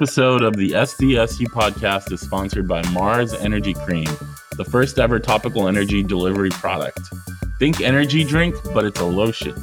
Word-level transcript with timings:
episode 0.00 0.42
of 0.42 0.56
the 0.56 0.70
SDSU 0.70 1.44
podcast 1.48 2.10
is 2.10 2.22
sponsored 2.22 2.66
by 2.66 2.80
Marz 2.84 3.38
Energy 3.38 3.74
Cream, 3.74 4.08
the 4.56 4.64
first 4.64 4.98
ever 4.98 5.18
topical 5.18 5.68
energy 5.68 6.02
delivery 6.02 6.48
product. 6.48 7.00
Think 7.58 7.82
energy 7.82 8.24
drink, 8.24 8.54
but 8.72 8.86
it's 8.86 8.98
a 9.00 9.04
lotion. 9.04 9.54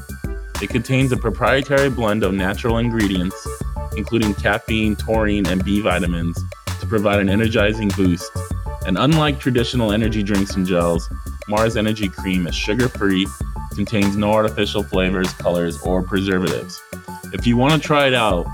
It 0.62 0.70
contains 0.70 1.12
a 1.12 1.18
proprietary 1.18 1.90
blend 1.90 2.24
of 2.24 2.36
natural 2.36 2.78
ingredients, 2.78 3.48
including 3.96 4.36
caffeine, 4.36 4.96
taurine, 4.96 5.48
and 5.48 5.66
B 5.66 5.82
vitamins, 5.82 6.40
to 6.82 6.86
provide 6.86 7.20
an 7.20 7.30
energizing 7.30 7.90
boost. 7.98 8.32
And 8.86 8.96
unlike 9.00 9.40
traditional 9.40 9.92
energy 9.92 10.22
drinks 10.22 10.56
and 10.56 10.68
gels, 10.68 11.10
Marz 11.50 11.76
Energy 11.76 12.10
Cream 12.10 12.46
is 12.46 12.54
sugar 12.54 12.90
free, 12.90 13.26
contains 13.74 14.16
no 14.16 14.34
artificial 14.34 14.84
flavors, 14.84 15.34
colors, 15.34 15.82
or 15.82 16.04
preservatives. 16.04 16.80
If 17.34 17.48
you 17.48 17.58
want 17.58 17.74
to 17.74 17.80
try 17.80 18.06
it 18.06 18.14
out, 18.14 18.46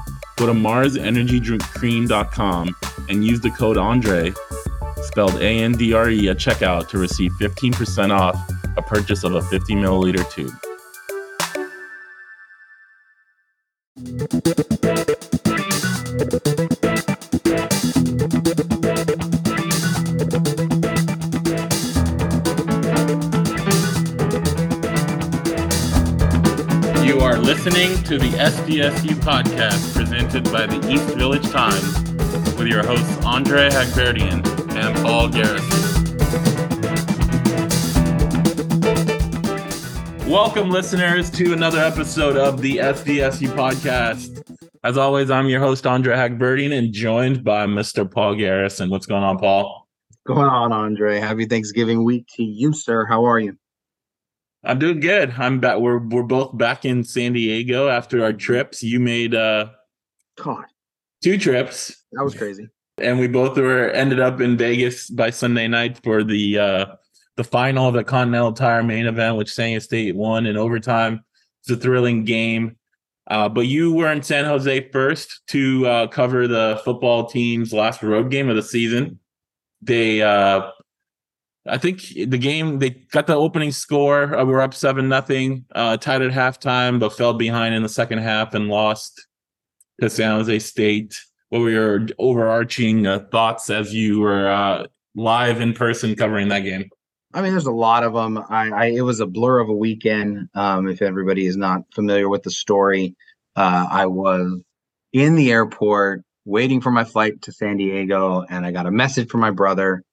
go 0.45 0.52
to 0.52 0.59
marsenergydrinkcream.com 0.59 2.75
and 3.07 3.25
use 3.25 3.39
the 3.39 3.49
code 3.52 3.77
Andre, 3.77 4.33
spelled 5.02 5.35
A 5.35 5.45
N 5.45 5.71
D 5.71 5.93
R 5.93 6.09
E, 6.09 6.27
at 6.27 6.35
checkout 6.38 6.89
to 6.89 6.97
receive 6.97 7.31
15% 7.33 8.11
off 8.11 8.35
a 8.75 8.81
purchase 8.81 9.23
of 9.23 9.35
a 9.35 9.41
50 9.41 9.75
milliliter 9.75 10.29
tube. 10.29 10.53
Listening 27.63 28.03
to 28.03 28.17
the 28.17 28.30
SDSU 28.31 29.16
podcast 29.22 29.95
presented 29.95 30.44
by 30.52 30.66
the 30.66 30.85
East 30.91 31.16
Village 31.16 31.49
Times 31.49 31.97
with 32.58 32.67
your 32.67 32.86
hosts 32.86 33.23
Andre 33.23 33.70
Haghverdian 33.70 34.45
and 34.75 34.95
Paul 34.97 35.30
Garrison. 35.30 36.03
Welcome, 40.30 40.72
listeners, 40.72 41.31
to 41.31 41.53
another 41.53 41.80
episode 41.80 42.36
of 42.36 42.59
the 42.61 42.80
SDSU 42.80 43.47
podcast. 43.55 44.44
As 44.83 44.98
always, 44.98 45.31
I'm 45.31 45.48
your 45.48 45.61
host, 45.61 45.88
Andre 45.88 46.17
Haghverdian, 46.17 46.77
and 46.77 46.92
joined 46.92 47.45
by 47.45 47.66
Mr. 47.66 48.11
Paul 48.11 48.36
Garrison. 48.36 48.89
What's 48.89 49.05
going 49.05 49.23
on, 49.23 49.38
Paul? 49.38 49.88
going 50.25 50.50
on, 50.50 50.73
Andre? 50.73 51.17
Happy 51.17 51.45
Thanksgiving 51.45 52.03
week 52.03 52.27
to 52.36 52.44
you, 52.44 52.73
sir. 52.73 53.05
How 53.05 53.23
are 53.23 53.39
you? 53.39 53.58
I'm 54.64 54.80
doing 54.80 55.00
good. 55.00 55.33
I'm 55.38 55.59
back. 55.59 55.80
We're 55.80 56.00
we're 56.00 56.23
both 56.23 56.58
back 56.58 56.86
in 56.86 57.03
San 57.03 57.33
Diego 57.33 57.89
after 57.89 58.23
our 58.23 58.33
trips. 58.33 58.81
You 58.81 59.00
made 59.00 59.36
uh 59.36 59.67
God, 60.38 60.66
two 61.23 61.38
trips, 61.38 61.95
that 62.14 62.23
was 62.23 62.36
crazy. 62.36 62.67
and 62.97 63.20
we 63.20 63.28
both 63.28 63.58
were 63.58 63.89
ended 63.89 64.20
up 64.20 64.39
in 64.42 64.58
Vegas 64.58 65.09
by 65.09 65.30
Sunday 65.31 65.67
night 65.67 66.00
for 66.03 66.23
the 66.23 66.59
uh 66.59 66.86
the 67.36 67.44
final 67.44 67.88
of 67.88 67.94
the 67.95 68.03
Continental 68.03 68.53
Tire 68.53 68.83
main 68.83 69.05
event, 69.05 69.38
which 69.38 69.52
San 69.53 69.67
Diego 69.70 69.80
State 69.80 70.16
won 70.16 70.45
in 70.45 70.55
overtime. 70.55 71.23
It's 71.61 71.72
a 71.72 71.75
thrilling 71.75 72.25
game. 72.25 72.77
Uh, 73.27 73.48
but 73.50 73.61
you 73.61 73.94
were 73.94 74.11
in 74.11 74.22
San 74.22 74.44
Jose 74.45 74.89
first 74.92 75.42
to 75.48 75.88
uh, 75.88 76.08
cover 76.08 76.45
the 76.48 76.81
football 76.83 77.25
team's 77.25 77.72
last 77.73 78.03
road 78.03 78.30
game 78.30 78.50
of 78.50 78.55
the 78.58 78.61
season. 78.61 79.17
They, 79.81 80.22
uh, 80.22 80.70
I 81.66 81.78
think 81.78 82.02
the 82.02 82.38
game 82.38 82.80
they 82.80 82.89
got 82.89 83.28
the 83.28 83.36
opening 83.36 83.72
score. 83.72 84.36
Uh, 84.36 84.44
we 84.44 84.52
were 84.52 84.61
up 84.61 84.73
seven 84.73 85.08
nothing, 85.08 85.66
uh, 85.73 85.97
tied 85.97 86.22
at 86.22 86.31
halftime, 86.31 87.00
but 87.00 87.14
fell 87.14 87.33
behind 87.33 87.73
in 87.73 87.83
the 87.83 87.89
second 87.89 88.20
half 88.20 88.53
and 88.53 88.67
lost 88.67 89.25
to 90.02 90.09
San 90.09 90.31
Jose 90.31 90.59
State. 90.59 91.17
What 91.50 91.59
were 91.59 91.70
your 91.70 92.08
overarching 92.17 93.08
uh, 93.08 93.20
thoughts 93.31 93.70
as 93.70 93.94
you 93.94 94.20
were 94.20 94.50
uh, 94.50 94.88
live 95.16 95.61
in 95.61 95.73
person 95.73 96.15
covering 96.15 96.49
that 96.49 96.61
game? 96.61 96.89
I 97.33 97.42
mean, 97.42 97.52
there's 97.52 97.66
a 97.66 97.71
lot 97.71 98.04
of 98.04 98.14
them. 98.14 98.37
I, 98.49 98.70
I 98.70 98.86
it 98.87 99.02
was 99.02 99.20
a 99.20 99.26
blur 99.26 99.60
of 99.60 99.70
a 99.70 99.73
weekend. 99.73 100.49
Um, 100.55 100.87
if 100.87 101.02
everybody 101.02 101.48
is 101.48 101.55
not 101.55 101.82
familiar 101.93 102.27
with 102.27 102.43
the 102.43 102.52
story, 102.52 103.16
uh, 103.55 103.87
I 103.89 104.05
was 104.05 104.61
in 105.14 105.36
the 105.36 105.52
airport 105.52 106.23
waiting 106.45 106.82
for 106.82 106.92
my 106.92 107.05
flight 107.05 107.42
to 107.43 107.52
San 107.54 107.77
Diego, 107.77 108.43
and 108.49 108.66
I 108.66 108.71
got 108.71 108.86
a 108.86 108.92
message 108.92 109.30
from 109.30 109.39
my 109.39 109.52
brother, 109.52 110.04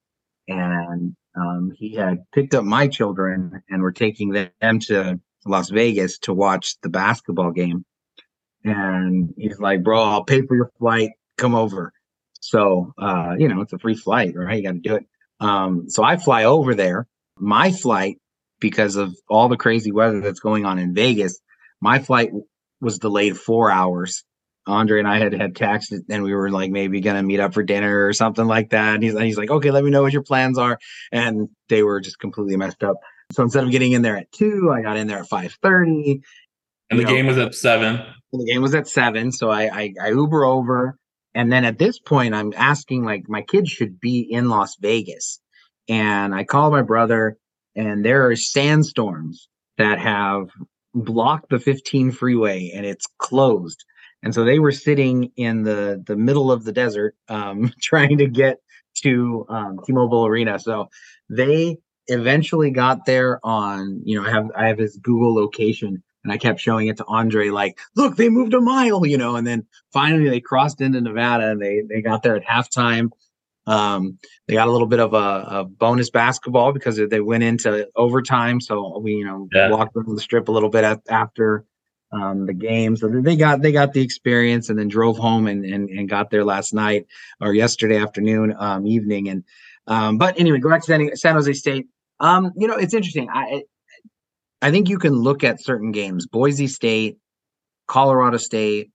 and 0.47 1.17
um, 1.41 1.73
he 1.77 1.95
had 1.95 2.25
picked 2.33 2.55
up 2.55 2.65
my 2.65 2.89
children 2.89 3.63
and 3.69 3.83
were 3.83 3.93
taking 3.93 4.33
them 4.61 4.79
to 4.81 5.21
Las 5.47 5.71
Vegas 5.71 6.19
to 6.21 6.35
watch 6.35 6.77
the 6.83 6.89
basketball 6.89 7.53
game. 7.53 7.85
And 8.65 9.33
he's 9.37 9.59
like, 9.59 9.83
"Bro, 9.83 10.03
I'll 10.03 10.25
pay 10.25 10.43
for 10.43 10.55
your 10.55 10.71
flight. 10.79 11.11
Come 11.39 11.55
over." 11.55 11.93
So, 12.41 12.93
uh, 12.99 13.35
you 13.39 13.49
know, 13.49 13.61
it's 13.61 13.73
a 13.73 13.79
free 13.79 13.95
flight, 13.95 14.35
right? 14.35 14.57
You 14.57 14.63
got 14.63 14.73
to 14.73 14.79
do 14.79 14.95
it. 14.97 15.07
Um, 15.41 15.89
so 15.89 16.03
I 16.03 16.17
fly 16.17 16.45
over 16.45 16.75
there. 16.75 17.07
My 17.37 17.73
flight, 17.73 18.19
because 18.61 18.97
of 18.97 19.15
all 19.29 19.49
the 19.49 19.57
crazy 19.57 19.93
weather 19.93 20.21
that's 20.21 20.41
going 20.41 20.67
on 20.67 20.79
in 20.79 20.95
Vegas, 20.95 21.41
my 21.81 21.99
flight 21.99 22.31
was 22.81 22.99
delayed 22.99 23.39
four 23.39 23.71
hours. 23.71 24.25
Andre 24.67 24.99
and 24.99 25.09
I 25.09 25.19
had 25.19 25.33
had 25.33 25.55
texted, 25.55 26.01
and 26.09 26.23
we 26.23 26.35
were 26.35 26.51
like 26.51 26.71
maybe 26.71 27.01
gonna 27.01 27.23
meet 27.23 27.41
up 27.41 27.55
for 27.55 27.63
dinner 27.63 28.07
or 28.07 28.13
something 28.13 28.47
like 28.47 28.71
that. 28.71 28.95
And 28.95 29.03
he's, 29.03 29.19
he's 29.19 29.39
like, 29.39 29.51
okay, 29.51 29.71
let 29.71 29.85
me 29.85 29.91
know 29.91 30.03
what 30.03 30.13
your 30.13 30.23
plans 30.23 30.59
are. 30.59 30.79
And 31.13 31.49
they 31.69 31.83
were 31.83 32.01
just 32.01 32.19
completely 32.19 32.57
messed 32.57 32.83
up. 32.83 32.97
So 33.33 33.43
instead 33.43 33.65
of 33.65 33.71
getting 33.71 33.93
in 33.93 34.03
there 34.03 34.17
at 34.17 34.31
two, 34.33 34.73
I 34.73 34.83
got 34.83 34.97
in 34.97 35.07
there 35.07 35.19
at 35.19 35.29
five 35.29 35.57
thirty. 35.63 36.23
And 36.91 36.99
the 36.99 37.05
know, 37.05 37.11
game 37.11 37.27
was 37.27 37.39
at 37.39 37.55
seven. 37.55 38.03
the 38.33 38.45
game 38.45 38.63
was 38.63 38.75
at 38.75 38.89
seven, 38.89 39.31
so 39.33 39.51
I, 39.51 39.63
I 39.73 39.95
I 40.03 40.09
Uber 40.11 40.45
over, 40.45 40.99
and 41.35 41.53
then 41.53 41.65
at 41.65 41.79
this 41.79 41.99
point, 41.99 42.35
I'm 42.35 42.53
asking 42.57 43.05
like 43.05 43.29
my 43.29 43.43
kids 43.43 43.71
should 43.71 44.01
be 44.01 44.21
in 44.21 44.49
Las 44.49 44.77
Vegas, 44.81 45.41
and 45.89 46.35
I 46.35 46.45
call 46.45 46.71
my 46.71 46.83
brother, 46.83 47.37
and 47.77 48.05
there 48.05 48.27
are 48.29 48.37
sandstorms 48.37 49.49
that 49.79 49.99
have 49.99 50.51
blocked 50.95 51.51
the 51.51 51.59
15 51.61 52.11
freeway, 52.11 52.73
and 52.75 52.85
it's 52.85 53.07
closed, 53.19 53.85
and 54.23 54.35
so 54.35 54.45
they 54.45 54.59
were 54.59 54.73
sitting 54.73 55.33
in 55.37 55.63
the 55.63 56.03
the 56.07 56.17
middle 56.17 56.51
of 56.53 56.65
the 56.65 56.73
desert, 56.73 57.15
um, 57.29 57.73
trying 57.81 58.19
to 58.19 58.27
get 58.27 58.59
to 59.03 59.47
um, 59.49 59.79
T-Mobile 59.87 60.27
Arena. 60.27 60.59
So 60.59 60.89
they 61.29 61.79
eventually 62.09 62.71
got 62.71 63.07
there 63.07 63.39
on, 63.45 64.03
you 64.05 64.21
know, 64.21 64.27
I 64.27 64.31
have 64.31 64.51
I 64.57 64.67
have 64.69 64.79
his 64.79 64.97
Google 64.97 65.35
location 65.35 66.03
and 66.25 66.33
I 66.33 66.37
kept 66.37 66.61
showing 66.61 66.89
it 66.89 66.99
to 66.99 67.05
Andre, 67.07 67.49
like, 67.49 67.79
look, 67.97 68.17
they 68.17 68.29
moved 68.29 68.53
a 68.53 68.61
mile, 68.61 69.07
you 69.07 69.17
know, 69.17 69.37
and 69.37 69.47
then 69.47 69.67
finally 69.93 70.29
they 70.29 70.41
crossed 70.41 70.81
into 70.81 71.01
Nevada 71.01 71.51
and 71.53 71.63
they 71.63 71.83
they 71.89 72.03
got 72.03 72.23
there 72.23 72.37
at 72.37 72.45
halftime. 72.45 73.11
Um, 73.67 74.19
they 74.49 74.55
got 74.55 74.69
a 74.69 74.71
little 74.73 74.89
bit 74.89 75.01
of 75.01 75.15
a, 75.15 75.17
a 75.61 75.65
bonus 75.65 76.11
basketball 76.11 76.73
because 76.73 77.01
they 77.09 77.21
went 77.21 77.45
into 77.45 77.89
overtime. 77.95 78.61
So 78.61 78.99
we, 78.99 79.13
you 79.15 79.25
know, 79.25 79.49
Yeah. 79.53 79.71
walked 79.71 79.95
around 79.97 80.15
the 80.15 80.21
strip 80.21 80.49
a 80.49 80.53
little 80.53 80.71
bit 80.71 81.01
after 81.09 81.65
um, 82.13 82.47
the 82.47 82.55
game. 82.55 82.97
So 82.97 83.09
they 83.09 83.37
got 83.37 83.63
they 83.63 83.73
got 83.73 83.93
the 83.93 84.03
experience 84.03 84.69
and 84.69 84.79
then 84.79 84.89
drove 84.89 85.19
home 85.19 85.47
and 85.47 85.65
and, 85.65 85.89
and 85.89 86.09
got 86.09 86.31
there 86.31 86.45
last 86.45 86.75
night 86.75 87.07
or 87.41 87.55
yesterday 87.55 87.99
afternoon, 87.99 88.55
um, 88.59 88.87
evening. 88.87 89.29
And 89.29 89.45
um, 89.87 90.19
but 90.19 90.39
anyway, 90.39 90.59
go 90.59 90.71
back 90.71 90.85
to 90.85 91.17
San, 91.17 91.35
Jose 91.35 91.53
State. 91.55 91.87
Um, 92.19 92.53
you 92.57 92.67
know, 92.67 92.77
it's 92.77 92.95
interesting. 92.95 93.29
I 93.33 93.63
I 94.63 94.71
think 94.71 94.89
you 94.89 94.99
can 94.99 95.15
look 95.15 95.45
at 95.45 95.63
certain 95.63 95.93
games, 95.93 96.27
Boise 96.27 96.67
State, 96.67 97.19
Colorado 97.87 98.37
State, 98.37 98.91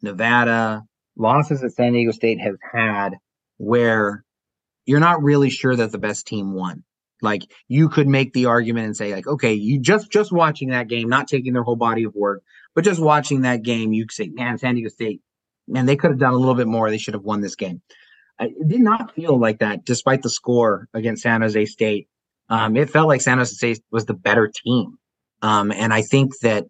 Nevada, 0.00 0.82
losses 1.16 1.60
that 1.60 1.72
San 1.72 1.92
Diego 1.92 2.12
State 2.12 2.40
has 2.40 2.56
had 2.72 3.14
where 3.58 4.24
you're 4.86 5.00
not 5.00 5.22
really 5.22 5.50
sure 5.50 5.76
that 5.76 5.92
the 5.92 5.98
best 5.98 6.26
team 6.26 6.54
won. 6.54 6.82
Like 7.22 7.50
you 7.68 7.88
could 7.88 8.08
make 8.08 8.32
the 8.32 8.46
argument 8.46 8.86
and 8.86 8.96
say, 8.96 9.14
like, 9.14 9.26
okay, 9.26 9.54
you 9.54 9.80
just 9.80 10.10
just 10.10 10.32
watching 10.32 10.70
that 10.70 10.88
game, 10.88 11.08
not 11.08 11.28
taking 11.28 11.52
their 11.52 11.62
whole 11.62 11.76
body 11.76 12.04
of 12.04 12.14
work, 12.14 12.42
but 12.74 12.84
just 12.84 13.00
watching 13.00 13.42
that 13.42 13.62
game, 13.62 13.92
you 13.92 14.04
could 14.04 14.14
say, 14.14 14.28
man, 14.28 14.58
San 14.58 14.74
Diego 14.74 14.88
State, 14.88 15.20
man, 15.68 15.86
they 15.86 15.96
could 15.96 16.10
have 16.10 16.20
done 16.20 16.34
a 16.34 16.38
little 16.38 16.54
bit 16.54 16.66
more. 16.66 16.90
They 16.90 16.98
should 16.98 17.14
have 17.14 17.22
won 17.22 17.40
this 17.40 17.54
game. 17.54 17.80
It 18.40 18.68
did 18.68 18.80
not 18.80 19.14
feel 19.14 19.38
like 19.38 19.60
that, 19.60 19.84
despite 19.84 20.22
the 20.22 20.30
score 20.30 20.88
against 20.94 21.22
San 21.22 21.42
Jose 21.42 21.66
State. 21.66 22.08
Um, 22.48 22.76
it 22.76 22.90
felt 22.90 23.08
like 23.08 23.20
San 23.20 23.38
Jose 23.38 23.54
State 23.54 23.82
was 23.92 24.04
the 24.04 24.14
better 24.14 24.50
team. 24.52 24.98
Um, 25.42 25.70
and 25.70 25.92
I 25.92 26.02
think 26.02 26.38
that 26.40 26.66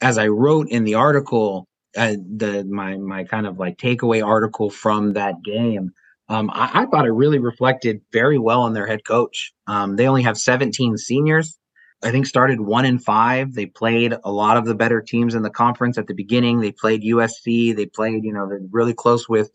as 0.00 0.18
I 0.18 0.28
wrote 0.28 0.68
in 0.68 0.84
the 0.84 0.96
article, 0.96 1.68
uh, 1.96 2.16
the 2.36 2.64
my 2.64 2.96
my 2.96 3.24
kind 3.24 3.46
of 3.46 3.58
like 3.58 3.76
takeaway 3.76 4.24
article 4.24 4.70
from 4.70 5.12
that 5.12 5.42
game, 5.44 5.92
um, 6.32 6.50
I, 6.50 6.82
I 6.82 6.86
thought 6.86 7.06
it 7.06 7.12
really 7.12 7.38
reflected 7.38 8.00
very 8.12 8.38
well 8.38 8.62
on 8.62 8.72
their 8.72 8.86
head 8.86 9.04
coach. 9.04 9.52
Um, 9.66 9.96
they 9.96 10.08
only 10.08 10.22
have 10.22 10.38
17 10.38 10.96
seniors. 10.96 11.58
I 12.02 12.10
think 12.10 12.26
started 12.26 12.60
one 12.60 12.84
in 12.84 12.98
five. 12.98 13.54
They 13.54 13.66
played 13.66 14.14
a 14.24 14.32
lot 14.32 14.56
of 14.56 14.64
the 14.64 14.74
better 14.74 15.00
teams 15.00 15.34
in 15.34 15.42
the 15.42 15.50
conference 15.50 15.98
at 15.98 16.06
the 16.06 16.14
beginning. 16.14 16.60
They 16.60 16.72
played 16.72 17.02
USC. 17.02 17.76
They 17.76 17.86
played, 17.86 18.24
you 18.24 18.32
know, 18.32 18.48
they're 18.48 18.60
really 18.70 18.94
close 18.94 19.28
with 19.28 19.50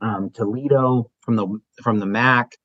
um, 0.00 0.30
Toledo 0.30 1.10
from 1.20 1.36
the 1.36 1.60
from 1.82 2.00
the 2.00 2.06
MAC 2.06 2.56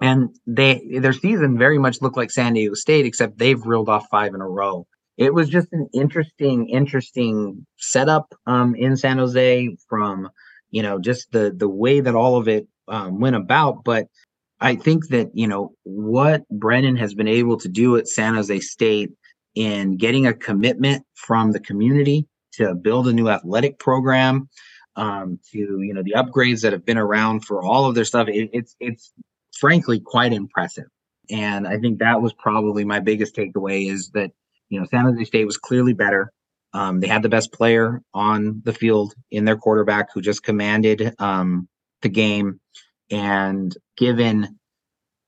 and 0.00 0.34
they 0.46 0.98
their 1.00 1.12
season 1.12 1.58
very 1.58 1.78
much 1.78 2.00
looked 2.00 2.16
like 2.16 2.30
San 2.30 2.54
Diego 2.54 2.74
State, 2.74 3.06
except 3.06 3.38
they've 3.38 3.64
reeled 3.66 3.88
off 3.88 4.06
five 4.10 4.34
in 4.34 4.40
a 4.40 4.48
row. 4.48 4.86
It 5.18 5.34
was 5.34 5.50
just 5.50 5.68
an 5.72 5.88
interesting, 5.92 6.68
interesting 6.70 7.66
setup 7.76 8.34
um, 8.46 8.74
in 8.74 8.96
San 8.96 9.18
Jose 9.18 9.76
from 9.88 10.30
you 10.70 10.82
know, 10.82 10.98
just 10.98 11.30
the 11.32 11.52
the 11.54 11.68
way 11.68 12.00
that 12.00 12.14
all 12.14 12.36
of 12.36 12.48
it 12.48 12.66
um, 12.88 13.20
went 13.20 13.36
about. 13.36 13.84
But 13.84 14.06
I 14.60 14.76
think 14.76 15.08
that 15.08 15.30
you 15.34 15.46
know 15.46 15.72
what 15.84 16.48
Brennan 16.48 16.96
has 16.96 17.14
been 17.14 17.28
able 17.28 17.58
to 17.58 17.68
do 17.68 17.96
at 17.96 18.08
San 18.08 18.34
Jose 18.34 18.60
State 18.60 19.10
in 19.54 19.96
getting 19.96 20.26
a 20.26 20.34
commitment 20.34 21.04
from 21.14 21.52
the 21.52 21.60
community 21.60 22.26
to 22.52 22.74
build 22.74 23.08
a 23.08 23.12
new 23.12 23.28
athletic 23.28 23.78
program, 23.78 24.48
um, 24.96 25.38
to 25.52 25.58
you 25.58 25.94
know 25.94 26.02
the 26.02 26.14
upgrades 26.16 26.62
that 26.62 26.72
have 26.72 26.84
been 26.84 26.98
around 26.98 27.44
for 27.44 27.62
all 27.62 27.86
of 27.86 27.94
their 27.94 28.04
stuff. 28.04 28.28
It, 28.28 28.50
it's 28.52 28.76
it's 28.80 29.12
frankly 29.58 30.00
quite 30.00 30.32
impressive, 30.32 30.86
and 31.30 31.66
I 31.66 31.78
think 31.78 31.98
that 31.98 32.20
was 32.20 32.32
probably 32.34 32.84
my 32.84 33.00
biggest 33.00 33.34
takeaway 33.34 33.90
is 33.90 34.10
that 34.14 34.30
you 34.68 34.78
know 34.78 34.86
San 34.90 35.04
Jose 35.04 35.24
State 35.24 35.46
was 35.46 35.56
clearly 35.56 35.94
better. 35.94 36.32
Um, 36.72 37.00
they 37.00 37.08
had 37.08 37.22
the 37.22 37.28
best 37.28 37.52
player 37.52 38.02
on 38.14 38.62
the 38.64 38.72
field 38.72 39.14
in 39.30 39.44
their 39.44 39.56
quarterback 39.56 40.08
who 40.12 40.20
just 40.20 40.42
commanded 40.42 41.14
um, 41.18 41.68
the 42.02 42.08
game. 42.08 42.60
And 43.10 43.76
given 43.96 44.58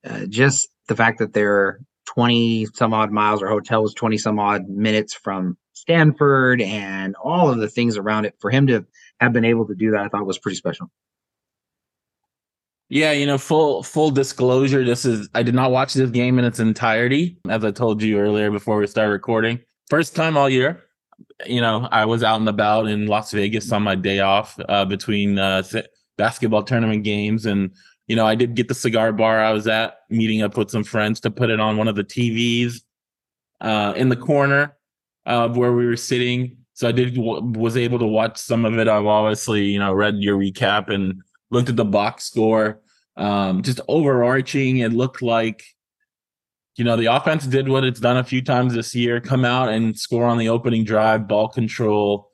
uh, 0.08 0.26
just 0.26 0.68
the 0.88 0.96
fact 0.96 1.18
that 1.18 1.32
they're 1.32 1.80
20 2.14 2.66
some 2.74 2.94
odd 2.94 3.10
miles, 3.10 3.42
our 3.42 3.48
hotel 3.48 3.82
was 3.82 3.94
20 3.94 4.18
some 4.18 4.38
odd 4.38 4.68
minutes 4.68 5.14
from 5.14 5.56
Stanford 5.72 6.60
and 6.60 7.16
all 7.16 7.50
of 7.50 7.58
the 7.58 7.68
things 7.68 7.96
around 7.96 8.24
it, 8.24 8.34
for 8.38 8.50
him 8.50 8.68
to 8.68 8.86
have 9.20 9.32
been 9.32 9.44
able 9.44 9.66
to 9.66 9.74
do 9.74 9.92
that, 9.92 10.00
I 10.00 10.08
thought 10.08 10.26
was 10.26 10.38
pretty 10.38 10.56
special. 10.56 10.90
Yeah, 12.88 13.12
you 13.12 13.24
know, 13.24 13.38
full 13.38 13.82
full 13.82 14.10
disclosure, 14.10 14.84
this 14.84 15.06
is 15.06 15.26
I 15.34 15.42
did 15.42 15.54
not 15.54 15.70
watch 15.70 15.94
this 15.94 16.10
game 16.10 16.38
in 16.38 16.44
its 16.44 16.60
entirety, 16.60 17.38
as 17.48 17.64
I 17.64 17.70
told 17.70 18.02
you 18.02 18.18
earlier 18.18 18.50
before 18.50 18.76
we 18.76 18.86
started 18.86 19.12
recording. 19.12 19.60
First 19.88 20.14
time 20.14 20.36
all 20.36 20.50
year 20.50 20.82
you 21.46 21.60
know, 21.60 21.88
I 21.90 22.04
was 22.04 22.22
out 22.22 22.40
and 22.40 22.48
about 22.48 22.86
in 22.86 23.06
Las 23.06 23.32
Vegas 23.32 23.72
on 23.72 23.82
my 23.82 23.94
day 23.94 24.20
off 24.20 24.58
uh, 24.68 24.84
between 24.84 25.38
uh, 25.38 25.62
basketball 26.16 26.62
tournament 26.62 27.04
games, 27.04 27.46
and 27.46 27.70
you 28.06 28.16
know, 28.16 28.26
I 28.26 28.34
did 28.34 28.54
get 28.54 28.68
the 28.68 28.74
cigar 28.74 29.12
bar 29.12 29.42
I 29.42 29.52
was 29.52 29.66
at, 29.66 29.98
meeting 30.10 30.42
up 30.42 30.56
with 30.56 30.70
some 30.70 30.84
friends 30.84 31.20
to 31.20 31.30
put 31.30 31.50
it 31.50 31.60
on 31.60 31.76
one 31.76 31.88
of 31.88 31.96
the 31.96 32.04
TVs 32.04 32.82
uh, 33.60 33.94
in 33.96 34.08
the 34.08 34.16
corner 34.16 34.76
of 35.24 35.56
where 35.56 35.72
we 35.72 35.86
were 35.86 35.96
sitting. 35.96 36.56
So 36.74 36.88
I 36.88 36.92
did 36.92 37.16
was 37.16 37.76
able 37.76 37.98
to 38.00 38.06
watch 38.06 38.38
some 38.38 38.64
of 38.64 38.78
it. 38.78 38.88
I've 38.88 39.06
obviously, 39.06 39.66
you 39.66 39.78
know, 39.78 39.92
read 39.92 40.16
your 40.18 40.36
recap 40.36 40.88
and 40.88 41.22
looked 41.50 41.68
at 41.68 41.76
the 41.76 41.84
box 41.84 42.24
score. 42.24 42.80
Um, 43.16 43.62
just 43.62 43.80
overarching, 43.88 44.78
it 44.78 44.92
looked 44.92 45.22
like 45.22 45.64
you 46.76 46.84
know, 46.84 46.96
the 46.96 47.06
offense 47.06 47.46
did 47.46 47.68
what 47.68 47.84
it's 47.84 48.00
done 48.00 48.16
a 48.16 48.24
few 48.24 48.42
times 48.42 48.74
this 48.74 48.94
year 48.94 49.20
come 49.20 49.44
out 49.44 49.68
and 49.68 49.98
score 49.98 50.24
on 50.24 50.38
the 50.38 50.48
opening 50.48 50.84
drive, 50.84 51.28
ball 51.28 51.48
control, 51.48 52.30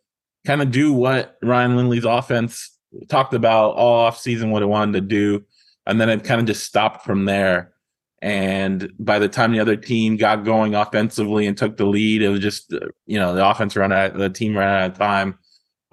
kind 0.47 0.63
of 0.63 0.71
do 0.71 0.93
what 0.93 1.37
Ryan 1.43 1.77
Lindley's 1.77 2.05
offense 2.05 2.77
talked 3.09 3.35
about 3.35 3.75
all 3.75 4.11
offseason, 4.11 4.51
what 4.51 4.63
it 4.63 4.67
wanted 4.67 4.93
to 4.93 5.01
do. 5.01 5.45
And 5.87 6.01
then 6.01 6.09
it 6.09 6.25
kind 6.25 6.41
of 6.41 6.47
just 6.47 6.65
stopped 6.65 7.05
from 7.05 7.25
there. 7.25 7.73
And 8.21 8.93
by 8.99 9.19
the 9.19 9.29
time 9.29 9.53
the 9.53 9.61
other 9.61 9.77
team 9.77 10.17
got 10.17 10.45
going 10.45 10.75
offensively 10.75 11.47
and 11.47 11.57
took 11.57 11.77
the 11.77 11.87
lead, 11.87 12.23
it 12.23 12.29
was 12.29 12.41
just, 12.41 12.73
you 13.07 13.19
know, 13.19 13.35
the 13.35 13.49
offense 13.49 13.77
ran 13.77 13.93
out, 13.93 14.15
the 14.15 14.31
team 14.31 14.57
ran 14.57 14.69
out 14.69 14.91
of 14.93 14.99
time. 14.99 15.39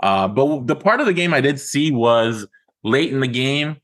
Uh, 0.01 0.27
but 0.27 0.67
the 0.67 0.75
part 0.75 0.99
of 0.99 1.05
the 1.05 1.13
game 1.13 1.33
I 1.33 1.41
did 1.41 1.59
see 1.59 1.91
was 1.91 2.45
late 2.83 3.11
in 3.11 3.19
the 3.19 3.27
game 3.27 3.77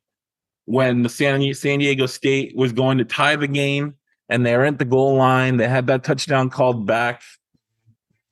when 0.66 1.04
the 1.04 1.10
San, 1.10 1.54
San 1.54 1.80
Diego 1.80 2.06
State 2.06 2.56
was 2.56 2.74
going 2.74 2.98
to 2.98 3.06
tie 3.06 3.36
the 3.36 3.48
game 3.48 3.96
and 4.31 4.45
they're 4.45 4.66
at 4.66 4.80
the 4.80 4.86
goal 4.86 5.16
line. 5.18 5.57
They 5.57 5.68
had 5.68 5.88
that 5.88 6.06
touchdown 6.06 6.50
called 6.50 6.88
back, 6.88 7.22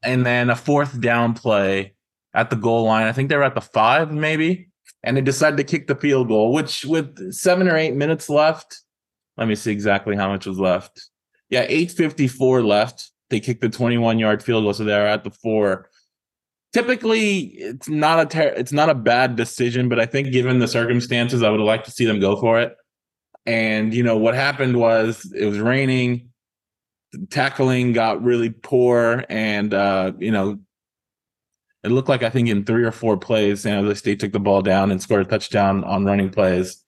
and 0.01 0.25
then 0.25 0.49
a 0.49 0.55
fourth 0.55 0.99
down 0.99 1.33
play 1.33 1.93
at 2.33 2.49
the 2.49 2.55
goal 2.55 2.85
line. 2.85 3.05
I 3.05 3.11
think 3.11 3.29
they 3.29 3.35
were 3.35 3.43
at 3.43 3.53
the 3.53 3.61
five, 3.61 4.11
maybe, 4.11 4.69
and 5.03 5.17
they 5.17 5.21
decided 5.21 5.57
to 5.57 5.63
kick 5.65 5.87
the 5.87 5.95
field 5.95 6.29
goal. 6.29 6.53
Which, 6.53 6.85
with 6.85 7.33
seven 7.33 7.67
or 7.67 7.75
eight 7.75 7.95
minutes 7.95 8.29
left, 8.29 8.81
let 9.37 9.49
me 9.49 9.55
see 9.55 9.73
exactly 9.73 10.15
how 10.15 10.29
much 10.29 10.47
was 10.47 10.57
left. 10.57 11.09
Yeah, 11.49 11.65
eight 11.67 11.91
fifty 11.91 12.29
four 12.29 12.63
left. 12.63 13.11
They 13.29 13.41
kicked 13.41 13.61
the 13.61 13.69
twenty 13.69 13.97
one 13.97 14.19
yard 14.19 14.41
field 14.41 14.63
goal, 14.63 14.73
so 14.73 14.85
they're 14.85 15.05
at 15.05 15.25
the 15.25 15.31
four. 15.31 15.89
Typically, 16.71 17.39
it's 17.57 17.89
not 17.89 18.21
a 18.21 18.25
ter- 18.25 18.55
it's 18.55 18.71
not 18.71 18.89
a 18.89 18.95
bad 18.95 19.35
decision, 19.35 19.89
but 19.89 19.99
I 19.99 20.05
think 20.05 20.31
given 20.31 20.59
the 20.59 20.67
circumstances, 20.67 21.43
I 21.43 21.49
would 21.49 21.59
liked 21.59 21.85
to 21.85 21.91
see 21.91 22.05
them 22.05 22.21
go 22.21 22.39
for 22.39 22.57
it. 22.61 22.73
And 23.49 23.95
you 23.95 24.03
know 24.03 24.15
what 24.15 24.35
happened 24.35 24.77
was 24.77 25.25
it 25.35 25.47
was 25.47 25.57
raining, 25.57 26.29
tackling 27.31 27.93
got 27.93 28.21
really 28.23 28.51
poor, 28.51 29.25
and 29.27 29.73
uh, 29.73 30.11
you 30.19 30.31
know 30.31 30.59
it 31.83 31.89
looked 31.89 32.09
like 32.09 32.21
I 32.21 32.29
think 32.29 32.47
in 32.47 32.63
three 32.63 32.83
or 32.83 32.91
four 32.91 33.17
plays, 33.17 33.61
San 33.61 33.83
Jose 33.83 33.95
State 33.97 34.19
took 34.19 34.33
the 34.33 34.39
ball 34.39 34.61
down 34.61 34.91
and 34.91 35.01
scored 35.01 35.25
a 35.25 35.25
touchdown 35.27 35.83
on 35.83 36.05
running 36.05 36.29
plays, 36.29 36.83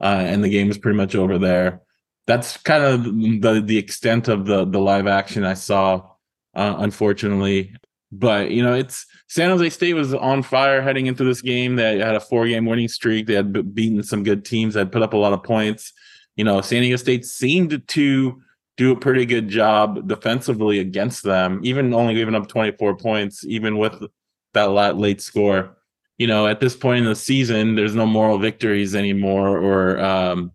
uh, 0.00 0.22
and 0.24 0.44
the 0.44 0.48
game 0.48 0.68
was 0.68 0.78
pretty 0.78 0.96
much 0.96 1.16
over 1.16 1.36
there. 1.36 1.80
That's 2.28 2.58
kind 2.58 2.84
of 2.84 3.02
the 3.04 3.60
the 3.60 3.76
extent 3.76 4.28
of 4.28 4.46
the 4.46 4.64
the 4.64 4.78
live 4.78 5.08
action 5.08 5.42
I 5.44 5.54
saw. 5.54 6.10
Uh, 6.54 6.76
unfortunately, 6.78 7.74
but 8.12 8.52
you 8.52 8.62
know, 8.62 8.74
it's 8.74 9.04
San 9.26 9.50
Jose 9.50 9.70
State 9.70 9.94
was 9.94 10.14
on 10.14 10.44
fire 10.44 10.80
heading 10.80 11.06
into 11.06 11.24
this 11.24 11.40
game. 11.40 11.74
They 11.74 11.98
had 11.98 12.14
a 12.14 12.20
four 12.20 12.46
game 12.46 12.66
winning 12.66 12.86
streak. 12.86 13.26
They 13.26 13.34
had 13.34 13.74
beaten 13.74 14.04
some 14.04 14.22
good 14.22 14.44
teams. 14.44 14.74
They 14.74 14.80
had 14.80 14.92
put 14.92 15.02
up 15.02 15.12
a 15.12 15.16
lot 15.16 15.32
of 15.32 15.42
points. 15.42 15.92
You 16.36 16.44
know, 16.44 16.60
San 16.60 16.82
Diego 16.82 16.96
State 16.96 17.24
seemed 17.24 17.86
to 17.86 18.42
do 18.76 18.92
a 18.92 18.98
pretty 18.98 19.24
good 19.24 19.48
job 19.48 20.08
defensively 20.08 20.80
against 20.80 21.22
them, 21.22 21.60
even 21.62 21.94
only 21.94 22.14
giving 22.14 22.34
up 22.34 22.48
24 22.48 22.96
points, 22.96 23.44
even 23.44 23.78
with 23.78 24.02
that 24.52 24.96
late 24.96 25.20
score. 25.20 25.76
You 26.18 26.26
know, 26.26 26.46
at 26.46 26.60
this 26.60 26.76
point 26.76 27.00
in 27.00 27.04
the 27.04 27.16
season, 27.16 27.74
there's 27.74 27.94
no 27.94 28.06
moral 28.06 28.38
victories 28.38 28.94
anymore 28.94 29.58
or 29.58 30.00
um, 30.00 30.52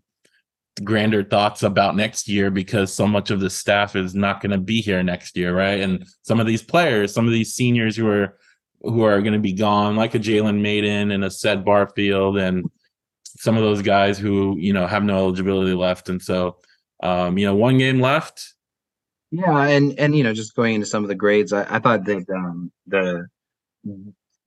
grander 0.84 1.24
thoughts 1.24 1.64
about 1.64 1.96
next 1.96 2.28
year 2.28 2.50
because 2.50 2.94
so 2.94 3.08
much 3.08 3.32
of 3.32 3.40
the 3.40 3.50
staff 3.50 3.96
is 3.96 4.16
not 4.16 4.42
going 4.42 4.52
to 4.52 4.58
be 4.58 4.82
here 4.82 5.04
next 5.04 5.36
year, 5.38 5.56
right? 5.56 5.82
And 5.82 6.06
some 6.22 6.40
of 6.40 6.48
these 6.48 6.64
players, 6.64 7.14
some 7.14 7.26
of 7.26 7.34
these 7.34 7.54
seniors 7.54 7.96
who 7.96 8.08
are 8.08 8.38
who 8.82 9.04
are 9.04 9.22
going 9.22 9.34
to 9.34 9.40
be 9.40 9.52
gone, 9.52 9.98
like 9.98 10.16
a 10.16 10.20
Jalen 10.20 10.62
Mayden 10.62 11.12
and 11.12 11.26
a 11.26 11.30
Sed 11.30 11.66
Barfield, 11.66 12.38
and 12.38 12.70
some 13.40 13.56
of 13.56 13.64
those 13.64 13.82
guys 13.82 14.20
who 14.20 14.58
you 14.60 14.74
know 14.74 14.86
have 14.86 15.04
no 15.04 15.18
eligibility 15.18 15.74
left, 15.74 16.10
and 16.10 16.22
so 16.22 16.58
um, 17.02 17.38
you 17.38 17.46
know 17.46 17.56
one 17.56 17.78
game 17.78 18.00
left. 18.00 18.54
Yeah, 19.32 19.68
and 19.68 19.98
and 19.98 20.16
you 20.16 20.24
know 20.24 20.34
just 20.34 20.56
going 20.56 20.76
into 20.76 20.88
some 20.88 21.04
of 21.04 21.08
the 21.08 21.16
grades, 21.16 21.54
I, 21.54 21.66
I 21.76 21.80
thought 21.80 22.06
that 22.06 22.26
um, 22.30 22.72
the 22.86 23.28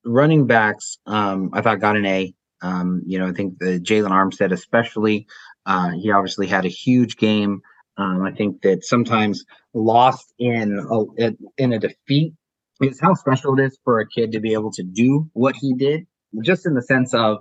running 0.04 0.46
backs, 0.46 0.98
um, 1.06 1.50
I 1.52 1.62
thought 1.62 1.80
got 1.80 1.96
an 1.96 2.06
A. 2.06 2.34
Um, 2.60 3.02
you 3.06 3.18
know, 3.18 3.26
I 3.26 3.32
think 3.32 3.58
the 3.58 3.80
Jalen 3.80 4.10
Armstead, 4.10 4.52
especially, 4.52 5.26
uh, 5.66 5.90
he 5.90 6.12
obviously 6.12 6.46
had 6.46 6.64
a 6.64 6.68
huge 6.68 7.16
game. 7.16 7.60
Um, 7.96 8.22
I 8.22 8.32
think 8.32 8.62
that 8.62 8.84
sometimes 8.84 9.44
lost 9.74 10.32
in 10.38 10.78
a, 10.78 11.32
in 11.58 11.72
a 11.72 11.78
defeat 11.78 12.34
is 12.80 13.00
how 13.00 13.14
special 13.14 13.58
it 13.58 13.64
is 13.64 13.78
for 13.84 14.00
a 14.00 14.08
kid 14.08 14.32
to 14.32 14.40
be 14.40 14.52
able 14.52 14.70
to 14.72 14.82
do 14.82 15.28
what 15.32 15.56
he 15.56 15.74
did, 15.74 16.06
just 16.42 16.66
in 16.66 16.74
the 16.74 16.82
sense 16.82 17.14
of, 17.14 17.38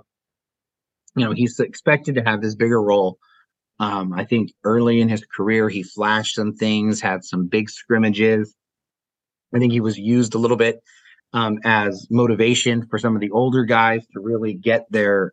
you 1.16 1.24
know, 1.24 1.32
he's 1.32 1.58
expected 1.60 2.14
to 2.14 2.22
have 2.22 2.40
this 2.40 2.54
bigger 2.54 2.82
role. 2.82 3.18
Um, 3.78 4.12
I 4.12 4.24
think 4.24 4.52
early 4.64 5.00
in 5.00 5.08
his 5.08 5.24
career, 5.24 5.68
he 5.68 5.82
flashed 5.82 6.36
some 6.36 6.54
things, 6.54 7.00
had 7.00 7.24
some 7.24 7.46
big 7.46 7.68
scrimmages. 7.68 8.54
I 9.54 9.58
think 9.58 9.72
he 9.72 9.80
was 9.80 9.98
used 9.98 10.34
a 10.34 10.38
little 10.38 10.56
bit 10.56 10.80
um, 11.32 11.58
as 11.64 12.06
motivation 12.10 12.86
for 12.86 12.98
some 12.98 13.14
of 13.14 13.20
the 13.20 13.30
older 13.30 13.64
guys 13.64 14.06
to 14.12 14.20
really 14.20 14.54
get 14.54 14.86
their 14.90 15.32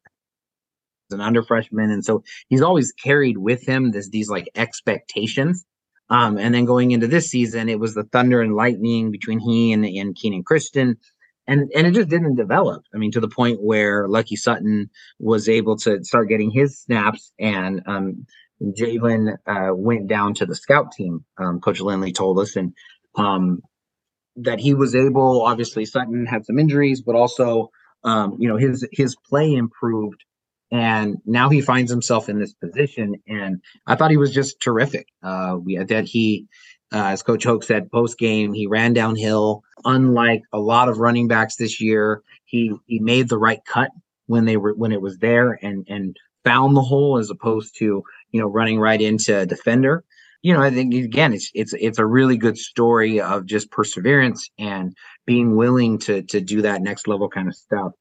as 1.11 1.15
an 1.15 1.21
under 1.21 1.43
freshman, 1.43 1.89
and 1.89 2.05
so 2.05 2.23
he's 2.49 2.61
always 2.61 2.91
carried 2.91 3.37
with 3.37 3.67
him 3.67 3.91
this 3.91 4.09
these 4.09 4.29
like 4.29 4.49
expectations. 4.55 5.65
Um, 6.11 6.37
and 6.37 6.55
then 6.55 6.65
going 6.65 6.91
into 6.91 7.07
this 7.07 7.27
season, 7.27 7.69
it 7.69 7.79
was 7.79 7.93
the 7.93 8.03
thunder 8.03 8.41
and 8.41 8.55
lightning 8.55 9.11
between 9.11 9.39
he 9.39 9.73
and, 9.73 9.85
and 9.85 10.15
Kenan 10.15 10.43
Christon. 10.43 10.95
And, 11.49 11.71
and 11.75 11.87
it 11.87 11.95
just 11.95 12.09
didn't 12.09 12.35
develop. 12.35 12.83
I 12.93 12.97
mean, 12.97 13.11
to 13.13 13.19
the 13.19 13.27
point 13.27 13.59
where 13.61 14.07
Lucky 14.07 14.35
Sutton 14.35 14.89
was 15.19 15.49
able 15.49 15.77
to 15.77 16.03
start 16.03 16.29
getting 16.29 16.51
his 16.51 16.79
snaps, 16.79 17.33
and 17.39 17.81
um, 17.87 18.27
Jalen 18.61 19.35
uh, 19.47 19.73
went 19.73 20.07
down 20.07 20.35
to 20.35 20.45
the 20.45 20.55
scout 20.55 20.91
team. 20.91 21.25
Um, 21.39 21.59
Coach 21.59 21.81
Lindley 21.81 22.13
told 22.13 22.39
us, 22.39 22.55
and 22.55 22.73
um, 23.15 23.61
that 24.35 24.59
he 24.59 24.75
was 24.75 24.93
able. 24.93 25.41
Obviously, 25.41 25.85
Sutton 25.85 26.27
had 26.27 26.45
some 26.45 26.59
injuries, 26.59 27.01
but 27.01 27.15
also, 27.15 27.71
um, 28.03 28.37
you 28.39 28.47
know, 28.47 28.57
his 28.57 28.87
his 28.91 29.15
play 29.27 29.53
improved 29.53 30.23
and 30.71 31.17
now 31.25 31.49
he 31.49 31.61
finds 31.61 31.89
himself 31.89 32.29
in 32.29 32.39
this 32.39 32.53
position. 32.53 33.15
And 33.27 33.61
I 33.87 33.95
thought 33.95 34.11
he 34.11 34.17
was 34.17 34.33
just 34.33 34.61
terrific. 34.61 35.07
Uh, 35.23 35.57
we 35.59 35.77
that 35.77 36.05
he, 36.05 36.47
uh, 36.91 37.05
as 37.05 37.21
Coach 37.23 37.43
Hoke 37.43 37.63
said 37.63 37.91
post 37.91 38.17
game, 38.17 38.53
he 38.53 38.67
ran 38.67 38.93
downhill. 38.93 39.63
Unlike 39.85 40.43
a 40.51 40.59
lot 40.59 40.89
of 40.89 40.97
running 40.97 41.27
backs 41.27 41.55
this 41.55 41.79
year, 41.79 42.23
he 42.45 42.73
he 42.87 42.99
made 42.99 43.29
the 43.29 43.37
right 43.37 43.63
cut 43.65 43.91
when 44.27 44.45
they 44.45 44.57
were 44.57 44.73
when 44.73 44.91
it 44.91 45.01
was 45.01 45.17
there 45.19 45.59
and 45.61 45.85
and 45.87 46.17
found 46.43 46.75
the 46.75 46.81
hole 46.81 47.17
as 47.17 47.29
opposed 47.29 47.77
to 47.77 48.03
you 48.31 48.41
know 48.41 48.47
running 48.47 48.79
right 48.79 49.01
into 49.01 49.39
a 49.39 49.45
defender. 49.45 50.03
You 50.41 50.53
know, 50.53 50.61
I 50.61 50.71
think 50.71 50.93
again, 50.93 51.33
it's 51.33 51.51
it's 51.53 51.73
it's 51.73 51.99
a 51.99 52.05
really 52.05 52.37
good 52.37 52.57
story 52.57 53.21
of 53.21 53.45
just 53.45 53.71
perseverance 53.71 54.49
and 54.57 54.95
being 55.25 55.55
willing 55.55 55.99
to 55.99 56.23
to 56.23 56.41
do 56.41 56.61
that 56.63 56.81
next 56.81 57.07
level 57.07 57.29
kind 57.29 57.47
of 57.47 57.55
stuff. 57.55 57.91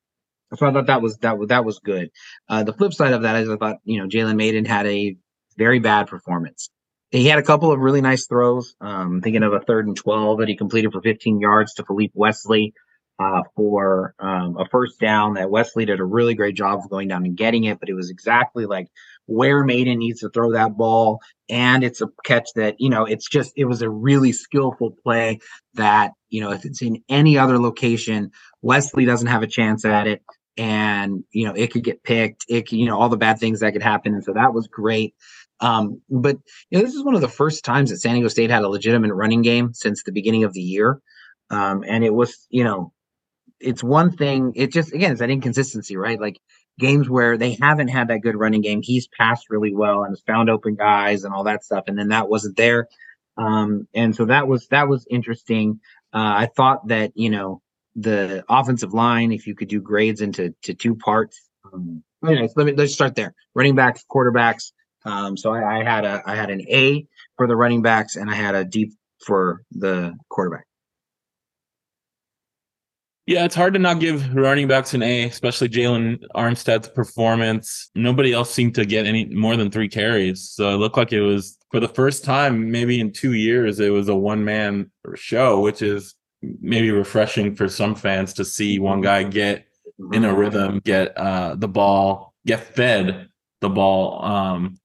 So 0.56 0.66
I 0.66 0.72
thought 0.72 0.86
that 0.86 1.02
was 1.02 1.18
that 1.18 1.36
was 1.36 1.48
that 1.48 1.64
was 1.64 1.78
good. 1.80 2.10
Uh, 2.48 2.62
the 2.62 2.72
flip 2.72 2.94
side 2.94 3.12
of 3.12 3.22
that 3.22 3.36
is 3.42 3.50
I 3.50 3.56
thought 3.56 3.76
you 3.84 4.00
know 4.00 4.06
Jalen 4.06 4.36
Mayden 4.36 4.64
had 4.64 4.86
a 4.86 5.16
very 5.58 5.78
bad 5.78 6.06
performance. 6.06 6.70
He 7.10 7.26
had 7.26 7.38
a 7.38 7.42
couple 7.42 7.72
of 7.72 7.80
really 7.80 8.00
nice 8.00 8.26
throws. 8.26 8.74
Um, 8.80 9.20
thinking 9.22 9.42
of 9.42 9.52
a 9.52 9.60
third 9.60 9.86
and 9.86 9.96
twelve 9.96 10.38
that 10.38 10.48
he 10.48 10.56
completed 10.56 10.92
for 10.92 11.00
15 11.00 11.40
yards 11.40 11.74
to 11.74 11.84
Philippe 11.84 12.12
Wesley 12.14 12.74
uh, 13.18 13.42
for 13.56 14.14
um, 14.18 14.56
a 14.58 14.66
first 14.68 15.00
down. 15.00 15.34
That 15.34 15.50
Wesley 15.50 15.86
did 15.86 16.00
a 16.00 16.04
really 16.04 16.34
great 16.34 16.54
job 16.54 16.80
of 16.80 16.90
going 16.90 17.08
down 17.08 17.24
and 17.24 17.36
getting 17.36 17.64
it, 17.64 17.80
but 17.80 17.88
it 17.88 17.94
was 17.94 18.10
exactly 18.10 18.66
like 18.66 18.88
where 19.26 19.64
Mayden 19.64 19.98
needs 19.98 20.20
to 20.20 20.28
throw 20.28 20.52
that 20.52 20.76
ball, 20.76 21.20
and 21.48 21.82
it's 21.82 22.02
a 22.02 22.08
catch 22.24 22.50
that 22.56 22.76
you 22.78 22.90
know 22.90 23.04
it's 23.04 23.28
just 23.28 23.52
it 23.56 23.64
was 23.64 23.80
a 23.82 23.90
really 23.90 24.32
skillful 24.32 24.94
play 25.02 25.40
that 25.74 26.12
you 26.28 26.42
know 26.42 26.52
if 26.52 26.64
it's 26.66 26.82
in 26.82 27.02
any 27.08 27.38
other 27.38 27.58
location, 27.58 28.30
Wesley 28.60 29.06
doesn't 29.06 29.28
have 29.28 29.42
a 29.42 29.48
chance 29.48 29.84
at 29.84 30.06
it 30.06 30.22
and 30.58 31.22
you 31.30 31.46
know 31.46 31.52
it 31.54 31.68
could 31.68 31.84
get 31.84 32.02
picked 32.02 32.44
it 32.48 32.72
you 32.72 32.86
know 32.86 32.98
all 33.00 33.08
the 33.08 33.16
bad 33.16 33.38
things 33.38 33.60
that 33.60 33.72
could 33.72 33.82
happen 33.82 34.12
and 34.12 34.24
so 34.24 34.32
that 34.32 34.52
was 34.52 34.66
great 34.66 35.14
um, 35.60 36.00
but 36.08 36.36
you 36.70 36.78
know 36.78 36.84
this 36.84 36.94
is 36.94 37.04
one 37.04 37.14
of 37.14 37.20
the 37.20 37.28
first 37.28 37.64
times 37.64 37.90
that 37.90 37.98
san 37.98 38.14
diego 38.14 38.28
state 38.28 38.50
had 38.50 38.62
a 38.62 38.68
legitimate 38.68 39.14
running 39.14 39.42
game 39.42 39.72
since 39.72 40.02
the 40.02 40.12
beginning 40.12 40.44
of 40.44 40.52
the 40.52 40.60
year 40.60 41.00
um, 41.50 41.84
and 41.86 42.04
it 42.04 42.12
was 42.12 42.46
you 42.50 42.64
know 42.64 42.92
it's 43.60 43.82
one 43.82 44.10
thing 44.10 44.52
it 44.54 44.72
just 44.72 44.92
again 44.92 45.12
it's 45.12 45.20
that 45.20 45.30
inconsistency 45.30 45.96
right 45.96 46.20
like 46.20 46.38
games 46.78 47.10
where 47.10 47.36
they 47.36 47.56
haven't 47.60 47.88
had 47.88 48.08
that 48.08 48.20
good 48.20 48.36
running 48.36 48.60
game 48.60 48.80
he's 48.82 49.08
passed 49.08 49.46
really 49.50 49.74
well 49.74 50.02
and 50.02 50.12
has 50.12 50.22
found 50.26 50.48
open 50.48 50.76
guys 50.76 51.24
and 51.24 51.34
all 51.34 51.44
that 51.44 51.64
stuff 51.64 51.84
and 51.88 51.98
then 51.98 52.08
that 52.08 52.28
wasn't 52.28 52.56
there 52.56 52.86
um, 53.36 53.86
and 53.94 54.14
so 54.14 54.24
that 54.24 54.46
was 54.46 54.66
that 54.68 54.88
was 54.88 55.06
interesting 55.10 55.80
uh, 56.14 56.34
i 56.36 56.48
thought 56.56 56.86
that 56.86 57.10
you 57.14 57.30
know 57.30 57.60
the 58.00 58.44
offensive 58.48 58.94
line, 58.94 59.32
if 59.32 59.46
you 59.46 59.54
could 59.54 59.68
do 59.68 59.80
grades 59.80 60.20
into 60.20 60.54
to 60.62 60.74
two 60.74 60.94
parts. 60.94 61.48
Um, 61.64 62.02
anyways, 62.24 62.52
let 62.56 62.66
me 62.66 62.72
let's 62.72 62.94
start 62.94 63.14
there. 63.16 63.34
Running 63.54 63.74
backs, 63.74 64.04
quarterbacks. 64.10 64.72
Um, 65.04 65.36
so 65.36 65.54
I, 65.54 65.78
I 65.78 65.84
had 65.84 66.04
a 66.04 66.22
I 66.26 66.34
had 66.34 66.50
an 66.50 66.60
A 66.68 67.06
for 67.36 67.46
the 67.46 67.56
running 67.56 67.82
backs, 67.82 68.16
and 68.16 68.30
I 68.30 68.34
had 68.34 68.54
a 68.54 68.64
D 68.64 68.92
for 69.24 69.62
the 69.72 70.14
quarterback. 70.28 70.64
Yeah, 73.26 73.44
it's 73.44 73.54
hard 73.54 73.74
to 73.74 73.78
not 73.78 74.00
give 74.00 74.34
running 74.34 74.68
backs 74.68 74.94
an 74.94 75.02
A, 75.02 75.24
especially 75.24 75.68
Jalen 75.68 76.24
Armstead's 76.34 76.88
performance. 76.88 77.90
Nobody 77.94 78.32
else 78.32 78.50
seemed 78.50 78.74
to 78.76 78.86
get 78.86 79.04
any 79.04 79.26
more 79.26 79.54
than 79.54 79.70
three 79.70 79.88
carries. 79.88 80.48
So 80.48 80.70
it 80.70 80.78
looked 80.78 80.96
like 80.96 81.12
it 81.12 81.20
was 81.20 81.58
for 81.70 81.78
the 81.78 81.88
first 81.88 82.24
time, 82.24 82.70
maybe 82.70 83.00
in 83.00 83.12
two 83.12 83.34
years, 83.34 83.80
it 83.80 83.90
was 83.90 84.08
a 84.08 84.14
one 84.14 84.46
man 84.46 84.90
show, 85.14 85.60
which 85.60 85.82
is 85.82 86.14
maybe 86.40 86.90
refreshing 86.90 87.54
for 87.54 87.68
some 87.68 87.94
fans 87.94 88.32
to 88.32 88.46
see 88.46 88.78
one 88.78 89.02
guy 89.02 89.24
get 89.24 89.66
in 90.12 90.24
a 90.24 90.34
rhythm, 90.34 90.80
get 90.84 91.14
uh, 91.18 91.54
the 91.56 91.68
ball, 91.68 92.32
get 92.46 92.60
fed 92.60 93.28
the 93.60 93.68
ball. 93.68 94.24
Um, 94.24 94.78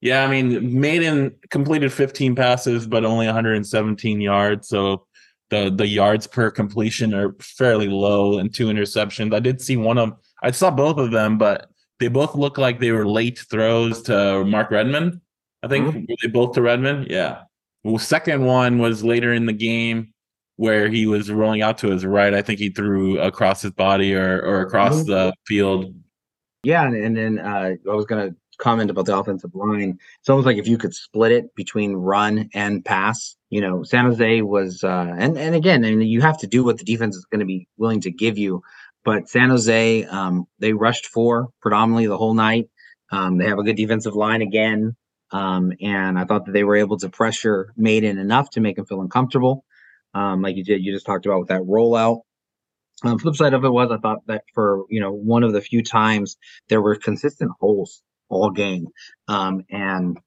yeah, 0.00 0.24
I 0.24 0.28
mean, 0.30 0.80
Mayden 0.80 1.34
completed 1.50 1.92
15 1.92 2.34
passes, 2.34 2.86
but 2.86 3.04
only 3.04 3.26
117 3.26 4.20
yards. 4.20 4.68
So 4.68 5.06
the 5.50 5.70
the 5.70 5.86
yards 5.86 6.26
per 6.26 6.50
completion 6.50 7.14
are 7.14 7.34
fairly 7.40 7.88
low, 7.88 8.38
and 8.38 8.52
two 8.52 8.66
interceptions. 8.66 9.34
I 9.34 9.40
did 9.40 9.60
see 9.60 9.76
one 9.76 9.98
of 9.98 10.12
I 10.42 10.50
saw 10.50 10.70
both 10.70 10.98
of 10.98 11.12
them, 11.12 11.38
but 11.38 11.70
they 11.98 12.08
both 12.08 12.34
look 12.34 12.58
like 12.58 12.78
they 12.78 12.92
were 12.92 13.06
late 13.06 13.38
throws 13.38 14.02
to 14.02 14.44
Mark 14.44 14.70
Redmond. 14.70 15.20
I 15.62 15.68
think 15.68 15.86
mm-hmm. 15.86 16.12
they 16.22 16.28
both 16.28 16.54
to 16.54 16.62
Redmond. 16.62 17.08
Yeah. 17.10 17.42
Well, 17.84 17.98
second 17.98 18.44
one 18.44 18.78
was 18.78 19.02
later 19.02 19.32
in 19.32 19.46
the 19.46 19.52
game 19.52 20.12
where 20.56 20.88
he 20.88 21.06
was 21.06 21.30
rolling 21.30 21.62
out 21.62 21.78
to 21.78 21.90
his 21.90 22.04
right. 22.04 22.34
I 22.34 22.42
think 22.42 22.58
he 22.58 22.70
threw 22.70 23.18
across 23.20 23.62
his 23.62 23.72
body 23.72 24.14
or 24.14 24.40
or 24.42 24.60
across 24.62 25.04
the 25.04 25.32
field. 25.46 25.94
Yeah, 26.64 26.84
and, 26.84 26.96
and 26.96 27.16
then 27.16 27.38
uh, 27.38 27.76
I 27.88 27.94
was 27.94 28.06
gonna 28.06 28.34
comment 28.58 28.90
about 28.90 29.06
the 29.06 29.16
offensive 29.16 29.54
line. 29.54 29.98
It's 30.20 30.28
almost 30.28 30.46
like 30.46 30.58
if 30.58 30.68
you 30.68 30.78
could 30.78 30.94
split 30.94 31.32
it 31.32 31.54
between 31.54 31.94
run 31.94 32.48
and 32.54 32.84
pass. 32.84 33.36
You 33.50 33.60
know, 33.60 33.82
San 33.84 34.06
Jose 34.06 34.42
was, 34.42 34.82
uh, 34.82 35.14
and 35.18 35.38
and 35.38 35.54
again, 35.54 35.84
and 35.84 36.02
you 36.02 36.20
have 36.20 36.38
to 36.38 36.46
do 36.46 36.64
what 36.64 36.78
the 36.78 36.84
defense 36.84 37.16
is 37.16 37.24
going 37.26 37.40
to 37.40 37.46
be 37.46 37.68
willing 37.76 38.00
to 38.02 38.10
give 38.10 38.38
you. 38.38 38.62
But 39.04 39.28
San 39.28 39.50
Jose, 39.50 40.04
um, 40.04 40.46
they 40.58 40.72
rushed 40.72 41.06
four 41.06 41.48
predominantly 41.62 42.06
the 42.06 42.18
whole 42.18 42.34
night. 42.34 42.68
Um, 43.12 43.38
they 43.38 43.46
have 43.46 43.58
a 43.58 43.62
good 43.62 43.76
defensive 43.76 44.16
line 44.16 44.42
again, 44.42 44.96
um, 45.30 45.72
and 45.80 46.18
I 46.18 46.24
thought 46.24 46.46
that 46.46 46.52
they 46.52 46.64
were 46.64 46.76
able 46.76 46.98
to 46.98 47.08
pressure 47.08 47.72
Mayden 47.76 48.18
enough 48.18 48.50
to 48.50 48.60
make 48.60 48.78
him 48.78 48.86
feel 48.86 49.00
uncomfortable 49.00 49.64
um, 50.16 50.40
like 50.40 50.56
you 50.56 50.64
did, 50.64 50.82
you 50.82 50.94
just 50.94 51.04
talked 51.04 51.26
about 51.26 51.40
with 51.40 51.48
that 51.48 51.60
rollout. 51.60 52.20
Um, 53.04 53.18
flip 53.18 53.36
side 53.36 53.52
of 53.52 53.64
it 53.64 53.68
was 53.68 53.90
I 53.90 53.98
thought 53.98 54.26
that 54.26 54.44
for 54.54 54.84
you 54.88 55.00
know 55.00 55.12
one 55.12 55.42
of 55.42 55.52
the 55.52 55.60
few 55.60 55.82
times 55.82 56.38
there 56.70 56.80
were 56.80 56.96
consistent 56.96 57.50
holes 57.60 58.02
all 58.28 58.50
game, 58.50 58.88
um, 59.28 59.64
and 59.70 60.18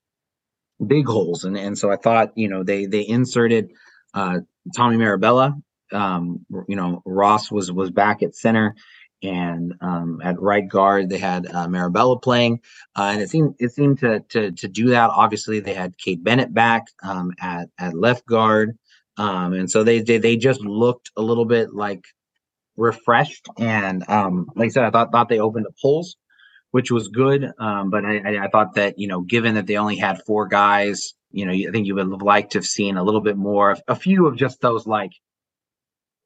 big 0.85 1.07
holes, 1.07 1.43
and 1.43 1.57
and 1.57 1.77
so 1.77 1.91
I 1.91 1.95
thought 1.95 2.37
you 2.37 2.47
know 2.47 2.63
they 2.63 2.85
they 2.85 3.07
inserted 3.07 3.71
uh, 4.13 4.39
Tommy 4.75 4.97
Marabella. 4.97 5.61
Um, 5.91 6.45
you 6.67 6.75
know 6.75 7.01
Ross 7.05 7.51
was 7.51 7.71
was 7.71 7.91
back 7.91 8.21
at 8.23 8.35
center, 8.35 8.75
and 9.23 9.73
um, 9.81 10.21
at 10.23 10.39
right 10.39 10.67
guard 10.67 11.09
they 11.09 11.17
had 11.17 11.47
uh, 11.47 11.67
Marabella 11.67 12.21
playing, 12.21 12.61
uh, 12.95 13.09
and 13.13 13.21
it 13.21 13.29
seemed 13.29 13.55
it 13.59 13.71
seemed 13.71 13.99
to 13.99 14.19
to 14.29 14.51
to 14.51 14.67
do 14.67 14.89
that. 14.89 15.09
Obviously, 15.09 15.59
they 15.59 15.73
had 15.73 15.97
Cade 15.97 16.23
Bennett 16.23 16.53
back 16.53 16.87
um, 17.03 17.31
at 17.39 17.69
at 17.77 17.93
left 17.93 18.25
guard. 18.25 18.77
Um, 19.17 19.51
and 19.51 19.69
so 19.69 19.83
they, 19.83 19.99
they 19.99 20.17
they 20.17 20.37
just 20.37 20.61
looked 20.61 21.11
a 21.17 21.21
little 21.21 21.43
bit 21.43 21.73
like 21.73 22.05
refreshed. 22.77 23.47
And 23.57 24.03
um, 24.09 24.49
like 24.55 24.67
I 24.67 24.69
said, 24.69 24.85
I 24.85 24.89
thought 24.89 25.11
thought 25.11 25.29
they 25.29 25.39
opened 25.39 25.67
up 25.67 25.75
holes, 25.79 26.15
which 26.71 26.91
was 26.91 27.07
good. 27.07 27.51
Um, 27.59 27.89
but 27.89 28.05
I, 28.05 28.45
I 28.45 28.47
thought 28.49 28.75
that 28.75 28.97
you 28.97 29.07
know, 29.07 29.21
given 29.21 29.55
that 29.55 29.67
they 29.67 29.77
only 29.77 29.97
had 29.97 30.23
four 30.25 30.47
guys, 30.47 31.13
you 31.31 31.45
know, 31.45 31.51
I 31.51 31.71
think 31.71 31.87
you 31.87 31.95
would 31.95 32.09
have 32.09 32.21
liked 32.21 32.53
to 32.53 32.59
have 32.59 32.65
seen 32.65 32.97
a 32.97 33.03
little 33.03 33.21
bit 33.21 33.37
more, 33.37 33.77
a 33.87 33.95
few 33.95 34.25
of 34.27 34.35
just 34.35 34.61
those 34.61 34.87
like, 34.87 35.11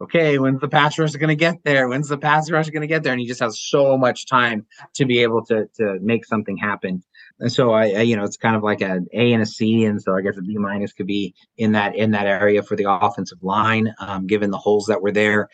okay, 0.02 0.38
when's 0.38 0.60
the 0.60 0.68
pass 0.68 1.00
rush 1.00 1.14
going 1.14 1.30
to 1.30 1.36
get 1.36 1.64
there? 1.64 1.88
When's 1.88 2.10
the 2.10 2.18
pass 2.18 2.52
rush 2.52 2.70
going 2.70 2.82
to 2.82 2.88
get 2.88 3.04
there? 3.04 3.14
And 3.14 3.22
he 3.22 3.28
just 3.28 3.40
has 3.40 3.60
so 3.60 3.98
much 3.98 4.28
time 4.28 4.66
to 4.96 5.06
be 5.06 5.20
able 5.20 5.46
to 5.46 5.68
to 5.78 6.00
make 6.02 6.26
something 6.26 6.58
happen. 6.58 7.04
And 7.40 7.52
so 7.52 7.72
I, 7.72 7.86
I, 7.86 8.02
you 8.02 8.16
know, 8.16 8.24
it's 8.24 8.38
kind 8.38 8.56
of 8.56 8.64
like 8.64 8.82
an 8.82 9.08
A 9.14 9.34
and 9.34 9.42
a 9.42 9.46
C, 9.46 9.86
and 9.86 10.02
so 10.02 10.16
I 10.16 10.22
guess 10.22 10.38
a 10.38 10.42
B 10.42 10.56
minus 10.58 10.94
could 10.94 11.08
be 11.08 11.34
in 11.58 11.72
that 11.74 11.96
in 11.96 12.12
that 12.12 12.28
area 12.28 12.64
for 12.64 12.76
the 12.76 12.90
offensive 12.90 13.42
line, 13.42 13.94
um, 14.00 14.28
given 14.28 14.52
the 14.52 14.58
holes 14.58 14.86
that 14.88 15.02
were 15.02 15.12
there. 15.12 15.50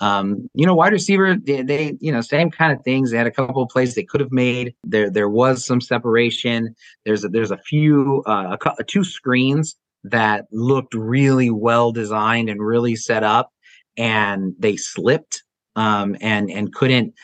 Um, 0.00 0.48
you 0.54 0.66
know, 0.66 0.74
wide 0.74 0.92
receiver, 0.92 1.36
they, 1.36 1.62
they, 1.62 1.96
you 2.00 2.10
know, 2.10 2.20
same 2.20 2.50
kind 2.50 2.72
of 2.72 2.82
things. 2.84 3.10
They 3.10 3.16
had 3.16 3.26
a 3.26 3.30
couple 3.30 3.62
of 3.62 3.68
plays 3.68 3.94
they 3.94 4.02
could 4.02 4.20
have 4.20 4.32
made. 4.32 4.74
There, 4.84 5.08
there 5.08 5.28
was 5.28 5.64
some 5.64 5.80
separation. 5.80 6.74
There's 7.04 7.24
a, 7.24 7.28
there's 7.28 7.52
a 7.52 7.58
few, 7.58 8.22
uh, 8.26 8.56
a, 8.78 8.84
two 8.84 9.04
screens 9.04 9.76
that 10.04 10.46
looked 10.52 10.94
really 10.94 11.50
well 11.50 11.90
designed 11.90 12.50
and 12.50 12.60
really 12.60 12.96
set 12.96 13.22
up, 13.22 13.52
and 13.96 14.54
they 14.58 14.76
slipped 14.76 15.42
um, 15.76 16.16
and 16.20 16.50
and 16.50 16.72
couldn't 16.72 17.14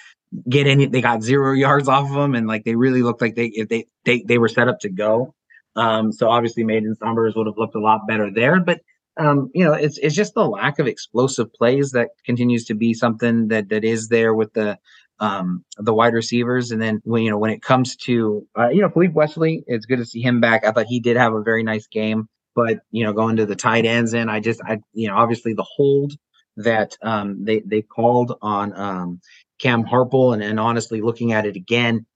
get 0.48 0.66
any. 0.66 0.86
They 0.86 1.00
got 1.00 1.22
zero 1.22 1.52
yards 1.52 1.88
off 1.88 2.08
of 2.08 2.14
them, 2.14 2.34
and 2.34 2.48
like 2.48 2.64
they 2.64 2.74
really 2.74 3.02
looked 3.02 3.20
like 3.20 3.34
they 3.34 3.46
if 3.46 3.68
they 3.68 3.86
they 4.04 4.22
they 4.26 4.38
were 4.38 4.48
set 4.48 4.68
up 4.68 4.80
to 4.80 4.88
go. 4.88 5.34
Um, 5.76 6.10
so 6.12 6.28
obviously, 6.28 6.64
Mayden's 6.64 7.00
numbers 7.00 7.34
would 7.36 7.46
have 7.46 7.58
looked 7.58 7.76
a 7.76 7.80
lot 7.80 8.06
better 8.08 8.30
there, 8.32 8.60
but 8.60 8.80
um, 9.16 9.50
you 9.54 9.64
know, 9.64 9.72
it's 9.72 9.98
it's 9.98 10.14
just 10.14 10.34
the 10.34 10.44
lack 10.44 10.78
of 10.78 10.86
explosive 10.86 11.52
plays 11.52 11.92
that 11.92 12.10
continues 12.24 12.64
to 12.66 12.74
be 12.74 12.94
something 12.94 13.48
that 13.48 13.68
that 13.70 13.84
is 13.84 14.08
there 14.08 14.34
with 14.34 14.52
the 14.52 14.78
um, 15.18 15.64
the 15.76 15.92
wide 15.92 16.14
receivers. 16.14 16.70
And 16.70 16.80
then 16.80 17.00
when 17.04 17.22
you 17.22 17.30
know 17.30 17.38
when 17.38 17.50
it 17.50 17.62
comes 17.62 17.96
to 18.04 18.46
uh, 18.58 18.68
you 18.68 18.82
know 18.82 18.88
Philippe 18.88 19.14
Wesley, 19.14 19.64
it's 19.66 19.86
good 19.86 19.98
to 19.98 20.06
see 20.06 20.22
him 20.22 20.40
back. 20.40 20.64
I 20.64 20.72
thought 20.72 20.86
he 20.86 21.00
did 21.00 21.16
have 21.16 21.34
a 21.34 21.42
very 21.42 21.62
nice 21.62 21.86
game, 21.86 22.28
but 22.54 22.80
you 22.90 23.04
know 23.04 23.12
going 23.12 23.36
to 23.36 23.46
the 23.46 23.56
tight 23.56 23.84
ends 23.84 24.14
and 24.14 24.30
I 24.30 24.40
just 24.40 24.60
I 24.64 24.78
you 24.92 25.08
know 25.08 25.16
obviously 25.16 25.54
the 25.54 25.66
hold 25.76 26.12
that 26.56 26.96
um, 27.02 27.44
they 27.44 27.60
they 27.60 27.82
called 27.82 28.36
on 28.42 28.72
um, 28.78 29.20
Cam 29.58 29.84
Harple, 29.84 30.34
and, 30.34 30.42
and 30.42 30.58
honestly, 30.58 31.00
looking 31.00 31.32
at 31.32 31.46
it 31.46 31.56
again, 31.56 32.06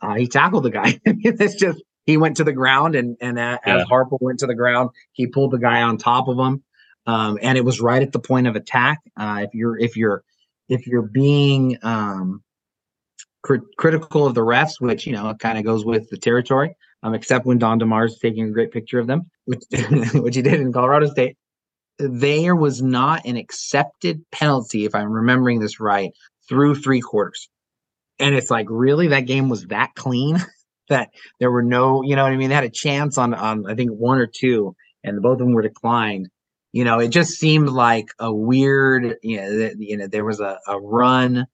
uh, 0.00 0.14
he 0.14 0.26
tackled 0.26 0.64
the 0.64 0.70
guy. 0.70 1.00
it's 1.04 1.54
just 1.54 1.82
he 2.08 2.16
went 2.16 2.38
to 2.38 2.44
the 2.44 2.54
ground, 2.54 2.94
and 2.94 3.18
and 3.20 3.38
as 3.38 3.58
yeah. 3.66 3.84
Harple 3.84 4.16
went 4.22 4.38
to 4.38 4.46
the 4.46 4.54
ground, 4.54 4.88
he 5.12 5.26
pulled 5.26 5.50
the 5.50 5.58
guy 5.58 5.82
on 5.82 5.98
top 5.98 6.26
of 6.26 6.38
him, 6.38 6.62
um, 7.04 7.38
and 7.42 7.58
it 7.58 7.64
was 7.66 7.82
right 7.82 8.00
at 8.00 8.12
the 8.12 8.18
point 8.18 8.46
of 8.46 8.56
attack. 8.56 9.00
Uh, 9.14 9.42
if 9.44 9.54
you're 9.54 9.78
if 9.78 9.94
you're 9.94 10.24
if 10.70 10.86
you're 10.86 11.02
being 11.02 11.76
um, 11.82 12.42
cr- 13.42 13.66
critical 13.76 14.26
of 14.26 14.34
the 14.34 14.40
refs, 14.40 14.80
which 14.80 15.06
you 15.06 15.12
know 15.12 15.34
kind 15.34 15.58
of 15.58 15.64
goes 15.64 15.84
with 15.84 16.08
the 16.08 16.16
territory, 16.16 16.74
um, 17.02 17.12
except 17.12 17.44
when 17.44 17.58
Don 17.58 17.78
DeMars 17.78 18.12
is 18.12 18.18
taking 18.20 18.44
a 18.44 18.50
great 18.52 18.72
picture 18.72 18.98
of 18.98 19.06
them, 19.06 19.30
which 19.44 19.62
which 20.14 20.34
he 20.34 20.40
did 20.40 20.60
in 20.60 20.72
Colorado 20.72 21.08
State 21.08 21.36
there 21.98 22.54
was 22.54 22.80
not 22.80 23.26
an 23.26 23.36
accepted 23.36 24.24
penalty, 24.30 24.84
if 24.84 24.94
I'm 24.94 25.10
remembering 25.10 25.58
this 25.58 25.80
right, 25.80 26.12
through 26.48 26.76
three 26.76 27.00
quarters. 27.00 27.48
And 28.20 28.34
it's 28.34 28.50
like, 28.50 28.66
really, 28.70 29.08
that 29.08 29.26
game 29.26 29.48
was 29.48 29.66
that 29.66 29.94
clean 29.94 30.38
that 30.88 31.10
there 31.40 31.50
were 31.50 31.62
no, 31.62 32.02
you 32.02 32.16
know 32.16 32.24
what 32.24 32.32
I 32.32 32.36
mean? 32.36 32.48
They 32.48 32.54
had 32.54 32.64
a 32.64 32.70
chance 32.70 33.18
on 33.18 33.34
on 33.34 33.70
I 33.70 33.74
think 33.74 33.90
one 33.90 34.18
or 34.18 34.26
two, 34.26 34.74
and 35.04 35.22
both 35.22 35.34
of 35.34 35.38
them 35.38 35.52
were 35.52 35.62
declined. 35.62 36.28
You 36.72 36.84
know, 36.84 36.98
it 36.98 37.08
just 37.08 37.38
seemed 37.38 37.70
like 37.70 38.08
a 38.18 38.32
weird, 38.32 39.16
you 39.22 39.38
know, 39.38 39.70
you 39.78 39.96
know, 39.96 40.06
there 40.06 40.24
was 40.24 40.40
a, 40.40 40.58
a 40.66 40.78
run 40.78 41.46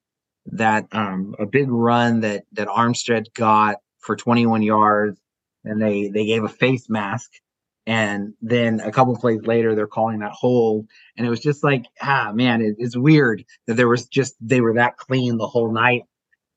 that 0.47 0.87
um, 0.93 1.35
a 1.39 1.47
big 1.47 1.71
run 1.71 2.21
that 2.21 2.45
that 2.53 2.69
Armstead 2.69 3.33
got 3.35 3.77
for 4.01 4.17
21 4.17 4.63
yards, 4.63 5.21
and 5.65 5.81
they 5.81 6.09
they 6.09 6.27
gave 6.27 6.45
a 6.45 6.49
face 6.49 6.89
mask, 6.89 7.31
and 7.87 8.35
then 8.43 8.81
a 8.81 8.91
couple 8.93 9.17
plays 9.17 9.43
later 9.47 9.75
they're 9.75 9.87
calling 9.87 10.19
that 10.21 10.33
hold, 10.33 10.87
and 11.17 11.27
it 11.27 11.31
was 11.31 11.41
just 11.41 11.65
like 11.65 11.85
ah 12.03 12.33
man, 12.35 12.61
it, 12.63 12.75
it's 12.79 12.97
weird 12.97 13.45
that 13.67 13.75
there 13.75 13.89
was 13.89 14.07
just 14.07 14.35
they 14.41 14.61
were 14.61 14.75
that 14.75 14.97
clean 14.97 15.39
the 15.39 15.47
whole 15.47 15.73
night. 15.73 16.03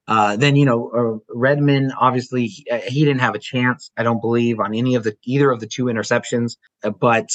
Uh, 0.07 0.37
then 0.37 0.55
you 0.55 0.65
know 0.65 0.89
uh, 0.89 1.33
Redmond 1.35 1.91
obviously 1.99 2.47
he, 2.47 2.65
uh, 2.71 2.79
he, 2.87 3.03
didn't 3.03 3.19
have 3.19 3.35
a 3.35 3.39
chance 3.39 3.91
I 3.97 4.03
don't 4.03 4.21
believe 4.21 4.59
on 4.59 4.73
any 4.73 4.95
of 4.95 5.03
the 5.03 5.17
either 5.25 5.51
of 5.51 5.59
the 5.59 5.67
two 5.67 5.85
interceptions, 5.85 6.55
uh, 6.83 6.91
but 6.91 7.29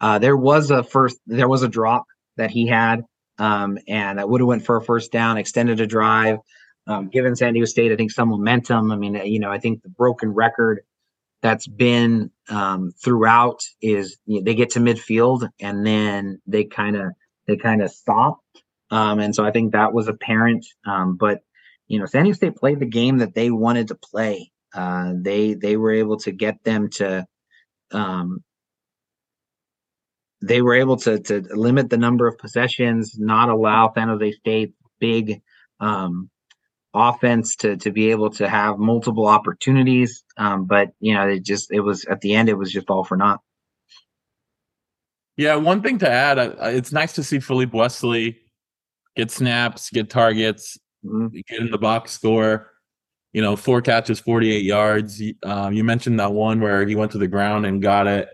uh, 0.00 0.18
there 0.18 0.36
was 0.36 0.70
a 0.70 0.82
first 0.82 1.18
there 1.26 1.48
was 1.48 1.62
a 1.62 1.68
drop 1.68 2.04
that 2.36 2.50
he 2.50 2.66
had 2.66 3.04
um, 3.38 3.78
and 3.86 4.18
that 4.18 4.28
would 4.28 4.40
have 4.40 4.48
went 4.48 4.64
for 4.64 4.76
a 4.76 4.82
first 4.82 5.12
down, 5.12 5.36
extended 5.38 5.80
a 5.80 5.86
drive, 5.86 6.38
um, 6.86 7.08
given 7.08 7.36
San 7.36 7.52
Diego 7.52 7.66
State, 7.66 7.92
I 7.92 7.96
think 7.96 8.10
some 8.10 8.28
momentum. 8.28 8.90
I 8.90 8.96
mean, 8.96 9.14
you 9.14 9.40
know, 9.40 9.50
I 9.50 9.58
think 9.58 9.82
the 9.82 9.88
broken 9.88 10.32
record 10.32 10.80
that's 11.42 11.66
been 11.66 12.30
um, 12.48 12.92
throughout 13.02 13.60
is 13.82 14.16
you 14.26 14.38
know, 14.38 14.44
they 14.44 14.54
get 14.54 14.70
to 14.70 14.80
midfield 14.80 15.48
and 15.60 15.86
then 15.86 16.40
they 16.46 16.64
kind 16.64 16.96
of 16.96 17.12
they 17.46 17.56
kind 17.56 17.82
of 17.82 17.90
stop, 17.90 18.40
um, 18.90 19.20
and 19.20 19.34
so 19.34 19.44
I 19.44 19.50
think 19.50 19.72
that 19.72 19.92
was 19.92 20.08
apparent. 20.08 20.66
Um, 20.86 21.16
but 21.16 21.40
you 21.88 21.98
know, 21.98 22.06
San 22.06 22.24
Diego 22.24 22.36
State 22.36 22.56
played 22.56 22.80
the 22.80 22.86
game 22.86 23.18
that 23.18 23.34
they 23.34 23.50
wanted 23.50 23.88
to 23.88 23.94
play. 23.94 24.50
Uh, 24.74 25.12
they 25.16 25.54
they 25.54 25.76
were 25.76 25.92
able 25.92 26.18
to 26.18 26.32
get 26.32 26.62
them 26.64 26.90
to 26.90 27.26
um, 27.92 28.42
they 30.42 30.60
were 30.62 30.74
able 30.74 30.96
to 30.98 31.18
to 31.20 31.40
limit 31.50 31.90
the 31.90 31.96
number 31.96 32.26
of 32.26 32.38
possessions, 32.38 33.16
not 33.18 33.48
allow 33.48 33.92
San 33.94 34.08
Jose 34.08 34.32
State 34.32 34.74
big 34.98 35.40
um, 35.80 36.30
offense 36.92 37.56
to 37.56 37.76
to 37.78 37.90
be 37.90 38.10
able 38.10 38.30
to 38.30 38.48
have 38.48 38.78
multiple 38.78 39.26
opportunities. 39.26 40.24
Um, 40.36 40.66
but 40.66 40.90
you 41.00 41.14
know, 41.14 41.28
it 41.28 41.44
just 41.44 41.70
it 41.70 41.80
was 41.80 42.04
at 42.04 42.20
the 42.20 42.34
end, 42.34 42.48
it 42.48 42.58
was 42.58 42.72
just 42.72 42.90
all 42.90 43.04
for 43.04 43.16
naught. 43.16 43.40
Yeah, 45.36 45.56
one 45.56 45.82
thing 45.82 45.98
to 45.98 46.10
add, 46.10 46.38
it's 46.38 46.92
nice 46.92 47.12
to 47.14 47.22
see 47.22 47.40
Philippe 47.40 47.76
Wesley 47.76 48.38
get 49.16 49.30
snaps, 49.30 49.90
get 49.90 50.08
targets, 50.08 50.78
mm-hmm. 51.06 51.38
get 51.48 51.60
in 51.60 51.70
the 51.70 51.78
box 51.78 52.12
score. 52.12 52.72
You 53.32 53.42
know, 53.42 53.54
four 53.54 53.82
catches, 53.82 54.18
48 54.18 54.64
yards. 54.64 55.22
Um, 55.42 55.74
you 55.74 55.84
mentioned 55.84 56.18
that 56.20 56.32
one 56.32 56.60
where 56.60 56.86
he 56.86 56.94
went 56.94 57.12
to 57.12 57.18
the 57.18 57.28
ground 57.28 57.66
and 57.66 57.82
got 57.82 58.06
it. 58.06 58.30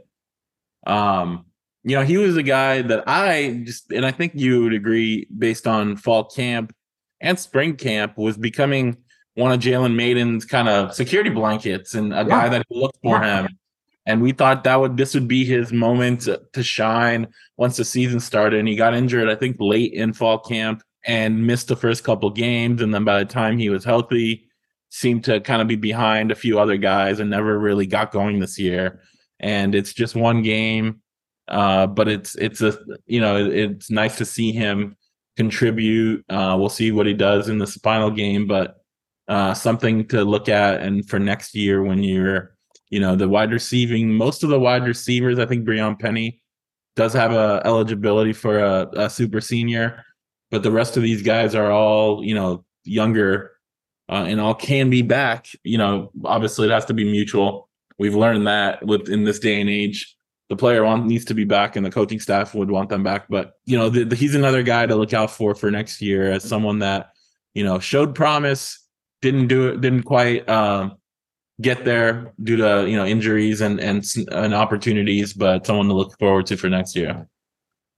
Um, 0.86 1.46
you 1.82 1.96
know, 1.96 2.04
he 2.04 2.18
was 2.18 2.36
a 2.36 2.42
guy 2.42 2.82
that 2.82 3.04
I 3.08 3.62
just, 3.64 3.90
and 3.90 4.06
I 4.06 4.12
think 4.12 4.32
you 4.36 4.62
would 4.62 4.74
agree 4.74 5.26
based 5.36 5.66
on 5.66 5.96
fall 5.96 6.24
camp 6.24 6.72
and 7.20 7.38
spring 7.38 7.76
camp, 7.76 8.16
was 8.16 8.36
becoming 8.36 8.96
one 9.34 9.50
of 9.50 9.60
Jalen 9.60 9.94
Mayden's 9.94 10.44
kind 10.44 10.68
of 10.68 10.94
security 10.94 11.30
blankets 11.30 11.94
and 11.94 12.12
a 12.12 12.18
yeah. 12.18 12.24
guy 12.24 12.48
that 12.50 12.66
looked 12.70 12.98
for 13.02 13.16
yeah. 13.16 13.42
him. 13.42 13.58
And 14.04 14.20
we 14.20 14.32
thought 14.32 14.64
that 14.64 14.76
would 14.76 14.96
this 14.96 15.14
would 15.14 15.28
be 15.28 15.44
his 15.44 15.72
moment 15.72 16.28
to 16.52 16.62
shine 16.62 17.28
once 17.56 17.76
the 17.76 17.84
season 17.84 18.18
started. 18.18 18.58
And 18.58 18.68
he 18.68 18.74
got 18.74 18.94
injured, 18.94 19.28
I 19.28 19.36
think, 19.36 19.56
late 19.60 19.92
in 19.92 20.12
fall 20.12 20.40
camp 20.40 20.82
and 21.04 21.46
missed 21.46 21.68
the 21.68 21.76
first 21.76 22.04
couple 22.04 22.30
games. 22.30 22.82
And 22.82 22.94
then 22.94 23.04
by 23.04 23.18
the 23.18 23.24
time 23.24 23.58
he 23.58 23.68
was 23.68 23.84
healthy, 23.84 24.48
seemed 24.90 25.24
to 25.24 25.40
kind 25.40 25.62
of 25.62 25.68
be 25.68 25.76
behind 25.76 26.30
a 26.30 26.36
few 26.36 26.58
other 26.58 26.76
guys 26.76 27.18
and 27.18 27.30
never 27.30 27.58
really 27.58 27.86
got 27.86 28.12
going 28.12 28.38
this 28.40 28.58
year. 28.58 29.00
And 29.40 29.74
it's 29.74 29.92
just 29.92 30.14
one 30.14 30.42
game 30.42 31.02
uh, 31.48 31.86
but 31.86 32.08
it's 32.08 32.34
it's 32.36 32.60
a 32.60 32.78
you 33.06 33.20
know 33.20 33.36
it's 33.46 33.90
nice 33.90 34.16
to 34.18 34.24
see 34.24 34.52
him 34.52 34.96
contribute. 35.36 36.24
Uh, 36.28 36.56
we'll 36.58 36.68
see 36.68 36.92
what 36.92 37.06
he 37.06 37.14
does 37.14 37.48
in 37.48 37.58
this 37.58 37.76
final 37.76 38.10
game, 38.10 38.46
but 38.46 38.76
uh, 39.28 39.54
something 39.54 40.06
to 40.08 40.24
look 40.24 40.48
at. 40.48 40.80
And 40.80 41.08
for 41.08 41.18
next 41.18 41.54
year, 41.54 41.82
when 41.82 42.02
you're 42.02 42.54
you 42.90 43.00
know 43.00 43.16
the 43.16 43.28
wide 43.28 43.52
receiving, 43.52 44.14
most 44.14 44.42
of 44.44 44.50
the 44.50 44.60
wide 44.60 44.86
receivers, 44.86 45.38
I 45.38 45.46
think 45.46 45.66
Brionne 45.66 45.98
Penny 45.98 46.40
does 46.94 47.12
have 47.14 47.32
a 47.32 47.62
eligibility 47.64 48.32
for 48.32 48.58
a, 48.58 48.88
a 48.94 49.10
super 49.10 49.40
senior, 49.40 50.04
but 50.52 50.62
the 50.62 50.70
rest 50.70 50.96
of 50.96 51.02
these 51.02 51.22
guys 51.22 51.56
are 51.56 51.72
all 51.72 52.22
you 52.24 52.36
know 52.36 52.64
younger 52.84 53.50
uh, 54.08 54.24
and 54.28 54.40
all 54.40 54.54
can 54.54 54.90
be 54.90 55.02
back. 55.02 55.48
You 55.64 55.78
know, 55.78 56.12
obviously 56.24 56.68
it 56.68 56.72
has 56.72 56.84
to 56.84 56.94
be 56.94 57.04
mutual. 57.04 57.68
We've 57.98 58.14
learned 58.14 58.46
that 58.46 58.86
with 58.86 59.08
in 59.08 59.24
this 59.24 59.40
day 59.40 59.60
and 59.60 59.68
age 59.68 60.16
the 60.52 60.56
player 60.56 60.84
want, 60.84 61.06
needs 61.06 61.24
to 61.24 61.34
be 61.34 61.44
back 61.44 61.76
and 61.76 61.86
the 61.86 61.90
coaching 61.90 62.20
staff 62.20 62.54
would 62.54 62.70
want 62.70 62.90
them 62.90 63.02
back. 63.02 63.24
But, 63.30 63.54
you 63.64 63.78
know, 63.78 63.88
the, 63.88 64.04
the, 64.04 64.14
he's 64.14 64.34
another 64.34 64.62
guy 64.62 64.84
to 64.84 64.94
look 64.94 65.14
out 65.14 65.30
for 65.30 65.54
for 65.54 65.70
next 65.70 66.02
year 66.02 66.30
as 66.30 66.44
someone 66.44 66.80
that, 66.80 67.12
you 67.54 67.64
know, 67.64 67.78
showed 67.78 68.14
promise, 68.14 68.78
didn't 69.22 69.46
do 69.46 69.68
it, 69.68 69.80
didn't 69.80 70.02
quite 70.02 70.46
um, 70.50 70.96
get 71.62 71.86
there 71.86 72.34
due 72.42 72.56
to, 72.56 72.86
you 72.86 72.96
know, 72.96 73.06
injuries 73.06 73.62
and, 73.62 73.80
and, 73.80 74.04
and 74.30 74.52
opportunities, 74.52 75.32
but 75.32 75.66
someone 75.66 75.86
to 75.88 75.94
look 75.94 76.18
forward 76.18 76.44
to 76.46 76.58
for 76.58 76.68
next 76.68 76.94
year. 76.94 77.26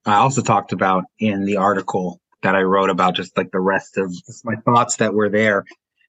I 0.07 0.17
also 0.17 0.40
talked 0.40 0.73
about 0.73 1.03
in 1.19 1.47
the 1.47 1.57
article 1.57 2.21
that 2.44 2.54
I 2.54 2.62
wrote 2.62 2.90
about 2.90 3.16
just 3.16 3.37
like 3.37 3.50
the 3.50 3.61
rest 3.61 3.98
of 3.98 4.14
my 4.44 4.54
thoughts 4.64 4.96
that 4.96 5.14
were 5.14 5.28
there. 5.28 5.64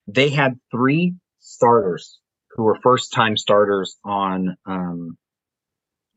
They 0.08 0.30
had 0.30 0.60
three 0.70 1.16
starters 1.40 2.20
who 2.52 2.64
were 2.64 2.78
first 2.84 3.12
time 3.12 3.38
starters 3.38 3.98
on 4.04 4.56
um, 4.66 5.18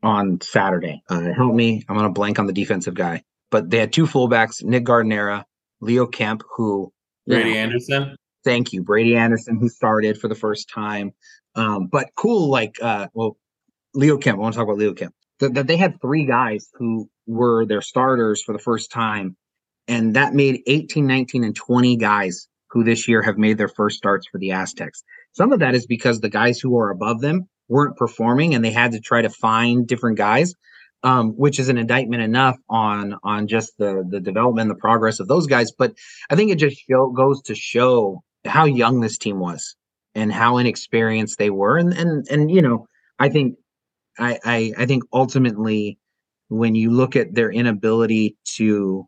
on 0.03 0.39
Saturday. 0.41 1.01
Uh, 1.09 1.33
help 1.35 1.55
me. 1.55 1.83
I'm 1.89 1.95
going 1.95 2.07
to 2.07 2.13
blank 2.13 2.37
on 2.37 2.47
the 2.47 2.53
defensive 2.53 2.93
guy, 2.93 3.23
but 3.49 3.69
they 3.69 3.79
had 3.79 3.91
two 3.91 4.05
fullbacks, 4.05 4.63
Nick 4.63 4.85
Gardenera, 4.85 5.45
Leo 5.81 6.05
Kemp, 6.05 6.43
who 6.55 6.93
Brady 7.27 7.53
know, 7.53 7.59
Anderson. 7.59 8.15
Thank 8.43 8.73
you, 8.73 8.83
Brady 8.83 9.15
Anderson, 9.15 9.57
who 9.59 9.69
started 9.69 10.19
for 10.19 10.27
the 10.27 10.35
first 10.35 10.69
time. 10.69 11.11
Um, 11.55 11.87
but 11.87 12.07
cool, 12.15 12.49
like, 12.49 12.75
uh, 12.81 13.07
well, 13.13 13.37
Leo 13.93 14.17
Kemp. 14.17 14.37
I 14.37 14.41
want 14.41 14.53
to 14.53 14.57
talk 14.57 14.67
about 14.67 14.77
Leo 14.77 14.93
Kemp. 14.93 15.13
That, 15.39 15.53
that 15.55 15.67
they 15.67 15.77
had 15.77 16.01
three 16.01 16.25
guys 16.25 16.69
who 16.73 17.09
were 17.25 17.65
their 17.65 17.81
starters 17.81 18.41
for 18.41 18.53
the 18.53 18.59
first 18.59 18.91
time, 18.91 19.35
and 19.89 20.15
that 20.15 20.33
made 20.33 20.61
18, 20.67 21.05
19, 21.05 21.43
and 21.43 21.55
20 21.55 21.97
guys 21.97 22.47
who 22.69 22.83
this 22.83 23.07
year 23.07 23.21
have 23.21 23.37
made 23.37 23.57
their 23.57 23.67
first 23.67 23.97
starts 23.97 24.27
for 24.31 24.37
the 24.37 24.51
Aztecs. 24.51 25.03
Some 25.33 25.51
of 25.51 25.59
that 25.59 25.75
is 25.75 25.85
because 25.85 26.19
the 26.19 26.29
guys 26.29 26.59
who 26.59 26.77
are 26.77 26.91
above 26.91 27.19
them 27.19 27.49
weren't 27.67 27.97
performing 27.97 28.55
and 28.55 28.63
they 28.63 28.71
had 28.71 28.91
to 28.93 28.99
try 28.99 29.21
to 29.21 29.29
find 29.29 29.87
different 29.87 30.17
guys 30.17 30.53
um, 31.03 31.31
which 31.31 31.59
is 31.59 31.69
an 31.69 31.77
indictment 31.77 32.21
enough 32.21 32.57
on 32.69 33.15
on 33.23 33.47
just 33.47 33.77
the 33.77 34.05
the 34.09 34.19
development 34.19 34.69
the 34.69 34.75
progress 34.75 35.19
of 35.19 35.27
those 35.27 35.47
guys 35.47 35.71
but 35.71 35.93
i 36.29 36.35
think 36.35 36.51
it 36.51 36.55
just 36.55 36.77
show, 36.89 37.09
goes 37.11 37.41
to 37.43 37.55
show 37.55 38.21
how 38.45 38.65
young 38.65 38.99
this 38.99 39.17
team 39.17 39.39
was 39.39 39.75
and 40.15 40.31
how 40.31 40.57
inexperienced 40.57 41.37
they 41.37 41.49
were 41.49 41.77
and 41.77 41.93
and 41.93 42.25
and 42.29 42.51
you 42.51 42.61
know 42.61 42.85
i 43.19 43.29
think 43.29 43.55
i 44.17 44.37
i, 44.43 44.73
I 44.77 44.85
think 44.85 45.03
ultimately 45.13 45.97
when 46.49 46.75
you 46.75 46.91
look 46.91 47.15
at 47.15 47.33
their 47.33 47.51
inability 47.51 48.35
to 48.55 49.07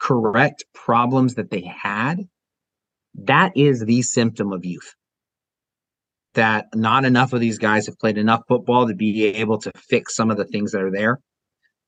correct 0.00 0.64
problems 0.74 1.34
that 1.34 1.50
they 1.50 1.62
had 1.62 2.28
that 3.14 3.56
is 3.56 3.84
the 3.84 4.02
symptom 4.02 4.52
of 4.52 4.64
youth 4.64 4.94
that 6.34 6.66
not 6.74 7.04
enough 7.04 7.32
of 7.32 7.40
these 7.40 7.58
guys 7.58 7.86
have 7.86 7.98
played 7.98 8.18
enough 8.18 8.42
football 8.46 8.86
to 8.86 8.94
be 8.94 9.24
able 9.26 9.58
to 9.58 9.72
fix 9.76 10.14
some 10.14 10.30
of 10.30 10.36
the 10.36 10.44
things 10.44 10.72
that 10.72 10.82
are 10.82 10.90
there. 10.90 11.18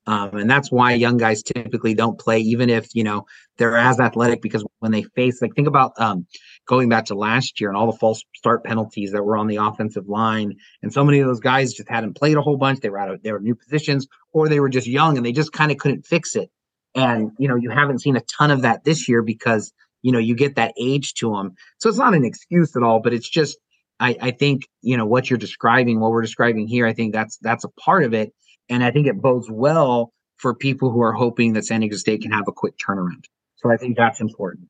Um, 0.07 0.35
and 0.35 0.51
that's 0.51 0.73
why 0.73 0.95
young 0.95 1.19
guys 1.19 1.43
typically 1.43 1.95
don't 1.95 2.19
play, 2.19 2.41
even 2.41 2.71
if 2.71 2.89
you 2.95 3.05
know 3.05 3.27
they're 3.59 3.77
as 3.77 4.01
athletic. 4.01 4.41
Because 4.41 4.65
when 4.79 4.93
they 4.93 5.03
face, 5.03 5.41
like, 5.43 5.55
think 5.55 5.69
about 5.69 5.93
um, 5.99 6.27
going 6.67 6.89
back 6.89 7.05
to 7.07 7.15
last 7.15 7.61
year 7.61 7.69
and 7.69 7.77
all 7.77 7.93
the 7.93 7.99
false 7.99 8.25
start 8.35 8.65
penalties 8.65 9.13
that 9.13 9.23
were 9.23 9.37
on 9.37 9.47
the 9.47 9.57
offensive 9.57 10.09
line, 10.09 10.55
and 10.83 10.93
so 10.93 11.05
many 11.05 11.21
of 11.21 11.29
those 11.29 11.39
guys 11.39 11.75
just 11.75 11.89
hadn't 11.89 12.17
played 12.17 12.39
a 12.39 12.43
whole 12.43 12.57
bunch. 12.57 12.81
They 12.81 12.89
were 12.89 12.99
out 12.99 13.11
of 13.11 13.23
their 13.23 13.39
new 13.41 13.55
positions, 13.55 14.09
or 14.33 14.49
they 14.49 14.59
were 14.59 14.71
just 14.71 14.87
young 14.87 15.17
and 15.17 15.25
they 15.25 15.33
just 15.33 15.53
kind 15.53 15.71
of 15.71 15.77
couldn't 15.77 16.07
fix 16.07 16.35
it. 16.35 16.51
And 16.95 17.31
you 17.39 17.49
know, 17.49 17.57
you 17.57 17.71
haven't 17.71 18.01
seen 18.01 18.17
a 18.17 18.23
ton 18.23 18.51
of 18.51 18.63
that 18.63 18.85
this 18.85 19.09
year 19.09 19.23
because 19.23 19.73
you 20.03 20.13
know 20.13 20.19
you 20.19 20.35
get 20.35 20.57
that 20.57 20.75
age 20.79 21.15
to 21.15 21.33
them. 21.33 21.55
So 21.79 21.89
it's 21.89 21.99
not 21.99 22.15
an 22.15 22.25
excuse 22.25 22.75
at 22.77 22.83
all, 22.83 23.01
but 23.01 23.13
it's 23.13 23.29
just 23.29 23.59
I, 24.01 24.17
I 24.21 24.31
think 24.31 24.69
you 24.83 24.97
know 24.97 25.07
what 25.07 25.31
you're 25.31 25.39
describing, 25.39 26.01
what 26.01 26.11
we're 26.11 26.23
describing 26.23 26.67
here. 26.67 26.87
I 26.87 26.93
think 26.93 27.13
that's 27.13 27.37
that's 27.39 27.65
a 27.65 27.69
part 27.69 28.05
of 28.05 28.15
it, 28.15 28.33
and 28.69 28.83
I 28.83 28.91
think 28.91 29.07
it 29.07 29.21
bodes 29.21 29.49
well 29.51 30.13
for 30.37 30.55
people 30.55 30.91
who 30.91 31.03
are 31.03 31.13
hoping 31.13 31.53
that 31.53 31.67
San 31.67 31.81
Diego 31.81 31.97
State 31.97 32.23
can 32.23 32.33
have 32.33 32.49
a 32.49 32.53
quick 32.53 32.75
turnaround. 32.79 33.25
So 33.57 33.71
I 33.71 33.77
think 33.77 33.97
that's 33.97 34.21
important. 34.21 34.69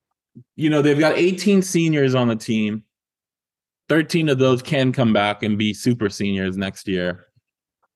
You 0.56 0.68
know, 0.68 0.82
they've 0.82 0.98
got 0.98 1.16
18 1.16 1.62
seniors 1.62 2.14
on 2.14 2.28
the 2.28 2.36
team. 2.36 2.84
13 3.88 4.28
of 4.28 4.38
those 4.38 4.62
can 4.62 4.92
come 4.92 5.12
back 5.12 5.42
and 5.42 5.56
be 5.56 5.72
super 5.72 6.08
seniors 6.08 6.56
next 6.56 6.88
year. 6.88 7.26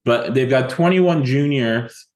But 0.05 0.35
they've 0.35 0.51
got 0.51 0.71
21 0.71 1.25
juniors, 1.25 2.07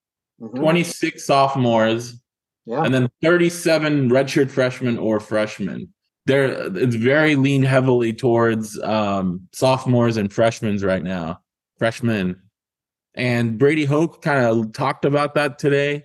mm-hmm. 0.40 0.58
26 0.58 1.24
sophomores, 1.24 2.20
yeah. 2.66 2.82
and 2.82 2.94
then 2.94 3.08
37 3.22 4.10
redshirt 4.10 4.50
freshmen 4.50 4.98
or 4.98 5.20
freshmen 5.20 5.92
there 6.28 6.76
it's 6.76 6.94
very 6.94 7.36
lean 7.36 7.62
heavily 7.62 8.12
towards 8.12 8.78
um, 8.82 9.48
sophomores 9.52 10.18
and 10.18 10.32
freshmen 10.32 10.76
right 10.78 11.02
now, 11.02 11.40
freshmen. 11.78 12.40
And 13.14 13.58
Brady 13.58 13.86
Hoke 13.86 14.20
kind 14.22 14.44
of 14.44 14.72
talked 14.72 15.04
about 15.06 15.34
that 15.34 15.58
today. 15.58 16.04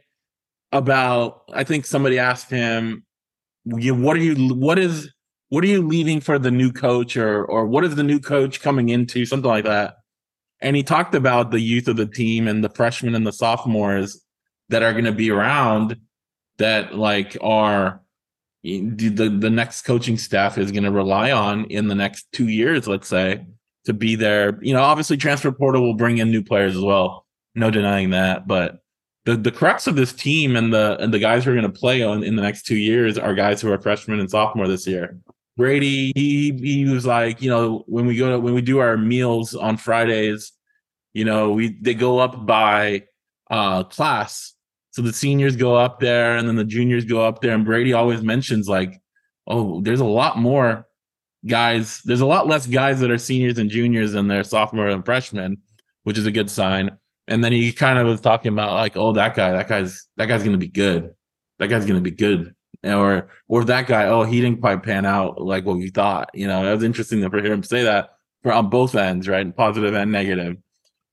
About 0.72 1.41
I 1.54 1.63
think 1.65 1.86
somebody 1.86 2.17
asked 2.17 2.50
him, 2.50 3.06
what 3.65 4.15
are 4.15 4.22
you 4.22 4.56
what 4.56 4.80
is 4.80 5.13
what 5.50 5.63
are 5.63 5.67
you 5.67 5.86
leaving 5.86 6.22
for 6.22 6.39
the 6.39 6.50
new 6.50 6.72
coach 6.72 7.15
or 7.17 7.46
or 7.46 7.67
what 7.67 7.84
is 7.84 7.96
the 7.96 8.04
new 8.04 8.19
coach 8.19 8.62
coming 8.62 8.89
into 8.89 9.26
something 9.26 9.48
like 9.48 9.65
that 9.65 9.98
and 10.63 10.76
he 10.76 10.82
talked 10.82 11.13
about 11.13 11.52
the 11.52 11.60
youth 11.60 11.88
of 11.88 11.97
the 11.97 12.08
team 12.08 12.47
and 12.47 12.63
the 12.63 12.69
freshmen 12.69 13.13
and 13.13 13.28
the 13.28 13.34
sophomores 13.34 14.23
that 14.69 14.82
are 14.82 14.93
going 14.93 15.06
to 15.06 15.12
be 15.12 15.30
around 15.30 15.97
that 16.58 16.95
like 16.95 17.38
are 17.41 18.02
the 18.63 19.28
the 19.39 19.49
next 19.49 19.82
coaching 19.82 20.17
staff 20.17 20.58
is 20.58 20.71
going 20.71 20.86
to 20.86 20.91
rely 20.91 21.32
on 21.32 21.65
in 21.65 21.88
the 21.88 21.95
next 21.95 22.28
2 22.32 22.47
years 22.47 22.88
let's 22.88 23.10
say 23.10 23.45
to 23.86 23.93
be 23.93 24.15
there. 24.15 24.58
You 24.62 24.73
know 24.73 24.82
obviously 24.82 25.17
transfer 25.17 25.52
portal 25.52 25.82
will 25.82 25.95
bring 25.95 26.17
in 26.17 26.32
new 26.32 26.43
players 26.43 26.76
as 26.76 26.84
well 26.84 27.26
no 27.56 27.69
denying 27.69 28.12
that 28.12 28.47
but 28.47 28.80
the 29.26 29.36
the 29.36 29.52
crux 29.52 29.86
of 29.86 29.95
this 29.95 30.13
team 30.13 30.56
and 30.56 30.73
the 30.73 30.97
and 30.99 31.13
the 31.13 31.19
guys 31.19 31.43
who 31.43 31.52
are 31.52 31.56
going 31.56 31.71
to 31.71 31.80
play 31.80 32.02
on 32.02 32.23
in 32.23 32.38
the 32.38 32.41
next 32.41 32.63
2 32.63 32.76
years 32.76 33.17
are 33.17 33.36
guys 33.36 33.62
who 33.62 33.71
are 33.71 33.82
freshmen 33.82 34.19
and 34.19 34.30
sophomore 34.30 34.67
this 34.67 34.88
year 34.88 35.17
Brady 35.56 36.12
he 36.16 36.52
he 36.52 36.86
was 36.86 37.06
like 37.06 37.42
you 37.42 37.50
know 37.50 37.84
when 37.88 38.06
we 38.06 38.16
go 38.16 38.32
to 38.32 38.39
when 38.39 38.54
we 38.54 38.62
do 38.62 38.80
our 38.80 38.98
meals 38.98 39.54
on 39.56 39.78
Fridays 39.78 40.52
you 41.13 41.26
know 41.26 41.52
we 41.52 41.78
they 41.82 41.94
go 41.94 42.20
up 42.20 42.46
by 42.46 43.04
uh 43.50 43.84
class 43.84 44.54
so 44.94 45.02
the 45.02 45.12
seniors 45.12 45.56
go 45.56 45.76
up 45.76 46.00
there 46.00 46.38
and 46.38 46.48
then 46.48 46.56
the 46.56 46.63
juniors 46.63 47.04
go 47.04 47.26
up 47.26 47.42
there. 47.42 47.56
And 47.56 47.66
Brady 47.66 47.94
always 47.94 48.22
mentions, 48.22 48.70
like, 48.70 49.02
oh, 49.48 49.82
there's 49.82 50.00
a 50.00 50.06
lot 50.06 50.38
more 50.38 50.88
guys. 51.48 52.02
There's 52.04 52.22
a 52.22 52.28
lot 52.28 52.48
less 52.48 52.68
guys 52.68 53.00
that 53.00 53.10
are 53.10 53.18
seniors 53.18 53.58
and 53.58 53.72
juniors 53.72 54.12
than 54.12 54.28
their 54.28 54.44
sophomore 54.44 54.89
and 54.89 55.04
freshmen, 55.04 55.58
which 56.04 56.20
is 56.20 56.28
a 56.28 56.32
good 56.32 56.48
sign. 56.48 56.96
And 57.28 57.44
then 57.44 57.52
he 57.52 57.74
kind 57.74 57.98
of 57.98 58.06
was 58.06 58.22
talking 58.22 58.54
about 58.54 58.74
like, 58.74 58.96
oh, 58.96 59.13
that 59.13 59.36
guy, 59.36 59.52
that 59.52 59.68
guy's 59.68 60.08
that 60.18 60.28
guy's 60.28 60.44
gonna 60.44 60.58
be 60.58 60.68
good. 60.68 61.16
That 61.58 61.70
guy's 61.70 61.88
gonna 61.88 62.00
be 62.00 62.12
good. 62.12 62.54
Or 62.84 63.30
or 63.48 63.63
that 63.65 63.88
guy, 63.88 64.08
oh, 64.08 64.24
he 64.24 64.41
didn't 64.41 64.60
quite 64.60 64.84
pan 64.84 65.06
out 65.06 65.41
like 65.41 65.65
what 65.65 65.78
we 65.78 65.89
thought. 65.89 66.30
You 66.34 66.48
know, 66.48 66.67
it 66.69 66.76
was 66.76 66.84
interesting 66.84 67.22
to 67.22 67.30
hear 67.30 67.54
him 67.54 67.63
say 67.63 67.84
that 67.84 68.15
for 68.41 68.52
on 68.52 68.69
both 68.69 68.96
ends, 68.96 69.28
right? 69.28 69.56
Positive 69.56 69.93
and 69.93 70.12
negative. 70.12 70.58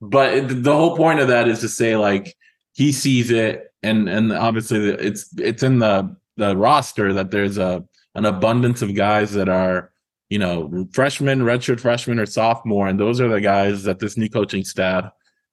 But 0.01 0.65
the 0.65 0.73
whole 0.73 0.97
point 0.97 1.21
of 1.21 1.29
that 1.29 1.47
is 1.47 1.61
to 1.61 1.69
say 1.69 1.97
like 1.97 2.35
he 2.73 2.91
sees 2.91 3.31
it 3.31 3.73
and 3.83 4.09
and 4.09 4.33
obviously 4.33 4.89
it's 4.89 5.33
it's 5.39 5.63
in 5.63 5.79
the 5.79 6.17
the 6.37 6.57
roster 6.57 7.13
that 7.13 7.31
there's 7.31 7.59
a 7.59 7.85
an 8.15 8.25
abundance 8.25 8.83
of 8.83 8.95
guys 8.95 9.33
that 9.33 9.49
are 9.49 9.93
you 10.29 10.39
know 10.39 10.89
freshmen, 10.93 11.41
redshirt 11.41 11.81
freshmen, 11.81 12.19
or 12.19 12.27
sophomore, 12.27 12.89
and 12.89 12.99
those 12.99 13.21
are 13.21 13.29
the 13.29 13.41
guys 13.41 13.85
that 13.85 13.99
this 13.99 14.17
new 14.17 14.29
coaching 14.29 14.65
staff 14.65 15.11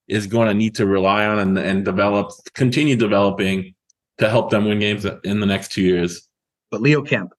is 0.08 0.25
going 0.25 0.47
to 0.47 0.53
need 0.53 0.75
to 0.75 0.86
rely 0.86 1.25
on 1.25 1.39
and, 1.39 1.58
and 1.58 1.84
develop, 1.84 2.32
continue 2.53 2.95
developing 2.95 3.75
to 4.17 4.30
help 4.30 4.49
them 4.49 4.65
win 4.65 4.80
games 4.80 5.06
in 5.23 5.39
the 5.39 5.45
next 5.45 5.71
two 5.71 5.82
years. 5.82 6.27
But 6.71 6.82
Leo 6.82 7.01
Kemp, 7.01 7.32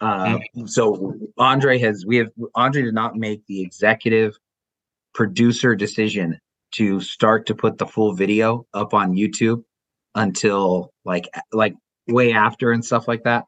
uh, 0.00 0.38
mm-hmm. 0.38 0.66
so 0.66 1.14
Andre 1.38 1.78
has 1.78 2.04
we 2.06 2.16
have 2.16 2.30
Andre 2.54 2.82
did 2.82 2.94
not 2.94 3.16
make 3.16 3.46
the 3.46 3.62
executive 3.62 4.36
producer 5.14 5.74
decision 5.74 6.38
to 6.72 7.00
start 7.00 7.46
to 7.46 7.54
put 7.54 7.78
the 7.78 7.86
full 7.86 8.14
video 8.14 8.66
up 8.74 8.94
on 8.94 9.14
YouTube 9.14 9.62
until 10.14 10.92
like 11.04 11.28
like 11.52 11.74
way 12.08 12.32
after 12.32 12.72
and 12.72 12.84
stuff 12.84 13.08
like 13.08 13.22
that. 13.24 13.44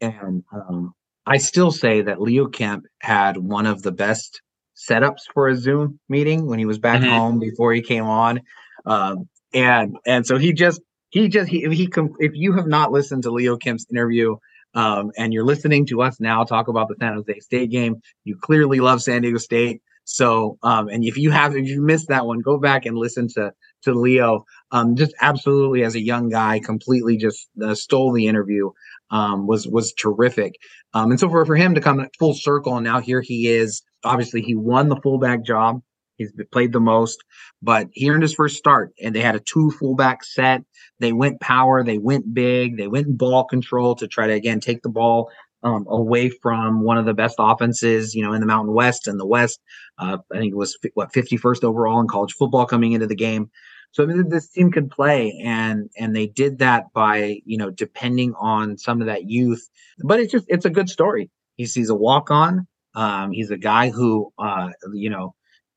And 0.00 0.42
um, 0.52 0.94
I 1.26 1.38
still 1.38 1.70
say 1.70 2.02
that 2.02 2.20
Leo 2.20 2.48
Kemp 2.48 2.86
had 3.00 3.36
one 3.36 3.66
of 3.66 3.82
the 3.82 3.92
best 3.92 4.42
setups 4.76 5.20
for 5.32 5.48
a 5.48 5.56
Zoom 5.56 6.00
meeting 6.08 6.46
when 6.46 6.58
he 6.58 6.64
was 6.64 6.78
back 6.78 7.00
mm-hmm. 7.00 7.10
home 7.10 7.38
before 7.38 7.72
he 7.72 7.82
came 7.82 8.04
on. 8.04 8.40
Um, 8.86 9.28
and 9.54 9.96
and 10.06 10.26
so 10.26 10.38
he 10.38 10.52
just 10.52 10.80
he 11.12 11.28
just 11.28 11.48
he 11.48 11.68
he 11.70 11.86
com- 11.86 12.14
if 12.18 12.32
you 12.34 12.54
have 12.54 12.66
not 12.66 12.90
listened 12.90 13.22
to 13.22 13.30
Leo 13.30 13.56
Kemp's 13.56 13.86
interview 13.90 14.36
um, 14.74 15.12
and 15.16 15.32
you're 15.32 15.44
listening 15.44 15.86
to 15.86 16.02
us 16.02 16.18
now 16.18 16.42
talk 16.42 16.68
about 16.68 16.88
the 16.88 16.96
San 16.98 17.14
Jose 17.14 17.38
State 17.40 17.70
game, 17.70 17.96
you 18.24 18.36
clearly 18.36 18.80
love 18.80 19.02
San 19.02 19.22
Diego 19.22 19.38
State. 19.38 19.82
So, 20.04 20.58
um, 20.62 20.88
and 20.88 21.04
if 21.04 21.16
you 21.16 21.30
have, 21.30 21.54
if 21.54 21.68
you 21.68 21.80
missed 21.80 22.08
that 22.08 22.26
one, 22.26 22.40
go 22.40 22.58
back 22.58 22.86
and 22.86 22.96
listen 22.96 23.28
to 23.34 23.52
to 23.82 23.92
Leo. 23.92 24.44
Um, 24.70 24.96
just 24.96 25.14
absolutely 25.20 25.84
as 25.84 25.94
a 25.94 26.00
young 26.00 26.30
guy, 26.30 26.58
completely 26.58 27.18
just 27.18 27.48
uh, 27.62 27.74
stole 27.74 28.12
the 28.12 28.26
interview. 28.26 28.70
Um, 29.10 29.46
was 29.46 29.68
was 29.68 29.92
terrific. 29.92 30.54
Um, 30.94 31.10
and 31.10 31.20
so 31.20 31.28
for 31.28 31.44
for 31.44 31.56
him 31.56 31.74
to 31.74 31.80
come 31.82 32.08
full 32.18 32.34
circle, 32.34 32.76
and 32.76 32.84
now 32.84 33.00
here 33.00 33.20
he 33.20 33.48
is. 33.48 33.82
Obviously, 34.02 34.40
he 34.40 34.54
won 34.54 34.88
the 34.88 34.96
fullback 34.96 35.44
job. 35.44 35.82
He's 36.22 36.46
played 36.50 36.72
the 36.72 36.80
most, 36.80 37.22
but 37.60 37.88
he 37.92 38.10
earned 38.10 38.22
his 38.22 38.34
first 38.34 38.56
start, 38.56 38.92
and 39.02 39.14
they 39.14 39.20
had 39.20 39.36
a 39.36 39.40
two 39.40 39.70
fullback 39.70 40.24
set. 40.24 40.62
They 40.98 41.12
went 41.12 41.40
power, 41.40 41.82
they 41.84 41.98
went 41.98 42.32
big, 42.32 42.76
they 42.76 42.88
went 42.88 43.18
ball 43.18 43.44
control 43.44 43.94
to 43.96 44.06
try 44.06 44.26
to 44.26 44.32
again 44.32 44.60
take 44.60 44.82
the 44.82 44.88
ball 44.88 45.30
um, 45.62 45.86
away 45.88 46.28
from 46.28 46.82
one 46.82 46.98
of 46.98 47.06
the 47.06 47.14
best 47.14 47.36
offenses, 47.38 48.14
you 48.14 48.22
know, 48.22 48.32
in 48.32 48.40
the 48.40 48.46
Mountain 48.46 48.74
West 48.74 49.06
and 49.06 49.18
the 49.18 49.26
West. 49.26 49.60
Uh, 49.98 50.18
I 50.32 50.38
think 50.38 50.52
it 50.52 50.56
was 50.56 50.76
what 50.94 51.12
51st 51.12 51.64
overall 51.64 52.00
in 52.00 52.08
college 52.08 52.32
football 52.32 52.66
coming 52.66 52.92
into 52.92 53.06
the 53.06 53.14
game. 53.14 53.50
So 53.92 54.02
I 54.02 54.06
mean, 54.06 54.28
this 54.30 54.48
team 54.48 54.72
could 54.72 54.90
play, 54.90 55.38
and 55.44 55.90
and 55.98 56.16
they 56.16 56.26
did 56.26 56.58
that 56.58 56.86
by 56.94 57.40
you 57.44 57.58
know 57.58 57.70
depending 57.70 58.34
on 58.40 58.78
some 58.78 59.00
of 59.00 59.06
that 59.06 59.28
youth. 59.28 59.68
But 60.02 60.18
it's 60.18 60.32
just 60.32 60.46
it's 60.48 60.64
a 60.64 60.70
good 60.70 60.88
story. 60.88 61.30
He 61.56 61.66
sees 61.66 61.90
a 61.90 61.94
walk 61.94 62.30
on. 62.30 62.66
Um, 62.94 63.32
he's 63.32 63.50
a 63.50 63.58
guy 63.58 63.90
who 63.90 64.32
uh, 64.38 64.70
you 64.94 65.10
know, 65.10 65.34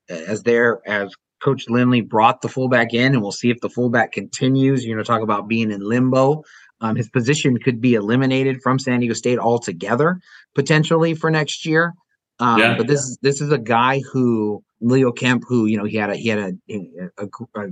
as 0.08 0.42
there 0.42 0.80
as 0.86 1.12
Coach 1.42 1.68
Lindley 1.68 2.00
brought 2.00 2.40
the 2.40 2.48
fullback 2.48 2.94
in, 2.94 3.12
and 3.12 3.22
we'll 3.22 3.32
see 3.32 3.50
if 3.50 3.60
the 3.60 3.70
fullback 3.70 4.12
continues. 4.12 4.84
You 4.84 4.96
know, 4.96 5.02
talk 5.02 5.22
about 5.22 5.48
being 5.48 5.70
in 5.70 5.80
limbo. 5.80 6.42
Um, 6.80 6.96
his 6.96 7.08
position 7.08 7.58
could 7.58 7.80
be 7.80 7.94
eliminated 7.94 8.60
from 8.62 8.78
San 8.78 9.00
Diego 9.00 9.14
State 9.14 9.38
altogether 9.38 10.20
potentially 10.54 11.14
for 11.14 11.30
next 11.30 11.64
year. 11.64 11.94
Um, 12.38 12.58
yeah. 12.58 12.76
But 12.76 12.86
this 12.86 13.00
is 13.00 13.18
this 13.22 13.40
is 13.40 13.50
a 13.50 13.58
guy 13.58 14.00
who 14.12 14.62
Leo 14.80 15.12
Kemp, 15.12 15.44
who 15.46 15.66
you 15.66 15.78
know 15.78 15.84
he 15.84 15.96
had 15.96 16.10
a 16.10 16.16
he 16.16 16.28
had 16.28 16.38
a 16.38 16.52
a, 16.70 17.28
a, 17.54 17.66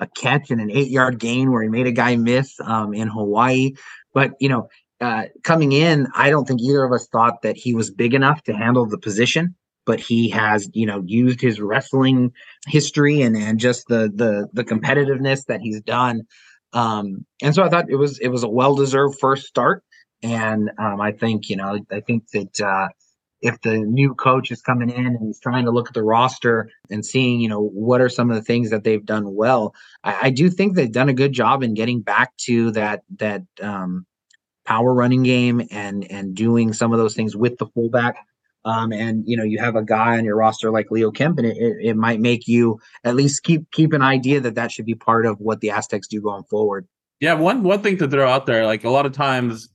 a 0.00 0.06
catch 0.06 0.50
and 0.50 0.60
an 0.60 0.70
eight 0.70 0.90
yard 0.90 1.18
gain 1.18 1.50
where 1.50 1.62
he 1.62 1.68
made 1.68 1.86
a 1.86 1.92
guy 1.92 2.16
miss 2.16 2.58
um, 2.60 2.94
in 2.94 3.08
Hawaii. 3.08 3.72
But 4.14 4.32
you 4.40 4.48
know, 4.48 4.68
uh, 5.00 5.24
coming 5.44 5.72
in, 5.72 6.08
I 6.14 6.30
don't 6.30 6.46
think 6.46 6.60
either 6.60 6.84
of 6.84 6.92
us 6.92 7.06
thought 7.08 7.42
that 7.42 7.56
he 7.56 7.74
was 7.74 7.90
big 7.90 8.14
enough 8.14 8.42
to 8.44 8.54
handle 8.54 8.86
the 8.86 8.98
position. 8.98 9.54
But 9.88 9.98
he 9.98 10.28
has, 10.30 10.70
you 10.72 10.86
know, 10.86 11.02
used 11.04 11.40
his 11.40 11.60
wrestling 11.60 12.30
history 12.68 13.22
and 13.22 13.36
and 13.36 13.58
just 13.58 13.88
the 13.88 14.12
the 14.14 14.46
the 14.52 14.64
competitiveness 14.64 15.46
that 15.46 15.60
he's 15.60 15.80
done 15.80 16.22
um, 16.72 17.24
and 17.42 17.54
so 17.54 17.62
I 17.62 17.68
thought 17.68 17.90
it 17.90 17.96
was 17.96 18.18
it 18.18 18.28
was 18.28 18.42
a 18.42 18.48
well 18.48 18.74
deserved 18.74 19.18
first 19.18 19.46
start. 19.46 19.82
And 20.22 20.70
um, 20.78 21.00
I 21.00 21.12
think 21.12 21.48
you 21.48 21.56
know 21.56 21.78
I 21.90 22.00
think 22.00 22.28
that 22.32 22.60
uh, 22.60 22.88
if 23.40 23.60
the 23.62 23.78
new 23.78 24.14
coach 24.14 24.50
is 24.50 24.60
coming 24.60 24.90
in 24.90 25.06
and 25.06 25.18
he's 25.20 25.40
trying 25.40 25.64
to 25.64 25.70
look 25.70 25.88
at 25.88 25.94
the 25.94 26.02
roster 26.02 26.68
and 26.90 27.04
seeing 27.04 27.40
you 27.40 27.48
know 27.48 27.62
what 27.62 28.00
are 28.00 28.08
some 28.08 28.30
of 28.30 28.36
the 28.36 28.42
things 28.42 28.70
that 28.70 28.84
they've 28.84 29.04
done 29.04 29.34
well, 29.34 29.74
I, 30.04 30.26
I 30.26 30.30
do 30.30 30.50
think 30.50 30.74
they've 30.74 30.90
done 30.90 31.08
a 31.08 31.14
good 31.14 31.32
job 31.32 31.62
in 31.62 31.74
getting 31.74 32.00
back 32.00 32.36
to 32.46 32.72
that 32.72 33.02
that 33.18 33.42
um, 33.62 34.06
power 34.66 34.92
running 34.92 35.22
game 35.22 35.62
and 35.70 36.10
and 36.10 36.34
doing 36.34 36.72
some 36.72 36.92
of 36.92 36.98
those 36.98 37.14
things 37.14 37.36
with 37.36 37.56
the 37.58 37.66
fullback 37.66 38.16
um, 38.68 38.92
and 38.92 39.24
you 39.26 39.36
know 39.36 39.44
you 39.44 39.58
have 39.58 39.76
a 39.76 39.82
guy 39.82 40.18
on 40.18 40.24
your 40.24 40.36
roster 40.36 40.70
like 40.70 40.90
Leo 40.90 41.10
Kemp, 41.10 41.38
and 41.38 41.46
it, 41.46 41.56
it, 41.56 41.76
it, 41.80 41.96
might 41.96 42.20
make 42.20 42.46
you 42.46 42.78
at 43.02 43.16
least 43.16 43.42
keep 43.42 43.70
keep 43.70 43.94
an 43.94 44.02
idea 44.02 44.40
that 44.40 44.56
that 44.56 44.70
should 44.70 44.84
be 44.84 44.94
part 44.94 45.24
of 45.24 45.40
what 45.40 45.60
the 45.60 45.70
Aztecs 45.70 46.06
do 46.06 46.20
going 46.20 46.44
forward. 46.44 46.86
Yeah, 47.18 47.34
one 47.34 47.62
one 47.62 47.82
thing 47.82 47.96
to 47.98 48.08
throw 48.08 48.28
out 48.28 48.44
there, 48.46 48.66
like 48.66 48.84
a 48.84 48.90
lot 48.90 49.06
of 49.06 49.12
times, 49.12 49.70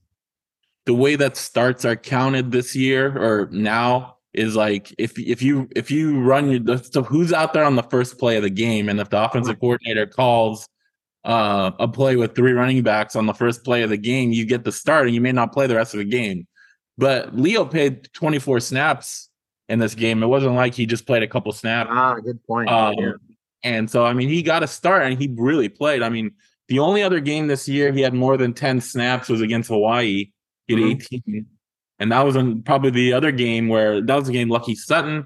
the 0.86 0.94
way 0.94 1.16
that 1.16 1.36
starts 1.38 1.86
are 1.86 1.96
counted 1.96 2.52
this 2.52 2.76
year 2.76 3.18
or 3.18 3.50
now 3.52 4.18
is 4.32 4.56
like 4.56 4.94
if 5.00 5.18
if 5.18 5.42
you 5.42 5.68
if 5.76 5.90
you 5.90 6.22
run 6.22 6.52
your 6.52 6.78
so 6.78 7.02
who's 7.02 7.34
out 7.34 7.54
there 7.54 7.66
on 7.66 7.76
the 7.76 7.84
first 7.84 8.20
play 8.20 8.38
of 8.38 8.44
the 8.44 8.50
game, 8.52 8.90
and 8.90 9.00
if 9.00 9.10
the 9.10 9.24
offensive 9.24 9.60
coordinator 9.60 10.06
calls 10.06 10.70
uh, 11.24 11.72
a 11.80 11.88
play 11.88 12.16
with 12.16 12.36
three 12.36 12.52
running 12.52 12.84
backs 12.84 13.16
on 13.16 13.26
the 13.26 13.34
first 13.34 13.64
play 13.64 13.82
of 13.82 13.90
the 13.90 13.98
game, 13.98 14.32
you 14.32 14.46
get 14.46 14.64
the 14.64 14.72
start, 14.72 15.08
and 15.08 15.16
you 15.16 15.22
may 15.22 15.32
not 15.32 15.52
play 15.52 15.66
the 15.66 15.76
rest 15.76 15.96
of 15.96 15.98
the 15.98 16.06
game. 16.06 16.46
But 16.98 17.36
Leo 17.36 17.66
played 17.66 18.12
24 18.14 18.60
snaps 18.60 19.30
in 19.70 19.80
this 19.80 19.96
game. 19.96 20.22
It 20.22 20.28
wasn't 20.28 20.56
like 20.56 20.74
he 20.74 20.86
just 20.86 21.08
played 21.08 21.24
a 21.24 21.28
couple 21.28 21.52
snaps. 21.52 21.90
Ah, 21.92 22.16
good 22.16 22.44
point. 22.46 22.70
Um, 22.70 22.94
yeah. 22.98 23.12
And 23.64 23.90
so, 23.90 24.06
I 24.06 24.14
mean, 24.14 24.30
he 24.30 24.44
got 24.44 24.64
a 24.64 24.68
start 24.68 25.04
and 25.04 25.20
he 25.20 25.34
really 25.36 25.70
played. 25.70 26.02
I 26.04 26.10
mean, 26.10 26.32
the 26.68 26.80
only 26.80 27.02
other 27.02 27.20
game 27.20 27.48
this 27.48 27.68
year 27.68 27.92
he 27.92 28.02
had 28.02 28.14
more 28.14 28.38
than 28.38 28.54
10 28.54 28.82
snaps 28.82 29.30
was 29.30 29.42
against 29.42 29.70
Hawaii. 29.70 30.32
He 30.68 30.74
had 30.74 30.84
mm-hmm. 30.84 31.16
18. 31.16 31.46
And 32.00 32.12
that 32.12 32.22
was 32.22 32.36
probably 32.66 32.90
the 32.90 33.14
other 33.14 33.32
game 33.32 33.70
where 33.70 34.02
that 34.02 34.16
was 34.16 34.28
the 34.28 34.34
game 34.34 34.50
Lucky 34.50 34.76
Sutton 34.76 35.26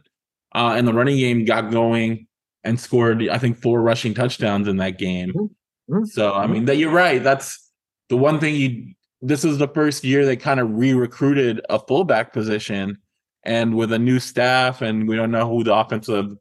uh, 0.53 0.73
and 0.77 0.87
the 0.87 0.93
running 0.93 1.17
game 1.17 1.45
got 1.45 1.71
going 1.71 2.27
and 2.63 2.79
scored, 2.79 3.27
I 3.29 3.37
think, 3.37 3.57
four 3.61 3.81
rushing 3.81 4.13
touchdowns 4.13 4.67
in 4.67 4.77
that 4.77 4.97
game. 4.97 5.33
Mm-hmm. 5.33 6.05
So, 6.05 6.33
I 6.33 6.47
mean, 6.47 6.65
that 6.65 6.77
you're 6.77 6.91
right. 6.91 7.23
That's 7.23 7.71
the 8.09 8.17
one 8.17 8.39
thing 8.39 8.55
you 8.55 8.93
this 9.27 9.43
is 9.45 9.57
the 9.57 9.67
first 9.67 10.03
year 10.03 10.25
they 10.25 10.35
kind 10.35 10.59
of 10.59 10.69
re-recruited 10.71 11.61
a 11.69 11.79
fullback 11.79 12.33
position 12.33 12.97
and 13.43 13.75
with 13.75 13.91
a 13.91 13.99
new 13.99 14.19
staff 14.19 14.81
and 14.81 15.07
we 15.07 15.15
don't 15.15 15.31
know 15.31 15.47
who 15.47 15.63
the 15.63 15.73
offensive 15.73 16.35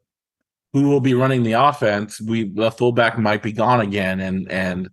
who 0.73 0.89
will 0.89 1.01
be 1.01 1.13
running 1.13 1.43
the 1.43 1.53
offense 1.53 2.19
we 2.21 2.49
the 2.49 2.71
fullback 2.71 3.17
might 3.17 3.41
be 3.41 3.51
gone 3.51 3.81
again 3.81 4.19
and 4.19 4.51
and 4.51 4.89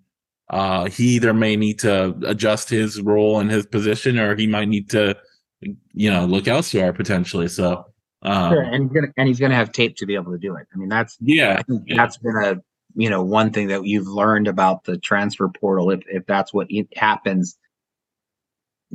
uh, 0.50 0.87
he 0.87 1.04
either 1.16 1.33
may 1.33 1.57
need 1.57 1.78
to 1.80 2.14
adjust 2.26 2.68
his 2.68 3.00
role 3.00 3.40
and 3.40 3.50
his 3.50 3.66
position, 3.66 4.18
or 4.18 4.37
he 4.37 4.46
might 4.46 4.68
need 4.68 4.90
to, 4.90 5.16
you 5.61 6.11
know, 6.11 6.26
look 6.26 6.46
elsewhere 6.46 6.92
potentially. 6.92 7.48
So, 7.48 7.87
um, 8.22 8.52
sure. 8.52 8.62
and 8.62 8.85
he's 8.85 8.92
gonna 8.92 9.12
and 9.16 9.28
he's 9.28 9.40
gonna 9.40 9.54
have 9.54 9.72
tape 9.72 9.96
to 9.96 10.07
be 10.07 10.14
able 10.14 10.33
to 10.33 10.38
do 10.38 10.54
it. 10.57 10.66
I 10.74 10.76
mean, 10.76 10.88
that's 10.88 11.16
yeah, 11.20 11.62
yeah. 11.68 11.96
that's 11.96 12.18
been 12.18 12.37
a 12.37 12.57
you 12.94 13.09
know 13.09 13.22
one 13.22 13.52
thing 13.52 13.68
that 13.68 13.87
you've 13.87 14.07
learned 14.07 14.46
about 14.46 14.85
the 14.85 14.98
transfer 14.98 15.48
portal. 15.48 15.90
If 15.90 16.02
if 16.09 16.26
that's 16.26 16.52
what 16.52 16.68
happens, 16.94 17.59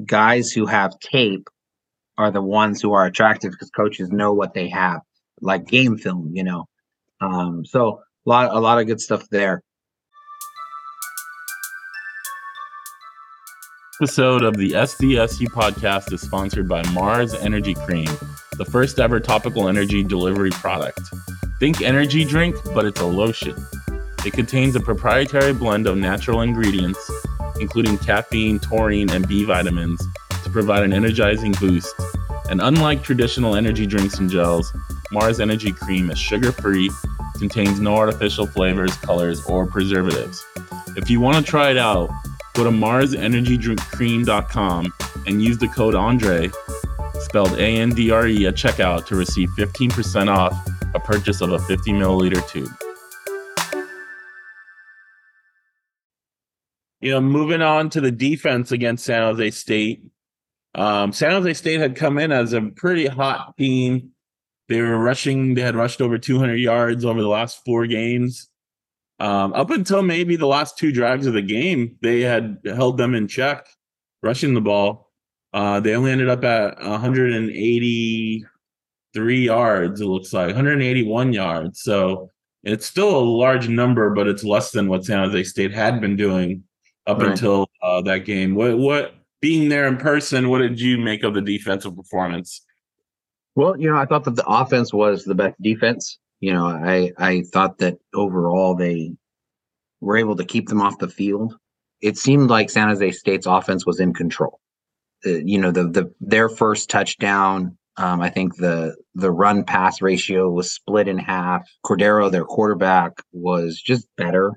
guys 0.06 0.52
who 0.52 0.66
have 0.66 1.00
tape 1.00 1.48
are 2.18 2.32
the 2.32 2.42
ones 2.42 2.82
who 2.82 2.94
are 2.94 3.06
attractive 3.06 3.52
because 3.52 3.70
coaches 3.70 4.12
know 4.12 4.34
what 4.34 4.54
they 4.54 4.70
have, 4.70 5.02
like 5.42 5.68
game 5.68 5.98
film, 5.98 6.32
you 6.34 6.44
know. 6.44 6.66
Um, 7.22 7.66
so 7.66 8.02
a 8.26 8.30
lot 8.30 8.56
a 8.56 8.60
lot 8.60 8.80
of 8.80 8.88
good 8.88 9.02
stuff 9.02 9.28
there. 9.30 9.64
episode 14.02 14.44
of 14.44 14.56
the 14.56 14.72
SDSU 14.72 15.48
podcast 15.48 16.14
is 16.14 16.22
sponsored 16.22 16.70
by 16.70 16.82
Marz 16.84 17.36
Energy 17.44 17.74
Cream, 17.74 18.08
the 18.54 18.64
first 18.64 18.98
ever 18.98 19.20
topical 19.20 19.68
energy 19.68 20.06
delivery 20.06 20.52
product. 20.52 21.02
Think 21.60 21.82
energy 21.82 22.24
drink, 22.24 22.56
but 22.74 22.86
it's 22.86 23.02
a 23.02 23.06
lotion. 23.06 23.58
It 24.26 24.32
contains 24.32 24.78
a 24.78 24.80
proprietary 24.80 25.52
blend 25.52 25.86
of 25.86 25.98
natural 25.98 26.40
ingredients, 26.40 27.12
including 27.60 27.98
caffeine, 27.98 28.60
taurine, 28.60 29.10
and 29.10 29.28
B 29.28 29.44
vitamins, 29.44 30.06
to 30.44 30.50
provide 30.50 30.84
an 30.84 30.94
energizing 30.94 31.54
boost. 31.54 31.94
And 32.50 32.62
unlike 32.62 33.04
traditional 33.04 33.56
energy 33.56 33.86
drinks 33.86 34.20
and 34.20 34.30
gels, 34.30 34.72
Marz 35.12 35.40
Energy 35.40 35.72
Cream 35.72 36.10
is 36.10 36.20
sugar 36.20 36.52
free, 36.52 36.92
contains 37.38 37.80
no 37.80 37.96
artificial 37.96 38.48
flavors, 38.48 38.96
colors, 38.98 39.46
or 39.46 39.66
preservatives. 39.66 40.46
If 40.96 41.10
you 41.10 41.22
want 41.22 41.38
to 41.38 41.44
try 41.44 41.72
it 41.72 41.78
out, 41.78 42.10
Go 42.60 42.66
to 42.66 42.72
marsenergydrinkcream.com 42.72 44.94
and 45.26 45.42
use 45.42 45.58
the 45.58 45.70
code 45.70 45.96
Andre, 45.96 46.52
spelled 47.20 47.54
A 47.54 47.66
N 47.66 47.92
D 47.92 48.12
R 48.12 48.28
E, 48.28 48.48
at 48.48 48.56
checkout 48.56 49.06
to 49.06 49.16
receive 49.16 49.48
15% 49.52 50.28
off 50.28 50.68
a 50.94 51.00
purchase 51.00 51.40
of 51.40 51.54
a 51.54 51.60
50 51.60 51.92
milliliter 51.92 52.46
tube. 52.50 52.70
You 57.02 57.12
know, 57.12 57.22
moving 57.22 57.62
on 57.62 57.90
to 57.92 58.02
the 58.02 58.12
defense 58.12 58.72
against 58.72 59.06
San 59.06 59.22
Jose 59.22 59.52
State. 59.52 60.04
Um, 60.76 61.14
San 61.14 61.32
Jose 61.32 61.54
State 61.54 61.80
had 61.80 61.96
come 61.96 62.18
in 62.18 62.32
as 62.32 62.54
a 62.54 62.62
pretty 62.62 63.08
hot 63.08 63.56
team. 63.58 64.12
They 64.68 64.82
were 64.82 64.98
rushing, 64.98 65.56
they 65.56 65.62
had 65.62 65.76
rushed 65.76 66.02
over 66.02 66.18
200 66.18 66.56
yards 66.56 67.06
over 67.06 67.22
the 67.22 67.28
last 67.28 67.64
four 67.66 67.88
games. 67.88 68.50
Um, 69.20 69.54
up 69.54 69.72
until 69.72 70.02
maybe 70.02 70.36
the 70.36 70.46
last 70.46 70.78
two 70.78 70.92
drives 70.92 71.26
of 71.26 71.34
the 71.34 71.42
game, 71.42 71.98
they 72.02 72.22
had 72.22 72.60
held 72.66 72.98
them 72.98 73.16
in 73.16 73.28
check, 73.28 73.68
rushing 74.22 74.54
the 74.54 74.62
ball. 74.62 75.12
Uh, 75.54 75.80
they 75.80 75.96
only 75.96 76.12
ended 76.12 76.30
up 76.30 76.44
at 76.44 76.80
183 76.80 79.44
yards, 79.44 80.00
it 80.00 80.06
looks 80.06 80.32
like 80.32 80.48
181 80.48 81.34
yards. 81.34 81.82
So 81.82 82.30
it's 82.64 82.86
still 82.86 83.18
a 83.18 83.20
large 83.20 83.68
number, 83.68 84.12
but 84.12 84.28
it's 84.28 84.44
less 84.44 84.72
than 84.72 84.88
what 84.88 85.06
San 85.06 85.26
Jose 85.26 85.44
State 85.46 85.74
had 85.74 86.00
been 86.00 86.16
doing 86.16 86.64
up 87.10 87.20
right. 87.20 87.32
until 87.32 87.68
uh, 87.82 88.02
that 88.02 88.26
game. 88.26 88.56
What, 88.56 88.78
what, 88.78 89.16
being 89.42 89.70
there 89.70 89.88
in 89.88 89.98
person, 89.98 90.50
what 90.50 90.60
did 90.60 90.80
you 90.82 90.98
make 90.98 91.24
of 91.24 91.34
the 91.34 91.42
defensive 91.42 91.96
performance? 91.96 92.66
Well, 93.56 93.80
you 93.80 93.90
know, 93.90 93.98
I 93.98 94.06
thought 94.06 94.26
that 94.26 94.36
the 94.36 94.46
offense 94.46 94.94
was 94.94 95.24
the 95.24 95.36
best 95.36 95.56
defense 95.62 96.20
you 96.40 96.54
know, 96.54 96.68
I 96.68 97.12
I 97.18 97.42
thought 97.42 97.80
that 97.80 97.98
overall 98.14 98.76
they 98.76 99.14
were 100.00 100.18
able 100.18 100.36
to 100.38 100.46
keep 100.46 100.70
them 100.70 100.82
off 100.82 101.00
the 101.00 101.10
field. 101.10 101.56
It 102.02 102.18
seemed 102.18 102.50
like 102.50 102.70
San 102.70 102.88
Jose 102.88 103.12
State's 103.12 103.46
offense 103.46 103.86
was 103.86 104.00
in 104.00 104.14
control. 104.14 104.60
Uh, 105.26 105.32
you 105.32 105.60
know, 105.60 105.72
the 105.72 105.84
the 105.84 106.14
their 106.22 106.48
first 106.48 106.90
touchdown, 106.90 107.78
um, 107.98 108.22
I 108.22 108.30
think 108.30 108.56
the 108.56 108.96
the 109.16 109.32
run 109.32 109.66
pass 109.66 110.02
ratio 110.02 110.50
was 110.50 110.72
split 110.72 111.10
in 111.10 111.18
half. 111.18 111.70
Cordeiro, 111.86 112.32
their 112.32 112.46
quarterback, 112.46 113.14
was 113.34 113.82
just 113.82 114.08
better 114.16 114.54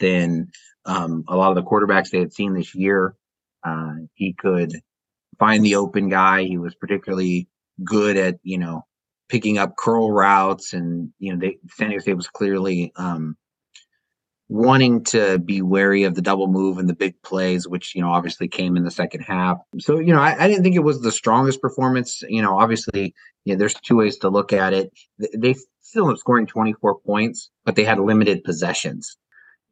than 0.00 0.50
um, 0.84 1.24
a 1.28 1.36
lot 1.36 1.50
of 1.50 1.56
the 1.56 1.68
quarterbacks 1.68 2.10
they 2.10 2.18
had 2.18 2.32
seen 2.32 2.54
this 2.54 2.74
year. 2.74 3.14
Uh, 3.64 3.94
he 4.14 4.32
could 4.32 4.74
find 5.38 5.64
the 5.64 5.76
open 5.76 6.08
guy. 6.08 6.44
He 6.44 6.58
was 6.58 6.74
particularly 6.74 7.48
good 7.84 8.16
at 8.16 8.38
you 8.42 8.58
know 8.58 8.84
picking 9.28 9.58
up 9.58 9.76
curl 9.76 10.10
routes, 10.10 10.72
and 10.72 11.10
you 11.18 11.32
know, 11.32 11.38
they, 11.38 11.58
San 11.70 11.88
Diego 11.88 12.02
State 12.02 12.14
was 12.14 12.28
clearly 12.28 12.92
um, 12.96 13.36
wanting 14.48 15.02
to 15.02 15.38
be 15.38 15.62
wary 15.62 16.02
of 16.02 16.14
the 16.14 16.20
double 16.20 16.46
move 16.46 16.76
and 16.76 16.88
the 16.88 16.94
big 16.94 17.20
plays, 17.22 17.66
which 17.66 17.94
you 17.94 18.02
know 18.02 18.10
obviously 18.10 18.48
came 18.48 18.76
in 18.76 18.84
the 18.84 18.90
second 18.90 19.22
half. 19.22 19.58
So 19.78 19.98
you 19.98 20.12
know, 20.12 20.20
I, 20.20 20.44
I 20.44 20.48
didn't 20.48 20.62
think 20.62 20.76
it 20.76 20.80
was 20.80 21.00
the 21.00 21.12
strongest 21.12 21.62
performance. 21.62 22.22
You 22.28 22.42
know, 22.42 22.58
obviously, 22.58 23.14
you 23.44 23.54
know, 23.54 23.58
there's 23.58 23.74
two 23.74 23.96
ways 23.96 24.18
to 24.18 24.28
look 24.28 24.52
at 24.52 24.74
it. 24.74 24.92
They 25.36 25.54
still 25.80 26.08
up 26.08 26.18
scoring 26.18 26.46
24 26.46 27.00
points, 27.00 27.50
but 27.64 27.76
they 27.76 27.84
had 27.84 27.98
limited 27.98 28.44
possessions. 28.44 29.16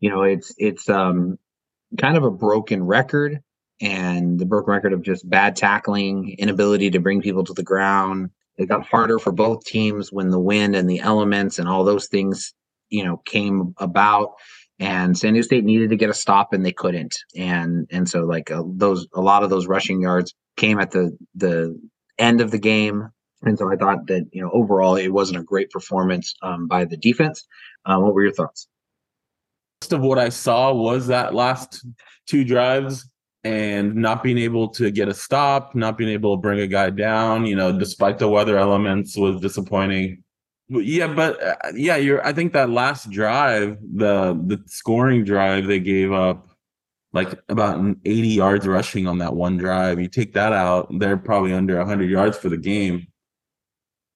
You 0.00 0.10
know, 0.10 0.22
it's 0.22 0.54
it's 0.58 0.88
um 0.88 1.38
kind 1.98 2.16
of 2.16 2.24
a 2.24 2.30
broken 2.30 2.84
record 2.84 3.40
and 3.80 4.38
the 4.38 4.46
broken 4.46 4.72
record 4.72 4.92
of 4.92 5.02
just 5.02 5.28
bad 5.28 5.56
tackling, 5.56 6.36
inability 6.38 6.90
to 6.90 7.00
bring 7.00 7.22
people 7.22 7.44
to 7.44 7.54
the 7.54 7.62
ground, 7.62 8.30
it 8.60 8.68
got 8.68 8.86
harder 8.86 9.18
for 9.18 9.32
both 9.32 9.64
teams 9.64 10.12
when 10.12 10.28
the 10.28 10.38
wind 10.38 10.76
and 10.76 10.88
the 10.88 11.00
elements 11.00 11.58
and 11.58 11.66
all 11.66 11.82
those 11.82 12.08
things, 12.08 12.52
you 12.90 13.02
know, 13.02 13.16
came 13.16 13.74
about. 13.78 14.34
And 14.78 15.16
San 15.16 15.32
Diego 15.32 15.46
State 15.46 15.64
needed 15.64 15.90
to 15.90 15.96
get 15.96 16.10
a 16.10 16.14
stop, 16.14 16.52
and 16.52 16.64
they 16.64 16.72
couldn't. 16.72 17.16
And 17.34 17.86
and 17.90 18.06
so 18.06 18.20
like 18.20 18.50
uh, 18.50 18.62
those, 18.66 19.06
a 19.14 19.20
lot 19.22 19.42
of 19.42 19.50
those 19.50 19.66
rushing 19.66 20.02
yards 20.02 20.34
came 20.58 20.78
at 20.78 20.90
the 20.90 21.16
the 21.34 21.78
end 22.18 22.42
of 22.42 22.50
the 22.50 22.58
game. 22.58 23.08
And 23.42 23.58
so 23.58 23.72
I 23.72 23.76
thought 23.76 24.06
that 24.08 24.26
you 24.32 24.42
know 24.42 24.50
overall 24.52 24.96
it 24.96 25.08
wasn't 25.08 25.40
a 25.40 25.44
great 25.44 25.70
performance 25.70 26.34
um, 26.42 26.68
by 26.68 26.84
the 26.84 26.98
defense. 26.98 27.46
Uh, 27.86 27.98
what 27.98 28.12
were 28.12 28.22
your 28.22 28.32
thoughts? 28.32 28.68
Of 29.82 30.02
what 30.02 30.18
I 30.18 30.28
saw 30.28 30.72
was 30.72 31.06
that 31.06 31.34
last 31.34 31.84
two 32.26 32.44
drives 32.44 33.08
and 33.44 33.94
not 33.94 34.22
being 34.22 34.36
able 34.36 34.68
to 34.68 34.90
get 34.90 35.08
a 35.08 35.14
stop, 35.14 35.74
not 35.74 35.96
being 35.96 36.10
able 36.10 36.36
to 36.36 36.40
bring 36.40 36.60
a 36.60 36.66
guy 36.66 36.90
down, 36.90 37.46
you 37.46 37.56
know, 37.56 37.76
despite 37.76 38.18
the 38.18 38.28
weather 38.28 38.58
elements 38.58 39.16
was 39.16 39.40
disappointing. 39.40 40.22
Yeah, 40.68 41.08
but 41.08 41.42
uh, 41.42 41.56
yeah, 41.74 41.96
you're 41.96 42.24
I 42.24 42.32
think 42.34 42.52
that 42.52 42.70
last 42.70 43.10
drive, 43.10 43.78
the 43.80 44.40
the 44.46 44.62
scoring 44.66 45.24
drive 45.24 45.66
they 45.66 45.80
gave 45.80 46.12
up 46.12 46.50
like 47.12 47.40
about 47.48 47.96
80 48.04 48.28
yards 48.28 48.68
rushing 48.68 49.08
on 49.08 49.18
that 49.18 49.34
one 49.34 49.56
drive. 49.56 49.98
You 49.98 50.08
take 50.08 50.34
that 50.34 50.52
out, 50.52 50.88
they're 51.00 51.16
probably 51.16 51.52
under 51.54 51.76
100 51.78 52.08
yards 52.08 52.36
for 52.36 52.50
the 52.50 52.58
game. 52.58 53.08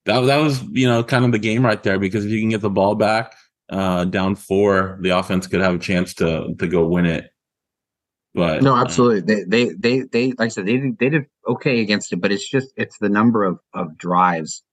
That 0.05 0.21
that 0.21 0.37
was, 0.37 0.63
you 0.65 0.87
know, 0.87 1.03
kind 1.03 1.25
of 1.25 1.33
the 1.33 1.39
game 1.39 1.65
right 1.65 1.83
there 1.83 1.99
because 1.99 2.27
if 2.27 2.31
you 2.31 2.41
can 2.41 2.51
get 2.51 2.61
the 2.61 2.71
ball 2.71 2.95
back 2.95 3.35
uh 3.71 4.05
down 4.05 4.35
4, 4.35 4.99
the 5.01 5.11
offense 5.11 5.47
could 5.47 5.61
have 5.61 5.75
a 5.75 5.79
chance 5.79 6.15
to 6.15 6.55
to 6.59 6.67
go 6.67 6.87
win 6.87 7.07
it 7.07 7.31
but 8.35 8.63
no, 8.63 8.75
uh, 8.75 8.81
absolutely. 8.81 9.21
They, 9.21 9.45
they, 9.45 9.75
they, 9.75 10.01
they, 10.01 10.27
like 10.31 10.41
I 10.41 10.49
said, 10.49 10.67
they 10.67 10.77
did, 10.77 10.99
they 10.99 11.09
did 11.09 11.27
okay 11.49 11.81
against 11.81 12.13
it, 12.13 12.21
but 12.21 12.33
it's 12.33 12.49
just, 12.49 12.73
it's 12.77 12.99
the 12.99 13.09
number 13.09 13.45
of, 13.45 13.61
of 13.73 13.97
drives 13.97 14.65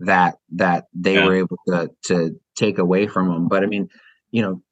that, 0.00 0.36
that 0.54 0.84
they 0.92 1.14
yeah. 1.14 1.24
were 1.24 1.34
able 1.34 1.56
to, 1.68 1.90
to 2.06 2.38
take 2.56 2.76
away 2.78 3.06
from 3.06 3.28
them. 3.28 3.48
But 3.48 3.62
I 3.62 3.66
mean, 3.66 3.88
you 4.30 4.42
know, 4.42 4.62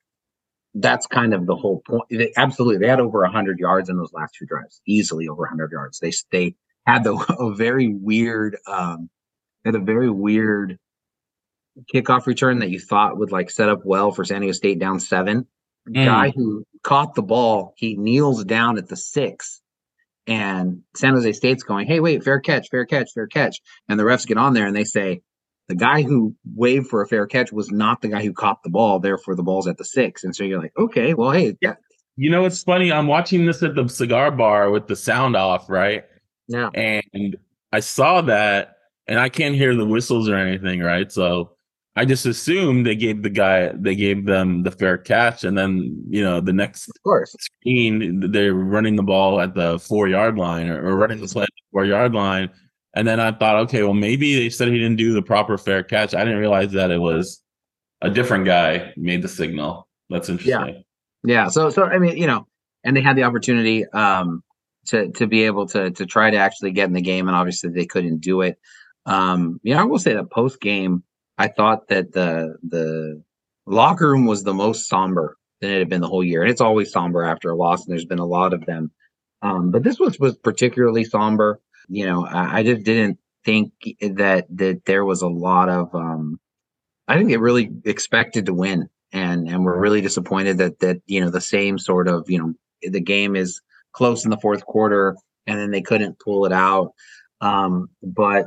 that's 0.74 1.06
kind 1.06 1.32
of 1.32 1.46
the 1.46 1.56
whole 1.56 1.82
point. 1.87 2.02
They, 2.10 2.32
absolutely. 2.37 2.78
They 2.78 2.88
had 2.88 3.00
over 3.00 3.24
hundred 3.24 3.58
yards 3.58 3.88
in 3.88 3.96
those 3.96 4.12
last 4.12 4.34
two 4.38 4.44
drives, 4.44 4.82
easily 4.87 5.26
over 5.26 5.46
hundred 5.46 5.72
yards. 5.72 5.98
They, 6.00 6.12
they 6.30 6.54
had 6.87 7.02
the, 7.04 7.14
a 7.38 7.54
very 7.54 7.88
weird, 7.88 8.58
um, 8.66 9.08
they 9.64 9.68
had 9.68 9.80
a 9.80 9.84
very 9.84 10.10
weird 10.10 10.78
kickoff 11.92 12.26
return 12.26 12.58
that 12.60 12.70
you 12.70 12.78
thought 12.78 13.18
would 13.18 13.32
like 13.32 13.50
set 13.50 13.68
up 13.68 13.80
well 13.84 14.10
for 14.12 14.24
San 14.24 14.40
Diego 14.40 14.52
State 14.52 14.78
down 14.78 15.00
seven. 15.00 15.46
Mm. 15.88 16.04
Guy 16.04 16.32
who 16.34 16.64
caught 16.82 17.14
the 17.14 17.22
ball, 17.22 17.74
he 17.76 17.96
kneels 17.96 18.44
down 18.44 18.78
at 18.78 18.88
the 18.88 18.96
six, 18.96 19.60
and 20.26 20.80
San 20.96 21.14
Jose 21.14 21.32
State's 21.32 21.62
going, 21.62 21.87
"Hey, 21.87 22.00
wait, 22.00 22.24
fair 22.24 22.40
catch, 22.40 22.68
fair 22.70 22.87
catch, 22.87 23.10
fair 23.12 23.26
catch," 23.26 23.58
and 23.88 24.00
the 24.00 24.04
refs 24.04 24.26
get 24.26 24.38
on 24.38 24.54
there 24.54 24.66
and 24.66 24.74
they 24.74 24.84
say, 24.84 25.20
"The 25.68 25.74
guy 25.74 26.02
who 26.02 26.34
waved 26.54 26.88
for 26.88 27.02
a 27.02 27.06
fair 27.06 27.26
catch 27.26 27.52
was 27.52 27.70
not 27.70 28.00
the 28.00 28.08
guy 28.08 28.22
who 28.22 28.32
caught 28.32 28.62
the 28.62 28.70
ball. 28.70 28.98
Therefore, 28.98 29.34
the 29.34 29.42
ball's 29.42 29.68
at 29.68 29.76
the 29.76 29.84
six. 29.84 30.24
And 30.24 30.34
so 30.34 30.44
you're 30.44 30.60
like, 30.60 30.72
"Okay, 30.78 31.12
well, 31.12 31.32
hey, 31.32 31.56
yeah." 31.60 31.74
You 32.16 32.30
know, 32.30 32.44
it's 32.44 32.62
funny. 32.62 32.92
I'm 32.92 33.08
watching 33.08 33.44
this 33.44 33.62
at 33.62 33.74
the 33.74 33.88
cigar 33.88 34.30
bar 34.30 34.70
with 34.70 34.87
the 34.87 34.94
sound 34.94 35.34
off, 35.34 35.68
right? 35.68 36.04
Yeah. 36.46 36.70
And 36.72 37.37
I 37.72 37.80
saw 37.80 38.20
that, 38.22 38.76
and 39.08 39.18
I 39.18 39.28
can't 39.28 39.56
hear 39.56 39.74
the 39.74 39.84
whistles 39.84 40.28
or 40.28 40.37
anything, 40.37 40.80
right? 40.80 41.10
So 41.10 41.53
I 41.96 42.04
just 42.04 42.26
assumed 42.26 42.87
they 42.87 42.96
gave 42.96 43.22
the 43.22 43.30
guy 43.30 43.70
they 43.74 43.94
gave 43.94 44.26
them 44.26 44.64
the 44.64 44.72
fair 44.72 44.98
catch, 44.98 45.44
and 45.44 45.57
then 45.57 46.04
you 46.09 46.22
know 46.22 46.40
the 46.40 46.52
next 46.52 46.88
of 46.88 47.02
course 47.02 47.35
screen 47.38 48.33
they're 48.33 48.54
running 48.54 48.96
the 48.96 49.02
ball 49.02 49.40
at 49.40 49.54
the 49.54 49.78
four 49.78 50.09
yard 50.09 50.37
line 50.37 50.68
or, 50.68 50.85
or 50.85 50.96
running 50.96 51.20
the 51.20 51.28
play 51.28 51.44
at 51.44 51.48
the 51.48 51.62
four 51.72 51.85
yard 51.85 52.12
line, 52.12 52.50
and 52.94 53.07
then 53.07 53.20
I 53.20 53.30
thought, 53.33 53.57
okay, 53.64 53.85
well 53.85 53.94
maybe 53.94 54.35
they 54.35 54.50
said 54.50 54.68
he 54.68 54.78
didn't 54.78 54.96
do 54.96 55.12
the 55.12 55.22
proper 55.22 55.57
fair 55.57 55.85
catch. 55.85 56.14
I 56.14 56.24
didn't 56.24 56.40
realize 56.40 56.72
that 56.72 56.90
it 56.90 56.98
was 56.98 57.40
a 58.02 58.11
different 58.11 58.44
guy 58.44 58.92
made 58.96 59.22
the 59.22 59.28
signal. 59.28 59.87
That's 60.11 60.28
interesting. 60.28 60.85
Yeah, 61.22 61.44
yeah. 61.44 61.48
So 61.48 61.70
so 61.70 61.85
I 61.85 61.98
mean, 61.98 62.16
you 62.16 62.26
know, 62.26 62.46
and 62.83 62.96
they 62.96 63.02
had 63.02 63.16
the 63.16 63.22
opportunity 63.22 63.87
um, 63.90 64.42
to 64.87 65.12
to 65.12 65.28
be 65.28 65.44
able 65.44 65.66
to 65.68 65.92
to 65.92 66.07
try 66.07 66.30
to 66.30 66.37
actually 66.37 66.72
get 66.72 66.88
in 66.88 66.92
the 66.92 67.00
game, 67.00 67.28
and 67.28 67.37
obviously 67.37 67.70
they 67.70 67.87
couldn't 67.87 68.18
do 68.18 68.40
it. 68.40 68.59
Um, 69.07 69.61
you 69.62 69.74
know, 69.74 69.80
I 69.80 69.85
will 69.85 69.98
say 69.98 70.14
that 70.14 70.30
post 70.30 70.61
game, 70.61 71.04
I 71.38 71.49
thought 71.49 71.88
that 71.88 72.12
the 72.12 72.57
the 72.62 73.23
locker 73.66 74.11
room 74.11 74.27
was 74.27 74.42
the 74.42 74.55
most 74.55 74.88
somber 74.88 75.37
than 75.61 75.70
it 75.70 75.79
had 75.79 75.88
been 75.88 76.01
the 76.01 76.09
whole 76.09 76.25
year, 76.25 76.42
and 76.42 76.51
it's 76.51 76.61
always 76.61 76.92
somber 76.92 77.25
after 77.25 77.51
a 77.51 77.57
loss, 77.57 77.85
and 77.85 77.92
there's 77.92 78.05
been 78.05 78.18
a 78.18 78.27
lot 78.27 78.53
of 78.53 78.64
them. 78.66 78.90
Um, 79.42 79.70
but 79.70 79.83
this 79.83 79.99
was 79.99 80.18
was 80.18 80.37
particularly 80.37 81.05
somber. 81.05 81.61
You 81.88 82.07
know, 82.07 82.27
I, 82.27 82.59
I 82.59 82.62
just 82.62 82.85
didn't 82.85 83.18
think 83.44 83.73
that 84.01 84.47
that 84.51 84.83
there 84.87 85.05
was 85.05 85.23
a 85.23 85.29
lot 85.29 85.68
of. 85.68 85.94
Um, 85.94 86.40
I 87.07 87.16
think 87.16 87.29
they 87.29 87.37
really 87.37 87.70
expected 87.85 88.47
to 88.47 88.55
win, 88.55 88.88
and 89.12 89.49
and 89.49 89.64
we're 89.64 89.79
really 89.79 90.01
disappointed 90.01 90.59
that 90.59 90.79
that 90.81 91.03
you 91.07 91.20
know 91.20 91.31
the 91.31 91.40
same 91.40 91.79
sort 91.79 92.09
of 92.09 92.31
you 92.31 92.38
know 92.38 92.55
the 92.83 93.01
game 93.01 93.37
is 93.37 93.61
close 93.92 94.25
in 94.25 94.31
the 94.31 94.40
fourth 94.40 94.64
quarter, 94.64 95.16
and 95.47 95.59
then 95.59 95.70
they 95.70 95.83
couldn't 95.83 96.18
pull 96.18 96.47
it 96.47 96.53
out. 96.53 96.92
Um, 97.40 97.88
but 98.03 98.47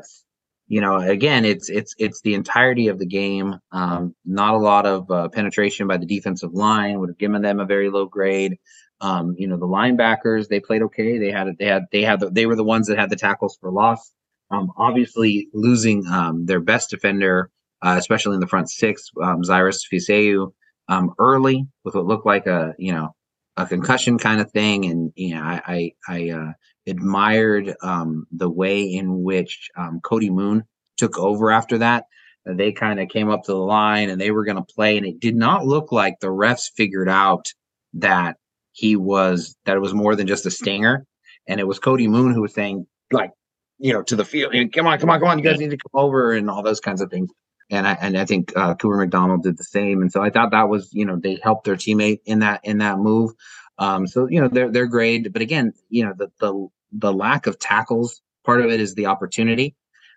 you 0.68 0.82
know, 0.82 0.98
again, 0.98 1.46
it's 1.46 1.70
it's 1.70 1.96
it's 1.98 2.22
the 2.22 2.34
entirety 2.34 2.90
of 2.90 3.00
the 3.00 3.06
game. 3.06 3.56
Um, 3.72 4.16
not 4.26 4.54
a 4.54 4.58
lot 4.58 4.86
of 4.86 5.10
uh, 5.10 5.30
penetration 5.30 5.88
by 5.88 5.98
the 5.98 6.06
defensive 6.06 6.54
line 6.54 7.00
would 7.00 7.10
have 7.10 7.18
given 7.18 7.42
them 7.42 7.60
a 7.60 7.66
very 7.66 7.90
low 7.90 8.06
grade. 8.06 8.58
Um, 9.00 9.36
you 9.38 9.48
know, 9.48 9.58
the 9.58 9.68
linebackers 9.68 10.48
they 10.48 10.60
played 10.60 10.82
okay. 10.84 11.20
They 11.20 11.32
had 11.32 11.48
they 11.58 11.66
had 11.66 11.84
they 11.92 12.02
had 12.02 12.20
the, 12.20 12.30
they 12.30 12.46
were 12.46 12.56
the 12.56 12.66
ones 12.66 12.88
that 12.88 12.98
had 12.98 13.10
the 13.10 13.16
tackles 13.16 13.58
for 13.62 13.72
loss. 13.72 14.12
Um, 14.52 14.72
obviously, 14.78 15.48
losing 15.54 16.06
um, 16.08 16.46
their 16.46 16.60
best 16.60 16.90
defender, 16.90 17.50
uh, 17.82 17.96
especially 17.98 18.36
in 18.36 18.42
the 18.42 18.48
front 18.48 18.70
six, 18.70 19.10
um, 19.22 19.44
Cyrus 19.44 19.86
Fiseau, 19.92 20.52
um, 20.90 21.14
early 21.18 21.66
with 21.86 21.96
what 21.96 22.06
looked 22.06 22.26
like 22.26 22.46
a 22.46 22.74
you 22.78 22.92
know 22.92 23.16
a 23.56 23.66
concussion 23.66 24.18
kind 24.18 24.42
of 24.42 24.52
thing, 24.52 24.86
and 24.86 25.14
you 25.16 25.36
know 25.36 25.42
I 25.42 25.62
I, 25.66 25.92
I 26.10 26.30
uh, 26.32 26.52
admired 26.88 27.76
um, 27.82 28.26
the 28.32 28.50
way 28.50 28.84
in 28.84 29.24
which 29.24 29.70
um, 29.78 30.00
Cody 30.02 30.30
Moon 30.30 30.64
took 30.98 31.18
over 31.18 31.52
after 31.52 31.78
that. 31.80 32.06
They 32.46 32.72
kind 32.72 33.00
of 33.00 33.10
came 33.10 33.30
up 33.30 33.44
to 33.44 33.52
the 33.52 33.58
line 33.58 34.10
and 34.10 34.20
they 34.20 34.32
were 34.32 34.46
going 34.46 34.58
to 34.58 34.74
play, 34.74 34.98
and 34.98 35.06
it 35.06 35.20
did 35.20 35.36
not 35.36 35.66
look 35.66 35.92
like 35.92 36.20
the 36.20 36.28
refs 36.28 36.72
figured 36.76 37.10
out 37.10 37.48
that 37.96 38.38
he 38.72 38.96
was 38.96 39.56
that 39.66 39.76
it 39.76 39.82
was 39.82 39.94
more 39.94 40.16
than 40.16 40.28
just 40.28 40.46
a 40.46 40.52
stinger, 40.52 41.06
and 41.48 41.60
it 41.60 41.68
was 41.68 41.80
Cody 41.80 42.08
Moon 42.08 42.34
who 42.34 42.42
was 42.42 42.54
saying 42.54 42.88
like, 43.12 43.32
you 43.80 43.92
know, 43.92 44.02
to 44.04 44.16
the 44.16 44.24
field, 44.24 44.54
come 44.74 44.88
on, 44.88 44.98
come 45.00 45.10
on, 45.10 45.20
come 45.20 45.30
on, 45.30 45.38
you 45.40 45.44
guys 45.44 45.60
need 45.60 45.72
to 45.72 45.78
come 45.78 46.02
over 46.02 46.32
and 46.34 46.50
all 46.50 46.64
those 46.64 46.80
kinds 46.80 47.02
of 47.02 47.10
things. 47.10 47.30
And 47.70 47.86
I 47.86 47.98
and 48.00 48.18
I 48.18 48.24
think 48.24 48.54
uh, 48.56 48.76
Cooper 48.76 48.96
McDonald 48.96 49.44
did 49.44 49.58
the 49.58 49.66
same, 49.66 50.02
and 50.02 50.10
so 50.10 50.24
I 50.24 50.30
thought 50.30 50.52
that 50.52 50.70
was 50.70 50.90
you 50.94 51.06
know 51.06 51.20
they 51.22 51.38
helped 51.44 51.66
their 51.66 51.76
teammate 51.76 52.20
in 52.26 52.40
that 52.40 52.62
in 52.64 52.78
that 52.78 52.98
move. 52.98 53.32
Um, 53.78 54.08
so 54.08 54.28
you 54.30 54.40
know 54.40 54.48
they're 54.48 54.72
they're 54.72 54.88
great, 54.88 55.34
but 55.34 55.42
again, 55.42 55.74
you 55.90 56.06
know 56.06 56.14
the 56.18 56.32
the 56.40 56.68
the 56.92 57.14
lack 57.14 57.48
of 57.48 57.60
tackles. 57.60 58.22
Part 58.46 58.62
of 58.62 58.72
it 58.72 58.80
is 58.80 58.96
the 58.96 59.08
opportunity. 59.08 59.76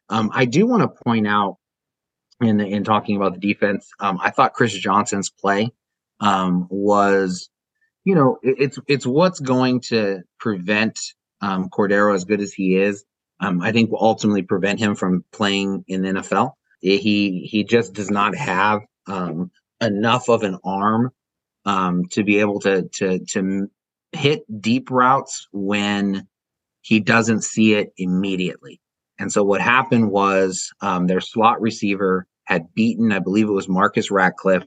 Um, 0.08 0.30
I 0.32 0.44
do 0.44 0.66
want 0.66 0.82
to 0.82 1.02
point 1.04 1.26
out 1.26 1.56
in 2.40 2.60
in 2.60 2.84
talking 2.84 3.16
about 3.16 3.34
the 3.34 3.40
defense. 3.40 3.90
Um, 4.00 4.18
I 4.22 4.30
thought 4.30 4.54
Chris 4.54 4.72
Johnson's 4.72 5.30
play 5.30 5.70
um, 6.20 6.66
was, 6.70 7.48
you 8.04 8.14
know, 8.14 8.38
it, 8.42 8.56
it's 8.58 8.78
it's 8.86 9.06
what's 9.06 9.40
going 9.40 9.80
to 9.88 10.22
prevent 10.38 10.98
um, 11.40 11.68
Cordeiro 11.70 12.14
as 12.14 12.24
good 12.24 12.40
as 12.40 12.52
he 12.52 12.76
is. 12.76 13.04
Um, 13.40 13.62
I 13.62 13.72
think 13.72 13.90
will 13.90 14.04
ultimately 14.04 14.42
prevent 14.42 14.80
him 14.80 14.94
from 14.94 15.24
playing 15.32 15.84
in 15.88 16.02
the 16.02 16.08
NFL. 16.08 16.52
He 16.80 17.48
he 17.50 17.64
just 17.64 17.94
does 17.94 18.10
not 18.10 18.34
have 18.34 18.80
um, 19.06 19.50
enough 19.80 20.28
of 20.28 20.42
an 20.42 20.58
arm 20.64 21.10
to 21.66 22.24
be 22.24 22.40
able 22.40 22.60
to 22.60 22.88
to 22.94 23.18
to 23.26 23.70
hit 24.12 24.42
deep 24.60 24.90
routes 24.90 25.46
when 25.52 26.26
he 26.82 27.00
doesn't 27.00 27.44
see 27.44 27.74
it 27.74 27.92
immediately. 27.96 28.80
And 29.18 29.30
so 29.30 29.44
what 29.44 29.60
happened 29.60 30.10
was 30.10 30.70
um, 30.80 31.06
their 31.06 31.20
slot 31.20 31.60
receiver 31.60 32.26
had 32.44 32.74
beaten, 32.74 33.12
I 33.12 33.18
believe 33.18 33.48
it 33.48 33.52
was 33.52 33.68
Marcus 33.68 34.10
Ratcliffe, 34.10 34.64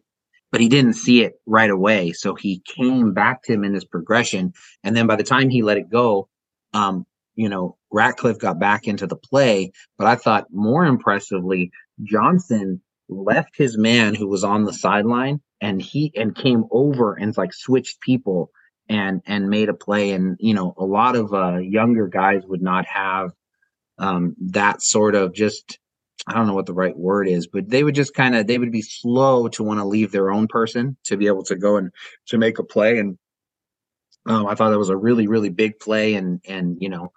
but 0.51 0.61
he 0.61 0.69
didn't 0.69 0.93
see 0.93 1.23
it 1.23 1.33
right 1.47 1.69
away. 1.69 2.11
So 2.11 2.35
he 2.35 2.61
came 2.65 3.13
back 3.13 3.43
to 3.43 3.53
him 3.53 3.63
in 3.63 3.73
his 3.73 3.85
progression. 3.85 4.53
And 4.83 4.95
then 4.95 5.07
by 5.07 5.15
the 5.15 5.23
time 5.23 5.49
he 5.49 5.63
let 5.63 5.77
it 5.77 5.89
go, 5.89 6.29
um, 6.73 7.05
you 7.35 7.49
know, 7.49 7.77
Ratcliffe 7.91 8.37
got 8.37 8.59
back 8.59 8.87
into 8.87 9.07
the 9.07 9.15
play. 9.15 9.71
But 9.97 10.07
I 10.07 10.15
thought 10.15 10.47
more 10.51 10.85
impressively, 10.85 11.71
Johnson 12.03 12.81
left 13.09 13.57
his 13.57 13.77
man 13.77 14.13
who 14.13 14.27
was 14.27 14.43
on 14.43 14.65
the 14.65 14.73
sideline 14.73 15.41
and 15.59 15.81
he 15.81 16.11
and 16.15 16.35
came 16.35 16.65
over 16.71 17.15
and 17.15 17.35
like 17.35 17.53
switched 17.53 18.01
people 18.01 18.51
and 18.89 19.21
and 19.25 19.49
made 19.49 19.69
a 19.69 19.73
play. 19.73 20.11
And 20.11 20.37
you 20.39 20.53
know 20.53 20.73
a 20.77 20.85
lot 20.85 21.15
of 21.15 21.33
uh 21.33 21.57
younger 21.57 22.07
guys 22.07 22.43
would 22.45 22.61
not 22.61 22.85
have 22.85 23.31
um 23.97 24.35
that 24.39 24.81
sort 24.81 25.15
of 25.15 25.33
just 25.33 25.79
i 26.27 26.33
don't 26.33 26.47
know 26.47 26.53
what 26.55 26.65
the 26.65 26.73
right 26.73 26.97
word 26.97 27.27
is 27.27 27.47
but 27.47 27.69
they 27.69 27.83
would 27.83 27.95
just 27.95 28.13
kind 28.13 28.35
of 28.35 28.47
they 28.47 28.57
would 28.57 28.71
be 28.71 28.81
slow 28.81 29.47
to 29.47 29.63
want 29.63 29.79
to 29.79 29.85
leave 29.85 30.11
their 30.11 30.31
own 30.31 30.47
person 30.47 30.97
to 31.03 31.17
be 31.17 31.27
able 31.27 31.43
to 31.43 31.55
go 31.55 31.77
and 31.77 31.91
to 32.27 32.37
make 32.37 32.59
a 32.59 32.63
play. 32.63 32.97
And 32.97 33.17
um, 34.25 34.47
i 34.47 34.55
thought 34.55 34.71
that 34.71 34.79
was 34.79 34.89
a 34.89 34.97
really 34.97 35.27
really 35.27 35.49
big 35.49 35.79
play. 35.79 36.15
And 36.15 36.41
and 36.47 36.77
you 36.79 36.89
know 36.89 37.11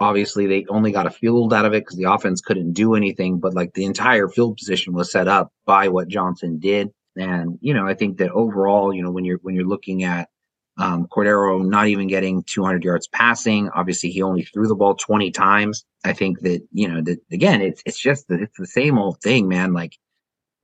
obviously 0.00 0.46
they 0.46 0.66
only 0.68 0.90
got 0.90 1.06
a 1.06 1.10
field 1.10 1.54
out 1.54 1.64
of 1.64 1.72
it 1.72 1.84
because 1.84 1.96
the 1.96 2.10
offense 2.10 2.40
couldn't 2.40 2.72
do 2.72 2.94
anything 2.94 3.38
but 3.38 3.54
like 3.54 3.72
the 3.74 3.84
entire 3.84 4.28
field 4.28 4.56
position 4.56 4.92
was 4.92 5.12
set 5.12 5.28
up 5.28 5.52
by 5.66 5.88
what 5.88 6.08
johnson 6.08 6.58
did. 6.58 6.90
And 7.16 7.58
you 7.60 7.74
know 7.74 7.86
i 7.86 7.94
think 7.94 8.18
that 8.18 8.30
overall 8.30 8.92
you 8.92 9.02
know 9.02 9.10
when 9.10 9.24
you're 9.24 9.38
when 9.42 9.54
you're 9.54 9.66
looking 9.66 10.02
at 10.02 10.28
um, 10.76 11.06
Cordeiro 11.06 11.64
not 11.64 11.88
even 11.88 12.08
getting 12.08 12.42
200 12.42 12.82
yards 12.82 13.06
passing. 13.06 13.70
Obviously, 13.70 14.10
he 14.10 14.22
only 14.22 14.42
threw 14.42 14.66
the 14.66 14.74
ball 14.74 14.94
20 14.94 15.30
times. 15.30 15.84
I 16.04 16.12
think 16.12 16.40
that 16.40 16.62
you 16.72 16.88
know 16.88 17.00
that 17.02 17.20
again, 17.32 17.62
it's 17.62 17.82
it's 17.86 17.98
just 17.98 18.28
the, 18.28 18.42
it's 18.42 18.58
the 18.58 18.66
same 18.66 18.98
old 18.98 19.20
thing, 19.20 19.48
man. 19.48 19.72
Like 19.72 19.96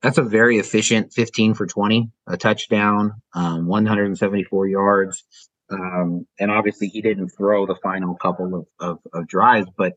that's 0.03 0.18
a 0.18 0.23
very 0.23 0.59
efficient 0.59 1.12
15 1.12 1.55
for 1.55 1.66
20, 1.66 2.11
a 2.27 2.37
touchdown, 2.37 3.12
um, 3.35 3.66
174 3.66 4.66
yards. 4.66 5.25
Um, 5.70 6.27
and 6.38 6.51
obviously, 6.51 6.88
he 6.88 7.01
didn't 7.01 7.29
throw 7.31 7.66
the 7.66 7.77
final 7.83 8.16
couple 8.16 8.55
of, 8.55 8.66
of, 8.81 8.99
of, 9.12 9.29
drives, 9.29 9.68
but 9.77 9.92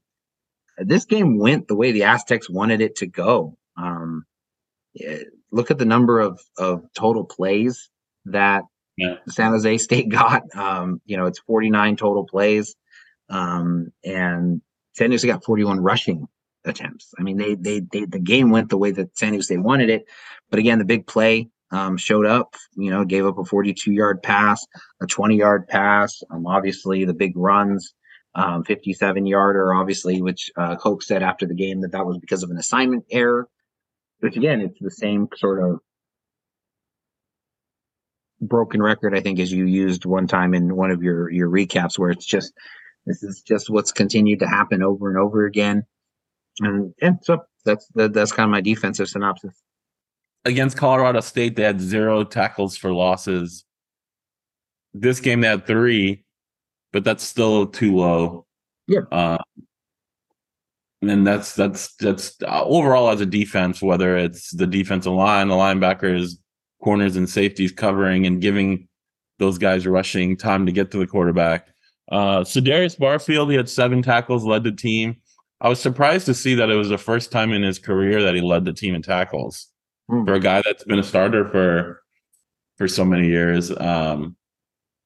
this 0.77 1.05
game 1.05 1.39
went 1.39 1.67
the 1.67 1.75
way 1.75 1.91
the 1.91 2.03
Aztecs 2.03 2.49
wanted 2.49 2.81
it 2.81 2.97
to 2.97 3.07
go. 3.07 3.57
Um, 3.75 4.25
look 5.51 5.71
at 5.71 5.79
the 5.79 5.85
number 5.85 6.19
of, 6.19 6.39
of 6.57 6.83
total 6.93 7.25
plays 7.25 7.89
that 8.25 8.63
yeah. 8.97 9.15
San 9.29 9.51
Jose 9.51 9.77
State 9.79 10.09
got. 10.09 10.43
Um, 10.55 11.01
you 11.05 11.17
know, 11.17 11.25
it's 11.25 11.39
49 11.39 11.95
total 11.95 12.25
plays. 12.25 12.75
Um, 13.29 13.91
and 14.03 14.61
San 14.93 15.11
Jose 15.11 15.27
got 15.27 15.43
41 15.43 15.79
rushing 15.79 16.27
attempts. 16.65 17.13
I 17.19 17.23
mean, 17.23 17.37
they, 17.37 17.55
they, 17.55 17.79
they, 17.79 18.05
the 18.05 18.19
game 18.19 18.51
went 18.51 18.69
the 18.69 18.77
way 18.77 18.91
that 18.91 19.17
San 19.17 19.33
Jose 19.33 19.55
wanted 19.57 19.89
it. 19.89 20.05
But 20.49 20.59
again, 20.59 20.79
the 20.79 20.85
big 20.85 21.07
play 21.07 21.49
um, 21.71 21.97
showed 21.97 22.25
up, 22.25 22.55
you 22.75 22.91
know, 22.91 23.03
gave 23.03 23.25
up 23.25 23.39
a 23.39 23.43
42 23.45 23.91
yard 23.91 24.21
pass, 24.21 24.65
a 25.01 25.07
20 25.07 25.35
yard 25.35 25.67
pass. 25.67 26.21
Um, 26.29 26.45
obviously, 26.45 27.05
the 27.05 27.13
big 27.13 27.35
runs, 27.35 27.93
um, 28.35 28.63
57 28.63 29.25
yarder, 29.25 29.73
obviously, 29.73 30.21
which 30.21 30.51
uh, 30.55 30.75
Hoke 30.75 31.01
said 31.01 31.23
after 31.23 31.45
the 31.45 31.55
game 31.55 31.81
that 31.81 31.91
that 31.91 32.05
was 32.05 32.17
because 32.19 32.43
of 32.43 32.51
an 32.51 32.57
assignment 32.57 33.05
error. 33.09 33.47
Which 34.19 34.37
again, 34.37 34.61
it's 34.61 34.79
the 34.79 34.91
same 34.91 35.27
sort 35.35 35.61
of 35.61 35.79
broken 38.47 38.81
record, 38.81 39.15
I 39.15 39.21
think, 39.21 39.39
as 39.39 39.51
you 39.51 39.65
used 39.65 40.05
one 40.05 40.27
time 40.27 40.53
in 40.53 40.75
one 40.75 40.91
of 40.91 41.01
your 41.03 41.29
your 41.31 41.49
recaps, 41.49 41.97
where 41.97 42.09
it's 42.09 42.25
just 42.25 42.53
this 43.05 43.23
is 43.23 43.41
just 43.41 43.69
what's 43.69 43.91
continued 43.91 44.39
to 44.39 44.47
happen 44.47 44.83
over 44.83 45.09
and 45.09 45.17
over 45.17 45.45
again. 45.45 45.85
And 46.59 46.93
yeah, 47.01 47.13
so 47.21 47.43
that's 47.65 47.87
that, 47.95 48.13
that's 48.13 48.31
kind 48.31 48.45
of 48.45 48.51
my 48.51 48.61
defensive 48.61 49.09
synopsis. 49.09 49.55
Against 50.45 50.77
Colorado 50.77 51.21
State, 51.21 51.55
they 51.55 51.63
had 51.63 51.79
zero 51.79 52.23
tackles 52.23 52.75
for 52.75 52.91
losses. 52.91 53.63
This 54.93 55.19
game 55.19 55.41
they 55.41 55.47
had 55.47 55.65
three, 55.65 56.23
but 56.91 57.03
that's 57.03 57.23
still 57.23 57.65
too 57.65 57.95
low. 57.95 58.45
Yeah. 58.87 59.01
Uh, 59.11 59.37
and 61.01 61.25
that's 61.25 61.55
that's 61.55 61.95
that's 61.95 62.35
uh, 62.43 62.63
overall 62.63 63.09
as 63.09 63.21
a 63.21 63.25
defense, 63.25 63.81
whether 63.81 64.17
it's 64.17 64.51
the 64.51 64.67
defensive 64.67 65.13
line, 65.13 65.47
the 65.47 65.55
linebackers, 65.55 66.37
corners 66.83 67.15
and 67.15 67.29
safeties 67.29 67.71
covering 67.71 68.25
and 68.25 68.41
giving 68.41 68.87
those 69.39 69.57
guys 69.57 69.87
rushing 69.87 70.37
time 70.37 70.65
to 70.65 70.71
get 70.71 70.91
to 70.91 70.97
the 70.97 71.07
quarterback. 71.07 71.67
Uh, 72.11 72.43
so 72.43 72.59
Darius 72.59 72.95
Barfield, 72.95 73.49
he 73.49 73.55
had 73.55 73.69
seven 73.69 74.01
tackles, 74.01 74.43
led 74.43 74.63
the 74.63 74.71
team. 74.71 75.15
I 75.61 75.69
was 75.69 75.79
surprised 75.79 76.25
to 76.25 76.33
see 76.33 76.55
that 76.55 76.69
it 76.69 76.75
was 76.75 76.89
the 76.89 76.97
first 76.97 77.31
time 77.31 77.53
in 77.53 77.63
his 77.63 77.79
career 77.79 78.21
that 78.23 78.35
he 78.35 78.41
led 78.41 78.65
the 78.65 78.73
team 78.73 78.95
in 78.95 79.01
tackles 79.01 79.67
mm. 80.11 80.25
for 80.25 80.33
a 80.33 80.39
guy 80.39 80.61
that's 80.63 80.83
been 80.83 80.99
a 80.99 81.03
starter 81.03 81.47
for 81.49 82.01
for 82.77 82.87
so 82.87 83.05
many 83.05 83.27
years. 83.27 83.71
Um, 83.77 84.35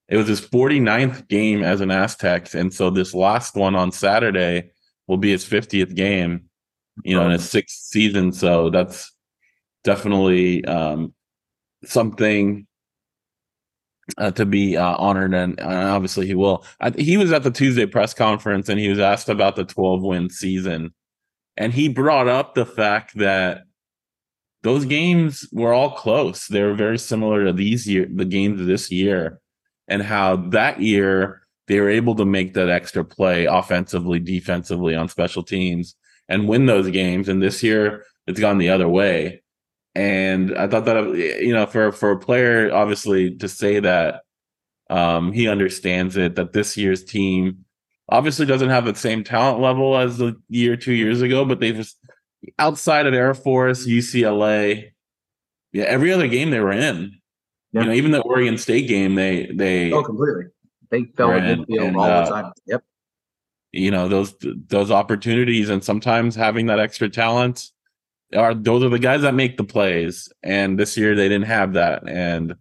it 0.08 0.18
was 0.18 0.28
his 0.28 0.42
49th 0.42 1.28
game 1.28 1.64
as 1.64 1.82
an 1.82 1.92
Aztec, 1.92 2.54
and 2.54 2.74
so 2.74 2.90
this 2.90 3.14
last 3.14 3.56
one 3.56 3.76
on 3.76 3.92
Saturday 3.92 4.72
will 5.06 5.18
be 5.18 5.32
his 5.32 5.46
50th 5.46 5.94
game, 5.94 6.50
you 7.04 7.16
know, 7.16 7.26
in 7.26 7.32
his 7.32 7.50
sixth 7.50 7.78
season. 7.78 8.32
So 8.32 8.70
that's 8.70 9.12
definitely 9.84 10.66
um, 10.66 11.14
something 11.86 12.68
uh, 14.18 14.32
to 14.32 14.46
be 14.46 14.78
uh, 14.78 14.96
honored, 14.98 15.34
and 15.34 15.60
uh, 15.60 15.92
obviously 15.94 16.28
he 16.28 16.36
will. 16.36 16.66
I, 16.80 16.92
he 16.92 17.18
was 17.18 17.32
at 17.32 17.44
the 17.44 17.52
Tuesday 17.52 17.86
press 17.86 18.14
conference, 18.14 18.70
and 18.70 18.80
he 18.80 18.90
was 18.90 19.00
asked 19.00 19.30
about 19.30 19.56
the 19.56 19.66
12 19.66 20.02
win 20.02 20.30
season, 20.30 20.94
and 21.56 21.74
he 21.74 21.90
brought 21.90 22.28
up 22.28 22.56
the 22.56 22.66
fact 22.66 23.18
that 23.18 23.64
those 24.64 24.86
games 24.86 25.48
were 25.52 25.74
all 25.74 25.92
close. 25.92 26.48
They 26.48 26.64
were 26.64 26.76
very 26.76 26.98
similar 26.98 27.46
to 27.46 27.54
these 27.54 27.88
year, 27.88 28.08
the 28.14 28.26
games 28.26 28.66
this 28.66 28.92
year, 28.92 29.40
and 29.88 30.02
how 30.02 30.36
that 30.50 30.82
year 30.82 31.42
they 31.68 31.80
were 31.80 31.90
able 31.90 32.16
to 32.16 32.26
make 32.26 32.54
that 32.54 32.70
extra 32.70 33.04
play 33.04 33.46
offensively, 33.46 34.20
defensively 34.20 34.96
on 34.96 35.10
special 35.10 35.44
teams 35.44 35.96
and 36.30 36.48
win 36.48 36.66
those 36.66 36.90
games. 36.90 37.30
And 37.30 37.42
this 37.42 37.62
year 37.62 38.04
it's 38.26 38.40
gone 38.40 38.58
the 38.58 38.70
other 38.70 38.88
way. 38.88 39.42
And 39.98 40.56
I 40.56 40.68
thought 40.68 40.86
that 40.86 41.16
you 41.42 41.52
know, 41.54 41.66
for 41.66 41.92
for 41.92 42.12
a 42.12 42.20
player, 42.20 42.72
obviously, 42.72 43.34
to 43.38 43.50
say 43.50 43.80
that 43.80 44.22
um, 44.92 45.32
he 45.32 45.48
understands 45.48 46.16
it 46.18 46.36
that 46.36 46.54
this 46.54 46.78
year's 46.78 47.04
team 47.04 47.66
obviously 48.08 48.46
doesn't 48.46 48.70
have 48.70 48.86
the 48.86 48.94
same 48.94 49.24
talent 49.24 49.60
level 49.60 49.98
as 49.98 50.20
the 50.20 50.40
year 50.50 50.78
two 50.78 50.94
years 50.94 51.24
ago, 51.24 51.46
but 51.46 51.60
they 51.60 51.72
just 51.72 51.98
outside 52.60 53.08
of 53.08 53.16
Air 53.16 53.34
Force, 53.34 53.88
UCLA, 53.88 54.92
yeah, 55.74 55.86
every 55.86 56.14
other 56.14 56.28
game 56.28 56.52
they 56.52 56.60
were 56.60 56.72
in. 56.72 57.14
You 57.72 57.84
know, 57.84 57.92
even 57.92 58.12
the 58.12 58.22
Oregon 58.22 58.60
State 58.60 58.88
game, 58.88 59.16
they 59.16 59.48
they 59.52 59.92
oh 59.92 60.04
completely 60.04 60.46
they 60.92 61.06
fell 61.18 61.32
in 61.32 61.66
midfield 61.66 61.98
all 61.98 62.04
uh, 62.04 62.24
the 62.24 62.30
time. 62.30 62.54
Yep. 62.68 62.84
You 63.72 63.90
know 63.90 64.08
those 64.08 64.36
those 64.42 64.92
opportunities, 64.92 65.70
and 65.70 65.84
sometimes 65.84 66.36
having 66.36 66.68
that 66.68 66.80
extra 66.80 67.10
talent 67.10 67.72
are 68.36 68.54
those 68.54 68.84
are 68.84 68.90
the 68.90 69.00
guys 69.00 69.22
that 69.22 69.34
make 69.34 69.58
the 69.58 69.64
plays. 69.64 70.30
And 70.44 70.80
this 70.80 70.98
year 70.98 71.16
they 71.16 71.30
didn't 71.30 71.48
have 71.48 71.74
that, 71.74 72.08
and 72.08 72.52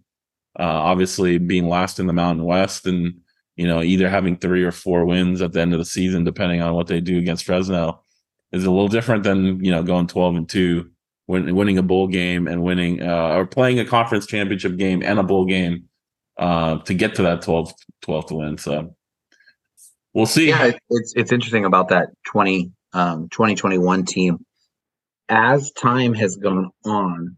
uh, 0.59 0.63
obviously 0.63 1.39
being 1.39 1.69
last 1.69 1.99
in 1.99 2.07
the 2.07 2.13
Mountain 2.13 2.45
West, 2.45 2.87
and 2.87 3.21
you 3.57 3.67
know 3.67 3.83
either 3.83 4.09
having 4.09 4.37
three 4.37 4.65
or 4.65 4.73
four 4.73 5.05
wins 5.05 5.43
at 5.43 5.53
the 5.53 5.61
end 5.61 5.73
of 5.73 5.79
the 5.79 5.85
season, 5.85 6.25
depending 6.25 6.63
on 6.63 6.75
what 6.75 6.87
they 6.87 7.01
do 7.01 7.19
against 7.19 7.45
Fresno, 7.45 8.03
is 8.53 8.65
a 8.65 8.71
little 8.71 8.89
different 8.89 9.25
than 9.25 9.65
you 9.65 9.71
know 9.71 9.83
going 9.83 10.07
twelve 10.07 10.37
and 10.37 10.49
two, 10.49 10.91
win, 11.27 11.55
winning 11.55 11.79
a 11.79 11.83
bowl 11.83 12.07
game 12.07 12.47
and 12.49 12.63
winning 12.63 13.03
uh, 13.03 13.35
or 13.35 13.47
playing 13.47 13.79
a 13.79 13.85
conference 13.85 14.27
championship 14.27 14.77
game 14.77 15.03
and 15.03 15.19
a 15.19 15.23
bowl 15.23 15.45
game 15.45 15.89
uh, 16.39 16.79
to 16.79 16.95
get 16.95 17.15
to 17.15 17.23
that 17.23 17.43
12th 17.43 17.75
12th 18.03 18.37
win. 18.37 18.59
So 18.59 18.95
we'll 20.15 20.27
see. 20.27 20.49
Yeah, 20.49 20.73
it's 20.91 21.13
it's 21.17 21.33
interesting 21.33 21.65
about 21.65 21.89
that 21.89 22.09
20 22.27 22.71
um, 22.93 23.29
2021 23.31 24.05
team. 24.05 24.45
As 25.29 25.73
time 25.73 26.15
has 26.15 26.37
gone 26.37 26.71
on, 26.85 27.37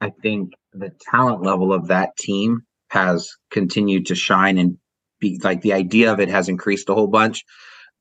I 0.00 0.10
think 0.22 0.52
the 0.72 0.92
talent 1.10 1.42
level 1.42 1.72
of 1.72 1.88
that 1.88 2.16
team 2.16 2.62
has 2.90 3.28
continued 3.50 4.06
to 4.06 4.14
shine 4.14 4.58
and 4.58 4.78
be 5.20 5.40
like 5.42 5.60
the 5.60 5.72
idea 5.72 6.12
of 6.12 6.20
it 6.20 6.28
has 6.30 6.48
increased 6.48 6.88
a 6.88 6.94
whole 6.94 7.06
bunch. 7.06 7.44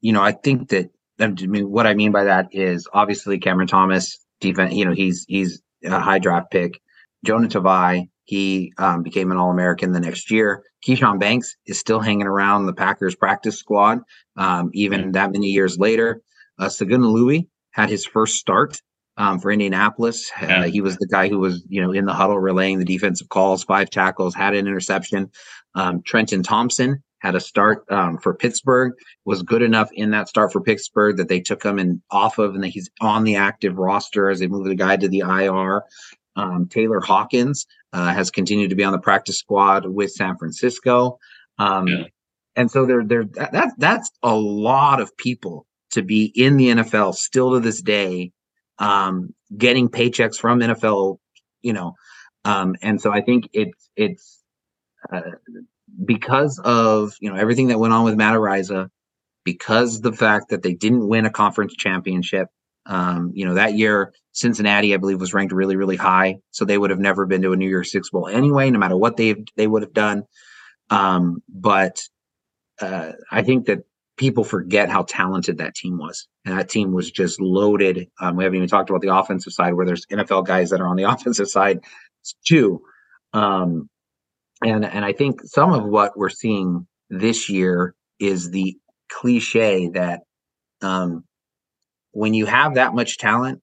You 0.01 0.13
know, 0.13 0.21
I 0.21 0.31
think 0.31 0.69
that 0.69 0.89
I 1.19 1.27
mean 1.27 1.69
what 1.69 1.87
I 1.87 1.93
mean 1.93 2.11
by 2.11 2.25
that 2.25 2.47
is 2.51 2.87
obviously 2.93 3.39
Cameron 3.39 3.67
Thomas, 3.67 4.17
defense. 4.39 4.73
You 4.73 4.85
know, 4.85 4.93
he's 4.93 5.25
he's 5.27 5.61
a 5.83 5.99
high 5.99 6.19
draft 6.19 6.51
pick. 6.51 6.79
Jonah 7.25 7.47
Tavai, 7.47 8.09
he 8.23 8.71
um, 8.77 9.03
became 9.03 9.31
an 9.31 9.37
All 9.37 9.51
American 9.51 9.91
the 9.91 9.99
next 9.99 10.31
year. 10.31 10.63
Keyshawn 10.85 11.19
Banks 11.19 11.55
is 11.65 11.79
still 11.79 11.99
hanging 11.99 12.27
around 12.27 12.65
the 12.65 12.73
Packers 12.73 13.15
practice 13.15 13.57
squad, 13.57 13.99
um, 14.37 14.69
even 14.73 15.11
that 15.13 15.31
many 15.31 15.47
years 15.47 15.77
later. 15.77 16.21
Uh, 16.59 16.67
Saguna 16.67 17.11
Louis 17.11 17.47
had 17.71 17.89
his 17.89 18.05
first 18.05 18.35
start 18.35 18.81
um, 19.17 19.39
for 19.39 19.51
Indianapolis. 19.51 20.31
Uh, 20.39 20.63
he 20.63 20.81
was 20.81 20.97
the 20.97 21.07
guy 21.07 21.27
who 21.27 21.39
was, 21.39 21.63
you 21.67 21.81
know, 21.81 21.91
in 21.91 22.05
the 22.05 22.13
huddle 22.13 22.39
relaying 22.39 22.79
the 22.79 22.85
defensive 22.85 23.29
calls, 23.29 23.63
five 23.63 23.89
tackles, 23.89 24.35
had 24.35 24.53
an 24.53 24.67
interception. 24.67 25.31
Um, 25.75 26.01
Trenton 26.03 26.43
Thompson 26.43 27.03
had 27.19 27.35
a 27.35 27.39
start 27.39 27.83
um, 27.89 28.17
for 28.19 28.35
Pittsburgh, 28.35 28.93
was 29.25 29.41
good 29.41 29.63
enough 29.63 29.89
in 29.93 30.11
that 30.11 30.29
start 30.29 30.53
for 30.53 30.61
Pittsburgh 30.61 31.17
that 31.17 31.29
they 31.29 31.41
took 31.41 31.63
him 31.63 31.79
and 31.79 32.01
off 32.11 32.37
of, 32.37 32.53
and 32.53 32.63
he's 32.65 32.89
on 33.01 33.23
the 33.23 33.35
active 33.35 33.77
roster 33.77 34.29
as 34.29 34.39
they 34.39 34.47
move 34.47 34.67
the 34.67 34.75
guy 34.75 34.95
to 34.95 35.07
the 35.07 35.19
IR. 35.19 35.83
Um, 36.35 36.67
Tayler 36.67 37.03
Hawkins 37.03 37.65
uh, 37.93 38.13
has 38.13 38.29
continued 38.29 38.69
to 38.69 38.75
be 38.75 38.83
on 38.83 38.93
the 38.93 38.99
practice 38.99 39.39
squad 39.39 39.87
with 39.87 40.11
San 40.11 40.37
Francisco. 40.37 41.17
Um, 41.57 41.87
yeah. 41.87 42.03
And 42.55 42.69
so 42.71 42.85
there, 42.85 43.03
there, 43.03 43.25
that, 43.25 43.73
that's 43.77 44.11
a 44.23 44.35
lot 44.35 44.99
of 44.99 45.15
people 45.17 45.65
to 45.91 46.01
be 46.01 46.31
in 46.35 46.57
the 46.57 46.69
NFL 46.69 47.15
still 47.15 47.53
to 47.53 47.59
this 47.59 47.81
day, 47.81 48.31
um, 48.79 49.33
getting 49.55 49.89
paychecks 49.89 50.37
from 50.37 50.59
NFL, 50.59 51.17
you 51.61 51.73
know. 51.73 51.95
Um, 52.45 52.75
and 52.81 53.01
so 53.01 53.11
I 53.11 53.21
think 53.21 53.49
it's, 53.53 53.89
it's, 53.95 54.43
uh, 55.11 55.21
because 56.05 56.59
of, 56.63 57.15
you 57.19 57.29
know, 57.29 57.37
everything 57.37 57.67
that 57.67 57.79
went 57.79 57.93
on 57.93 58.03
with 58.03 58.15
Matt 58.15 58.35
Araiza, 58.35 58.89
because 59.43 60.01
the 60.01 60.11
fact 60.11 60.49
that 60.49 60.61
they 60.61 60.73
didn't 60.73 61.07
win 61.07 61.25
a 61.25 61.29
conference 61.29 61.73
championship, 61.75 62.49
um, 62.85 63.31
you 63.33 63.45
know, 63.45 63.55
that 63.55 63.75
year, 63.75 64.13
Cincinnati, 64.31 64.93
I 64.93 64.97
believe, 64.97 65.19
was 65.19 65.33
ranked 65.33 65.53
really, 65.53 65.75
really 65.75 65.95
high. 65.95 66.37
So 66.51 66.63
they 66.63 66.77
would 66.77 66.89
have 66.89 66.99
never 66.99 67.25
been 67.25 67.41
to 67.41 67.53
a 67.53 67.55
New 67.55 67.67
Year's 67.67 67.91
Six 67.91 68.09
Bowl 68.09 68.27
anyway, 68.27 68.69
no 68.69 68.79
matter 68.79 68.97
what 68.97 69.17
they 69.17 69.35
they 69.55 69.67
would 69.67 69.81
have 69.81 69.93
done. 69.93 70.23
Um, 70.89 71.41
but 71.49 72.01
uh, 72.79 73.13
I 73.31 73.41
think 73.43 73.65
that 73.65 73.79
people 74.17 74.43
forget 74.43 74.89
how 74.89 75.03
talented 75.03 75.59
that 75.59 75.75
team 75.75 75.97
was. 75.97 76.27
And 76.43 76.57
that 76.57 76.69
team 76.69 76.91
was 76.91 77.11
just 77.11 77.39
loaded. 77.39 78.07
Um, 78.19 78.35
we 78.35 78.43
haven't 78.43 78.57
even 78.57 78.67
talked 78.67 78.89
about 78.89 79.01
the 79.01 79.15
offensive 79.15 79.53
side 79.53 79.75
where 79.75 79.85
there's 79.85 80.05
NFL 80.07 80.45
guys 80.45 80.71
that 80.71 80.81
are 80.81 80.87
on 80.87 80.95
the 80.95 81.03
offensive 81.09 81.47
side 81.47 81.81
too. 82.45 82.81
Um, 83.33 83.89
and 84.63 84.83
and 84.83 85.05
I 85.05 85.13
think 85.13 85.41
some 85.43 85.71
of 85.71 85.85
what 85.85 86.17
we're 86.17 86.29
seeing 86.29 86.87
this 87.09 87.47
year 87.47 87.93
is 88.19 88.49
the 88.49 88.75
cliche 89.09 89.89
that 89.89 90.21
um, 90.81 91.23
when 92.11 92.33
you 92.33 92.47
have 92.47 92.75
that 92.75 92.95
much 92.95 93.19
talent 93.19 93.61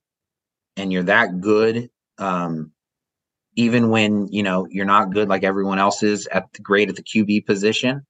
and 0.76 0.92
you're 0.92 1.02
that 1.04 1.40
good, 1.40 1.90
um, 2.18 2.70
even 3.56 3.90
when 3.90 4.28
you 4.28 4.44
know 4.44 4.68
you're 4.70 4.84
not 4.86 5.12
good 5.12 5.28
like 5.28 5.42
everyone 5.42 5.80
else 5.80 6.04
is 6.04 6.28
at 6.28 6.52
the 6.52 6.62
great 6.62 6.88
at 6.88 6.96
the 6.96 7.02
QB 7.02 7.44
position, 7.44 8.06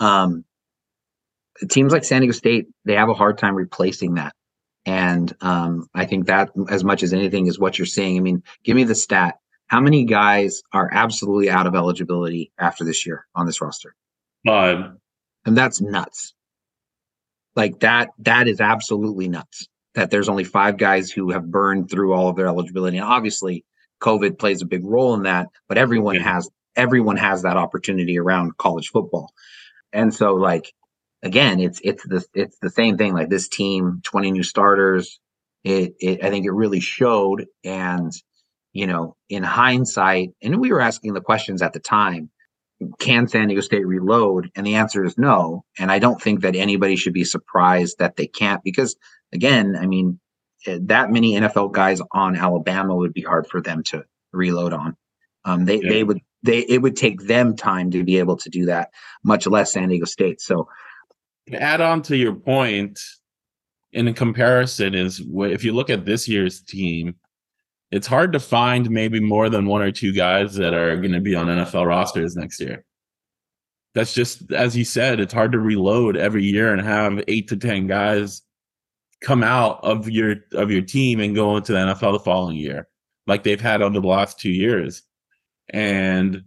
um, 0.00 0.44
teams 1.66 1.92
like 1.92 2.04
San 2.04 2.20
Diego 2.20 2.32
State 2.32 2.66
they 2.84 2.94
have 2.94 3.08
a 3.08 3.14
hard 3.14 3.38
time 3.38 3.54
replacing 3.54 4.14
that. 4.14 4.34
And 4.86 5.34
um, 5.40 5.86
I 5.94 6.06
think 6.06 6.26
that 6.26 6.50
as 6.70 6.82
much 6.84 7.02
as 7.02 7.12
anything 7.12 7.46
is 7.46 7.58
what 7.58 7.78
you're 7.78 7.86
seeing. 7.86 8.16
I 8.16 8.20
mean, 8.20 8.42
give 8.64 8.76
me 8.76 8.84
the 8.84 8.94
stat. 8.94 9.36
How 9.66 9.80
many 9.80 10.04
guys 10.04 10.62
are 10.72 10.88
absolutely 10.90 11.50
out 11.50 11.66
of 11.66 11.74
eligibility 11.74 12.52
after 12.58 12.84
this 12.84 13.04
year 13.04 13.26
on 13.34 13.44
this 13.44 13.60
roster? 13.60 13.94
Five. 14.46 14.92
And 15.44 15.56
that's 15.56 15.80
nuts. 15.80 16.32
Like 17.54 17.80
that, 17.80 18.10
that 18.20 18.48
is 18.48 18.60
absolutely 18.60 19.28
nuts 19.28 19.68
that 19.94 20.10
there's 20.10 20.28
only 20.28 20.44
five 20.44 20.78
guys 20.78 21.10
who 21.10 21.32
have 21.32 21.50
burned 21.50 21.90
through 21.90 22.14
all 22.14 22.28
of 22.28 22.36
their 22.36 22.46
eligibility. 22.46 22.96
And 22.98 23.06
obviously, 23.06 23.64
COVID 24.00 24.38
plays 24.38 24.62
a 24.62 24.66
big 24.66 24.84
role 24.84 25.14
in 25.14 25.24
that, 25.24 25.48
but 25.68 25.76
everyone 25.76 26.14
yeah. 26.14 26.34
has 26.34 26.48
everyone 26.76 27.16
has 27.16 27.42
that 27.42 27.56
opportunity 27.56 28.18
around 28.18 28.56
college 28.56 28.88
football. 28.90 29.32
And 29.92 30.14
so 30.14 30.34
like 30.34 30.72
again, 31.22 31.60
it's 31.60 31.80
it's 31.82 32.02
the 32.04 32.24
it's 32.34 32.58
the 32.60 32.70
same 32.70 32.96
thing. 32.96 33.14
Like 33.14 33.28
this 33.28 33.48
team, 33.48 34.00
20 34.04 34.30
new 34.30 34.42
starters. 34.42 35.20
It, 35.64 35.94
it 36.00 36.24
I 36.24 36.30
think 36.30 36.46
it 36.46 36.52
really 36.52 36.80
showed. 36.80 37.46
And 37.64 38.12
you 38.72 38.86
know, 38.86 39.16
in 39.28 39.42
hindsight, 39.42 40.30
and 40.42 40.60
we 40.60 40.72
were 40.72 40.80
asking 40.80 41.14
the 41.14 41.20
questions 41.20 41.62
at 41.62 41.72
the 41.72 41.80
time, 41.80 42.30
can 42.98 43.26
San 43.26 43.48
Diego 43.48 43.60
State 43.60 43.86
reload? 43.86 44.50
And 44.54 44.66
the 44.66 44.76
answer 44.76 45.04
is 45.04 45.18
no. 45.18 45.64
And 45.78 45.90
I 45.90 45.98
don't 45.98 46.20
think 46.20 46.42
that 46.42 46.54
anybody 46.54 46.96
should 46.96 47.12
be 47.12 47.24
surprised 47.24 47.98
that 47.98 48.16
they 48.16 48.26
can't 48.26 48.62
because 48.62 48.96
again, 49.32 49.76
I 49.76 49.86
mean, 49.86 50.20
eh, 50.66 50.78
that 50.82 51.10
many 51.10 51.34
NFL 51.34 51.72
guys 51.72 52.00
on 52.12 52.36
Alabama 52.36 52.94
would 52.94 53.12
be 53.12 53.22
hard 53.22 53.46
for 53.46 53.60
them 53.60 53.82
to 53.84 54.04
reload 54.32 54.72
on. 54.72 54.96
Um, 55.44 55.64
they 55.64 55.80
yeah. 55.80 55.88
they 55.88 56.04
would 56.04 56.20
they 56.42 56.58
it 56.58 56.82
would 56.82 56.96
take 56.96 57.20
them 57.20 57.56
time 57.56 57.90
to 57.92 58.04
be 58.04 58.18
able 58.18 58.36
to 58.38 58.50
do 58.50 58.66
that, 58.66 58.90
much 59.24 59.46
less 59.46 59.72
San 59.72 59.88
Diego 59.88 60.04
State. 60.04 60.40
So, 60.40 60.68
add 61.54 61.80
on 61.80 62.02
to 62.02 62.16
your 62.16 62.34
point, 62.34 63.00
in 63.92 64.12
comparison, 64.14 64.94
is 64.94 65.22
if 65.26 65.64
you 65.64 65.72
look 65.72 65.90
at 65.90 66.04
this 66.04 66.28
year's 66.28 66.60
team, 66.60 67.16
it's 67.90 68.06
hard 68.06 68.32
to 68.32 68.40
find 68.40 68.90
maybe 68.90 69.20
more 69.20 69.48
than 69.48 69.66
one 69.66 69.82
or 69.82 69.90
two 69.90 70.12
guys 70.12 70.54
that 70.56 70.74
are 70.74 70.96
going 70.96 71.12
to 71.12 71.20
be 71.20 71.34
on 71.34 71.46
NFL 71.46 71.86
rosters 71.86 72.36
next 72.36 72.60
year. 72.60 72.84
That's 73.94 74.12
just 74.12 74.52
as 74.52 74.76
you 74.76 74.84
said, 74.84 75.20
it's 75.20 75.32
hard 75.32 75.52
to 75.52 75.58
reload 75.58 76.16
every 76.16 76.44
year 76.44 76.72
and 76.72 76.82
have 76.82 77.24
eight 77.26 77.48
to 77.48 77.56
ten 77.56 77.86
guys 77.86 78.42
come 79.20 79.42
out 79.42 79.80
of 79.82 80.08
your 80.08 80.36
of 80.52 80.70
your 80.70 80.82
team 80.82 81.20
and 81.20 81.34
go 81.34 81.56
into 81.56 81.72
the 81.72 81.78
NFL 81.78 82.12
the 82.12 82.20
following 82.20 82.56
year, 82.56 82.86
like 83.26 83.42
they've 83.42 83.60
had 83.60 83.82
over 83.82 83.98
the 83.98 84.06
last 84.06 84.38
two 84.38 84.50
years. 84.50 85.02
And 85.70 86.44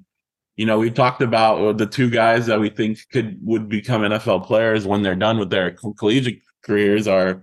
you 0.61 0.67
know, 0.67 0.77
we 0.77 0.91
talked 0.91 1.23
about 1.23 1.79
the 1.79 1.87
two 1.87 2.07
guys 2.07 2.45
that 2.45 2.59
we 2.59 2.69
think 2.69 2.99
could 3.11 3.39
would 3.41 3.67
become 3.67 4.03
NFL 4.03 4.45
players 4.45 4.85
when 4.85 5.01
they're 5.01 5.15
done 5.15 5.39
with 5.39 5.49
their 5.49 5.71
collegiate 5.71 6.43
careers 6.61 7.07
are 7.07 7.41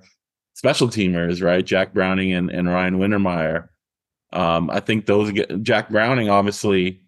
special 0.54 0.86
teamers, 0.86 1.42
right? 1.42 1.66
Jack 1.66 1.92
Browning 1.92 2.32
and, 2.32 2.48
and 2.48 2.68
Ryan 2.68 3.00
Wintermeyer. 3.00 3.70
Um, 4.32 4.70
I 4.70 4.78
think 4.78 5.06
those 5.06 5.32
Jack 5.62 5.88
Browning 5.88 6.30
obviously 6.30 7.02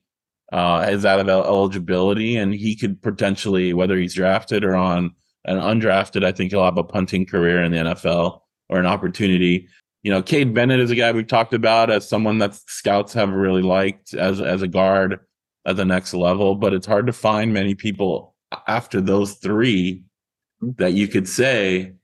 uh, 0.52 0.84
is 0.90 1.06
out 1.06 1.20
of 1.20 1.28
eligibility, 1.28 2.36
and 2.36 2.52
he 2.52 2.74
could 2.74 3.00
potentially, 3.02 3.72
whether 3.72 3.96
he's 3.96 4.14
drafted 4.14 4.64
or 4.64 4.74
on 4.74 5.14
an 5.44 5.58
undrafted, 5.58 6.24
I 6.24 6.32
think 6.32 6.50
he'll 6.50 6.64
have 6.64 6.76
a 6.76 6.82
punting 6.82 7.24
career 7.24 7.62
in 7.62 7.70
the 7.70 7.78
NFL 7.78 8.40
or 8.68 8.80
an 8.80 8.86
opportunity. 8.86 9.68
You 10.02 10.11
know, 10.11 10.24
Cade 10.24 10.54
Bennett 10.54 10.80
is 10.80 10.90
a 10.90 10.96
guy 10.96 11.12
we've 11.12 11.28
talked 11.28 11.54
about 11.54 11.88
as 11.88 12.08
someone 12.08 12.38
that 12.38 12.56
scouts 12.56 13.12
have 13.12 13.30
really 13.30 13.62
liked 13.62 14.12
as 14.14 14.40
as 14.40 14.62
a 14.62 14.66
guard 14.66 15.20
at 15.66 15.76
the 15.76 15.84
next 15.84 16.14
level, 16.14 16.54
but 16.54 16.72
it's 16.72 16.86
hard 16.86 17.06
to 17.06 17.12
find 17.12 17.52
many 17.52 17.74
people 17.74 18.34
after 18.66 19.00
those 19.00 19.34
three 19.34 20.04
that 20.61 20.92
you 20.92 21.08
could 21.08 21.28
say 21.28 21.94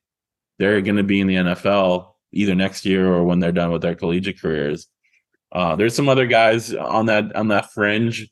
they're 0.59 0.80
going 0.80 0.96
to 0.96 1.02
be 1.02 1.20
in 1.20 1.26
the 1.26 1.36
NFL 1.36 2.12
either 2.32 2.54
next 2.54 2.84
year 2.84 3.12
or 3.12 3.24
when 3.24 3.40
they're 3.40 3.52
done 3.52 3.70
with 3.70 3.82
their 3.82 3.94
collegiate 3.94 4.40
careers. 4.40 4.86
Uh, 5.52 5.76
there's 5.76 5.94
some 5.94 6.09
other 6.09 6.26
guys 6.26 6.74
on 6.74 7.07
that 7.07 7.34
on 7.36 7.48
that 7.48 7.72
fringe, 7.72 8.28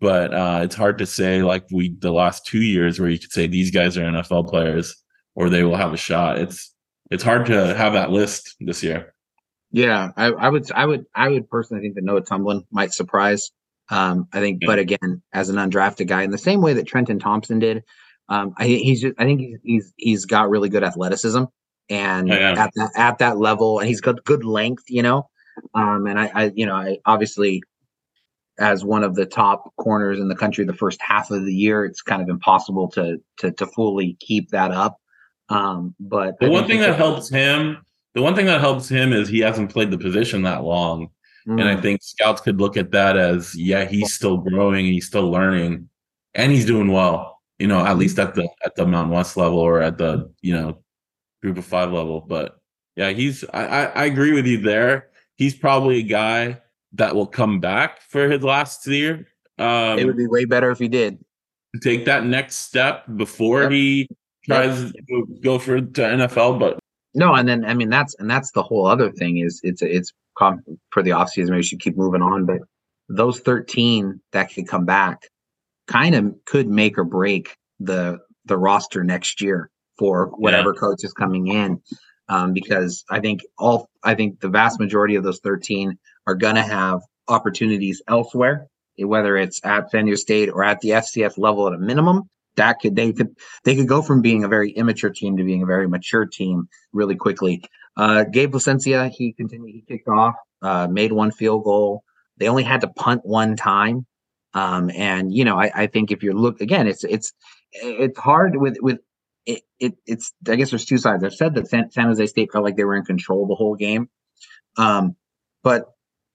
but 0.00 0.32
uh, 0.32 0.60
it's 0.62 0.74
hard 0.74 0.98
to 0.98 1.06
say 1.06 1.42
like 1.42 1.64
we 1.70 1.94
the 1.98 2.12
last 2.12 2.46
two 2.46 2.62
years 2.62 2.98
where 2.98 3.10
you 3.10 3.18
could 3.18 3.32
say 3.32 3.46
these 3.46 3.70
guys 3.70 3.98
are 3.98 4.02
NFL 4.02 4.48
players 4.48 4.94
or 5.34 5.50
they 5.50 5.64
will 5.64 5.76
have 5.76 5.92
a 5.92 5.98
shot. 5.98 6.38
It's 6.38 6.72
it's 7.10 7.22
hard 7.22 7.46
to 7.46 7.74
have 7.74 7.92
that 7.94 8.10
list 8.10 8.54
this 8.60 8.82
year. 8.82 9.14
Yeah, 9.72 10.10
I, 10.16 10.26
I 10.26 10.48
would 10.48 10.70
I 10.72 10.86
would 10.86 11.04
I 11.14 11.28
would 11.28 11.50
personally 11.50 11.82
think 11.82 11.96
that 11.96 12.04
Noah 12.04 12.22
Tumblin 12.22 12.64
might 12.70 12.92
surprise. 12.92 13.50
Um, 13.90 14.28
I 14.32 14.40
think, 14.40 14.60
yeah. 14.62 14.66
but 14.66 14.78
again, 14.78 15.22
as 15.32 15.50
an 15.50 15.56
undrafted 15.56 16.08
guy, 16.08 16.22
in 16.22 16.30
the 16.30 16.38
same 16.38 16.62
way 16.62 16.72
that 16.74 16.86
Trenton 16.86 17.18
Thompson 17.18 17.58
did, 17.58 17.82
um, 18.28 18.54
I 18.56 18.66
he's 18.66 19.02
just, 19.02 19.14
I 19.18 19.24
think 19.24 19.40
he's, 19.40 19.58
he's 19.62 19.92
he's 19.96 20.24
got 20.24 20.48
really 20.48 20.70
good 20.70 20.84
athleticism, 20.84 21.44
and 21.90 22.32
oh, 22.32 22.34
yeah. 22.34 22.64
at 22.64 22.70
that 22.74 22.90
at 22.96 23.18
that 23.18 23.38
level, 23.38 23.78
and 23.78 23.88
he's 23.88 24.00
got 24.00 24.24
good 24.24 24.44
length, 24.44 24.84
you 24.88 25.02
know. 25.02 25.28
Um, 25.74 26.06
and 26.06 26.18
I, 26.18 26.30
I, 26.34 26.52
you 26.54 26.66
know, 26.66 26.74
I 26.74 26.98
obviously 27.06 27.62
as 28.58 28.84
one 28.84 29.02
of 29.02 29.14
the 29.14 29.26
top 29.26 29.74
corners 29.76 30.18
in 30.18 30.28
the 30.28 30.36
country 30.36 30.64
the 30.64 30.72
first 30.72 31.00
half 31.02 31.30
of 31.30 31.44
the 31.44 31.54
year, 31.54 31.84
it's 31.84 32.02
kind 32.02 32.22
of 32.22 32.28
impossible 32.28 32.88
to 32.88 33.20
to 33.38 33.50
to 33.52 33.66
fully 33.66 34.16
keep 34.20 34.50
that 34.50 34.70
up. 34.70 34.98
Um, 35.48 35.94
but 36.00 36.38
the 36.40 36.50
one 36.50 36.66
thing 36.66 36.80
that 36.80 36.96
helps 36.96 37.28
him, 37.28 37.84
the 38.14 38.22
one 38.22 38.34
thing 38.34 38.46
that 38.46 38.60
helps 38.60 38.88
him 38.88 39.12
is 39.12 39.28
he 39.28 39.40
hasn't 39.40 39.70
played 39.70 39.90
the 39.90 39.98
position 39.98 40.42
that 40.42 40.64
long. 40.64 41.10
Mm. 41.46 41.60
And 41.60 41.68
I 41.68 41.76
mm. 41.76 41.82
think 41.82 42.02
scouts 42.02 42.40
could 42.40 42.60
look 42.60 42.76
at 42.76 42.90
that 42.92 43.16
as, 43.16 43.54
yeah, 43.54 43.84
he's 43.84 44.14
still 44.14 44.38
growing 44.38 44.86
and 44.86 44.94
he's 44.94 45.06
still 45.06 45.30
learning 45.30 45.88
and 46.34 46.52
he's 46.52 46.66
doing 46.66 46.90
well, 46.90 47.40
you 47.58 47.66
know, 47.66 47.84
at 47.84 47.98
least 47.98 48.18
at 48.18 48.34
the 48.34 48.48
at 48.64 48.74
the 48.76 48.86
Mountain 48.86 49.12
West 49.12 49.36
level 49.36 49.58
or 49.58 49.80
at 49.80 49.98
the, 49.98 50.30
you 50.40 50.54
know, 50.54 50.78
group 51.42 51.58
of 51.58 51.64
five 51.64 51.92
level. 51.92 52.20
But 52.20 52.58
yeah, 52.96 53.10
he's 53.10 53.44
I, 53.52 53.66
I, 53.66 53.84
I 53.84 54.04
agree 54.06 54.32
with 54.32 54.46
you 54.46 54.58
there. 54.58 55.08
He's 55.36 55.54
probably 55.54 55.98
a 55.98 56.02
guy 56.02 56.60
that 56.92 57.14
will 57.14 57.26
come 57.26 57.60
back 57.60 58.00
for 58.02 58.28
his 58.30 58.42
last 58.42 58.86
year. 58.86 59.26
Um, 59.58 59.98
it 59.98 60.06
would 60.06 60.16
be 60.16 60.26
way 60.26 60.44
better 60.44 60.70
if 60.70 60.78
he 60.78 60.88
did 60.88 61.18
take 61.80 62.04
that 62.04 62.24
next 62.24 62.56
step 62.56 63.04
before 63.16 63.62
yep. 63.62 63.72
he 63.72 64.08
tries 64.44 64.92
to 64.92 65.26
go 65.42 65.58
for 65.58 65.80
to 65.80 66.00
NFL. 66.00 66.58
But 66.58 66.78
no, 67.14 67.34
and 67.34 67.48
then 67.48 67.64
I 67.64 67.74
mean 67.74 67.90
that's 67.90 68.14
and 68.16 68.30
that's 68.30 68.50
the 68.52 68.62
whole 68.62 68.86
other 68.86 69.10
thing 69.10 69.38
is 69.38 69.60
it's 69.62 69.82
it's 69.82 70.12
for 70.38 71.02
the 71.02 71.10
offseason. 71.10 71.50
Maybe 71.50 71.56
we 71.56 71.62
should 71.62 71.80
keep 71.80 71.96
moving 71.96 72.22
on, 72.22 72.46
but 72.46 72.58
those 73.08 73.40
13 73.40 74.20
that 74.32 74.52
could 74.52 74.68
come 74.68 74.84
back 74.84 75.22
kind 75.86 76.14
of 76.14 76.34
could 76.46 76.68
make 76.68 76.98
or 76.98 77.04
break 77.04 77.56
the 77.80 78.18
the 78.46 78.58
roster 78.58 79.04
next 79.04 79.40
year 79.40 79.70
for 79.98 80.26
whatever 80.36 80.72
yeah. 80.74 80.80
coach 80.80 81.04
is 81.04 81.12
coming 81.12 81.48
in. 81.48 81.80
Um, 82.28 82.54
because 82.54 83.04
I 83.10 83.20
think 83.20 83.42
all 83.58 83.90
I 84.02 84.14
think 84.14 84.40
the 84.40 84.48
vast 84.48 84.80
majority 84.80 85.14
of 85.16 85.24
those 85.24 85.40
13 85.40 85.98
are 86.26 86.34
going 86.34 86.54
to 86.54 86.62
have 86.62 87.00
opportunities 87.28 88.00
elsewhere, 88.08 88.66
whether 88.98 89.36
it's 89.36 89.60
at 89.64 89.90
San 89.90 90.06
Diego 90.06 90.16
State 90.16 90.48
or 90.48 90.64
at 90.64 90.80
the 90.80 90.90
FCS 90.90 91.36
level 91.36 91.66
at 91.66 91.74
a 91.74 91.78
minimum. 91.78 92.22
That 92.56 92.78
could 92.80 92.96
they 92.96 93.12
could 93.12 93.36
they 93.64 93.74
could 93.76 93.88
go 93.88 94.00
from 94.00 94.22
being 94.22 94.44
a 94.44 94.48
very 94.48 94.70
immature 94.70 95.10
team 95.10 95.36
to 95.36 95.44
being 95.44 95.62
a 95.62 95.66
very 95.66 95.88
mature 95.88 96.24
team 96.24 96.68
really 96.92 97.16
quickly. 97.16 97.62
Uh, 97.96 98.24
Gabe 98.24 98.52
Placencia, 98.52 99.10
he 99.10 99.32
continued, 99.32 99.72
he 99.72 99.84
kicked 99.86 100.08
off, 100.08 100.34
uh, 100.62 100.88
made 100.88 101.12
one 101.12 101.30
field 101.30 101.64
goal. 101.64 102.02
They 102.38 102.48
only 102.48 102.64
had 102.64 102.80
to 102.80 102.88
punt 102.88 103.22
one 103.24 103.56
time. 103.56 104.06
Um, 104.54 104.90
and 104.90 105.34
you 105.34 105.44
know, 105.44 105.58
I, 105.58 105.70
I 105.74 105.86
think 105.88 106.10
if 106.10 106.22
you 106.22 106.32
look 106.32 106.60
again, 106.60 106.86
it's 106.86 107.04
it's 107.04 107.32
it's 107.72 108.18
hard 108.18 108.56
with 108.56 108.76
with 108.80 108.98
it, 109.46 109.62
it 109.80 109.94
it's 110.06 110.32
I 110.48 110.56
guess 110.56 110.70
there's 110.70 110.84
two 110.84 110.98
sides. 110.98 111.24
I've 111.24 111.34
said 111.34 111.54
that 111.54 111.68
San, 111.68 111.90
San 111.90 112.06
Jose 112.06 112.26
State 112.26 112.52
felt 112.52 112.64
like 112.64 112.76
they 112.76 112.84
were 112.84 112.96
in 112.96 113.04
control 113.04 113.46
the 113.46 113.56
whole 113.56 113.74
game. 113.74 114.08
Um, 114.76 115.16
but 115.62 115.86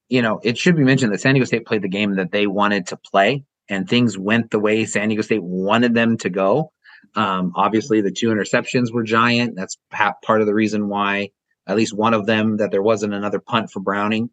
you 0.10 0.22
know, 0.22 0.40
it 0.44 0.58
should 0.58 0.76
be 0.76 0.84
mentioned 0.84 1.14
that 1.14 1.22
San 1.22 1.36
Diego 1.36 1.46
State 1.46 1.66
played 1.66 1.82
the 1.82 1.90
game 1.90 2.16
that 2.16 2.32
they 2.32 2.48
wanted 2.48 2.88
to 2.88 2.98
play, 2.98 3.46
and 3.70 3.88
things 3.88 4.18
went 4.18 4.52
the 4.52 4.60
way 4.60 4.86
San 4.86 5.10
Diego 5.10 5.22
State 5.22 5.44
wanted 5.44 5.94
them 5.94 6.18
to 6.18 6.30
go. 6.30 6.74
Um, 7.16 7.54
obviously, 7.56 8.02
the 8.02 8.12
two 8.12 8.30
interceptions 8.30 8.92
were 8.92 9.04
giant. 9.04 9.56
That's 9.56 9.78
part 9.92 10.42
of 10.42 10.48
the 10.48 10.54
reason 10.54 10.90
why, 10.90 11.30
at 11.70 11.78
least 11.78 11.96
one 11.96 12.14
of 12.14 12.26
them, 12.26 12.58
that 12.58 12.72
there 12.72 12.82
wasn't 12.82 13.14
another 13.14 13.40
punt 13.40 13.72
for 13.72 13.80
Browning. 13.80 14.30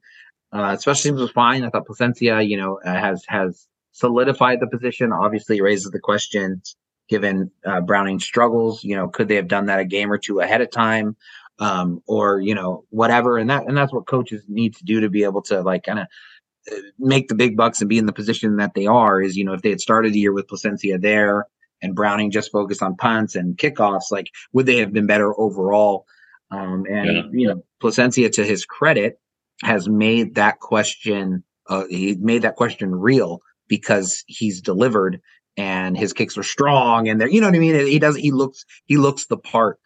Uh, 0.52 0.76
special 0.76 1.10
teams 1.10 1.20
was 1.20 1.30
fine. 1.30 1.64
I 1.64 1.70
thought 1.70 1.86
Placencia, 1.86 2.46
you 2.46 2.56
know, 2.56 2.80
uh, 2.84 2.94
has 2.94 3.24
has 3.28 3.68
solidified 3.92 4.60
the 4.60 4.66
position. 4.66 5.12
Obviously, 5.12 5.60
raises 5.60 5.90
the 5.90 6.00
question, 6.00 6.62
given 7.08 7.50
uh, 7.64 7.80
Browning's 7.80 8.24
struggles. 8.24 8.82
You 8.82 8.96
know, 8.96 9.08
could 9.08 9.28
they 9.28 9.36
have 9.36 9.48
done 9.48 9.66
that 9.66 9.80
a 9.80 9.84
game 9.84 10.10
or 10.10 10.18
two 10.18 10.40
ahead 10.40 10.60
of 10.62 10.70
time? 10.70 11.16
um, 11.58 12.02
or 12.06 12.40
you 12.40 12.54
know 12.54 12.84
whatever 12.90 13.38
and 13.38 13.48
that 13.50 13.66
and 13.66 13.76
that's 13.76 13.92
what 13.92 14.06
coaches 14.06 14.42
need 14.48 14.74
to 14.76 14.84
do 14.84 15.00
to 15.00 15.08
be 15.08 15.24
able 15.24 15.42
to 15.42 15.62
like 15.62 15.84
kind 15.84 16.00
of 16.00 16.06
uh, 16.72 16.76
make 16.98 17.28
the 17.28 17.34
big 17.34 17.56
bucks 17.56 17.80
and 17.80 17.88
be 17.88 17.98
in 17.98 18.06
the 18.06 18.12
position 18.12 18.56
that 18.56 18.74
they 18.74 18.86
are 18.86 19.20
is 19.20 19.36
you 19.36 19.44
know 19.44 19.54
if 19.54 19.62
they 19.62 19.70
had 19.70 19.80
started 19.80 20.12
the 20.12 20.18
year 20.18 20.32
with 20.32 20.48
Placencia 20.48 21.00
there 21.00 21.46
and 21.82 21.94
Browning 21.94 22.30
just 22.30 22.52
focused 22.52 22.82
on 22.82 22.96
punts 22.96 23.34
and 23.34 23.56
kickoffs 23.56 24.10
like 24.10 24.30
would 24.52 24.66
they 24.66 24.78
have 24.78 24.92
been 24.92 25.06
better 25.06 25.38
overall 25.38 26.06
um, 26.50 26.84
and 26.88 27.06
yeah. 27.06 27.22
you 27.32 27.48
know 27.48 27.64
Placencia 27.82 28.30
to 28.32 28.44
his 28.44 28.64
credit 28.64 29.18
has 29.62 29.88
made 29.88 30.34
that 30.34 30.60
question 30.60 31.42
uh, 31.68 31.84
he 31.88 32.16
made 32.16 32.42
that 32.42 32.56
question 32.56 32.94
real 32.94 33.40
because 33.68 34.22
he's 34.26 34.60
delivered 34.60 35.20
and 35.56 35.96
his 35.96 36.12
kicks 36.12 36.36
are 36.36 36.42
strong 36.42 37.08
and 37.08 37.20
they're 37.20 37.28
you 37.28 37.40
know 37.40 37.48
what 37.48 37.56
I 37.56 37.58
mean 37.58 37.86
he 37.86 37.98
does 37.98 38.16
he 38.16 38.30
looks 38.30 38.64
he 38.84 38.96
looks 38.96 39.26
the 39.26 39.38
part 39.38 39.78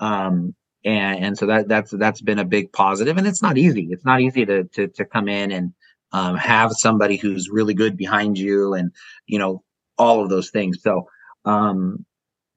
um, 0.00 0.54
and 0.84 1.24
and 1.24 1.38
so 1.38 1.46
that 1.46 1.68
that's 1.68 1.90
that's 1.92 2.20
been 2.20 2.38
a 2.38 2.44
big 2.44 2.72
positive. 2.72 3.14
positive 3.14 3.18
and 3.18 3.26
it's 3.26 3.42
not 3.42 3.58
easy 3.58 3.88
it's 3.90 4.04
not 4.04 4.20
easy 4.20 4.46
to 4.46 4.64
to, 4.64 4.88
to 4.88 5.04
come 5.04 5.28
in 5.28 5.52
and 5.52 5.72
um, 6.12 6.36
have 6.36 6.72
somebody 6.72 7.16
who's 7.16 7.50
really 7.50 7.74
good 7.74 7.96
behind 7.96 8.38
you 8.38 8.74
and 8.74 8.92
you 9.26 9.38
know 9.38 9.62
all 9.98 10.22
of 10.22 10.30
those 10.30 10.50
things 10.50 10.78
so 10.82 11.06
um 11.44 12.04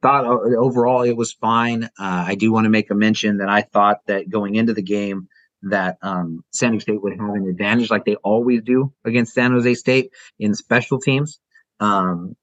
thought 0.01 0.25
overall 0.25 1.03
it 1.03 1.15
was 1.15 1.33
fine 1.33 1.83
uh, 1.83 2.25
i 2.27 2.35
do 2.35 2.51
want 2.51 2.65
to 2.65 2.69
make 2.69 2.89
a 2.91 2.95
mention 2.95 3.37
that 3.37 3.49
i 3.49 3.61
thought 3.61 3.97
that 4.07 4.29
going 4.29 4.55
into 4.55 4.73
the 4.73 4.81
game 4.81 5.27
that 5.63 5.97
um, 6.01 6.43
San 6.51 6.71
Diego 6.71 6.81
State 6.81 7.03
would 7.03 7.19
have 7.19 7.35
an 7.35 7.47
advantage 7.47 7.91
like 7.91 8.05
they 8.05 8.15
always 8.15 8.61
do 8.63 8.93
against 9.05 9.33
San 9.33 9.51
Jose 9.51 9.75
State 9.75 10.11
in 10.39 10.55
special 10.55 10.99
teams. 10.99 11.39
Um, 11.79 12.35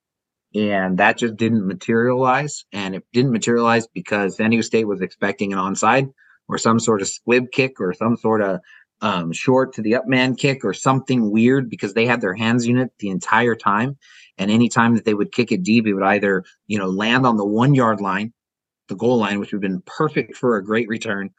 and 0.55 0.99
that 0.99 1.19
just 1.19 1.37
didn't 1.37 1.67
materialize. 1.67 2.65
And 2.73 2.95
it 2.95 3.05
didn't 3.13 3.33
materialize 3.33 3.87
because 3.87 4.37
San 4.37 4.51
Diego 4.51 4.63
State 4.63 4.87
was 4.87 5.01
expecting 5.01 5.53
an 5.53 5.59
onside 5.59 6.13
or 6.49 6.59
some 6.59 6.79
sort 6.79 7.03
of 7.03 7.09
squib 7.09 7.51
kick 7.53 7.81
or 7.81 7.93
some 7.93 8.17
sort 8.17 8.41
of 8.41 8.61
um, 9.01 9.33
short 9.33 9.75
to 9.75 9.83
the 9.83 9.95
up 9.97 10.07
man 10.07 10.35
kick 10.35 10.65
or 10.65 10.75
something 10.75 11.31
weird 11.31 11.71
because 11.71 11.95
they 11.95 12.07
had 12.07 12.21
their 12.21 12.35
hands 12.35 12.67
unit 12.67 12.91
the 12.99 13.11
entire 13.11 13.55
time. 13.55 13.97
And 14.37 14.51
anytime 14.51 14.95
that 14.95 15.05
they 15.05 15.15
would 15.15 15.33
kick 15.33 15.53
it 15.53 15.63
deep, 15.63 15.87
it 15.87 15.95
would 15.95 16.05
either, 16.05 16.45
you 16.67 16.79
know, 16.79 16.89
land 16.89 17.27
on 17.27 17.37
the 17.37 17.47
one 17.47 17.75
yard 17.75 18.01
line, 18.01 18.33
the 18.89 18.97
goal 18.97 19.19
line, 19.19 19.41
which 19.41 19.53
would 19.53 19.63
have 19.63 19.71
been 19.71 19.83
perfect 19.87 20.37
for 20.37 20.57
a 20.57 20.65
great 20.65 20.89
return, 20.89 21.31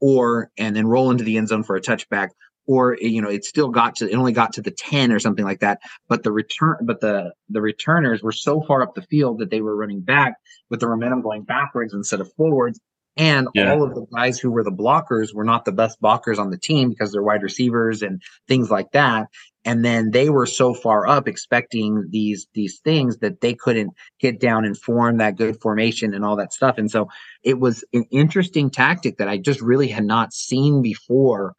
or 0.00 0.50
and 0.58 0.74
then 0.74 0.86
roll 0.86 1.10
into 1.10 1.24
the 1.24 1.36
end 1.36 1.48
zone 1.48 1.64
for 1.64 1.76
a 1.76 1.80
touchback, 1.80 2.30
or 2.66 2.96
you 3.00 3.20
know 3.20 3.28
it 3.28 3.44
still 3.44 3.68
got 3.68 3.96
to 3.96 4.10
it 4.10 4.14
only 4.14 4.32
got 4.32 4.52
to 4.54 4.62
the 4.62 4.70
10 4.70 5.12
or 5.12 5.18
something 5.18 5.44
like 5.44 5.60
that 5.60 5.80
but 6.08 6.22
the 6.22 6.32
return 6.32 6.76
but 6.82 7.00
the 7.00 7.32
the 7.48 7.60
returners 7.60 8.22
were 8.22 8.32
so 8.32 8.60
far 8.62 8.82
up 8.82 8.94
the 8.94 9.02
field 9.02 9.38
that 9.38 9.50
they 9.50 9.60
were 9.60 9.76
running 9.76 10.00
back 10.00 10.34
with 10.70 10.80
the 10.80 10.88
momentum 10.88 11.22
going 11.22 11.42
backwards 11.42 11.94
instead 11.94 12.20
of 12.20 12.32
forwards 12.34 12.80
and 13.16 13.48
yeah. 13.54 13.72
all 13.72 13.84
of 13.84 13.94
the 13.94 14.06
guys 14.12 14.38
who 14.38 14.50
were 14.50 14.64
the 14.64 14.72
blockers 14.72 15.32
were 15.32 15.44
not 15.44 15.64
the 15.64 15.72
best 15.72 16.00
blockers 16.00 16.38
on 16.38 16.50
the 16.50 16.58
team 16.58 16.88
because 16.88 17.12
they're 17.12 17.22
wide 17.22 17.42
receivers 17.42 18.02
and 18.02 18.20
things 18.48 18.70
like 18.70 18.90
that. 18.92 19.28
And 19.64 19.84
then 19.84 20.10
they 20.10 20.28
were 20.28 20.46
so 20.46 20.74
far 20.74 21.06
up 21.06 21.26
expecting 21.28 22.08
these 22.10 22.46
these 22.54 22.80
things 22.80 23.18
that 23.18 23.40
they 23.40 23.54
couldn't 23.54 23.92
get 24.20 24.40
down 24.40 24.64
and 24.64 24.76
form 24.76 25.18
that 25.18 25.36
good 25.36 25.60
formation 25.60 26.12
and 26.12 26.24
all 26.24 26.36
that 26.36 26.52
stuff. 26.52 26.76
And 26.76 26.90
so 26.90 27.08
it 27.42 27.60
was 27.60 27.84
an 27.92 28.04
interesting 28.10 28.68
tactic 28.68 29.16
that 29.18 29.28
i 29.28 29.38
just 29.38 29.60
really 29.60 29.88
had 29.88 30.04
not 30.04 30.32
seen 30.32 30.82
before 30.82 31.54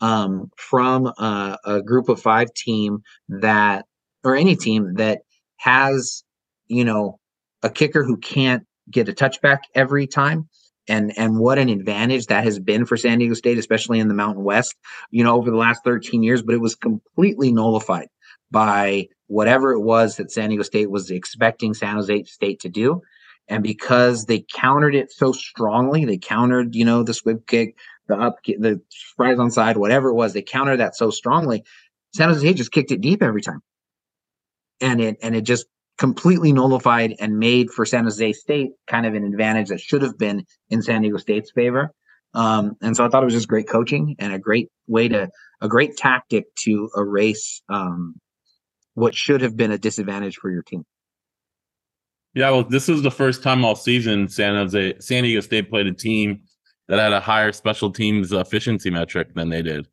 um, 0.00 0.50
from 0.56 1.06
a, 1.06 1.58
a 1.64 1.82
group 1.82 2.08
of 2.08 2.20
five 2.20 2.52
team 2.54 3.02
that, 3.28 3.84
or 4.24 4.34
any 4.34 4.56
team 4.56 4.94
that 4.94 5.20
has, 5.58 6.24
you 6.68 6.84
know, 6.84 7.18
a 7.62 7.68
kicker 7.68 8.04
who 8.04 8.16
can't 8.16 8.66
get 8.90 9.08
a 9.08 9.12
touchback 9.12 9.58
every 9.74 10.06
time 10.06 10.48
and 10.90 11.16
and 11.16 11.38
what 11.38 11.58
an 11.58 11.68
advantage 11.68 12.26
that 12.26 12.44
has 12.44 12.58
been 12.58 12.84
for 12.84 12.96
San 12.96 13.18
Diego 13.18 13.34
State, 13.34 13.58
especially 13.58 14.00
in 14.00 14.08
the 14.08 14.14
Mountain 14.14 14.44
West, 14.44 14.74
you 15.10 15.22
know, 15.22 15.36
over 15.36 15.50
the 15.50 15.56
last 15.56 15.84
13 15.84 16.22
years. 16.22 16.42
But 16.42 16.54
it 16.54 16.60
was 16.60 16.74
completely 16.74 17.52
nullified 17.52 18.08
by 18.50 19.08
whatever 19.28 19.72
it 19.72 19.80
was 19.80 20.16
that 20.16 20.32
San 20.32 20.48
Diego 20.48 20.64
State 20.64 20.90
was 20.90 21.10
expecting 21.10 21.72
San 21.72 21.94
Jose 21.94 22.24
State 22.24 22.60
to 22.60 22.68
do. 22.68 23.00
And 23.48 23.62
because 23.62 24.26
they 24.26 24.44
countered 24.52 24.94
it 24.94 25.12
so 25.12 25.32
strongly, 25.32 26.04
they 26.04 26.18
countered, 26.18 26.74
you 26.74 26.84
know, 26.84 27.02
the 27.02 27.14
squib 27.14 27.46
kick, 27.46 27.76
the 28.08 28.16
up, 28.16 28.38
the 28.44 28.80
rise 29.18 29.38
on 29.38 29.50
side, 29.50 29.76
whatever 29.76 30.08
it 30.10 30.14
was, 30.14 30.32
they 30.32 30.42
countered 30.42 30.80
that 30.80 30.96
so 30.96 31.10
strongly. 31.10 31.64
San 32.14 32.28
Jose 32.28 32.40
State 32.40 32.56
just 32.56 32.72
kicked 32.72 32.90
it 32.90 33.00
deep 33.00 33.22
every 33.22 33.42
time, 33.42 33.60
and 34.80 35.00
it 35.00 35.18
and 35.22 35.36
it 35.36 35.42
just 35.42 35.66
completely 36.00 36.50
nullified 36.50 37.14
and 37.20 37.38
made 37.38 37.70
for 37.70 37.84
San 37.84 38.04
Jose 38.04 38.32
State 38.32 38.70
kind 38.86 39.04
of 39.04 39.14
an 39.14 39.22
advantage 39.22 39.68
that 39.68 39.80
should 39.80 40.00
have 40.00 40.16
been 40.16 40.46
in 40.70 40.80
San 40.80 41.02
Diego 41.02 41.18
State's 41.18 41.52
favor. 41.52 41.92
Um, 42.32 42.76
and 42.80 42.96
so 42.96 43.04
I 43.04 43.10
thought 43.10 43.22
it 43.22 43.26
was 43.26 43.34
just 43.34 43.48
great 43.48 43.68
coaching 43.68 44.16
and 44.18 44.32
a 44.32 44.38
great 44.38 44.70
way 44.86 45.08
to 45.08 45.28
a 45.60 45.68
great 45.68 45.98
tactic 45.98 46.46
to 46.60 46.88
erase 46.96 47.60
um, 47.68 48.14
what 48.94 49.14
should 49.14 49.42
have 49.42 49.58
been 49.58 49.72
a 49.72 49.78
disadvantage 49.78 50.36
for 50.36 50.50
your 50.50 50.62
team. 50.62 50.86
Yeah, 52.32 52.50
well, 52.50 52.64
this 52.64 52.88
was 52.88 53.02
the 53.02 53.10
first 53.10 53.42
time 53.42 53.62
all 53.62 53.76
season 53.76 54.26
San 54.28 54.54
Jose 54.54 54.94
San 55.00 55.24
Diego 55.24 55.40
State 55.40 55.68
played 55.68 55.86
a 55.86 55.92
team 55.92 56.44
that 56.88 56.98
had 56.98 57.12
a 57.12 57.20
higher 57.20 57.52
special 57.52 57.90
teams 57.90 58.32
efficiency 58.32 58.88
metric 58.88 59.34
than 59.34 59.50
they 59.50 59.60
did. 59.60 59.86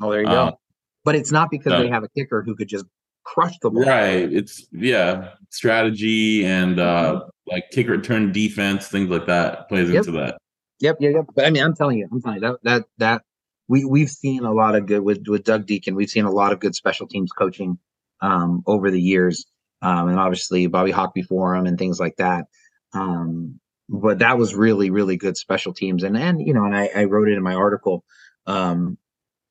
Oh, 0.00 0.10
there 0.10 0.22
you 0.22 0.28
uh, 0.28 0.52
go. 0.52 0.60
But 1.04 1.16
it's 1.16 1.32
not 1.32 1.50
because 1.50 1.72
they 1.72 1.88
have 1.88 2.02
a 2.02 2.08
kicker 2.16 2.42
who 2.42 2.56
could 2.56 2.68
just 2.68 2.86
crush 3.30 3.58
the 3.60 3.70
ball. 3.70 3.84
Right. 3.84 4.30
It's 4.32 4.66
yeah, 4.72 5.30
strategy 5.50 6.44
and 6.44 6.78
uh 6.80 7.22
like 7.46 7.70
kick 7.70 7.88
return 7.88 8.32
defense, 8.32 8.88
things 8.88 9.08
like 9.10 9.26
that 9.26 9.68
plays 9.68 9.88
yep. 9.88 9.98
into 10.06 10.12
that. 10.12 10.38
Yep, 10.80 10.96
yep, 11.00 11.12
yep. 11.14 11.24
But 11.34 11.46
I 11.46 11.50
mean, 11.50 11.62
I'm 11.62 11.74
telling 11.74 11.98
you, 11.98 12.08
I'm 12.10 12.20
telling 12.22 12.42
you 12.42 12.48
that 12.48 12.58
that 12.64 12.84
that 12.98 13.22
we 13.68 13.84
we've 13.84 14.10
seen 14.10 14.44
a 14.44 14.52
lot 14.52 14.74
of 14.74 14.86
good 14.86 15.00
with 15.00 15.26
with 15.26 15.44
Doug 15.44 15.66
Deakin. 15.66 15.94
We've 15.94 16.10
seen 16.10 16.24
a 16.24 16.30
lot 16.30 16.52
of 16.52 16.60
good 16.60 16.74
special 16.74 17.06
teams 17.06 17.30
coaching 17.32 17.78
um, 18.20 18.62
over 18.66 18.90
the 18.90 19.00
years, 19.00 19.46
um, 19.82 20.08
and 20.08 20.18
obviously 20.18 20.66
Bobby 20.66 20.90
Hauck 20.90 21.14
before 21.14 21.54
him 21.54 21.66
and 21.66 21.78
things 21.78 22.00
like 22.00 22.16
that. 22.16 22.46
Um, 22.92 23.60
but 23.88 24.20
that 24.20 24.38
was 24.38 24.54
really 24.54 24.90
really 24.90 25.16
good 25.16 25.36
special 25.36 25.72
teams, 25.72 26.02
and 26.02 26.16
and 26.16 26.44
you 26.44 26.54
know, 26.54 26.64
and 26.64 26.74
I, 26.74 26.90
I 26.94 27.04
wrote 27.04 27.28
it 27.28 27.36
in 27.36 27.42
my 27.42 27.54
article 27.54 28.04
um, 28.46 28.96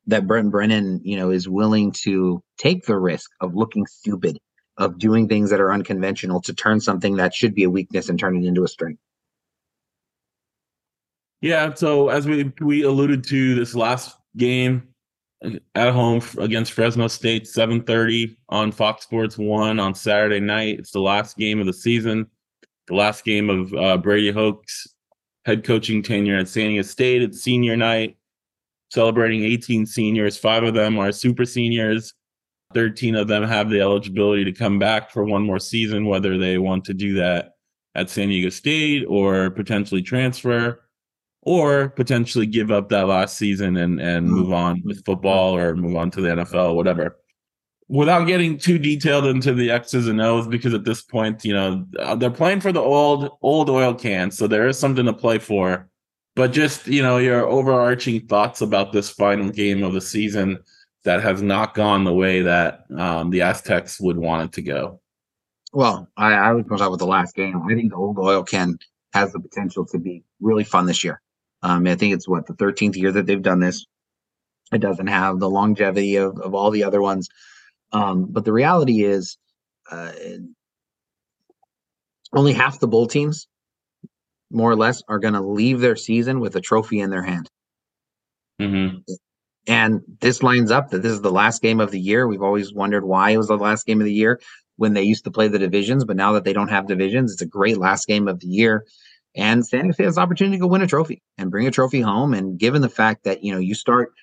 that 0.09 0.27
Brent 0.27 0.51
Brennan, 0.51 1.01
you 1.03 1.15
know, 1.15 1.29
is 1.29 1.47
willing 1.47 1.91
to 2.03 2.41
take 2.57 2.85
the 2.85 2.97
risk 2.97 3.31
of 3.41 3.55
looking 3.55 3.85
stupid, 3.85 4.39
of 4.77 4.97
doing 4.97 5.27
things 5.27 5.49
that 5.49 5.61
are 5.61 5.71
unconventional 5.71 6.41
to 6.41 6.53
turn 6.53 6.79
something 6.79 7.15
that 7.17 7.33
should 7.33 7.53
be 7.55 7.63
a 7.63 7.69
weakness 7.69 8.09
and 8.09 8.19
turn 8.19 8.35
it 8.35 8.47
into 8.47 8.63
a 8.63 8.67
strength. 8.67 8.99
Yeah, 11.41 11.73
so 11.73 12.09
as 12.09 12.27
we 12.27 12.51
we 12.59 12.83
alluded 12.83 13.23
to 13.25 13.55
this 13.55 13.73
last 13.73 14.17
game, 14.35 14.89
at 15.75 15.93
home 15.93 16.21
against 16.37 16.73
Fresno 16.73 17.07
State, 17.07 17.45
7:30 17.45 18.35
on 18.49 18.71
Fox 18.71 19.03
Sports 19.03 19.37
One 19.37 19.79
on 19.79 19.95
Saturday 19.95 20.39
night. 20.39 20.79
It's 20.79 20.91
the 20.91 20.99
last 20.99 21.37
game 21.37 21.59
of 21.59 21.65
the 21.65 21.73
season, 21.73 22.27
the 22.87 22.95
last 22.95 23.23
game 23.23 23.49
of 23.49 23.73
uh, 23.73 23.97
Brady 23.97 24.31
Hoke's 24.31 24.87
head 25.45 25.63
coaching 25.63 26.03
tenure 26.03 26.37
at 26.37 26.49
San 26.49 26.69
Diego 26.69 26.81
State. 26.81 27.21
It's 27.21 27.41
senior 27.41 27.77
night, 27.77 28.17
celebrating 28.89 29.43
18 29.43 29.85
seniors. 29.85 30.37
Five 30.37 30.63
of 30.63 30.73
them 30.73 30.99
are 30.99 31.11
super 31.11 31.45
seniors. 31.45 32.13
13 32.73 33.15
of 33.15 33.27
them 33.27 33.43
have 33.43 33.69
the 33.69 33.81
eligibility 33.81 34.43
to 34.43 34.51
come 34.51 34.77
back 34.77 35.09
for 35.09 35.25
one 35.25 35.43
more 35.43 35.59
season, 35.59 36.05
whether 36.05 36.37
they 36.37 36.57
want 36.57 36.85
to 36.85 36.93
do 36.93 37.13
that 37.15 37.53
at 37.95 38.09
San 38.09 38.27
Diego 38.29 38.49
State 38.49 39.05
or 39.07 39.49
potentially 39.49 40.01
transfer 40.01 40.81
or 41.41 41.89
potentially 41.89 42.45
give 42.45 42.69
up 42.69 42.89
that 42.89 43.07
last 43.07 43.37
season 43.37 43.77
and 43.77 43.99
and 43.99 44.27
mm-hmm. 44.27 44.35
move 44.35 44.53
on 44.53 44.81
with 44.85 45.03
football 45.05 45.55
or 45.55 45.75
move 45.75 45.95
on 45.95 46.11
to 46.11 46.21
the 46.21 46.29
NFL, 46.29 46.75
whatever. 46.75 47.17
Without 47.87 48.25
getting 48.25 48.55
too 48.59 48.77
detailed 48.77 49.25
into 49.25 49.51
the 49.51 49.71
X's 49.71 50.07
and 50.07 50.21
O's, 50.21 50.47
because 50.47 50.75
at 50.75 50.83
this 50.83 51.01
point, 51.01 51.43
you 51.43 51.53
know, 51.53 51.87
they're 52.17 52.29
playing 52.29 52.61
for 52.61 52.71
the 52.71 52.81
old 52.81 53.31
old 53.41 53.69
oil 53.69 53.95
can, 53.95 54.29
so 54.29 54.45
there 54.45 54.67
is 54.67 54.77
something 54.77 55.05
to 55.05 55.13
play 55.13 55.39
for. 55.39 55.88
But 56.39 56.53
just 56.53 56.87
you 56.87 57.03
know, 57.03 57.17
your 57.17 57.45
overarching 57.45 58.25
thoughts 58.25 58.61
about 58.61 58.93
this 58.93 59.09
final 59.09 59.49
game 59.49 59.83
of 59.83 59.91
the 59.91 59.99
season 59.99 60.57
that 61.03 61.21
has 61.21 61.41
not 61.41 61.73
gone 61.73 62.05
the 62.05 62.13
way 62.13 62.41
that 62.41 62.85
um, 62.97 63.29
the 63.29 63.41
Aztecs 63.41 63.99
would 63.99 64.15
want 64.15 64.45
it 64.45 64.53
to 64.53 64.61
go. 64.61 65.01
Well, 65.73 66.07
I, 66.15 66.31
I 66.31 66.53
would 66.53 66.65
start 66.67 66.91
with 66.91 67.01
the 67.01 67.05
last 67.05 67.35
game. 67.35 67.61
I 67.69 67.75
think 67.75 67.89
the 67.89 67.97
old 67.97 68.17
oil 68.17 68.41
can 68.41 68.79
has 69.11 69.33
the 69.33 69.41
potential 69.41 69.85
to 69.87 69.99
be 69.99 70.23
really 70.39 70.63
fun 70.63 70.85
this 70.85 71.03
year. 71.03 71.21
Um, 71.61 71.85
I 71.85 71.95
think 71.95 72.13
it's 72.13 72.25
what 72.25 72.47
the 72.47 72.53
13th 72.53 72.95
year 72.95 73.11
that 73.11 73.25
they've 73.25 73.41
done 73.41 73.59
this. 73.59 73.85
It 74.71 74.79
doesn't 74.79 75.07
have 75.07 75.39
the 75.39 75.49
longevity 75.49 76.15
of, 76.15 76.39
of 76.39 76.55
all 76.55 76.71
the 76.71 76.85
other 76.85 77.01
ones. 77.01 77.27
Um, 77.91 78.27
but 78.29 78.45
the 78.45 78.53
reality 78.53 79.03
is, 79.03 79.37
uh, 79.91 80.13
only 82.31 82.53
half 82.53 82.79
the 82.79 82.87
bowl 82.87 83.07
teams, 83.07 83.45
more 84.51 84.71
or 84.71 84.75
less, 84.75 85.03
are 85.07 85.19
going 85.19 85.33
to 85.33 85.41
leave 85.41 85.79
their 85.79 85.95
season 85.95 86.39
with 86.39 86.55
a 86.55 86.61
trophy 86.61 86.99
in 86.99 87.09
their 87.09 87.23
hand. 87.23 87.49
Mm-hmm. 88.61 88.97
And 89.67 90.01
this 90.19 90.41
lines 90.41 90.71
up 90.71 90.89
that 90.89 91.01
this 91.01 91.11
is 91.11 91.21
the 91.21 91.31
last 91.31 91.61
game 91.61 91.79
of 91.79 91.91
the 91.91 91.99
year. 91.99 92.27
We've 92.27 92.41
always 92.41 92.73
wondered 92.73 93.05
why 93.05 93.31
it 93.31 93.37
was 93.37 93.47
the 93.47 93.57
last 93.57 93.85
game 93.85 94.01
of 94.01 94.05
the 94.05 94.13
year 94.13 94.39
when 94.79 94.93
they 94.93 95.03
used 95.03 95.25
to 95.25 95.31
play 95.31 95.49
the 95.49 95.59
divisions, 95.59 96.05
but 96.05 96.15
now 96.15 96.31
that 96.31 96.45
they 96.45 96.53
don't 96.53 96.69
have 96.69 96.87
divisions, 96.87 97.33
it's 97.33 97.41
a 97.41 97.45
great 97.45 97.77
last 97.77 98.07
game 98.07 98.29
of 98.29 98.39
the 98.39 98.47
year. 98.47 98.85
And 99.35 99.65
San 99.65 99.91
State 99.91 100.05
has 100.05 100.15
the 100.15 100.21
opportunity 100.21 100.55
to 100.55 100.61
go 100.61 100.67
win 100.67 100.81
a 100.81 100.87
trophy 100.87 101.21
and 101.37 101.51
bring 101.51 101.67
a 101.67 101.71
trophy 101.71 101.99
home. 101.99 102.33
And 102.33 102.57
given 102.57 102.81
the 102.81 102.89
fact 102.89 103.25
that 103.25 103.43
you 103.43 103.53
know 103.53 103.59
you 103.59 103.75
start, 103.75 104.13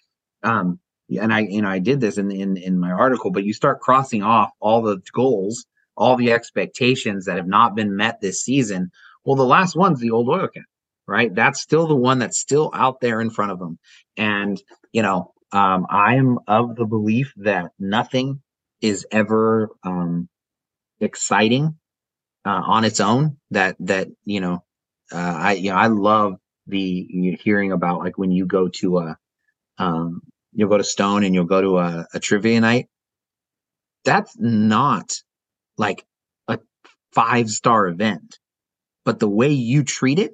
um, 0.42 0.80
and 1.10 1.32
I 1.32 1.40
you 1.40 1.60
know 1.60 1.68
I 1.68 1.78
did 1.78 2.00
this 2.00 2.16
in 2.16 2.30
in 2.30 2.56
in 2.56 2.80
my 2.80 2.90
article, 2.90 3.30
but 3.30 3.44
you 3.44 3.52
start 3.52 3.80
crossing 3.80 4.22
off 4.22 4.50
all 4.58 4.80
the 4.80 4.98
goals, 5.12 5.66
all 5.94 6.16
the 6.16 6.32
expectations 6.32 7.26
that 7.26 7.36
have 7.36 7.46
not 7.46 7.76
been 7.76 7.94
met 7.94 8.22
this 8.22 8.42
season. 8.42 8.90
Well, 9.26 9.36
the 9.36 9.44
last 9.46 9.76
one's 9.76 10.00
the 10.00 10.12
old 10.12 10.30
oil 10.30 10.48
can, 10.48 10.64
right? 11.08 11.34
That's 11.34 11.60
still 11.62 11.88
the 11.88 11.96
one 11.96 12.20
that's 12.20 12.40
still 12.40 12.70
out 12.74 13.00
there 13.02 13.20
in 13.20 13.30
front 13.30 13.52
of 13.52 13.60
them. 13.60 13.78
And 14.16 14.62
you 14.92 15.02
know, 15.02 15.34
um, 15.52 15.86
I 15.90 16.16
am 16.16 16.40
of 16.48 16.76
the 16.76 16.86
belief 16.86 17.34
that 17.38 17.72
nothing 17.78 18.42
is 18.82 19.06
ever 19.12 19.70
um, 19.84 20.28
exciting 21.00 21.76
uh, 22.46 22.62
on 22.66 22.84
its 22.84 23.00
own. 23.00 23.38
That 23.52 23.76
that 23.80 24.08
you 24.24 24.40
know 24.40 24.64
uh, 25.12 25.16
I 25.38 25.52
you 25.54 25.70
know 25.70 25.76
I 25.78 25.88
love 25.88 26.36
the 26.68 27.36
hearing 27.42 27.72
about 27.72 28.00
like 28.00 28.18
when 28.18 28.32
you 28.32 28.46
go 28.46 28.68
to 28.68 28.98
a 28.98 29.18
um, 29.78 30.22
you'll 30.54 30.70
go 30.70 30.78
to 30.78 30.84
Stone 30.84 31.24
and 31.24 31.34
you'll 31.34 31.44
go 31.44 31.60
to 31.60 31.78
a, 31.78 32.06
a 32.14 32.20
trivia 32.20 32.60
night. 32.60 32.88
That's 34.04 34.36
not 34.38 35.12
like 35.78 36.04
a 36.48 36.58
five 37.12 37.50
star 37.50 37.88
event, 37.88 38.38
but 39.06 39.20
the 39.20 39.28
way 39.28 39.48
you 39.48 39.84
treat 39.84 40.18
it 40.18 40.32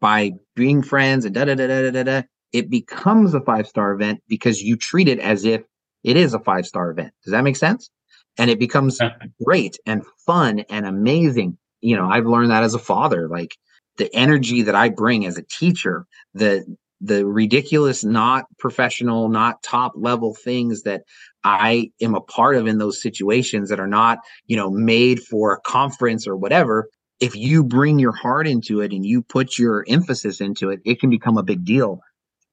by 0.00 0.32
being 0.54 0.82
friends 0.82 1.26
and 1.26 1.34
da 1.34 1.44
da 1.44 1.54
da 1.54 1.66
da 1.66 1.90
da 1.90 2.02
da, 2.04 2.22
it 2.52 2.70
becomes 2.70 3.34
a 3.34 3.40
five 3.40 3.66
star 3.66 3.92
event 3.92 4.22
because 4.28 4.62
you 4.62 4.76
treat 4.76 5.08
it 5.08 5.18
as 5.18 5.44
if 5.44 5.62
it 6.04 6.16
is 6.16 6.32
a 6.32 6.38
five 6.38 6.64
star 6.64 6.90
event. 6.90 7.12
Does 7.24 7.32
that 7.32 7.44
make 7.44 7.56
sense? 7.56 7.90
And 8.38 8.48
it 8.48 8.58
becomes 8.58 9.00
great 9.44 9.78
and 9.84 10.04
fun 10.24 10.60
and 10.70 10.86
amazing. 10.86 11.58
You 11.80 11.96
know, 11.96 12.08
I've 12.08 12.26
learned 12.26 12.50
that 12.52 12.62
as 12.62 12.74
a 12.74 12.78
father. 12.78 13.28
Like 13.28 13.56
the 13.98 14.14
energy 14.14 14.62
that 14.62 14.74
I 14.74 14.88
bring 14.88 15.26
as 15.26 15.36
a 15.36 15.42
teacher, 15.42 16.06
the 16.32 16.64
the 17.00 17.26
ridiculous, 17.26 18.04
not 18.04 18.46
professional, 18.58 19.28
not 19.28 19.62
top 19.62 19.92
level 19.96 20.34
things 20.34 20.82
that 20.82 21.02
I 21.44 21.90
am 22.00 22.14
a 22.14 22.20
part 22.20 22.56
of 22.56 22.66
in 22.66 22.78
those 22.78 23.02
situations 23.02 23.68
that 23.68 23.80
are 23.80 23.86
not, 23.86 24.18
you 24.46 24.56
know, 24.56 24.70
made 24.70 25.20
for 25.20 25.52
a 25.52 25.60
conference 25.60 26.26
or 26.26 26.36
whatever. 26.36 26.88
If 27.20 27.34
you 27.34 27.64
bring 27.64 27.98
your 27.98 28.12
heart 28.12 28.46
into 28.46 28.80
it 28.80 28.92
and 28.92 29.04
you 29.04 29.22
put 29.22 29.58
your 29.58 29.84
emphasis 29.88 30.40
into 30.40 30.70
it, 30.70 30.80
it 30.84 31.00
can 31.00 31.10
become 31.10 31.38
a 31.38 31.42
big 31.42 31.64
deal. 31.64 32.00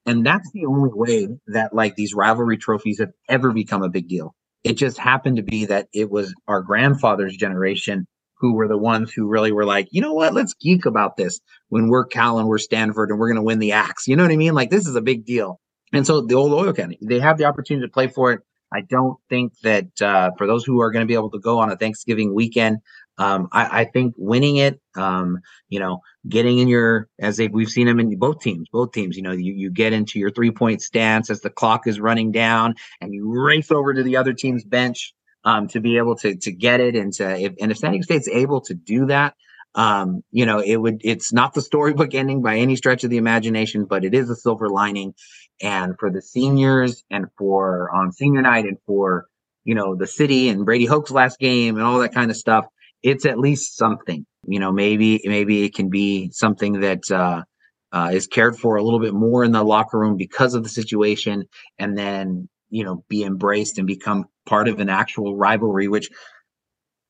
And 0.06 0.26
that's 0.26 0.50
the 0.54 0.66
only 0.66 0.92
way 0.94 1.28
that 1.48 1.74
like 1.74 1.96
these 1.96 2.14
rivalry 2.14 2.58
trophies 2.58 3.00
have 3.00 3.12
ever 3.30 3.52
become 3.52 3.84
a 3.84 3.90
big 3.90 4.08
deal. 4.08 4.36
It 4.64 4.74
just 4.74 4.98
happened 4.98 5.38
to 5.38 5.44
be 5.44 5.66
that 5.66 5.88
it 5.94 6.10
was 6.10 6.34
our 6.48 6.62
grandfather's 6.62 7.36
generation 7.36 8.08
who 8.38 8.54
were 8.54 8.68
the 8.68 8.78
ones 8.78 9.12
who 9.12 9.28
really 9.28 9.52
were 9.52 9.66
like, 9.66 9.88
you 9.92 10.02
know 10.02 10.14
what, 10.14 10.34
let's 10.34 10.54
geek 10.54 10.86
about 10.86 11.16
this 11.16 11.40
when 11.70 11.88
we're 11.88 12.06
Cal 12.06 12.40
and 12.40 12.48
we're 12.48 12.58
Stanford 12.58 13.10
and 13.10 13.20
we're 13.20 13.30
going 13.30 13.38
to 13.38 13.44
win 13.44 13.60
the 13.60 13.72
axe. 13.72 14.08
You 14.08 14.16
know 14.16 14.24
what 14.24 14.32
I 14.32 14.38
mean? 14.38 14.54
Like 14.54 14.70
this 14.70 14.88
is 14.88 14.96
a 14.96 15.02
big 15.02 15.26
deal. 15.26 15.60
And 15.94 16.06
so 16.06 16.22
the 16.22 16.36
old 16.36 16.52
oil 16.52 16.74
can, 16.74 16.96
they 17.02 17.20
have 17.20 17.38
the 17.38 17.46
opportunity 17.46 17.88
to 17.88 17.92
play 17.92 18.08
for 18.08 18.34
it. 18.34 18.42
I 18.74 18.82
don't 18.82 19.18
think 19.30 19.54
that 19.62 20.02
uh, 20.02 20.32
for 20.38 20.48
those 20.48 20.66
who 20.66 20.82
are 20.82 20.92
going 20.92 21.04
to 21.04 21.08
be 21.08 21.14
able 21.14 21.30
to 21.32 21.40
go 21.40 21.60
on 21.60 21.72
a 21.72 21.78
Thanksgiving 21.78 22.34
weekend, 22.34 22.80
um, 23.18 23.48
I, 23.52 23.82
I, 23.82 23.86
think 23.86 24.16
winning 24.18 24.58
it, 24.58 24.80
um, 24.96 25.40
you 25.70 25.80
know, 25.80 26.02
getting 26.28 26.60
in 26.60 26.68
your 26.68 27.10
as 27.20 27.38
they 27.38 27.48
we've 27.48 27.70
seen 27.70 27.86
them 27.86 28.00
in 28.00 28.18
both 28.18 28.42
teams, 28.42 28.68
both 28.72 28.92
teams, 28.92 29.16
you 29.16 29.22
know, 29.22 29.32
you, 29.32 29.54
you 29.54 29.70
get 29.70 29.94
into 29.94 30.20
your 30.20 30.32
three 30.32 30.52
point 30.52 30.82
stance 30.82 31.30
as 31.30 31.42
the 31.42 31.50
clock 31.50 31.86
is 31.86 32.00
running 32.00 32.32
down 32.32 32.76
and 33.02 33.14
you 33.14 33.32
race 33.32 33.72
over 33.72 33.94
to 33.94 34.02
the 34.02 34.18
other 34.18 34.34
team's 34.34 34.64
bench 34.64 35.14
um, 35.44 35.68
to 35.68 35.80
be 35.80 35.98
able 35.98 36.16
to 36.18 36.36
to 36.36 36.52
get 36.52 36.80
it 36.80 36.96
and 36.96 37.14
to 37.14 37.38
if, 37.38 37.54
and 37.62 37.72
if 37.72 37.78
San 37.78 37.92
Diego 37.92 38.04
State's 38.04 38.28
able 38.30 38.62
to 38.62 38.74
do 38.74 39.06
that, 39.06 39.36
um, 39.76 40.24
you 40.32 40.48
know, 40.48 40.60
it 40.60 40.78
would 40.78 41.02
it's 41.04 41.32
not 41.32 41.54
the 41.54 41.62
storybook 41.62 42.14
ending 42.16 42.42
by 42.42 42.58
any 42.58 42.76
stretch 42.76 43.04
of 43.04 43.12
the 43.12 43.18
imagination, 43.18 43.86
but 43.86 44.04
it 44.04 44.16
is 44.16 44.30
a 44.30 44.36
silver 44.36 44.70
lining. 44.70 45.14
And 45.62 45.94
for 46.00 46.10
the 46.10 46.22
seniors 46.22 47.04
and 47.12 47.28
for 47.38 47.94
on 47.94 48.12
senior 48.12 48.42
night 48.42 48.66
and 48.66 48.78
for 48.88 49.28
you 49.66 49.76
know, 49.76 49.96
the 49.96 50.08
city 50.08 50.50
and 50.50 50.66
Brady 50.66 50.86
Hoke's 50.86 51.12
last 51.12 51.40
game 51.40 51.76
and 51.76 51.86
all 51.86 52.00
that 52.00 52.14
kind 52.14 52.30
of 52.30 52.38
stuff, 52.38 52.66
it's 53.04 53.26
at 53.26 53.38
least 53.38 53.78
something. 53.78 54.26
You 54.48 54.60
know, 54.60 54.72
maybe 54.72 55.22
maybe 55.26 55.64
it 55.64 55.76
can 55.76 55.90
be 55.90 56.32
something 56.32 56.80
that 56.82 57.10
uh, 57.12 57.44
uh, 57.92 58.10
is 58.12 58.28
cared 58.28 58.58
for 58.58 58.78
a 58.78 58.84
little 58.84 59.00
bit 59.00 59.14
more 59.14 59.44
in 59.44 59.52
the 59.52 59.64
locker 59.64 60.00
room 60.00 60.18
because 60.18 60.56
of 60.56 60.64
the 60.64 60.70
situation, 60.70 61.46
and 61.78 61.98
then 61.98 62.50
you 62.70 62.84
know 62.84 63.04
be 63.10 63.24
embraced 63.24 63.78
and 63.78 63.86
become 63.86 64.26
part 64.46 64.68
of 64.68 64.80
an 64.80 64.90
actual 64.90 65.36
rivalry, 65.36 65.88
which 65.88 66.10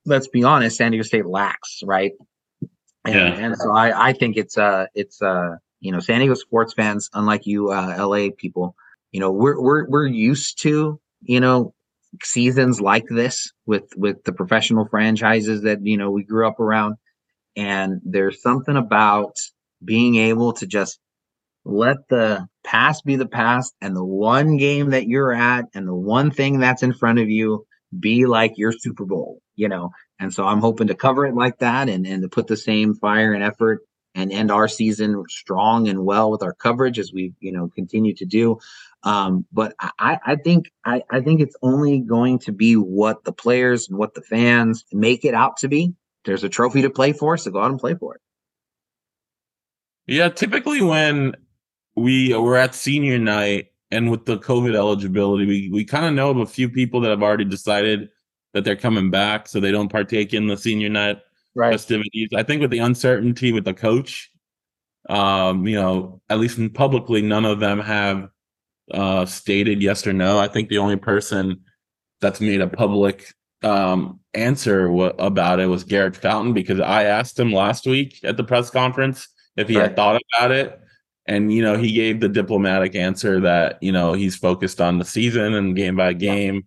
let's 0.05 0.27
be 0.27 0.43
honest, 0.43 0.77
San 0.77 0.91
Diego 0.91 1.03
State 1.03 1.25
lacks, 1.25 1.81
right? 1.85 2.11
And, 3.05 3.15
yeah. 3.15 3.45
and 3.45 3.57
so 3.57 3.73
I, 3.73 4.09
I 4.09 4.13
think 4.13 4.37
it's 4.37 4.57
uh 4.57 4.85
it's 4.93 5.21
uh 5.21 5.55
you 5.79 5.91
know 5.91 5.99
San 5.99 6.19
Diego 6.19 6.35
sports 6.35 6.73
fans, 6.73 7.09
unlike 7.13 7.45
you 7.45 7.69
uh, 7.69 7.95
LA 7.97 8.29
people, 8.37 8.75
you 9.11 9.19
know 9.19 9.31
we're 9.31 9.59
we're 9.59 9.87
we're 9.87 10.07
used 10.07 10.61
to 10.63 10.99
you 11.21 11.39
know 11.39 11.73
seasons 12.21 12.79
like 12.79 13.05
this 13.09 13.51
with 13.65 13.83
with 13.95 14.23
the 14.23 14.33
professional 14.33 14.85
franchises 14.87 15.63
that 15.63 15.79
you 15.85 15.97
know 15.97 16.11
we 16.11 16.23
grew 16.23 16.47
up 16.47 16.59
around, 16.59 16.95
and 17.55 18.01
there's 18.03 18.41
something 18.41 18.77
about 18.77 19.35
being 19.83 20.15
able 20.15 20.53
to 20.53 20.65
just 20.65 20.99
let 21.65 21.97
the 22.09 22.45
past 22.63 23.05
be 23.05 23.15
the 23.15 23.27
past 23.27 23.73
and 23.81 23.95
the 23.95 24.03
one 24.03 24.57
game 24.57 24.91
that 24.91 25.07
you're 25.07 25.33
at 25.33 25.65
and 25.73 25.87
the 25.87 25.95
one 25.95 26.31
thing 26.31 26.59
that's 26.59 26.83
in 26.83 26.93
front 26.93 27.19
of 27.19 27.29
you 27.29 27.65
be 27.99 28.25
like 28.25 28.53
your 28.57 28.71
Super 28.71 29.05
Bowl, 29.05 29.39
you 29.55 29.67
know. 29.69 29.91
And 30.19 30.33
so 30.33 30.45
I'm 30.45 30.59
hoping 30.59 30.87
to 30.87 30.95
cover 30.95 31.25
it 31.25 31.35
like 31.35 31.59
that 31.59 31.89
and, 31.89 32.05
and 32.05 32.21
to 32.21 32.29
put 32.29 32.47
the 32.47 32.57
same 32.57 32.95
fire 32.95 33.33
and 33.33 33.43
effort 33.43 33.81
and 34.15 34.31
end 34.31 34.51
our 34.51 34.67
season 34.67 35.23
strong 35.29 35.87
and 35.87 36.05
well 36.05 36.31
with 36.31 36.43
our 36.43 36.53
coverage 36.53 36.99
as 36.99 37.11
we, 37.13 37.33
you 37.39 37.51
know, 37.51 37.69
continue 37.75 38.13
to 38.15 38.25
do. 38.25 38.59
Um, 39.03 39.45
but 39.51 39.75
I, 39.79 40.17
I 40.25 40.35
think 40.37 40.71
I, 40.85 41.03
I 41.09 41.19
think 41.19 41.41
it's 41.41 41.55
only 41.61 41.99
going 41.99 42.39
to 42.39 42.51
be 42.51 42.75
what 42.75 43.25
the 43.25 43.33
players 43.33 43.89
and 43.89 43.97
what 43.97 44.13
the 44.13 44.21
fans 44.21 44.85
make 44.93 45.25
it 45.25 45.33
out 45.33 45.57
to 45.57 45.67
be. 45.67 45.93
There's 46.25 46.43
a 46.43 46.49
trophy 46.49 46.81
to 46.83 46.89
play 46.89 47.11
for, 47.11 47.35
so 47.35 47.51
go 47.51 47.61
out 47.61 47.71
and 47.71 47.79
play 47.79 47.95
for 47.95 48.15
it. 48.15 48.21
Yeah, 50.07 50.29
typically 50.29 50.81
when 50.81 51.35
we 51.95 52.33
were 52.33 52.57
at 52.57 52.75
senior 52.75 53.19
night 53.19 53.71
and 53.91 54.09
with 54.09 54.25
the 54.25 54.37
COVID 54.37 54.75
eligibility, 54.75 55.45
we, 55.45 55.69
we 55.69 55.85
kind 55.85 56.05
of 56.05 56.13
know 56.13 56.29
of 56.29 56.37
a 56.37 56.45
few 56.45 56.69
people 56.69 57.01
that 57.01 57.09
have 57.09 57.23
already 57.23 57.45
decided 57.45 58.09
that 58.53 58.63
they're 58.63 58.75
coming 58.75 59.11
back, 59.11 59.47
so 59.47 59.59
they 59.59 59.71
don't 59.71 59.91
partake 59.91 60.33
in 60.33 60.47
the 60.47 60.57
senior 60.57 60.89
night 60.89 61.19
right. 61.55 61.71
festivities. 61.71 62.29
I 62.35 62.43
think 62.43 62.61
with 62.61 62.71
the 62.71 62.79
uncertainty 62.79 63.51
with 63.51 63.65
the 63.65 63.73
coach, 63.73 64.31
um, 65.09 65.67
you 65.67 65.75
know, 65.75 66.21
at 66.29 66.39
least 66.39 66.57
in 66.57 66.69
publicly, 66.69 67.21
none 67.21 67.45
of 67.45 67.59
them 67.59 67.79
have 67.79 68.29
uh, 68.91 69.25
stated 69.25 69.81
yes 69.81 70.05
or 70.05 70.13
no. 70.13 70.39
I 70.39 70.47
think 70.47 70.69
the 70.69 70.79
only 70.79 70.97
person 70.97 71.61
that's 72.21 72.41
made 72.41 72.61
a 72.61 72.67
public 72.67 73.33
um, 73.63 74.19
answer 74.33 74.87
w- 74.87 75.13
about 75.19 75.59
it 75.59 75.67
was 75.67 75.83
Garrett 75.83 76.15
Fountain 76.15 76.53
because 76.53 76.79
I 76.79 77.03
asked 77.03 77.39
him 77.39 77.51
last 77.51 77.85
week 77.85 78.19
at 78.23 78.37
the 78.37 78.43
press 78.43 78.69
conference 78.69 79.27
if 79.55 79.69
he 79.69 79.77
right. 79.77 79.83
had 79.83 79.95
thought 79.95 80.21
about 80.35 80.51
it. 80.51 80.79
And, 81.25 81.53
you 81.53 81.61
know, 81.61 81.77
he 81.77 81.93
gave 81.93 82.19
the 82.19 82.27
diplomatic 82.27 82.95
answer 82.95 83.39
that, 83.41 83.81
you 83.81 83.93
know, 83.93 84.11
he's 84.11 84.35
focused 84.35 84.81
on 84.81 84.99
the 84.99 85.05
season 85.05 85.53
and 85.53 85.75
game 85.75 85.95
by 85.95 86.11
game 86.13 86.65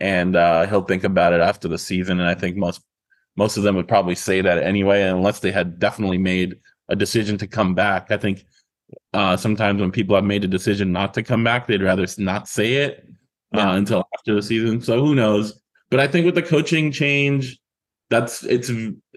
and 0.00 0.34
uh, 0.34 0.66
he'll 0.66 0.82
think 0.82 1.04
about 1.04 1.34
it 1.34 1.40
after 1.40 1.68
the 1.68 1.78
season. 1.78 2.18
And 2.18 2.28
I 2.28 2.34
think 2.34 2.56
most 2.56 2.82
most 3.36 3.56
of 3.56 3.62
them 3.62 3.76
would 3.76 3.88
probably 3.88 4.14
say 4.14 4.40
that 4.40 4.62
anyway, 4.62 5.02
unless 5.02 5.40
they 5.40 5.52
had 5.52 5.78
definitely 5.78 6.18
made 6.18 6.56
a 6.88 6.96
decision 6.96 7.38
to 7.38 7.46
come 7.46 7.74
back. 7.74 8.10
I 8.10 8.16
think 8.16 8.44
uh, 9.12 9.36
sometimes 9.36 9.80
when 9.80 9.90
people 9.90 10.14
have 10.14 10.24
made 10.24 10.44
a 10.44 10.48
decision 10.48 10.92
not 10.92 11.14
to 11.14 11.22
come 11.22 11.44
back, 11.44 11.66
they'd 11.66 11.82
rather 11.82 12.06
not 12.18 12.48
say 12.48 12.74
it 12.74 13.04
uh, 13.54 13.58
yeah. 13.58 13.74
until 13.74 14.04
after 14.14 14.34
the 14.34 14.42
season. 14.42 14.80
So 14.80 15.04
who 15.04 15.14
knows? 15.14 15.60
But 15.90 16.00
I 16.00 16.06
think 16.06 16.26
with 16.26 16.36
the 16.36 16.42
coaching 16.42 16.92
change, 16.92 17.58
that's 18.10 18.42
it's. 18.44 18.70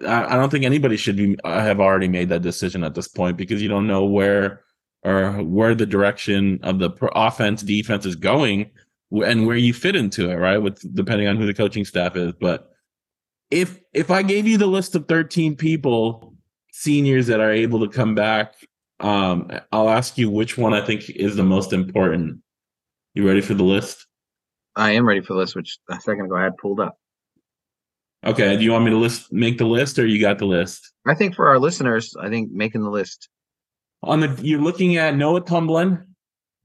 I 0.07 0.35
don't 0.35 0.49
think 0.49 0.65
anybody 0.65 0.97
should 0.97 1.15
be 1.15 1.37
uh, 1.43 1.61
have 1.61 1.79
already 1.79 2.07
made 2.07 2.29
that 2.29 2.41
decision 2.41 2.83
at 2.83 2.95
this 2.95 3.07
point 3.07 3.37
because 3.37 3.61
you 3.61 3.69
don't 3.69 3.87
know 3.87 4.05
where 4.05 4.63
or 5.03 5.31
where 5.43 5.75
the 5.75 5.85
direction 5.85 6.59
of 6.63 6.79
the 6.79 6.91
offense 7.13 7.61
defense 7.61 8.05
is 8.05 8.15
going 8.15 8.71
and 9.11 9.45
where 9.45 9.57
you 9.57 9.73
fit 9.73 9.95
into 9.95 10.29
it, 10.29 10.35
right? 10.35 10.57
With 10.57 10.79
depending 10.95 11.27
on 11.27 11.37
who 11.37 11.45
the 11.45 11.53
coaching 11.53 11.85
staff 11.85 12.15
is. 12.15 12.33
But 12.39 12.69
if 13.51 13.79
if 13.93 14.09
I 14.09 14.21
gave 14.23 14.47
you 14.47 14.57
the 14.57 14.67
list 14.67 14.95
of 14.95 15.07
13 15.07 15.55
people, 15.55 16.35
seniors 16.71 17.27
that 17.27 17.39
are 17.39 17.51
able 17.51 17.79
to 17.81 17.89
come 17.89 18.15
back, 18.15 18.55
um, 18.99 19.51
I'll 19.71 19.89
ask 19.89 20.17
you 20.17 20.29
which 20.29 20.57
one 20.57 20.73
I 20.73 20.85
think 20.85 21.09
is 21.09 21.35
the 21.35 21.43
most 21.43 21.73
important. 21.73 22.39
You 23.13 23.27
ready 23.27 23.41
for 23.41 23.53
the 23.53 23.63
list? 23.63 24.07
I 24.75 24.91
am 24.91 25.07
ready 25.07 25.21
for 25.21 25.33
the 25.33 25.39
list, 25.39 25.55
which 25.55 25.77
a 25.89 25.99
second 25.99 26.25
ago 26.25 26.35
I 26.35 26.43
had 26.43 26.57
pulled 26.57 26.79
up. 26.79 26.97
Okay. 28.25 28.55
Do 28.55 28.63
you 28.63 28.71
want 28.71 28.85
me 28.85 28.91
to 28.91 28.97
list 28.97 29.31
make 29.31 29.57
the 29.57 29.65
list 29.65 29.99
or 29.99 30.05
you 30.05 30.19
got 30.19 30.39
the 30.39 30.45
list? 30.45 30.93
I 31.05 31.13
think 31.13 31.35
for 31.35 31.47
our 31.49 31.59
listeners, 31.59 32.15
I 32.19 32.29
think 32.29 32.51
making 32.51 32.81
the 32.81 32.89
list. 32.89 33.29
On 34.01 34.19
the 34.19 34.39
you're 34.41 34.61
looking 34.61 34.97
at 34.97 35.15
Noah 35.15 35.41
Tumblin, 35.41 36.05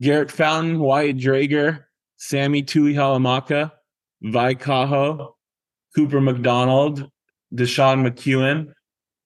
Garrett 0.00 0.30
Fountain, 0.30 0.78
Wyatt 0.78 1.16
Drager, 1.16 1.84
Sammy 2.16 2.62
Tuihalamaka, 2.62 3.72
Vi 4.22 4.54
Cajo, 4.54 5.32
Cooper 5.94 6.20
McDonald, 6.20 7.10
Deshaun 7.54 8.06
McEwen, 8.06 8.72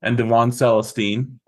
and 0.02 0.16
Devon 0.16 0.50
Celestine. 0.50 1.38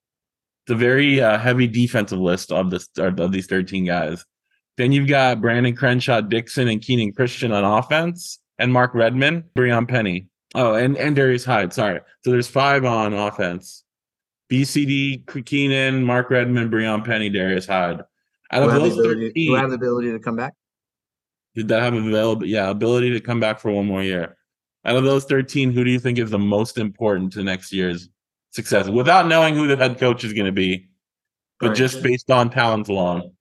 It's 0.65 0.73
a 0.73 0.77
very 0.77 1.21
uh, 1.21 1.39
heavy 1.39 1.67
defensive 1.67 2.19
list 2.19 2.51
of 2.51 2.71
this 2.71 2.89
of 2.97 3.33
these 3.33 3.47
13 3.47 3.85
guys. 3.85 4.25
Then 4.77 4.93
you've 4.93 5.09
got 5.09 5.41
Brandon 5.41 5.77
Crenshaw 5.77 6.23
Dixon, 6.23 6.69
and 6.69 6.81
Keenan 6.81 7.13
Christian 7.13 7.53
on 7.53 7.65
offense, 7.65 8.39
and 8.59 8.73
Mark 8.73 8.95
Redman, 8.95 9.45
Brionne 9.55 9.87
Penny. 9.87 10.29
Oh, 10.55 10.75
and, 10.75 10.97
and 10.97 11.15
Darius 11.15 11.45
Hyde. 11.45 11.73
Sorry. 11.73 12.01
So 12.25 12.31
there's 12.31 12.49
five 12.49 12.85
on 12.85 13.13
offense. 13.13 13.85
BCD, 14.51 15.45
Keenan, 15.45 16.05
Mark 16.05 16.31
Redman, 16.31 16.71
Brionne 16.71 17.05
Penny, 17.05 17.29
Darius 17.29 17.67
Hyde. 17.67 18.03
Out 18.53 18.63
of 18.63 18.73
those 18.73 18.95
13, 18.97 19.49
who 19.49 19.55
have 19.55 19.71
the 19.71 19.77
ability 19.77 20.13
to 20.13 20.19
come 20.19 20.37
back? 20.37 20.55
Did 21.55 21.69
that 21.69 21.83
have 21.83 21.95
available? 21.95 22.47
Yeah, 22.47 22.71
ability 22.71 23.11
to 23.11 23.21
come 23.21 23.41
back 23.41 23.59
for 23.59 23.71
one 23.71 23.87
more 23.87 24.03
year. 24.03 24.37
Out 24.85 24.97
of 24.97 25.05
those 25.05 25.25
13, 25.25 25.73
who 25.73 25.83
do 25.83 25.91
you 25.91 25.99
think 25.99 26.19
is 26.19 26.31
the 26.31 26.39
most 26.39 26.79
important 26.79 27.33
to 27.33 27.43
next 27.43 27.73
year's 27.73 28.09
success 28.55 28.89
without 28.89 29.27
knowing 29.27 29.55
who 29.55 29.67
the 29.67 29.77
head 29.77 29.99
coach 29.99 30.25
is 30.25 30.33
going 30.33 30.47
to 30.47 30.53
be, 30.53 30.89
but 31.61 31.69
right. 31.69 31.77
just 31.77 32.03
based 32.03 32.31
on 32.31 32.51
talent 32.51 32.89
alone? 32.89 33.33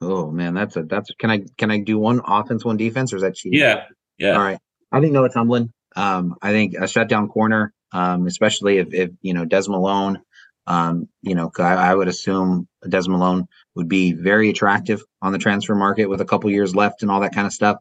Oh 0.00 0.30
man, 0.30 0.54
that's 0.54 0.76
a 0.76 0.82
that's 0.82 1.10
can 1.18 1.30
I 1.30 1.40
can 1.56 1.70
I 1.70 1.80
do 1.80 1.98
one 1.98 2.20
offense, 2.26 2.64
one 2.64 2.76
defense, 2.76 3.12
or 3.12 3.16
is 3.16 3.22
that 3.22 3.34
cheating? 3.34 3.58
Yeah, 3.58 3.84
yeah. 4.18 4.32
All 4.32 4.42
right. 4.42 4.58
I 4.92 5.00
think 5.00 5.12
Noah 5.12 5.30
Tumblin. 5.30 5.70
Um, 5.94 6.34
I 6.42 6.50
think 6.50 6.74
a 6.74 6.86
shutdown 6.86 7.28
corner, 7.28 7.72
um, 7.92 8.26
especially 8.26 8.78
if 8.78 8.92
if 8.92 9.10
you 9.22 9.32
know 9.34 9.44
Des 9.44 9.68
Malone 9.68 10.20
um, 10.66 11.08
you 11.22 11.34
know, 11.34 11.50
I, 11.58 11.74
I, 11.74 11.94
would 11.94 12.08
assume 12.08 12.66
Des 12.88 13.08
Malone 13.08 13.46
would 13.76 13.88
be 13.88 14.12
very 14.12 14.50
attractive 14.50 15.02
on 15.22 15.32
the 15.32 15.38
transfer 15.38 15.74
market 15.74 16.06
with 16.06 16.20
a 16.20 16.24
couple 16.24 16.50
years 16.50 16.74
left 16.74 17.02
and 17.02 17.10
all 17.10 17.20
that 17.20 17.34
kind 17.34 17.46
of 17.46 17.52
stuff. 17.52 17.78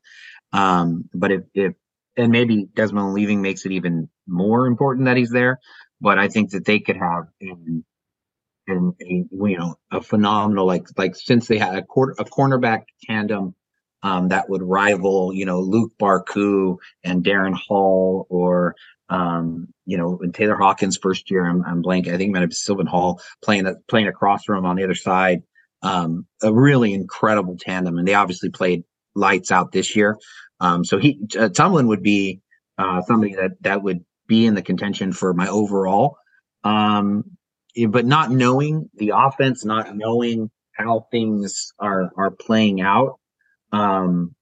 Um, 0.53 1.09
but 1.13 1.31
if, 1.31 1.41
if 1.53 1.73
and 2.15 2.31
maybe 2.31 2.67
Des 2.75 2.91
Malone 2.93 3.15
leaving 3.15 3.41
makes 3.41 3.65
it 3.65 3.71
even 3.71 4.09
more 4.27 4.67
important 4.67 5.05
that 5.05 5.17
he's 5.17 5.31
there. 5.31 5.59
But 6.05 6.19
I 6.19 6.27
think 6.27 6.51
that 6.51 6.65
they 6.65 6.79
could 6.79 6.97
have 6.97 7.23
in, 7.41 7.83
in 8.67 8.95
a 9.01 9.47
you 9.47 9.57
know 9.57 9.75
a 9.91 10.01
phenomenal 10.01 10.67
like 10.67 10.85
like 10.99 11.15
since 11.15 11.47
they 11.47 11.57
had 11.57 11.75
a 11.75 11.81
quarter 11.81 12.13
a 12.19 12.25
cornerback 12.25 12.83
tandem 13.05 13.55
um, 14.03 14.27
that 14.27 14.47
would 14.47 14.61
rival 14.61 15.33
you 15.33 15.47
know 15.47 15.59
Luq 15.59 15.89
Barcoo 15.99 16.77
and 17.03 17.25
Darren 17.25 17.55
Hall 17.55 18.27
or 18.29 18.75
um, 19.09 19.67
you 19.85 19.97
know, 19.97 20.19
in 20.23 20.31
Tayler 20.31 20.57
Hawkins' 20.57 20.97
first 20.97 21.29
year, 21.29 21.45
I'm, 21.45 21.63
I'm 21.63 21.81
blank. 21.81 22.07
I 22.07 22.17
think 22.17 22.33
might 22.33 22.41
have 22.41 22.49
been 22.49 22.55
Sylvan 22.55 22.87
Hall 22.87 23.21
playing 23.43 23.65
a, 23.65 23.75
playing 23.87 24.07
across 24.07 24.43
from 24.43 24.59
him 24.59 24.65
on 24.65 24.75
the 24.75 24.83
other 24.83 24.95
side. 24.95 25.41
Um, 25.81 26.27
a 26.43 26.53
really 26.53 26.93
incredible 26.93 27.57
tandem, 27.59 27.97
and 27.97 28.07
they 28.07 28.13
obviously 28.13 28.49
played 28.49 28.83
lights 29.15 29.51
out 29.51 29.71
this 29.71 29.95
year. 29.95 30.17
Um, 30.59 30.85
so 30.85 30.97
he 30.97 31.19
uh, 31.37 31.49
Tumblin 31.49 31.87
would 31.87 32.03
be 32.03 32.41
uh, 32.77 33.01
somebody 33.03 33.35
that 33.35 33.51
that 33.61 33.83
would 33.83 34.05
be 34.27 34.45
in 34.45 34.55
the 34.55 34.61
contention 34.61 35.13
for 35.13 35.33
my 35.33 35.47
overall. 35.47 36.17
Um, 36.63 37.37
but 37.89 38.05
not 38.05 38.31
knowing 38.31 38.89
the 38.95 39.11
offense, 39.15 39.65
not 39.65 39.95
knowing 39.95 40.49
how 40.71 41.07
things 41.11 41.73
are 41.79 42.09
are 42.17 42.31
playing 42.31 42.81
out, 42.81 43.19
um, 43.71 44.35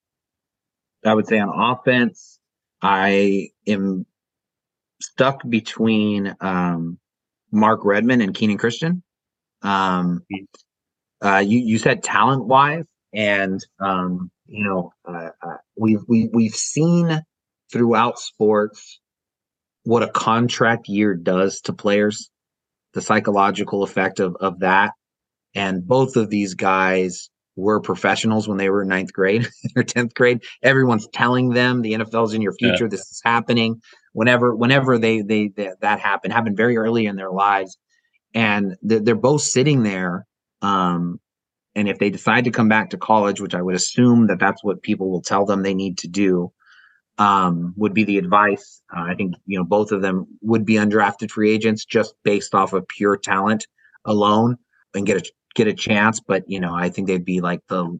I 1.05 1.13
would 1.13 1.27
say 1.27 1.39
on 1.39 1.49
offense, 1.49 2.39
I 2.81 3.49
am 3.67 4.05
stuck 5.01 5.41
between 5.47 6.35
um, 6.39 6.99
Mark 7.51 7.81
Redman 7.83 8.21
and 8.21 8.33
Keenan 8.33 8.57
Christian. 8.57 9.03
Um, 9.61 10.25
uh, 11.23 11.43
you 11.45 11.59
you 11.59 11.77
said 11.77 12.03
talent 12.03 12.45
wise, 12.45 12.85
and 13.13 13.63
um, 13.79 14.31
you 14.45 14.63
know 14.65 14.93
uh, 15.07 15.29
uh, 15.41 15.57
we've 15.77 16.01
we, 16.07 16.29
we've 16.33 16.55
seen 16.55 17.21
throughout 17.71 18.19
sports 18.19 18.99
what 19.83 20.03
a 20.03 20.09
contract 20.09 20.87
year 20.87 21.13
does 21.13 21.61
to 21.61 21.73
players, 21.73 22.29
the 22.93 23.01
psychological 23.01 23.83
effect 23.83 24.19
of 24.19 24.35
of 24.39 24.59
that, 24.59 24.93
and 25.55 25.85
both 25.85 26.15
of 26.15 26.29
these 26.29 26.53
guys 26.53 27.29
were 27.55 27.79
professionals 27.79 28.47
when 28.47 28.57
they 28.57 28.69
were 28.69 28.81
in 28.81 28.87
ninth 28.87 29.13
grade 29.13 29.47
or 29.75 29.83
10th 29.83 30.13
grade. 30.13 30.43
Everyone's 30.61 31.07
telling 31.13 31.49
them 31.49 31.81
the 31.81 31.93
NFL's 31.93 32.33
in 32.33 32.41
your 32.41 32.53
future. 32.53 32.85
Yeah. 32.85 32.89
This 32.89 33.01
is 33.01 33.21
happening. 33.23 33.81
Whenever, 34.13 34.55
whenever 34.55 34.97
they, 34.97 35.21
they, 35.21 35.49
they, 35.49 35.71
that 35.81 35.99
happened, 35.99 36.33
happened 36.33 36.57
very 36.57 36.77
early 36.77 37.05
in 37.05 37.15
their 37.15 37.31
lives. 37.31 37.77
And 38.33 38.75
they're, 38.81 38.99
they're 38.99 39.15
both 39.15 39.41
sitting 39.41 39.83
there. 39.83 40.25
Um, 40.61 41.19
and 41.75 41.87
if 41.87 41.99
they 41.99 42.09
decide 42.09 42.45
to 42.45 42.51
come 42.51 42.69
back 42.69 42.91
to 42.91 42.97
college, 42.97 43.41
which 43.41 43.55
I 43.55 43.61
would 43.61 43.75
assume 43.75 44.27
that 44.27 44.39
that's 44.39 44.63
what 44.63 44.81
people 44.81 45.09
will 45.09 45.21
tell 45.21 45.45
them 45.45 45.61
they 45.61 45.73
need 45.73 45.99
to 45.99 46.07
do, 46.07 46.51
um, 47.17 47.73
would 47.77 47.93
be 47.93 48.03
the 48.03 48.17
advice. 48.17 48.81
Uh, 48.95 49.01
I 49.01 49.15
think, 49.15 49.35
you 49.45 49.57
know, 49.57 49.63
both 49.63 49.91
of 49.91 50.01
them 50.01 50.27
would 50.41 50.65
be 50.65 50.75
undrafted 50.75 51.31
free 51.31 51.51
agents 51.51 51.85
just 51.85 52.15
based 52.23 52.55
off 52.55 52.73
of 52.73 52.87
pure 52.87 53.17
talent 53.17 53.67
alone 54.05 54.57
and 54.95 55.05
get 55.05 55.17
a 55.17 55.31
get 55.55 55.67
a 55.67 55.73
chance. 55.73 56.19
But 56.19 56.43
you 56.47 56.59
know, 56.59 56.73
I 56.73 56.89
think 56.89 57.07
they'd 57.07 57.25
be 57.25 57.41
like 57.41 57.61
the 57.67 57.99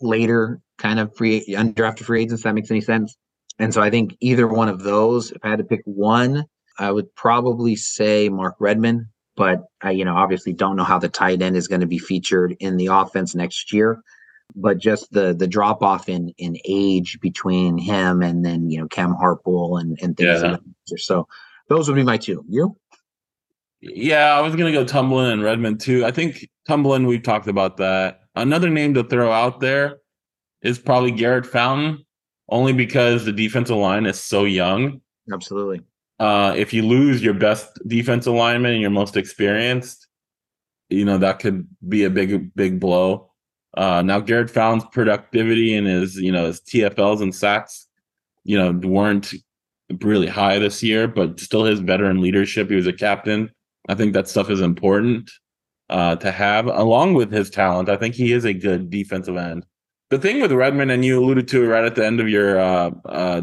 later 0.00 0.60
kind 0.78 0.98
of 0.98 1.14
free 1.16 1.44
undrafted 1.48 2.04
free 2.04 2.22
agents. 2.22 2.42
That 2.44 2.54
makes 2.54 2.70
any 2.70 2.80
sense. 2.80 3.16
And 3.58 3.74
so 3.74 3.82
I 3.82 3.90
think 3.90 4.16
either 4.20 4.46
one 4.46 4.68
of 4.68 4.82
those, 4.82 5.32
if 5.32 5.44
I 5.44 5.50
had 5.50 5.58
to 5.58 5.64
pick 5.64 5.82
one, 5.84 6.44
I 6.78 6.90
would 6.90 7.14
probably 7.14 7.76
say 7.76 8.30
Mark 8.30 8.54
Redman. 8.58 9.10
But 9.36 9.64
I, 9.82 9.92
you 9.92 10.04
know, 10.04 10.16
obviously 10.16 10.52
don't 10.52 10.76
know 10.76 10.84
how 10.84 10.98
the 10.98 11.08
tight 11.08 11.42
end 11.42 11.56
is 11.56 11.68
going 11.68 11.82
to 11.82 11.86
be 11.86 11.98
featured 11.98 12.56
in 12.58 12.76
the 12.76 12.86
offense 12.86 13.34
next 13.34 13.72
year. 13.72 14.02
But 14.54 14.78
just 14.78 15.12
the 15.12 15.34
the 15.34 15.46
drop 15.46 15.82
off 15.82 16.08
in 16.08 16.32
in 16.38 16.56
age 16.64 17.20
between 17.20 17.78
him 17.78 18.22
and 18.22 18.44
then 18.44 18.70
you 18.70 18.80
know 18.80 18.88
Cam 18.88 19.14
Harpole 19.14 19.80
and 19.80 19.98
and 20.02 20.16
things. 20.16 20.42
Yeah. 20.42 20.56
So 20.96 21.26
those 21.68 21.88
would 21.88 21.94
be 21.94 22.02
my 22.02 22.16
two. 22.16 22.44
You? 22.48 22.76
Yeah, 23.80 24.34
I 24.34 24.40
was 24.40 24.54
gonna 24.56 24.72
go 24.72 24.84
Tumblin 24.84 25.32
and 25.32 25.42
Redman 25.42 25.78
too. 25.78 26.04
I 26.04 26.10
think 26.10 26.48
Tumblin, 26.68 27.06
we've 27.06 27.22
talked 27.22 27.48
about 27.48 27.78
that. 27.78 28.20
Another 28.34 28.68
name 28.68 28.94
to 28.94 29.04
throw 29.04 29.32
out 29.32 29.60
there 29.60 29.98
is 30.62 30.78
probably 30.78 31.10
Garrett 31.10 31.46
Fountain, 31.46 32.04
only 32.48 32.72
because 32.72 33.24
the 33.24 33.32
defensive 33.32 33.76
line 33.76 34.06
is 34.06 34.20
so 34.20 34.44
young. 34.44 35.00
Absolutely. 35.32 35.80
Uh, 36.18 36.52
if 36.56 36.74
you 36.74 36.82
lose 36.82 37.22
your 37.22 37.32
best 37.32 37.78
defensive 37.86 38.34
lineman 38.34 38.72
and 38.72 38.80
your 38.80 38.90
most 38.90 39.16
experienced, 39.16 40.06
you 40.90 41.04
know 41.04 41.16
that 41.16 41.38
could 41.38 41.66
be 41.88 42.04
a 42.04 42.10
big, 42.10 42.54
big 42.54 42.78
blow. 42.78 43.29
Uh, 43.76 44.02
now 44.02 44.20
Garrett 44.20 44.50
Fountain's 44.50 44.88
productivity 44.92 45.74
and 45.74 45.86
his, 45.86 46.16
you 46.16 46.32
know, 46.32 46.46
his 46.46 46.60
TFLs 46.60 47.22
and 47.22 47.34
sacks, 47.34 47.86
you 48.44 48.58
know, 48.58 48.72
weren't 48.72 49.32
really 50.02 50.26
high 50.26 50.58
this 50.58 50.82
year, 50.82 51.06
but 51.06 51.38
still 51.38 51.64
his 51.64 51.80
veteran 51.80 52.20
leadership. 52.20 52.68
He 52.68 52.76
was 52.76 52.86
a 52.86 52.92
captain 52.92 53.50
I 53.88 53.94
think 53.94 54.12
that 54.12 54.28
stuff 54.28 54.50
is 54.50 54.60
important 54.60 55.30
uh, 55.88 56.16
to 56.16 56.30
have, 56.30 56.66
along 56.66 57.14
with 57.14 57.32
his 57.32 57.50
talent. 57.50 57.88
I 57.88 57.96
think 57.96 58.14
he 58.14 58.32
is 58.32 58.44
a 58.44 58.52
good 58.52 58.90
defensive 58.90 59.36
end. 59.36 59.66
The 60.10 60.18
thing 60.18 60.40
with 60.40 60.52
Redman, 60.52 60.90
and 60.90 61.04
you 61.04 61.18
alluded 61.18 61.48
to 61.48 61.64
it 61.64 61.66
right 61.66 61.84
at 61.84 61.94
the 61.94 62.04
end 62.04 62.20
of 62.20 62.28
your 62.28 62.58
uh, 62.58 62.90
uh, 63.06 63.42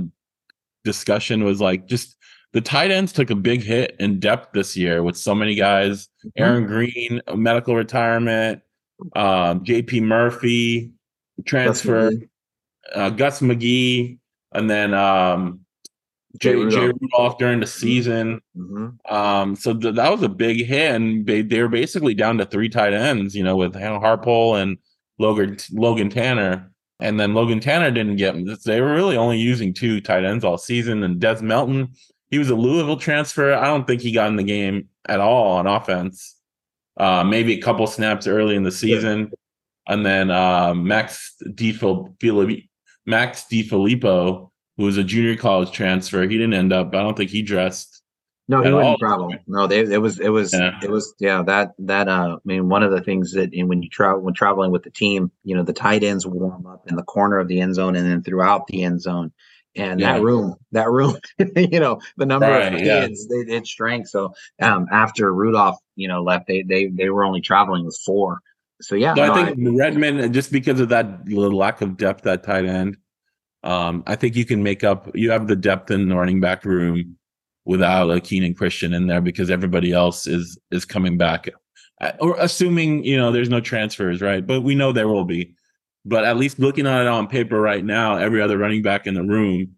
discussion, 0.84 1.44
was 1.44 1.62
like 1.62 1.88
just 1.88 2.16
the 2.54 2.62
tight 2.62 2.92
ends 2.92 3.12
took 3.12 3.30
a 3.30 3.36
big 3.36 3.62
hit 3.62 3.96
in 4.00 4.20
depth 4.20 4.54
this 4.54 4.78
year 4.78 5.04
with 5.04 5.18
so 5.18 5.34
many 5.34 5.56
guys. 5.56 6.08
Mm-hmm. 6.26 6.44
Aaron 6.44 6.66
Green, 6.66 7.22
medical 7.36 7.76
retirement, 7.76 8.62
um, 9.16 9.64
JP 9.64 10.04
Murphy, 10.04 10.92
transfer, 11.46 12.12
Gus 12.12 12.20
McGee, 12.20 12.30
uh, 12.96 13.10
Gus 13.12 13.42
McGee 13.42 14.18
and 14.52 14.70
then 14.70 14.94
um, 14.94 15.62
Jay, 16.40 16.56
Rudolph. 16.56 16.74
Jay 16.74 16.94
Rudolph 17.00 17.38
during 17.38 17.60
the 17.60 17.68
season. 17.68 18.42
Mm-hmm. 18.56 19.14
Um, 19.14 19.56
so 19.56 19.74
th- 19.74 19.96
that 19.96 20.12
was 20.12 20.24
a 20.24 20.30
big 20.30 20.66
hit, 20.66 20.96
and 20.96 21.26
they 21.26 21.42
they 21.42 21.62
were 21.62 21.68
basically 21.68 22.14
down 22.14 22.38
to 22.38 22.46
three 22.46 22.70
tight 22.70 22.94
ends, 22.94 23.36
you 23.36 23.44
know, 23.44 23.56
with 23.56 23.76
Hannah 23.76 24.00
Harpole 24.00 24.56
and 24.56 24.78
Logan 25.20 25.58
Logan 25.72 26.10
Tanner. 26.10 26.72
And 27.00 27.20
then 27.20 27.36
Logan 27.36 27.60
Tanner 27.60 27.92
didn't 27.92 28.16
get 28.16 28.36
They 28.66 28.82
were 28.82 28.94
really 28.94 29.18
only 29.18 29.38
using 29.38 29.74
two 29.74 30.02
tight 30.02 30.26
ends 30.26 30.44
all 30.44 30.58
season. 30.58 31.04
And 31.04 31.20
Des 31.20 31.42
Melton, 31.44 31.90
he 32.32 32.40
was 32.40 32.50
a 32.50 32.56
Louisville 32.56 32.98
transfer. 32.98 33.54
I 33.54 33.66
don't 33.66 33.86
think 33.86 34.02
he 34.02 34.12
got 34.12 34.30
in 34.30 34.36
the 34.36 34.44
game 34.44 34.90
at 35.08 35.20
all 35.20 35.58
on 35.58 35.68
offense. 35.68 36.37
Uh, 36.98 37.24
maybe 37.24 37.54
a 37.54 37.62
couple 37.62 37.86
snaps 37.88 38.28
early 38.28 38.56
in 38.56 38.64
the 38.64 38.72
season. 38.72 39.20
Yeah. 39.20 39.94
And 39.94 40.06
then 40.06 40.32
uh, 40.32 40.74
Max 40.74 41.36
DiFilippo, 41.44 42.68
Max 43.06 43.46
DiFilippo 43.52 44.50
who 44.78 44.86
was 44.86 44.98
a 44.98 45.04
junior 45.04 45.36
college 45.36 45.72
transfer. 45.72 46.24
He 46.24 46.38
didn't 46.38 46.54
end 46.54 46.72
up. 46.72 46.94
I 46.94 47.02
don't 47.02 47.18
think 47.18 47.32
he 47.32 47.42
dressed. 47.42 48.02
No, 48.50 48.64
he 48.64 48.72
wouldn't 48.72 49.00
travel. 49.00 49.34
No, 49.46 49.68
they, 49.68 49.80
it 49.80 50.02
was 50.02 50.20
it 50.20 50.30
was 50.30 50.54
yeah. 50.54 50.80
it 50.82 50.90
was 50.90 51.14
yeah 51.20 51.44
that 51.44 51.74
that 51.80 52.08
uh 52.08 52.38
I 52.38 52.40
mean 52.46 52.70
one 52.70 52.82
of 52.82 52.92
the 52.92 53.02
things 53.02 53.34
that 53.34 53.50
when 53.54 53.84
you 53.84 53.90
travel 53.90 54.22
when 54.22 54.34
traveling 54.34 54.72
with 54.72 54.84
the 54.84 54.90
team, 54.90 55.32
you 55.44 55.54
know 55.54 55.64
the 55.64 55.74
tight 55.74 56.04
ends 56.04 56.26
warm 56.26 56.66
up 56.66 56.88
in 56.88 56.96
the 56.96 57.04
corner 57.04 57.40
of 57.40 57.50
the 57.50 57.60
end 57.60 57.76
zone 57.76 57.98
and 57.98 58.10
then 58.10 58.24
throughout 58.24 58.68
the 58.68 58.84
end 58.84 59.02
zone. 59.02 59.34
And 59.78 60.00
yeah. 60.00 60.14
that 60.14 60.24
room, 60.24 60.56
that 60.72 60.90
room, 60.90 61.18
you 61.56 61.80
know, 61.80 62.02
the 62.18 62.26
number 62.26 62.48
right, 62.48 62.74
of 62.74 62.80
kids, 62.80 63.28
yeah. 63.30 63.42
it, 63.42 63.50
it 63.50 63.68
shrank. 63.68 64.08
So 64.08 64.34
um, 64.60 64.88
after 64.92 65.32
Rudolph, 65.34 65.78
you 65.96 66.08
know, 66.08 66.24
left, 66.24 66.48
they 66.48 66.64
they 66.64 66.88
they 66.88 67.10
were 67.10 67.24
only 67.24 67.42
traveling 67.42 67.86
with 67.86 67.98
four. 68.04 68.42
So 68.82 68.96
yeah, 68.96 69.14
no, 69.14 69.32
I 69.32 69.46
think 69.46 69.68
I, 69.68 69.72
Redman, 69.72 70.34
just 70.34 70.52
because 70.52 70.80
of 70.80 70.90
that 70.90 71.30
lack 71.30 71.82
of 71.82 71.98
depth 71.98 72.26
at 72.26 72.44
tight 72.44 72.66
end, 72.66 72.98
um, 73.64 74.04
I 74.08 74.16
think 74.16 74.36
you 74.36 74.46
can 74.46 74.64
make 74.64 74.84
up. 74.84 75.10
You 75.16 75.32
have 75.32 75.48
the 75.48 75.56
depth 75.56 75.92
in 75.92 76.10
the 76.10 76.16
running 76.16 76.40
back 76.40 76.66
room 76.66 77.18
without 77.66 78.10
a 78.10 78.22
keenan 78.22 78.54
christian 78.54 78.94
in 78.94 79.08
there 79.08 79.20
because 79.20 79.50
everybody 79.50 79.92
else 79.92 80.26
is 80.26 80.58
is 80.72 80.86
coming 80.86 81.18
back, 81.18 81.50
uh, 82.02 82.12
or 82.20 82.36
assuming 82.40 83.04
you 83.04 83.18
know 83.18 83.32
there's 83.32 83.50
no 83.50 83.60
transfers, 83.60 84.22
right? 84.22 84.46
But 84.46 84.62
we 84.62 84.76
know 84.76 84.92
there 84.92 85.08
will 85.08 85.26
be. 85.26 85.54
But 86.08 86.24
at 86.24 86.38
least 86.38 86.58
looking 86.58 86.88
at 86.88 87.02
it 87.02 87.08
on 87.08 87.28
paper 87.28 87.60
right 87.60 87.84
now, 87.84 88.16
every 88.16 88.42
other 88.42 88.58
running 88.58 88.82
back 88.82 89.08
in 89.08 89.14
the 89.14 89.24
room 89.24 89.76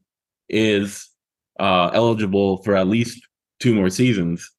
is 0.48 1.10
uh, 1.60 1.90
eligible 1.94 2.62
for 2.64 2.76
at 2.76 2.88
least 2.88 3.20
two 3.60 3.74
more 3.74 3.90
seasons. 3.90 4.50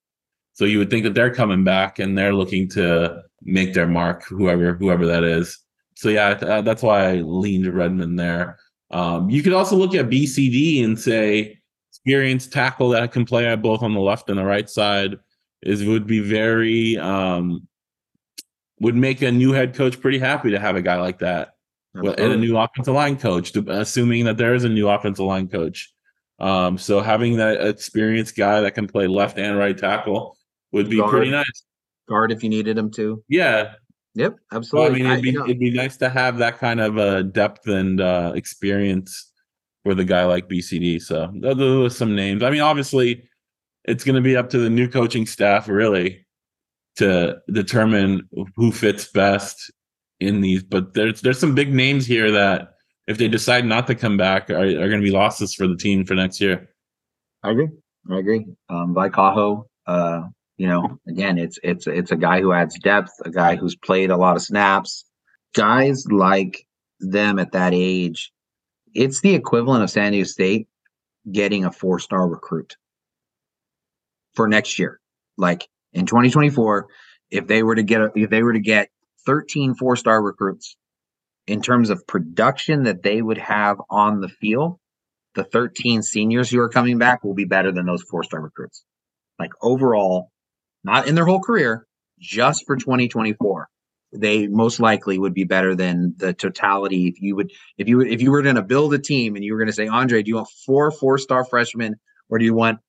So 0.52 0.64
you 0.64 0.78
would 0.78 0.90
think 0.90 1.04
that 1.04 1.14
they're 1.14 1.32
coming 1.32 1.62
back 1.62 2.00
and 2.00 2.18
they're 2.18 2.34
looking 2.34 2.68
to 2.70 3.22
make 3.42 3.72
their 3.72 3.86
mark, 3.86 4.24
whoever 4.24 4.74
whoever 4.74 5.06
that 5.06 5.22
is. 5.22 5.58
So 5.94 6.08
yeah, 6.08 6.34
that's 6.62 6.82
why 6.82 7.08
I 7.08 7.14
leaned 7.16 7.72
Redman 7.72 8.16
there. 8.16 8.58
Um, 8.90 9.30
you 9.30 9.42
could 9.42 9.52
also 9.52 9.76
look 9.76 9.94
at 9.94 10.10
BCD 10.10 10.84
and 10.84 10.98
say 10.98 11.58
experienced 11.90 12.52
tackle 12.52 12.88
that 12.90 13.12
can 13.12 13.24
play 13.24 13.54
both 13.56 13.82
on 13.82 13.94
the 13.94 14.00
left 14.00 14.28
and 14.28 14.38
the 14.38 14.44
right 14.44 14.68
side 14.68 15.16
is 15.62 15.84
would 15.84 16.06
be 16.06 16.20
very 16.20 16.96
um, 16.98 17.66
would 18.80 18.96
make 18.96 19.22
a 19.22 19.30
new 19.30 19.52
head 19.52 19.74
coach 19.74 20.00
pretty 20.00 20.18
happy 20.18 20.50
to 20.50 20.58
have 20.58 20.74
a 20.74 20.82
guy 20.82 20.96
like 20.96 21.18
that 21.18 21.54
and 21.94 22.18
a 22.18 22.36
new 22.36 22.56
offensive 22.56 22.94
line 22.94 23.16
coach, 23.16 23.54
assuming 23.56 24.24
that 24.24 24.36
there 24.36 24.54
is 24.54 24.64
a 24.64 24.68
new 24.68 24.88
offensive 24.88 25.24
line 25.24 25.48
coach. 25.48 25.92
Um, 26.38 26.78
so 26.78 27.00
having 27.00 27.36
that 27.36 27.60
experienced 27.66 28.36
guy 28.36 28.60
that 28.60 28.72
can 28.72 28.86
play 28.86 29.06
left 29.06 29.38
and 29.38 29.58
right 29.58 29.76
tackle 29.76 30.36
would 30.72 30.88
be 30.88 30.96
guard, 30.96 31.10
pretty 31.10 31.30
nice. 31.30 31.64
Guard 32.08 32.32
if 32.32 32.42
you 32.42 32.48
needed 32.48 32.78
him 32.78 32.90
to. 32.92 33.22
Yeah, 33.28 33.74
Yep, 34.14 34.38
absolutely. 34.52 35.02
Well, 35.02 35.12
I 35.12 35.16
mean, 35.16 35.24
it'd 35.24 35.34
be, 35.34 35.38
I, 35.38 35.44
it'd 35.44 35.60
be 35.60 35.70
nice 35.70 35.96
to 35.98 36.08
have 36.08 36.38
that 36.38 36.58
kind 36.58 36.80
of 36.80 36.98
uh, 36.98 37.22
depth 37.22 37.68
and 37.68 38.00
uh, 38.00 38.32
experience 38.34 39.32
with 39.84 40.00
a 40.00 40.04
guy 40.04 40.24
like 40.24 40.48
BCD. 40.48 41.00
So 41.00 41.32
those 41.34 41.92
are 41.92 41.94
some 41.94 42.16
names. 42.16 42.42
I 42.42 42.50
mean, 42.50 42.60
obviously, 42.60 43.28
it's 43.84 44.04
going 44.04 44.16
to 44.16 44.20
be 44.20 44.36
up 44.36 44.50
to 44.50 44.58
the 44.58 44.70
new 44.70 44.88
coaching 44.88 45.26
staff 45.26 45.68
really 45.68 46.26
to 46.96 47.38
determine 47.52 48.28
who 48.56 48.72
fits 48.72 49.06
best 49.08 49.70
in 50.20 50.40
these. 50.40 50.62
But 50.62 50.94
there's 50.94 51.20
there's 51.20 51.38
some 51.38 51.54
big 51.54 51.72
names 51.72 52.06
here 52.06 52.30
that 52.30 52.74
if 53.06 53.18
they 53.18 53.28
decide 53.28 53.64
not 53.64 53.86
to 53.88 53.94
come 53.94 54.16
back, 54.16 54.50
are, 54.50 54.58
are 54.58 54.88
going 54.88 55.00
to 55.00 55.04
be 55.04 55.10
losses 55.10 55.54
for 55.54 55.66
the 55.66 55.76
team 55.76 56.04
for 56.04 56.14
next 56.14 56.40
year. 56.40 56.70
I 57.42 57.50
agree. 57.50 57.68
I 58.10 58.18
agree. 58.18 58.46
Um, 58.68 58.94
Cajo, 58.94 59.64
uh, 59.86 60.22
you 60.56 60.66
know, 60.66 60.98
again, 61.08 61.38
it's 61.38 61.58
it's 61.62 61.86
it's 61.86 62.12
a 62.12 62.16
guy 62.16 62.40
who 62.40 62.52
adds 62.52 62.78
depth, 62.78 63.12
a 63.24 63.30
guy 63.30 63.56
who's 63.56 63.76
played 63.76 64.10
a 64.10 64.16
lot 64.16 64.36
of 64.36 64.42
snaps. 64.42 65.04
Guys 65.54 66.06
like 66.06 66.66
them 67.00 67.38
at 67.38 67.52
that 67.52 67.72
age, 67.74 68.32
it's 68.94 69.20
the 69.20 69.34
equivalent 69.34 69.82
of 69.82 69.90
San 69.90 70.12
Diego 70.12 70.26
State 70.26 70.68
getting 71.32 71.64
a 71.64 71.72
four-star 71.72 72.28
recruit 72.28 72.76
for 74.34 74.48
next 74.48 74.78
year. 74.78 75.00
Like 75.36 75.68
in 75.92 76.06
2024, 76.06 76.86
if 77.30 77.46
they 77.46 77.62
were 77.62 77.74
to 77.74 77.82
get 77.82 78.00
a, 78.00 78.12
if 78.14 78.30
they 78.30 78.42
were 78.42 78.52
to 78.52 78.60
get 78.60 78.90
13 79.26 79.74
four-star 79.74 80.22
recruits 80.22 80.76
in 81.46 81.62
terms 81.62 81.90
of 81.90 82.06
production 82.06 82.84
that 82.84 83.02
they 83.02 83.20
would 83.20 83.38
have 83.38 83.78
on 83.90 84.20
the 84.20 84.28
field, 84.28 84.78
the 85.34 85.44
13 85.44 86.02
seniors 86.02 86.50
who 86.50 86.60
are 86.60 86.68
coming 86.68 86.98
back 86.98 87.24
will 87.24 87.34
be 87.34 87.44
better 87.44 87.72
than 87.72 87.86
those 87.86 88.02
four-star 88.02 88.40
recruits. 88.40 88.84
Like 89.38 89.52
overall, 89.62 90.30
not 90.84 91.08
in 91.08 91.14
their 91.14 91.26
whole 91.26 91.40
career, 91.40 91.86
just 92.18 92.66
for 92.66 92.76
2024 92.76 93.68
they 94.12 94.48
most 94.48 94.80
likely 94.80 95.18
would 95.18 95.34
be 95.34 95.44
better 95.44 95.74
than 95.74 96.14
the 96.18 96.32
totality 96.32 97.06
if 97.06 97.20
you 97.20 97.36
would 97.36 97.52
if 97.78 97.88
you 97.88 98.00
if 98.00 98.20
you 98.20 98.30
were 98.30 98.42
going 98.42 98.56
to 98.56 98.62
build 98.62 98.92
a 98.92 98.98
team 98.98 99.36
and 99.36 99.44
you 99.44 99.52
were 99.52 99.58
going 99.58 99.68
to 99.68 99.72
say 99.72 99.86
andre 99.86 100.22
do 100.22 100.28
you 100.28 100.36
want 100.36 100.48
four 100.66 100.90
four 100.90 101.16
star 101.16 101.44
freshmen 101.44 101.94
or 102.28 102.38
do 102.38 102.44
you 102.44 102.54
want 102.54 102.80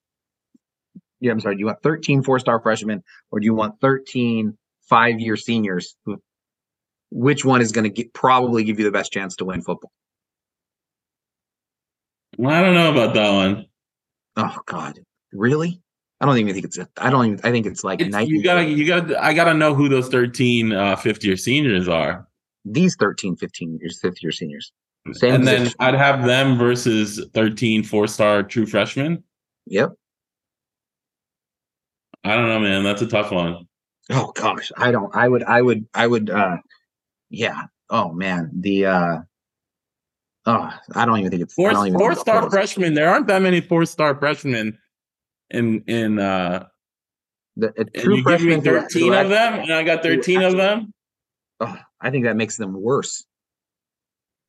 yeah 1.20 1.32
i'm 1.32 1.40
sorry 1.40 1.56
do 1.56 1.60
you 1.60 1.68
want 1.68 1.82
13 1.84 2.24
four 2.24 2.40
star 2.40 2.60
freshmen 2.60 3.04
or 3.32 3.40
do 3.40 3.46
you 3.46 3.54
want 3.54 3.80
13 3.82 4.58
five 4.92 5.20
year 5.20 5.38
seniors 5.38 5.96
which 7.12 7.44
one 7.46 7.62
is 7.62 7.72
going 7.72 7.94
to 7.94 8.04
probably 8.14 8.64
give 8.64 8.80
you 8.80 8.86
the 8.86 8.92
best 8.92 9.12
chance 9.12 9.36
to 9.36 9.46
win 9.46 9.62
football? 9.62 9.92
Well, 12.38 12.54
I 12.54 12.62
don't 12.62 12.74
know 12.74 12.92
about 12.92 13.14
that 13.14 13.32
one. 13.32 13.66
Oh 14.38 14.58
God, 14.66 15.00
really? 15.34 15.82
I 16.22 16.26
don't 16.26 16.38
even 16.38 16.54
think 16.54 16.66
it's. 16.66 16.80
I 16.98 17.10
don't 17.10 17.26
even. 17.26 17.40
I 17.44 17.52
think 17.52 17.66
it's 17.66 17.84
like 17.84 18.00
it's, 18.00 18.16
you 18.28 18.42
gotta. 18.42 18.64
You 18.64 18.88
gotta. 18.88 19.22
I 19.22 19.34
gotta 19.34 19.54
know 19.54 19.76
who 19.76 19.90
those 19.90 20.08
13 20.08 20.72
uh, 20.72 20.96
fifth 20.96 21.24
year 21.26 21.36
seniors 21.36 21.90
are. 21.90 22.28
These 22.64 22.96
13, 22.98 23.36
15 23.36 23.80
years, 23.82 24.00
fifth 24.02 24.24
year 24.24 24.32
seniors. 24.32 24.72
Same 25.14 25.34
and 25.34 25.44
position. 25.44 25.64
then 25.66 25.74
I'd 25.80 25.96
have 25.96 26.26
them 26.26 26.58
versus 26.58 27.26
13 27.34 27.84
four 27.84 28.08
star 28.08 28.44
true 28.44 28.66
freshmen. 28.66 29.24
Yep. 29.66 29.92
I 32.24 32.36
don't 32.36 32.48
know, 32.48 32.60
man. 32.60 32.84
That's 32.84 33.02
a 33.02 33.08
tough 33.08 33.32
one. 33.32 33.68
Oh 34.12 34.32
gosh, 34.34 34.72
I 34.78 34.92
don't. 34.92 35.16
I 35.16 35.28
would. 35.28 35.44
I 35.44 35.62
would. 35.62 35.88
I 35.94 36.08
would. 36.08 36.30
uh 36.30 36.58
Yeah. 37.30 37.64
Oh 37.90 38.12
man. 38.12 38.52
The. 38.54 38.86
uh 38.86 39.18
Oh, 40.48 40.74
I 40.96 41.06
don't 41.06 41.20
even 41.20 41.30
think 41.30 41.44
it's 41.44 41.54
Four-star 41.54 42.50
freshmen. 42.50 42.96
There 42.96 43.08
aren't 43.08 43.28
that 43.28 43.44
many 43.44 43.62
four 43.62 43.86
star 43.86 44.16
freshmen 44.16 44.80
in 45.52 45.84
in 45.86 46.18
uh 46.18 46.66
the 47.58 47.70
true 47.96 48.18
you 48.18 48.24
give 48.24 48.42
me 48.42 48.60
13 48.60 49.14
of 49.14 49.30
them 49.30 49.54
and 49.60 49.72
I 49.72 49.84
got 49.84 50.02
13 50.02 50.42
of 50.42 50.58
them. 50.58 50.94
Oh, 51.60 51.78
I 52.00 52.10
think 52.10 52.26
that 52.26 52.38
makes 52.38 52.58
them 52.58 52.74
worse. 52.74 53.24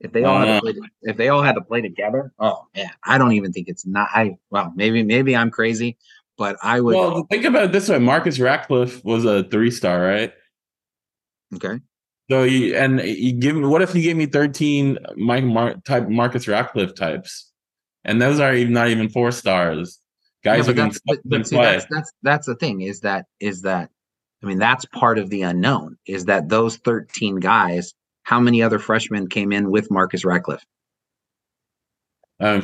If 0.00 0.12
they 0.12 0.24
all 0.24 0.38
had 0.38 0.54
to 0.54 0.60
play, 0.60 0.74
if 1.02 1.16
they 1.16 1.28
all 1.28 1.42
had 1.42 1.54
to 1.56 1.60
play 1.60 1.80
together, 1.80 2.32
oh 2.38 2.66
man, 2.74 2.90
I 3.04 3.18
don't 3.18 3.32
even 3.32 3.52
think 3.52 3.68
it's 3.68 3.86
not. 3.86 4.08
I 4.12 4.36
well, 4.50 4.72
maybe 4.74 5.02
maybe 5.02 5.36
I'm 5.36 5.50
crazy, 5.50 5.96
but 6.38 6.56
I 6.62 6.80
would. 6.80 6.94
Well, 6.94 7.26
think 7.30 7.44
about 7.44 7.64
it 7.64 7.72
this 7.72 7.88
way: 7.88 7.98
Marcus 7.98 8.38
Ratcliffe 8.38 9.04
was 9.04 9.24
a 9.24 9.44
three 9.44 9.70
star, 9.70 10.00
right? 10.00 10.32
Okay. 11.54 11.80
So 12.30 12.44
you 12.44 12.74
and 12.76 13.00
you 13.00 13.32
give 13.32 13.56
me. 13.56 13.66
What 13.66 13.82
if 13.82 13.94
you 13.94 14.02
gave 14.02 14.16
me 14.16 14.26
13 14.26 14.98
Mike 15.16 15.44
Mar- 15.44 15.74
type 15.84 16.08
Marcus 16.08 16.48
Ratcliffe 16.48 16.94
types, 16.94 17.50
and 18.04 18.20
those 18.20 18.40
are 18.40 18.54
even 18.54 18.72
not 18.72 18.88
even 18.88 19.08
four 19.08 19.32
stars. 19.32 19.98
Guys 20.44 20.66
that's, 20.66 21.00
but, 21.06 21.18
but 21.24 21.46
see, 21.46 21.56
that's 21.56 21.86
that's 21.88 22.12
that's 22.22 22.46
the 22.46 22.56
thing 22.56 22.80
is 22.80 23.00
that 23.00 23.26
is 23.38 23.62
that 23.62 23.90
I 24.42 24.46
mean 24.46 24.58
that's 24.58 24.84
part 24.86 25.18
of 25.18 25.30
the 25.30 25.42
unknown 25.42 25.98
is 26.04 26.24
that 26.24 26.48
those 26.48 26.78
13 26.78 27.36
guys 27.36 27.94
how 28.24 28.40
many 28.40 28.62
other 28.62 28.78
freshmen 28.78 29.28
came 29.28 29.52
in 29.52 29.70
with 29.70 29.90
Marcus 29.90 30.24
Ratcliffe? 30.24 30.64
Um, 32.40 32.62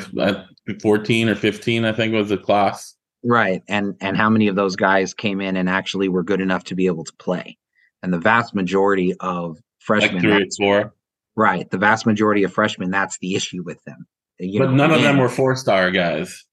14 0.80 1.28
or 1.28 1.34
15, 1.34 1.84
I 1.84 1.92
think 1.92 2.12
was 2.12 2.28
the 2.28 2.38
class. 2.38 2.94
Right. 3.24 3.62
And 3.68 3.96
and 4.00 4.16
how 4.16 4.30
many 4.30 4.48
of 4.48 4.56
those 4.56 4.76
guys 4.76 5.14
came 5.14 5.40
in 5.40 5.56
and 5.56 5.68
actually 5.68 6.08
were 6.08 6.22
good 6.22 6.40
enough 6.40 6.64
to 6.64 6.74
be 6.74 6.86
able 6.86 7.04
to 7.04 7.12
play? 7.18 7.58
And 8.02 8.12
the 8.12 8.18
vast 8.18 8.54
majority 8.54 9.14
of 9.18 9.58
freshmen 9.80 10.14
like 10.14 10.22
three 10.22 10.72
or 10.72 10.82
four. 10.82 10.94
Right. 11.34 11.70
The 11.70 11.78
vast 11.78 12.06
majority 12.06 12.44
of 12.44 12.52
freshmen, 12.52 12.90
that's 12.90 13.18
the 13.18 13.34
issue 13.34 13.62
with 13.64 13.82
them. 13.84 14.06
You 14.38 14.60
but 14.60 14.70
know, 14.70 14.76
none 14.76 14.92
of 14.92 15.02
them 15.02 15.18
were 15.18 15.28
four 15.28 15.56
star 15.56 15.90
guys. 15.90 16.44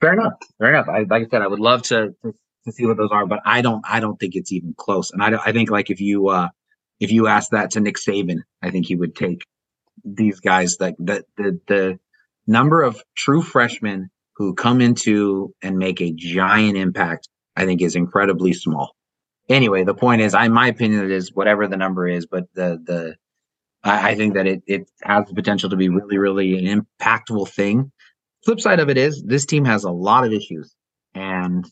Fair 0.00 0.14
enough. 0.14 0.34
Fair 0.58 0.70
enough. 0.70 0.88
I, 0.88 1.00
like 1.08 1.26
I 1.26 1.28
said, 1.28 1.42
I 1.42 1.46
would 1.46 1.60
love 1.60 1.82
to, 1.84 2.14
to, 2.22 2.34
to 2.64 2.72
see 2.72 2.86
what 2.86 2.96
those 2.96 3.10
are, 3.12 3.26
but 3.26 3.40
I 3.44 3.62
don't 3.62 3.84
I 3.88 4.00
don't 4.00 4.18
think 4.18 4.34
it's 4.34 4.52
even 4.52 4.74
close. 4.76 5.10
And 5.10 5.22
I 5.22 5.40
I 5.44 5.52
think 5.52 5.70
like 5.70 5.90
if 5.90 6.00
you 6.00 6.28
uh 6.28 6.48
if 7.00 7.10
you 7.10 7.26
ask 7.26 7.50
that 7.50 7.72
to 7.72 7.80
Nick 7.80 7.96
Saban, 7.96 8.38
I 8.62 8.70
think 8.70 8.86
he 8.86 8.94
would 8.94 9.16
take 9.16 9.44
these 10.04 10.40
guys 10.40 10.76
like 10.80 10.94
the 10.98 11.24
the 11.36 11.60
the 11.66 11.98
number 12.46 12.82
of 12.82 13.02
true 13.16 13.42
freshmen 13.42 14.10
who 14.36 14.54
come 14.54 14.80
into 14.80 15.54
and 15.62 15.78
make 15.78 16.00
a 16.00 16.12
giant 16.12 16.76
impact, 16.76 17.28
I 17.56 17.64
think 17.64 17.82
is 17.82 17.96
incredibly 17.96 18.52
small. 18.52 18.94
Anyway, 19.48 19.84
the 19.84 19.94
point 19.94 20.22
is, 20.22 20.34
I 20.34 20.48
my 20.48 20.68
opinion 20.68 21.04
it 21.04 21.10
is 21.10 21.34
whatever 21.34 21.66
the 21.66 21.76
number 21.76 22.08
is, 22.08 22.26
but 22.26 22.44
the 22.54 22.80
the 22.84 23.16
I, 23.84 24.10
I 24.10 24.14
think 24.14 24.34
that 24.34 24.46
it 24.46 24.62
it 24.66 24.90
has 25.02 25.26
the 25.26 25.34
potential 25.34 25.68
to 25.70 25.76
be 25.76 25.88
really, 25.88 26.18
really 26.18 26.58
an 26.66 26.86
impactful 27.00 27.48
thing. 27.48 27.92
Flip 28.44 28.60
side 28.60 28.80
of 28.80 28.88
it 28.88 28.98
is 28.98 29.22
this 29.26 29.46
team 29.46 29.64
has 29.64 29.84
a 29.84 29.90
lot 29.90 30.24
of 30.24 30.32
issues. 30.32 30.74
And 31.14 31.66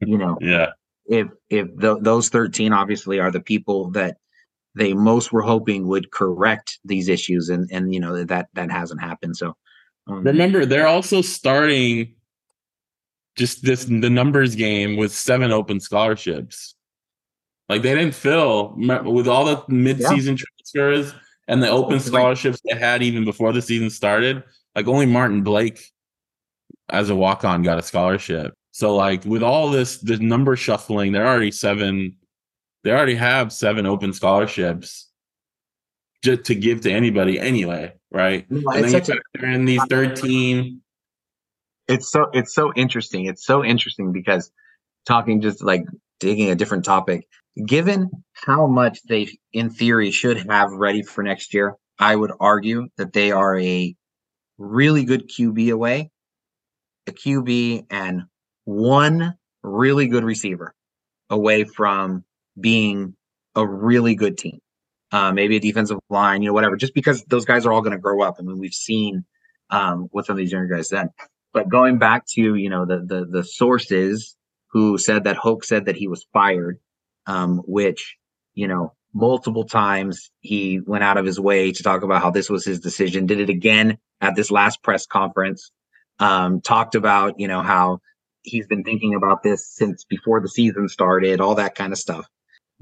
you 0.00 0.18
know, 0.18 0.36
yeah, 0.40 0.70
if 1.06 1.28
if 1.50 1.68
the, 1.76 1.98
those 2.00 2.28
13 2.28 2.72
obviously 2.72 3.20
are 3.20 3.30
the 3.30 3.40
people 3.40 3.90
that 3.92 4.16
they 4.74 4.94
most 4.94 5.32
were 5.32 5.42
hoping 5.42 5.86
would 5.86 6.10
correct 6.10 6.78
these 6.84 7.08
issues 7.08 7.48
and 7.48 7.68
and 7.72 7.92
you 7.92 8.00
know 8.00 8.24
that 8.24 8.48
that 8.54 8.70
hasn't 8.70 9.00
happened 9.00 9.36
so 9.36 9.54
um, 10.06 10.24
remember 10.24 10.66
they're 10.66 10.86
also 10.86 11.22
starting 11.22 12.14
just 13.36 13.64
this 13.64 13.84
the 13.84 14.10
numbers 14.10 14.54
game 14.54 14.96
with 14.96 15.12
seven 15.12 15.52
open 15.52 15.80
scholarships. 15.80 16.74
Like 17.68 17.82
they 17.82 17.94
didn't 17.94 18.14
fill 18.14 18.74
with 18.76 19.28
all 19.28 19.44
the 19.46 19.64
mid-season 19.68 20.36
yeah. 20.36 20.44
transfers 20.74 21.14
and 21.48 21.62
the 21.62 21.68
open 21.68 22.00
scholarships 22.00 22.60
they 22.64 22.78
had 22.78 23.02
even 23.02 23.24
before 23.24 23.52
the 23.52 23.62
season 23.62 23.90
started 23.90 24.42
like 24.74 24.86
only 24.86 25.06
martin 25.06 25.42
blake 25.42 25.90
as 26.88 27.10
a 27.10 27.16
walk-on 27.16 27.62
got 27.62 27.78
a 27.78 27.82
scholarship. 27.82 28.54
So 28.72 28.94
like 28.94 29.24
with 29.24 29.42
all 29.42 29.70
this 29.70 29.98
the 29.98 30.18
number 30.18 30.56
shuffling 30.56 31.12
they're 31.12 31.26
already 31.26 31.50
seven 31.50 32.16
they 32.84 32.90
already 32.90 33.14
have 33.14 33.52
seven 33.52 33.86
open 33.86 34.12
scholarships 34.12 35.08
just 36.22 36.44
to 36.44 36.54
give 36.54 36.80
to 36.82 36.90
anybody 36.90 37.38
anyway, 37.38 37.92
right? 38.10 38.50
No, 38.50 38.70
and 38.70 38.84
then 38.84 38.92
you 38.92 39.00
factor 39.00 39.46
in 39.46 39.64
these 39.64 39.82
13. 39.90 40.80
It's 41.88 42.10
so 42.10 42.30
it's 42.32 42.54
so 42.54 42.72
interesting. 42.74 43.26
It's 43.26 43.44
so 43.44 43.64
interesting 43.64 44.12
because 44.12 44.50
talking 45.04 45.40
just 45.40 45.62
like 45.62 45.84
digging 46.20 46.50
a 46.50 46.54
different 46.54 46.84
topic, 46.84 47.26
given 47.66 48.10
how 48.32 48.66
much 48.66 49.00
they 49.08 49.28
in 49.52 49.70
theory 49.70 50.10
should 50.10 50.46
have 50.48 50.70
ready 50.72 51.02
for 51.02 51.22
next 51.22 51.52
year, 51.52 51.76
I 51.98 52.14
would 52.16 52.32
argue 52.40 52.88
that 52.96 53.12
they 53.12 53.32
are 53.32 53.58
a 53.58 53.94
really 54.58 55.04
good 55.04 55.28
QB 55.28 55.72
away, 55.72 56.10
a 57.08 57.12
QB 57.12 57.86
and 57.90 58.22
one 58.64 59.34
really 59.62 60.06
good 60.06 60.24
receiver 60.24 60.74
away 61.30 61.64
from 61.64 62.24
being 62.60 63.16
a 63.56 63.66
really 63.66 64.14
good 64.14 64.38
team. 64.38 64.60
Uh, 65.12 65.30
maybe 65.30 65.56
a 65.56 65.60
defensive 65.60 65.98
line, 66.08 66.40
you 66.40 66.48
know, 66.48 66.54
whatever, 66.54 66.74
just 66.74 66.94
because 66.94 67.22
those 67.24 67.44
guys 67.44 67.66
are 67.66 67.72
all 67.72 67.82
going 67.82 67.92
to 67.92 67.98
grow 67.98 68.22
up. 68.22 68.36
I 68.38 68.42
mean, 68.42 68.58
we've 68.58 68.72
seen 68.72 69.26
um, 69.68 70.08
what 70.10 70.24
some 70.24 70.34
of 70.34 70.38
these 70.38 70.50
younger 70.50 70.74
guys 70.74 70.88
said. 70.88 71.08
But 71.52 71.68
going 71.68 71.98
back 71.98 72.26
to, 72.28 72.54
you 72.54 72.70
know, 72.70 72.86
the 72.86 73.00
the 73.00 73.26
the 73.26 73.44
sources 73.44 74.36
who 74.68 74.96
said 74.96 75.24
that 75.24 75.36
Hoke 75.36 75.64
said 75.64 75.84
that 75.84 75.96
he 75.96 76.08
was 76.08 76.26
fired, 76.32 76.80
um, 77.26 77.58
which, 77.66 78.16
you 78.54 78.66
know, 78.66 78.94
multiple 79.12 79.64
times 79.64 80.30
he 80.40 80.80
went 80.80 81.04
out 81.04 81.18
of 81.18 81.26
his 81.26 81.38
way 81.38 81.72
to 81.72 81.82
talk 81.82 82.02
about 82.02 82.22
how 82.22 82.30
this 82.30 82.48
was 82.48 82.64
his 82.64 82.80
decision, 82.80 83.26
did 83.26 83.38
it 83.38 83.50
again 83.50 83.98
at 84.22 84.34
this 84.34 84.50
last 84.50 84.82
press 84.82 85.04
conference, 85.04 85.72
um, 86.20 86.62
talked 86.62 86.94
about, 86.94 87.38
you 87.38 87.48
know, 87.48 87.60
how 87.60 87.98
he's 88.40 88.66
been 88.66 88.82
thinking 88.82 89.14
about 89.14 89.42
this 89.42 89.68
since 89.68 90.04
before 90.04 90.40
the 90.40 90.48
season 90.48 90.88
started, 90.88 91.38
all 91.38 91.56
that 91.56 91.74
kind 91.74 91.92
of 91.92 91.98
stuff 91.98 92.26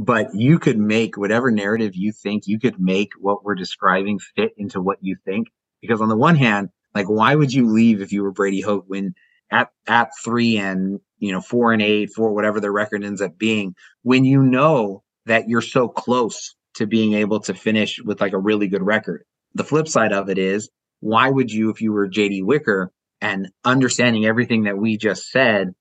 but 0.00 0.34
you 0.34 0.58
could 0.58 0.78
make 0.78 1.18
whatever 1.18 1.50
narrative 1.50 1.94
you 1.94 2.10
think 2.10 2.46
you 2.46 2.58
could 2.58 2.80
make 2.80 3.12
what 3.18 3.44
we're 3.44 3.54
describing 3.54 4.18
fit 4.18 4.52
into 4.56 4.80
what 4.80 4.96
you 5.02 5.14
think. 5.26 5.48
Because 5.82 6.00
on 6.00 6.08
the 6.08 6.16
one 6.16 6.36
hand 6.36 6.70
like 6.94 7.06
why 7.06 7.34
would 7.34 7.52
you 7.52 7.68
leave 7.68 8.00
if 8.00 8.10
you 8.10 8.22
were 8.22 8.32
brady 8.32 8.62
hoke 8.62 8.84
when 8.88 9.14
at 9.50 9.70
at 9.86 10.10
three 10.24 10.56
and 10.56 11.00
you 11.18 11.32
know 11.32 11.40
four 11.40 11.72
and 11.72 11.82
eight 11.82 12.10
four 12.14 12.32
whatever 12.32 12.60
the 12.60 12.70
record 12.70 13.04
ends 13.04 13.20
up 13.20 13.38
being 13.38 13.74
when 14.02 14.24
you 14.24 14.42
know 14.42 15.02
that 15.26 15.48
you're 15.48 15.60
so 15.60 15.86
close 15.86 16.54
to 16.74 16.86
being 16.86 17.12
able 17.12 17.40
to 17.40 17.52
finish 17.52 18.00
with 18.02 18.20
like 18.20 18.32
a 18.32 18.38
really 18.38 18.68
good 18.68 18.82
record? 18.82 19.24
The 19.54 19.64
flip 19.64 19.86
side 19.86 20.12
of 20.12 20.30
it 20.30 20.38
is 20.38 20.70
why 21.00 21.28
would 21.28 21.52
you 21.52 21.70
if 21.70 21.82
you 21.82 21.92
were 21.92 22.08
jd 22.08 22.42
wicker 22.42 22.90
and 23.20 23.50
understanding 23.64 24.24
everything 24.24 24.64
that 24.64 24.78
we 24.78 24.96
just 24.96 25.30
said 25.30 25.74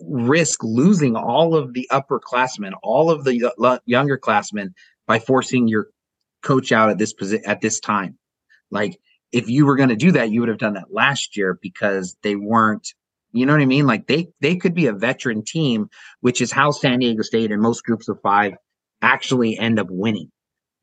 risk 0.00 0.62
losing 0.62 1.16
all 1.16 1.54
of 1.54 1.72
the 1.74 1.88
upperclassmen, 1.90 2.72
all 2.82 3.10
of 3.10 3.24
the 3.24 3.80
younger 3.86 4.16
classmen 4.16 4.74
by 5.06 5.18
forcing 5.18 5.68
your 5.68 5.88
coach 6.42 6.72
out 6.72 6.90
at 6.90 6.98
this 6.98 7.12
position 7.12 7.44
at 7.46 7.60
this 7.60 7.80
time. 7.80 8.18
Like 8.70 8.98
if 9.32 9.48
you 9.48 9.66
were 9.66 9.76
going 9.76 9.88
to 9.88 9.96
do 9.96 10.12
that, 10.12 10.30
you 10.30 10.40
would 10.40 10.48
have 10.48 10.58
done 10.58 10.74
that 10.74 10.92
last 10.92 11.36
year 11.36 11.58
because 11.60 12.16
they 12.22 12.36
weren't. 12.36 12.94
You 13.34 13.46
know 13.46 13.54
what 13.54 13.62
I 13.62 13.66
mean? 13.66 13.86
Like 13.86 14.06
they 14.06 14.28
they 14.40 14.56
could 14.56 14.74
be 14.74 14.86
a 14.86 14.92
veteran 14.92 15.42
team, 15.42 15.88
which 16.20 16.42
is 16.42 16.52
how 16.52 16.70
San 16.70 16.98
Diego 16.98 17.22
State 17.22 17.50
and 17.50 17.62
most 17.62 17.82
groups 17.82 18.08
of 18.08 18.20
five 18.20 18.54
actually 19.00 19.58
end 19.58 19.78
up 19.78 19.88
winning. 19.90 20.30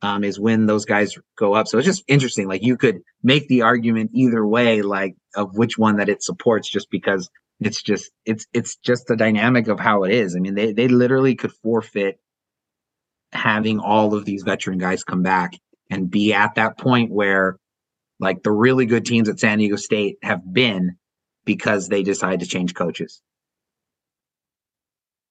Um, 0.01 0.23
is 0.23 0.39
when 0.39 0.65
those 0.65 0.85
guys 0.85 1.17
go 1.37 1.55
up. 1.55 1.67
So 1.67 1.77
it's 1.77 1.85
just 1.85 2.05
interesting. 2.07 2.47
Like 2.47 2.63
you 2.63 2.77
could 2.77 3.01
make 3.21 3.49
the 3.49 3.63
argument 3.63 4.11
either 4.13 4.47
way, 4.47 4.81
like 4.81 5.17
of 5.35 5.57
which 5.57 5.77
one 5.77 5.97
that 5.97 6.07
it 6.07 6.23
supports, 6.23 6.69
just 6.69 6.89
because 6.89 7.29
it's 7.59 7.81
just 7.81 8.11
it's 8.25 8.45
it's 8.53 8.77
just 8.77 9.07
the 9.07 9.17
dynamic 9.17 9.67
of 9.67 9.79
how 9.79 10.03
it 10.03 10.11
is. 10.11 10.35
I 10.35 10.39
mean, 10.39 10.55
they 10.55 10.71
they 10.71 10.87
literally 10.87 11.35
could 11.35 11.51
forfeit 11.63 12.19
having 13.31 13.79
all 13.79 14.15
of 14.15 14.25
these 14.25 14.43
veteran 14.43 14.77
guys 14.77 15.03
come 15.03 15.21
back 15.21 15.53
and 15.89 16.09
be 16.09 16.33
at 16.33 16.55
that 16.55 16.77
point 16.77 17.11
where 17.11 17.59
like 18.19 18.43
the 18.43 18.51
really 18.51 18.85
good 18.85 19.05
teams 19.05 19.29
at 19.29 19.39
San 19.39 19.59
Diego 19.59 19.75
State 19.75 20.17
have 20.23 20.41
been 20.51 20.97
because 21.45 21.87
they 21.87 22.03
decide 22.03 22.39
to 22.41 22.45
change 22.45 22.73
coaches. 22.73 23.21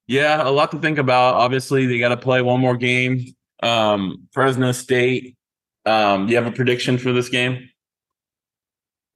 Yeah, 0.07 0.47
a 0.47 0.51
lot 0.51 0.71
to 0.71 0.79
think 0.79 0.99
about. 0.99 1.35
Obviously, 1.35 1.87
they 1.87 1.99
got 1.99 2.09
to 2.09 2.17
play 2.17 2.41
one 2.41 2.61
more 2.61 2.77
game 2.77 3.27
Um, 3.63 4.29
Fresno 4.33 4.73
State. 4.73 5.37
Um, 5.85 6.27
do 6.27 6.33
you 6.33 6.39
have 6.39 6.47
a 6.47 6.55
prediction 6.55 6.99
for 6.99 7.13
this 7.13 7.29
game? 7.29 7.69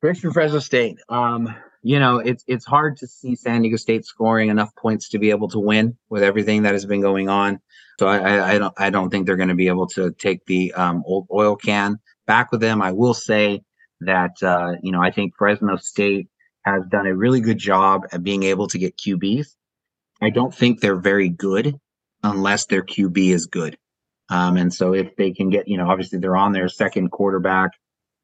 Prediction 0.01 0.33
Fresno 0.33 0.59
State. 0.59 0.99
Um, 1.09 1.55
you 1.83 1.99
know, 1.99 2.19
it's 2.19 2.45
it's 2.47 2.65
hard 2.65 2.97
to 2.99 3.07
see 3.07 3.35
San 3.35 3.63
Diego 3.63 3.77
State 3.77 4.05
scoring 4.05 4.51
enough 4.51 4.75
points 4.77 5.09
to 5.11 5.19
be 5.19 5.31
able 5.31 5.49
to 5.49 5.59
win 5.59 5.97
with 6.09 6.23
everything 6.23 6.63
that 6.63 6.73
has 6.73 6.87
been 6.87 7.01
going 7.01 7.29
on. 7.29 7.61
So 7.99 8.07
I, 8.07 8.55
I, 8.55 8.59
don't 8.59 8.75
I 8.79 8.91
don't 8.91 9.11
think 9.11 9.27
they're 9.27 9.37
going 9.37 9.49
to 9.49 9.55
be 9.55 9.69
able 9.69 9.87
to 9.89 10.13
take 10.13 10.45
the 10.47 10.73
um, 10.75 11.03
old 11.07 11.27
oil 11.33 11.57
can 11.57 11.99
back 12.27 12.51
with 12.53 12.61
them. 12.61 12.81
I 12.81 12.93
will 12.93 13.15
say 13.15 13.63
that 14.01 14.43
uh, 14.43 14.75
you 14.83 14.93
know 14.93 15.03
I 15.03 15.11
think 15.11 15.35
Fresno 15.37 15.77
State 15.77 16.29
has 16.65 16.85
done 16.87 17.07
a 17.07 17.15
really 17.15 17.41
good 17.41 17.59
job 17.59 18.07
at 18.13 18.23
being 18.23 18.45
able 18.45 18.69
to 18.69 18.79
get 18.79 18.97
QBs. 18.97 19.49
I 20.21 20.31
don't 20.31 20.55
think 20.55 20.81
they're 20.81 20.97
very 20.97 21.29
good 21.29 21.75
unless 22.23 22.67
their 22.67 22.85
QB 22.85 23.31
is 23.31 23.47
good. 23.47 23.77
Um, 24.29 24.57
and 24.57 24.73
so 24.73 24.95
if 24.95 25.17
they 25.17 25.33
can 25.33 25.51
get, 25.51 25.69
you 25.69 25.77
know, 25.77 25.91
obviously 25.91 26.21
they're 26.21 26.37
on 26.37 26.53
their 26.53 26.69
second 26.69 27.11
quarterback. 27.11 27.73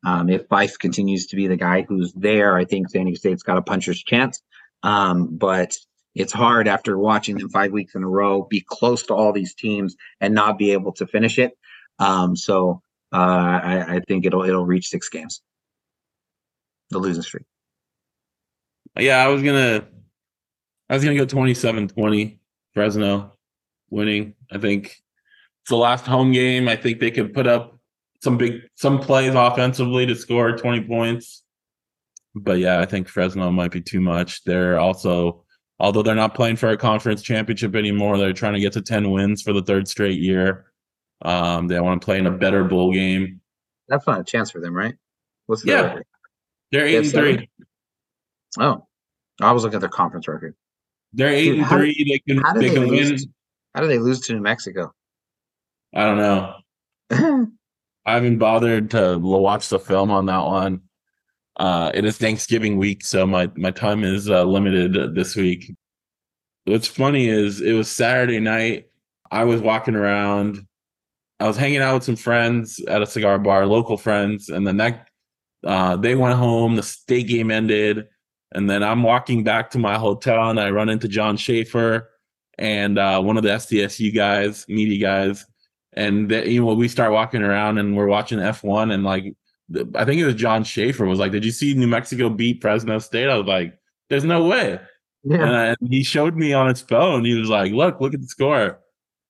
Um, 0.05 0.29
if 0.29 0.47
Fife 0.47 0.79
continues 0.79 1.27
to 1.29 1.37
be 1.37 1.49
the 1.49 1.57
guy 1.57 1.83
who's 1.83 2.13
there, 2.13 2.57
I 2.57 2.65
think 2.65 2.89
San 2.89 3.05
Diego 3.05 3.19
State's 3.19 3.43
got 3.43 3.59
a 3.59 3.63
puncher's 3.63 4.03
chance. 4.03 4.43
Um, 4.83 5.37
but 5.37 5.77
it's 6.15 6.33
hard 6.33 6.69
after 6.69 6.99
watching 6.99 7.39
them 7.39 7.49
five 7.49 7.73
weeks 7.73 7.95
in 7.95 8.03
a 8.03 8.09
row 8.09 8.43
be 8.43 8.65
close 8.67 9.05
to 9.05 9.15
all 9.15 9.33
these 9.33 9.55
teams 9.55 9.97
and 10.21 10.35
not 10.35 10.59
be 10.59 10.73
able 10.73 10.93
to 10.93 11.07
finish 11.07 11.39
it. 11.39 11.53
Um, 11.99 12.37
so 12.37 12.83
uh, 13.13 13.17
I, 13.17 13.97
I 13.97 14.01
think 14.07 14.25
it'll 14.25 14.45
it'll 14.45 14.67
reach 14.67 14.89
six 14.89 15.09
games. 15.09 15.43
The 16.91 16.99
losing 16.99 17.23
streak. 17.23 17.45
Yeah, 18.99 19.19
I 19.19 19.29
was 19.29 19.43
gonna 19.43 19.87
I 20.89 20.95
was 20.95 21.05
gonna 21.05 21.17
go 21.17 21.27
27-20 21.27 22.39
Fresno 22.73 23.33
winning. 23.91 24.35
I 24.51 24.59
think 24.59 24.87
it's 24.87 25.71
the 25.71 25.77
last 25.77 26.07
home 26.07 26.33
game. 26.33 26.69
I 26.69 26.77
think 26.77 27.01
they 27.01 27.11
could 27.11 27.35
put 27.35 27.47
up 27.47 27.78
some 28.23 28.37
big 28.37 28.63
some 28.75 28.99
plays 28.99 29.35
offensively 29.35 30.07
to 30.07 30.15
score 30.15 30.57
20 30.57 30.83
points. 30.83 31.43
But 32.35 32.59
yeah, 32.59 32.81
I 32.81 32.87
think 32.87 33.09
Fresno 33.09 33.51
might 33.51 33.73
be 33.73 33.81
too 33.81 34.01
much. 34.01 34.45
They're 34.45 34.79
also 34.79 35.45
although 35.81 36.03
they're 36.03 36.15
not 36.15 36.35
playing 36.35 36.57
for 36.57 36.69
a 36.69 36.77
conference 36.77 37.23
championship 37.23 37.75
anymore, 37.75 38.19
they're 38.19 38.33
trying 38.33 38.55
to 38.55 38.61
get 38.61 38.73
to 38.75 38.83
10 38.83 39.11
wins 39.11 39.43
for 39.43 39.53
the 39.53 39.63
third 39.63 39.89
straight 39.89 40.19
year. 40.19 40.67
Um, 41.23 41.69
they 41.69 41.81
want 41.81 42.01
to 42.01 42.05
play 42.05 42.19
in 42.19 42.27
a 42.27 42.31
better 42.31 42.65
bowl 42.65 42.93
game. 42.93 43.41
That's 43.89 44.07
not 44.07 44.21
a 44.21 44.25
chance 44.25 44.51
for 44.51 44.61
them, 44.61 44.75
right? 44.75 44.95
What's 45.47 45.63
the 45.63 45.73
yeah. 45.73 45.81
Record? 45.81 46.07
They're 46.71 46.87
eight 46.87 46.97
and 46.97 47.11
three. 47.11 47.51
Oh, 48.59 48.87
I 49.41 49.53
was 49.53 49.63
looking 49.63 49.77
at 49.77 49.81
their 49.81 49.89
conference 49.89 50.29
record. 50.29 50.55
They're 51.13 51.31
eight 51.31 51.51
Dude, 51.51 51.59
and 51.61 51.69
three. 51.69 52.05
They 52.27 52.35
can 52.35 52.43
they, 52.55 52.69
they 52.69 52.75
can 52.75 52.89
win. 52.89 53.19
how 53.75 53.81
do 53.81 53.89
they 53.89 53.99
lose 53.99 54.21
to 54.21 54.35
New 54.35 54.43
Mexico? 54.43 54.93
I 55.95 56.05
don't 56.05 56.19
know. 56.19 57.49
I 58.09 58.15
haven't 58.15 58.39
bothered 58.39 58.91
to 58.93 59.19
watch 59.19 59.69
the 59.69 59.79
film 59.79 60.11
on 60.11 60.25
that 60.27 60.43
one. 60.47 60.81
Uh, 61.61 61.91
it 61.93 62.07
is 62.07 62.17
Thanksgiving 62.17 62.79
week, 62.79 63.05
so 63.05 63.27
my 63.27 63.51
my 63.55 63.71
time 63.71 64.03
is 64.03 64.31
uh, 64.31 64.45
limited 64.45 65.15
this 65.15 65.37
week. 65.37 65.75
What's 66.65 66.87
funny 66.87 67.29
is 67.29 67.61
it 67.61 67.75
was 67.75 67.91
Saturday 67.91 68.41
night. 68.41 68.87
I 69.31 69.45
was 69.45 69.61
walking 69.61 69.95
around. 69.95 70.67
I 71.39 71.47
was 71.47 71.59
hanging 71.59 71.83
out 71.83 71.97
with 71.97 72.05
some 72.05 72.17
friends 72.17 72.81
at 72.89 73.03
a 73.03 73.07
cigar 73.07 73.39
bar, 73.39 73.67
local 73.67 73.99
friends, 73.99 74.49
and 74.49 74.67
then 74.67 74.79
that 74.79 75.09
uh, 75.67 75.97
they 75.97 76.15
went 76.15 76.39
home. 76.39 76.77
The 76.77 76.83
state 76.83 77.29
game 77.29 77.51
ended, 77.51 78.09
and 78.53 78.71
then 78.71 78.83
I'm 78.83 79.03
walking 79.03 79.45
back 79.45 79.69
to 79.73 79.79
my 79.79 79.99
hotel, 79.99 80.49
and 80.49 80.59
I 80.59 80.71
run 80.71 80.89
into 80.89 81.09
John 81.09 81.37
Schaefer 81.37 82.09
and 82.59 82.99
uh, 82.99 83.21
one 83.21 83.37
of 83.37 83.43
the 83.43 83.51
SDSU 83.51 84.15
guys, 84.15 84.65
media 84.67 84.99
guys, 84.99 85.45
and 85.93 86.31
that 86.31 86.49
you 86.49 86.65
know 86.65 86.75
we 86.75 86.89
start 86.89 87.13
walking 87.13 87.43
around 87.43 87.79
and 87.79 87.97
we're 87.97 88.07
watching 88.07 88.39
F1, 88.39 88.93
and 88.93 89.05
like 89.05 89.35
I 89.95 90.05
think 90.05 90.21
it 90.21 90.25
was 90.25 90.35
John 90.35 90.65
Schaefer 90.65 91.05
was 91.05 91.19
like, 91.19 91.33
"Did 91.33 91.45
you 91.45 91.51
see 91.51 91.75
New 91.75 91.87
Mexico 91.87 92.29
beat 92.29 92.61
Fresno 92.61 92.99
State?" 92.99 93.29
I 93.29 93.37
was 93.37 93.47
like, 93.47 93.79
"There's 94.09 94.25
no 94.25 94.47
way." 94.47 94.81
Yeah. 95.25 95.43
And, 95.43 95.57
I, 95.57 95.65
and 95.81 95.93
he 95.93 96.03
showed 96.03 96.37
me 96.37 96.53
on 96.53 96.69
his 96.69 96.81
phone. 96.81 97.25
He 97.25 97.35
was 97.35 97.49
like, 97.49 97.73
"Look, 97.73 98.01
look 98.01 98.15
at 98.15 98.21
the 98.21 98.27
score." 98.27 98.81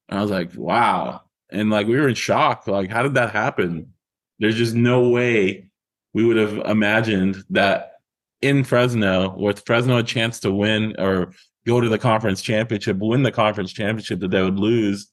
And 0.09 0.19
I 0.19 0.23
was 0.23 0.31
like, 0.31 0.51
"Wow!" 0.55 1.23
And 1.51 1.71
like 1.71 1.87
we 1.87 1.97
were 1.97 2.09
in 2.09 2.15
shock. 2.15 2.67
Like, 2.67 2.91
how 2.91 3.03
did 3.03 3.15
that 3.15 3.31
happen? 3.31 3.93
There's 4.39 4.57
just 4.57 4.75
no 4.75 5.09
way 5.09 5.71
we 6.15 6.25
would 6.25 6.37
have 6.37 6.59
imagined 6.67 7.45
that 7.51 7.93
in 8.41 8.65
Fresno, 8.65 9.37
with 9.37 9.65
Fresno 9.67 9.99
a 9.99 10.03
chance 10.03 10.41
to 10.41 10.53
win 10.53 10.95
or 10.99 11.33
go 11.67 11.81
to 11.81 11.89
the 11.89 11.99
conference 11.99 12.41
championship, 12.41 12.99
win 12.99 13.23
the 13.23 13.33
conference 13.33 13.73
championship, 13.73 14.21
that 14.21 14.31
they 14.31 14.43
would 14.43 14.59
lose 14.59 15.09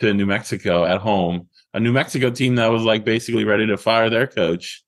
to 0.00 0.14
New 0.14 0.26
Mexico 0.26 0.84
at 0.84 1.00
home. 1.00 1.48
A 1.72 1.80
New 1.80 1.92
Mexico 1.92 2.30
team 2.30 2.56
that 2.56 2.68
was 2.68 2.82
like 2.82 3.04
basically 3.04 3.44
ready 3.44 3.66
to 3.66 3.76
fire 3.76 4.10
their 4.10 4.26
coach 4.26 4.82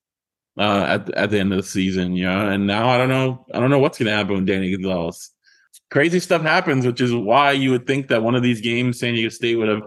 uh, 0.57 0.85
at 0.87 1.09
at 1.11 1.29
the 1.29 1.39
end 1.39 1.51
of 1.53 1.57
the 1.57 1.63
season, 1.63 2.13
you 2.15 2.25
know. 2.25 2.49
And 2.49 2.67
now 2.67 2.89
I 2.89 2.97
don't 2.97 3.09
know, 3.09 3.45
I 3.53 3.59
don't 3.59 3.69
know 3.69 3.79
what's 3.79 3.97
going 3.97 4.07
to 4.07 4.15
happen 4.15 4.35
with 4.35 4.45
Danny 4.45 4.71
Gonzales. 4.71 5.31
Crazy 5.89 6.19
stuff 6.19 6.41
happens, 6.41 6.85
which 6.85 7.01
is 7.01 7.13
why 7.13 7.51
you 7.51 7.71
would 7.71 7.87
think 7.87 8.07
that 8.09 8.23
one 8.23 8.35
of 8.35 8.43
these 8.43 8.61
games 8.61 8.99
San 8.99 9.13
Diego 9.13 9.29
State 9.29 9.55
would 9.55 9.69
have 9.69 9.83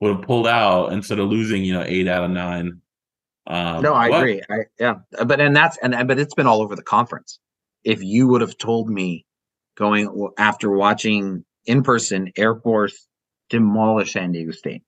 would 0.00 0.16
have 0.16 0.24
pulled 0.24 0.46
out 0.46 0.92
instead 0.92 1.18
of 1.18 1.28
losing, 1.28 1.64
you 1.64 1.74
know, 1.74 1.84
eight 1.86 2.08
out 2.08 2.24
of 2.24 2.30
nine. 2.30 2.80
Um, 3.46 3.82
no, 3.82 3.94
I 3.94 4.10
but, 4.10 4.18
agree. 4.18 4.42
I, 4.50 4.56
yeah, 4.78 4.94
but 5.24 5.40
and 5.40 5.56
that's 5.56 5.78
and 5.78 6.06
but 6.06 6.18
it's 6.18 6.34
been 6.34 6.46
all 6.46 6.60
over 6.60 6.76
the 6.76 6.82
conference. 6.82 7.38
If 7.84 8.02
you 8.02 8.28
would 8.28 8.42
have 8.42 8.58
told 8.58 8.90
me 8.90 9.24
going 9.76 10.30
after 10.36 10.70
watching 10.70 11.44
in 11.64 11.82
person 11.82 12.32
Air 12.36 12.56
Force 12.56 13.07
demolish 13.48 14.12
San 14.12 14.32
Diego 14.32 14.52
State, 14.52 14.82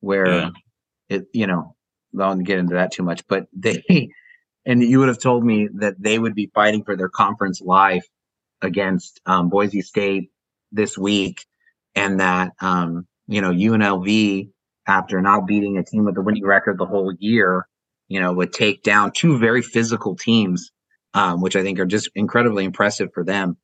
where 0.00 0.26
yeah. 0.26 0.50
it 1.08 1.26
you 1.32 1.46
know 1.46 1.74
I 2.18 2.26
won't 2.26 2.44
get 2.44 2.58
into 2.58 2.74
that 2.74 2.92
too 2.92 3.02
much, 3.02 3.26
but 3.28 3.46
they 3.52 3.82
and 4.66 4.82
you 4.82 4.98
would 4.98 5.08
have 5.08 5.20
told 5.20 5.44
me 5.44 5.68
that 5.74 5.94
they 5.98 6.18
would 6.18 6.34
be 6.34 6.50
fighting 6.54 6.84
for 6.84 6.96
their 6.96 7.08
conference 7.08 7.60
life 7.60 8.06
against 8.60 9.20
um, 9.26 9.48
Boise 9.48 9.82
State 9.82 10.30
this 10.72 10.96
week, 10.98 11.44
and 11.94 12.20
that 12.20 12.52
um, 12.60 13.06
you 13.26 13.40
know 13.40 13.50
UNLV 13.50 14.50
after 14.86 15.20
not 15.20 15.46
beating 15.46 15.76
a 15.76 15.84
team 15.84 16.04
with 16.04 16.16
a 16.16 16.22
winning 16.22 16.46
record 16.46 16.78
the 16.78 16.86
whole 16.86 17.12
year 17.18 17.66
you 18.08 18.20
know, 18.20 18.32
would 18.32 18.52
take 18.52 18.82
down 18.82 19.12
two 19.12 19.38
very 19.38 19.62
physical 19.62 20.16
teams, 20.16 20.72
um, 21.14 21.40
which 21.40 21.56
I 21.56 21.62
think 21.62 21.78
are 21.78 21.86
just 21.86 22.10
incredibly 22.14 22.64
impressive 22.64 23.10
for 23.12 23.22
them. 23.22 23.56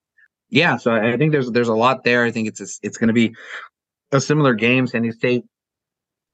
Yeah, 0.50 0.76
so 0.76 0.94
I 0.94 1.16
think 1.16 1.32
there's 1.32 1.50
there's 1.50 1.68
a 1.68 1.74
lot 1.74 2.04
there. 2.04 2.24
I 2.24 2.30
think 2.30 2.48
it's 2.48 2.60
a, 2.60 2.66
it's 2.82 2.98
going 2.98 3.08
to 3.08 3.14
be 3.14 3.34
a 4.14 4.20
similar 4.20 4.54
game. 4.54 4.86
San 4.86 5.02
Diego 5.02 5.16
State 5.16 5.44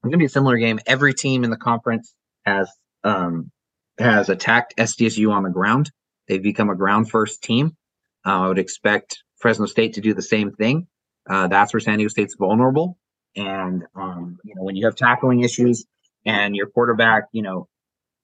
it's 0.01 0.07
going 0.07 0.13
to 0.13 0.17
be 0.17 0.25
a 0.25 0.29
similar 0.29 0.57
game. 0.57 0.79
Every 0.87 1.13
team 1.13 1.43
in 1.43 1.51
the 1.51 1.57
conference 1.57 2.15
has 2.43 2.71
um, 3.03 3.51
has 3.99 4.29
attacked 4.29 4.73
SDSU 4.77 5.31
on 5.31 5.43
the 5.43 5.51
ground. 5.51 5.91
They've 6.27 6.41
become 6.41 6.71
a 6.71 6.75
ground 6.75 7.11
first 7.11 7.43
team. 7.43 7.77
Uh, 8.25 8.41
I 8.41 8.47
would 8.47 8.57
expect 8.57 9.23
Fresno 9.37 9.67
State 9.67 9.93
to 9.93 10.01
do 10.01 10.15
the 10.15 10.23
same 10.23 10.53
thing. 10.53 10.87
Uh, 11.29 11.47
that's 11.49 11.71
where 11.71 11.79
San 11.79 11.99
Diego 11.99 12.09
State's 12.09 12.35
vulnerable. 12.35 12.97
And 13.35 13.83
um, 13.95 14.39
you 14.43 14.55
know, 14.55 14.63
when 14.63 14.75
you 14.75 14.85
have 14.85 14.95
tackling 14.95 15.41
issues 15.41 15.85
and 16.25 16.55
your 16.55 16.65
quarterback, 16.65 17.25
you 17.31 17.43
know, 17.43 17.67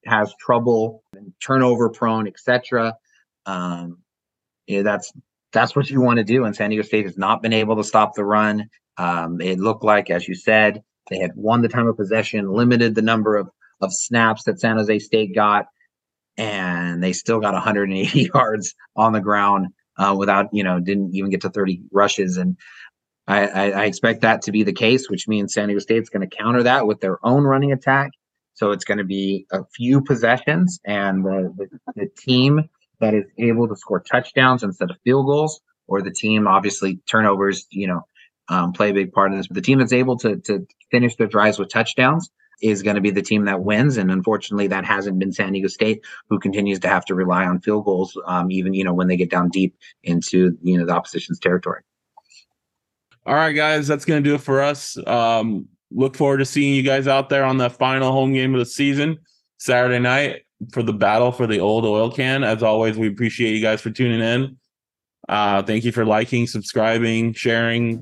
has 0.03 0.34
trouble, 0.39 1.03
turnover 1.45 1.89
prone, 1.89 2.27
etc. 2.27 2.95
Um, 3.45 3.99
yeah, 4.65 4.81
that's 4.81 5.13
that's 5.52 5.76
what 5.76 5.90
you 5.90 6.02
want 6.02 6.18
to 6.18 6.24
do. 6.24 6.45
And 6.45 6.56
San 6.56 6.69
Diego 6.69 6.84
State 6.84 7.06
has 7.06 7.18
not 7.18 7.41
been 7.41 7.53
able 7.53 7.76
to 7.78 7.84
stop 7.84 8.15
the 8.15 8.26
run. 8.26 8.69
Um, 8.98 9.40
it 9.41 9.60
looked 9.60 9.84
like, 9.84 10.10
as 10.10 10.28
you 10.28 10.36
said, 10.36 10.84
they 11.10 11.19
had 11.19 11.32
won 11.36 11.61
the 11.61 11.69
time 11.69 11.88
of 11.88 11.95
possession, 11.95 12.52
limited 12.52 12.95
the 12.95 13.02
number 13.02 13.36
of 13.36 13.49
of 13.80 13.94
snaps 13.94 14.44
that 14.45 14.60
San 14.60 14.78
Jose 14.78 14.99
State 14.99 15.36
got, 15.36 15.68
and 16.36 17.03
they 17.03 17.14
still 17.14 17.40
got 17.40 17.53
180 17.53 18.30
yards 18.34 18.74
on 18.95 19.14
the 19.14 19.22
ground 19.22 19.68
uh, 19.98 20.15
without, 20.18 20.48
you 20.52 20.64
know, 20.64 20.80
didn't 20.80 21.14
even 21.14 21.30
get 21.30 21.41
to 21.41 21.49
30 21.52 21.84
rushes. 21.91 22.38
And 22.38 22.57
I, 23.28 23.48
I, 23.48 23.69
I 23.69 23.86
expect 23.86 24.22
that 24.22 24.41
to 24.44 24.52
be 24.52 24.64
the 24.64 24.74
case, 24.74 25.11
which 25.11 25.28
means 25.28 25.53
San 25.53 25.68
Diego 25.68 25.80
State's 25.80 26.10
going 26.10 26.28
to 26.28 26.36
counter 26.36 26.64
that 26.64 26.88
with 26.88 27.02
their 27.02 27.24
own 27.24 27.44
running 27.44 27.72
attack 27.72 28.10
so 28.57 28.72
it's 28.72 28.86
going 28.86 28.98
to 28.98 29.03
be 29.03 29.45
a 29.52 29.64
few 29.76 30.02
possessions, 30.02 30.80
and 30.84 31.24
the, 31.24 31.53
the, 31.56 31.80
the 31.95 32.10
team 32.18 32.68
that 32.99 33.14
is 33.14 33.26
able 33.38 33.68
to 33.68 33.76
score 33.76 33.99
touchdowns 33.99 34.64
instead 34.64 34.90
of 34.90 34.98
field 35.03 35.26
goals, 35.26 35.61
or 35.88 36.02
the 36.02 36.11
team 36.11 36.48
obviously 36.48 36.99
turnovers, 37.10 37.68
you 37.69 37.88
know, 37.88 38.06
um, 38.49 38.74
play 38.74 38.90
a 38.90 38.94
big 38.94 39.11
part 39.11 39.32
of 39.32 39.38
this. 39.38 39.48
But 39.48 39.56
the 39.56 39.61
team 39.61 39.80
that's 39.80 39.94
able 39.94 40.18
to 40.19 40.38
to 40.38 40.65
finish 40.91 41.15
their 41.15 41.28
drives 41.28 41.60
with 41.60 41.69
touchdowns 41.69 42.30
is 42.61 42.82
going 42.82 42.95
to 42.95 43.02
be 43.02 43.11
the 43.11 43.22
team 43.22 43.45
that 43.45 43.61
wins. 43.61 43.98
And 43.98 44.10
unfortunately, 44.11 44.68
that 44.68 44.86
hasn't 44.86 45.19
been 45.19 45.32
San 45.32 45.53
Diego 45.53 45.68
State, 45.68 46.03
who 46.30 46.40
continues 46.40 46.80
to 46.80 46.88
have 46.88 47.06
to 47.06 47.15
rely 47.15 47.45
on 47.45 47.60
field 47.61 47.86
goals, 47.86 48.18
um, 48.26 48.52
even 48.52 48.74
you 48.74 48.84
know 48.84 48.94
when 48.94 49.07
they 49.07 49.18
get 49.18 49.30
down 49.30 49.49
deep 49.49 49.76
into 50.03 50.57
you 50.61 50.78
know 50.78 50.86
the 50.86 50.94
opposition's 50.94 51.40
territory. 51.40 51.82
All 53.26 53.36
right, 53.36 53.53
guys, 53.53 53.88
that's 53.88 54.06
going 54.06 54.24
to 54.24 54.30
do 54.30 54.36
it 54.36 54.41
for 54.41 54.61
us. 54.61 54.98
Um, 55.06 55.68
look 55.91 56.15
forward 56.15 56.38
to 56.38 56.45
seeing 56.45 56.74
you 56.74 56.84
guys 56.84 57.07
out 57.07 57.30
there 57.30 57.44
on 57.44 57.57
the 57.57 57.69
final 57.69 58.11
home 58.11 58.34
game 58.34 58.53
of 58.53 58.60
the 58.60 58.65
season 58.65 59.18
Saturday 59.57 59.99
night 59.99 60.44
for 60.71 60.84
the 60.84 60.93
battle 60.93 61.31
for 61.31 61.47
the 61.47 61.59
old 61.59 61.85
oil 61.85 62.11
can. 62.11 62.43
As 62.43 62.63
always, 62.63 62.97
we 62.97 63.07
appreciate 63.07 63.53
you 63.53 63.61
guys 63.61 63.81
for 63.81 63.91
tuning 63.91 64.21
in. 64.21 64.57
Uh, 65.27 65.61
thank 65.61 65.84
you 65.84 65.91
for 65.91 66.05
liking, 66.05 66.47
subscribing, 66.47 67.34
sharing, 67.34 68.01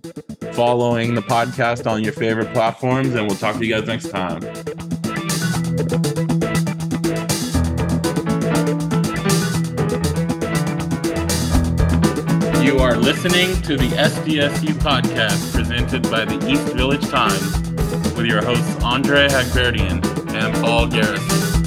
following 0.53 1.15
the 1.15 1.21
podcast 1.21 1.89
on 1.89 2.03
your 2.03 2.13
favorite 2.13 2.53
platforms, 2.53 3.15
and 3.15 3.27
we'll 3.27 3.37
talk 3.37 3.57
to 3.57 3.65
you 3.65 3.73
guys 3.73 3.87
next 3.87 4.09
time. 4.09 4.41
You 12.63 12.79
are 12.79 12.95
listening 12.95 13.59
to 13.63 13.75
the 13.75 13.89
SDSU 13.95 14.73
podcast 14.75 15.51
presented 15.53 16.03
by 16.11 16.25
the 16.25 16.47
East 16.47 16.73
Village 16.73 17.07
Times 17.09 17.57
with 18.15 18.27
your 18.27 18.43
hosts 18.43 18.83
Andre 18.83 19.27
Haghverdian 19.27 20.05
and 20.35 20.53
Paul 20.55 20.87
Garrison. 20.87 21.64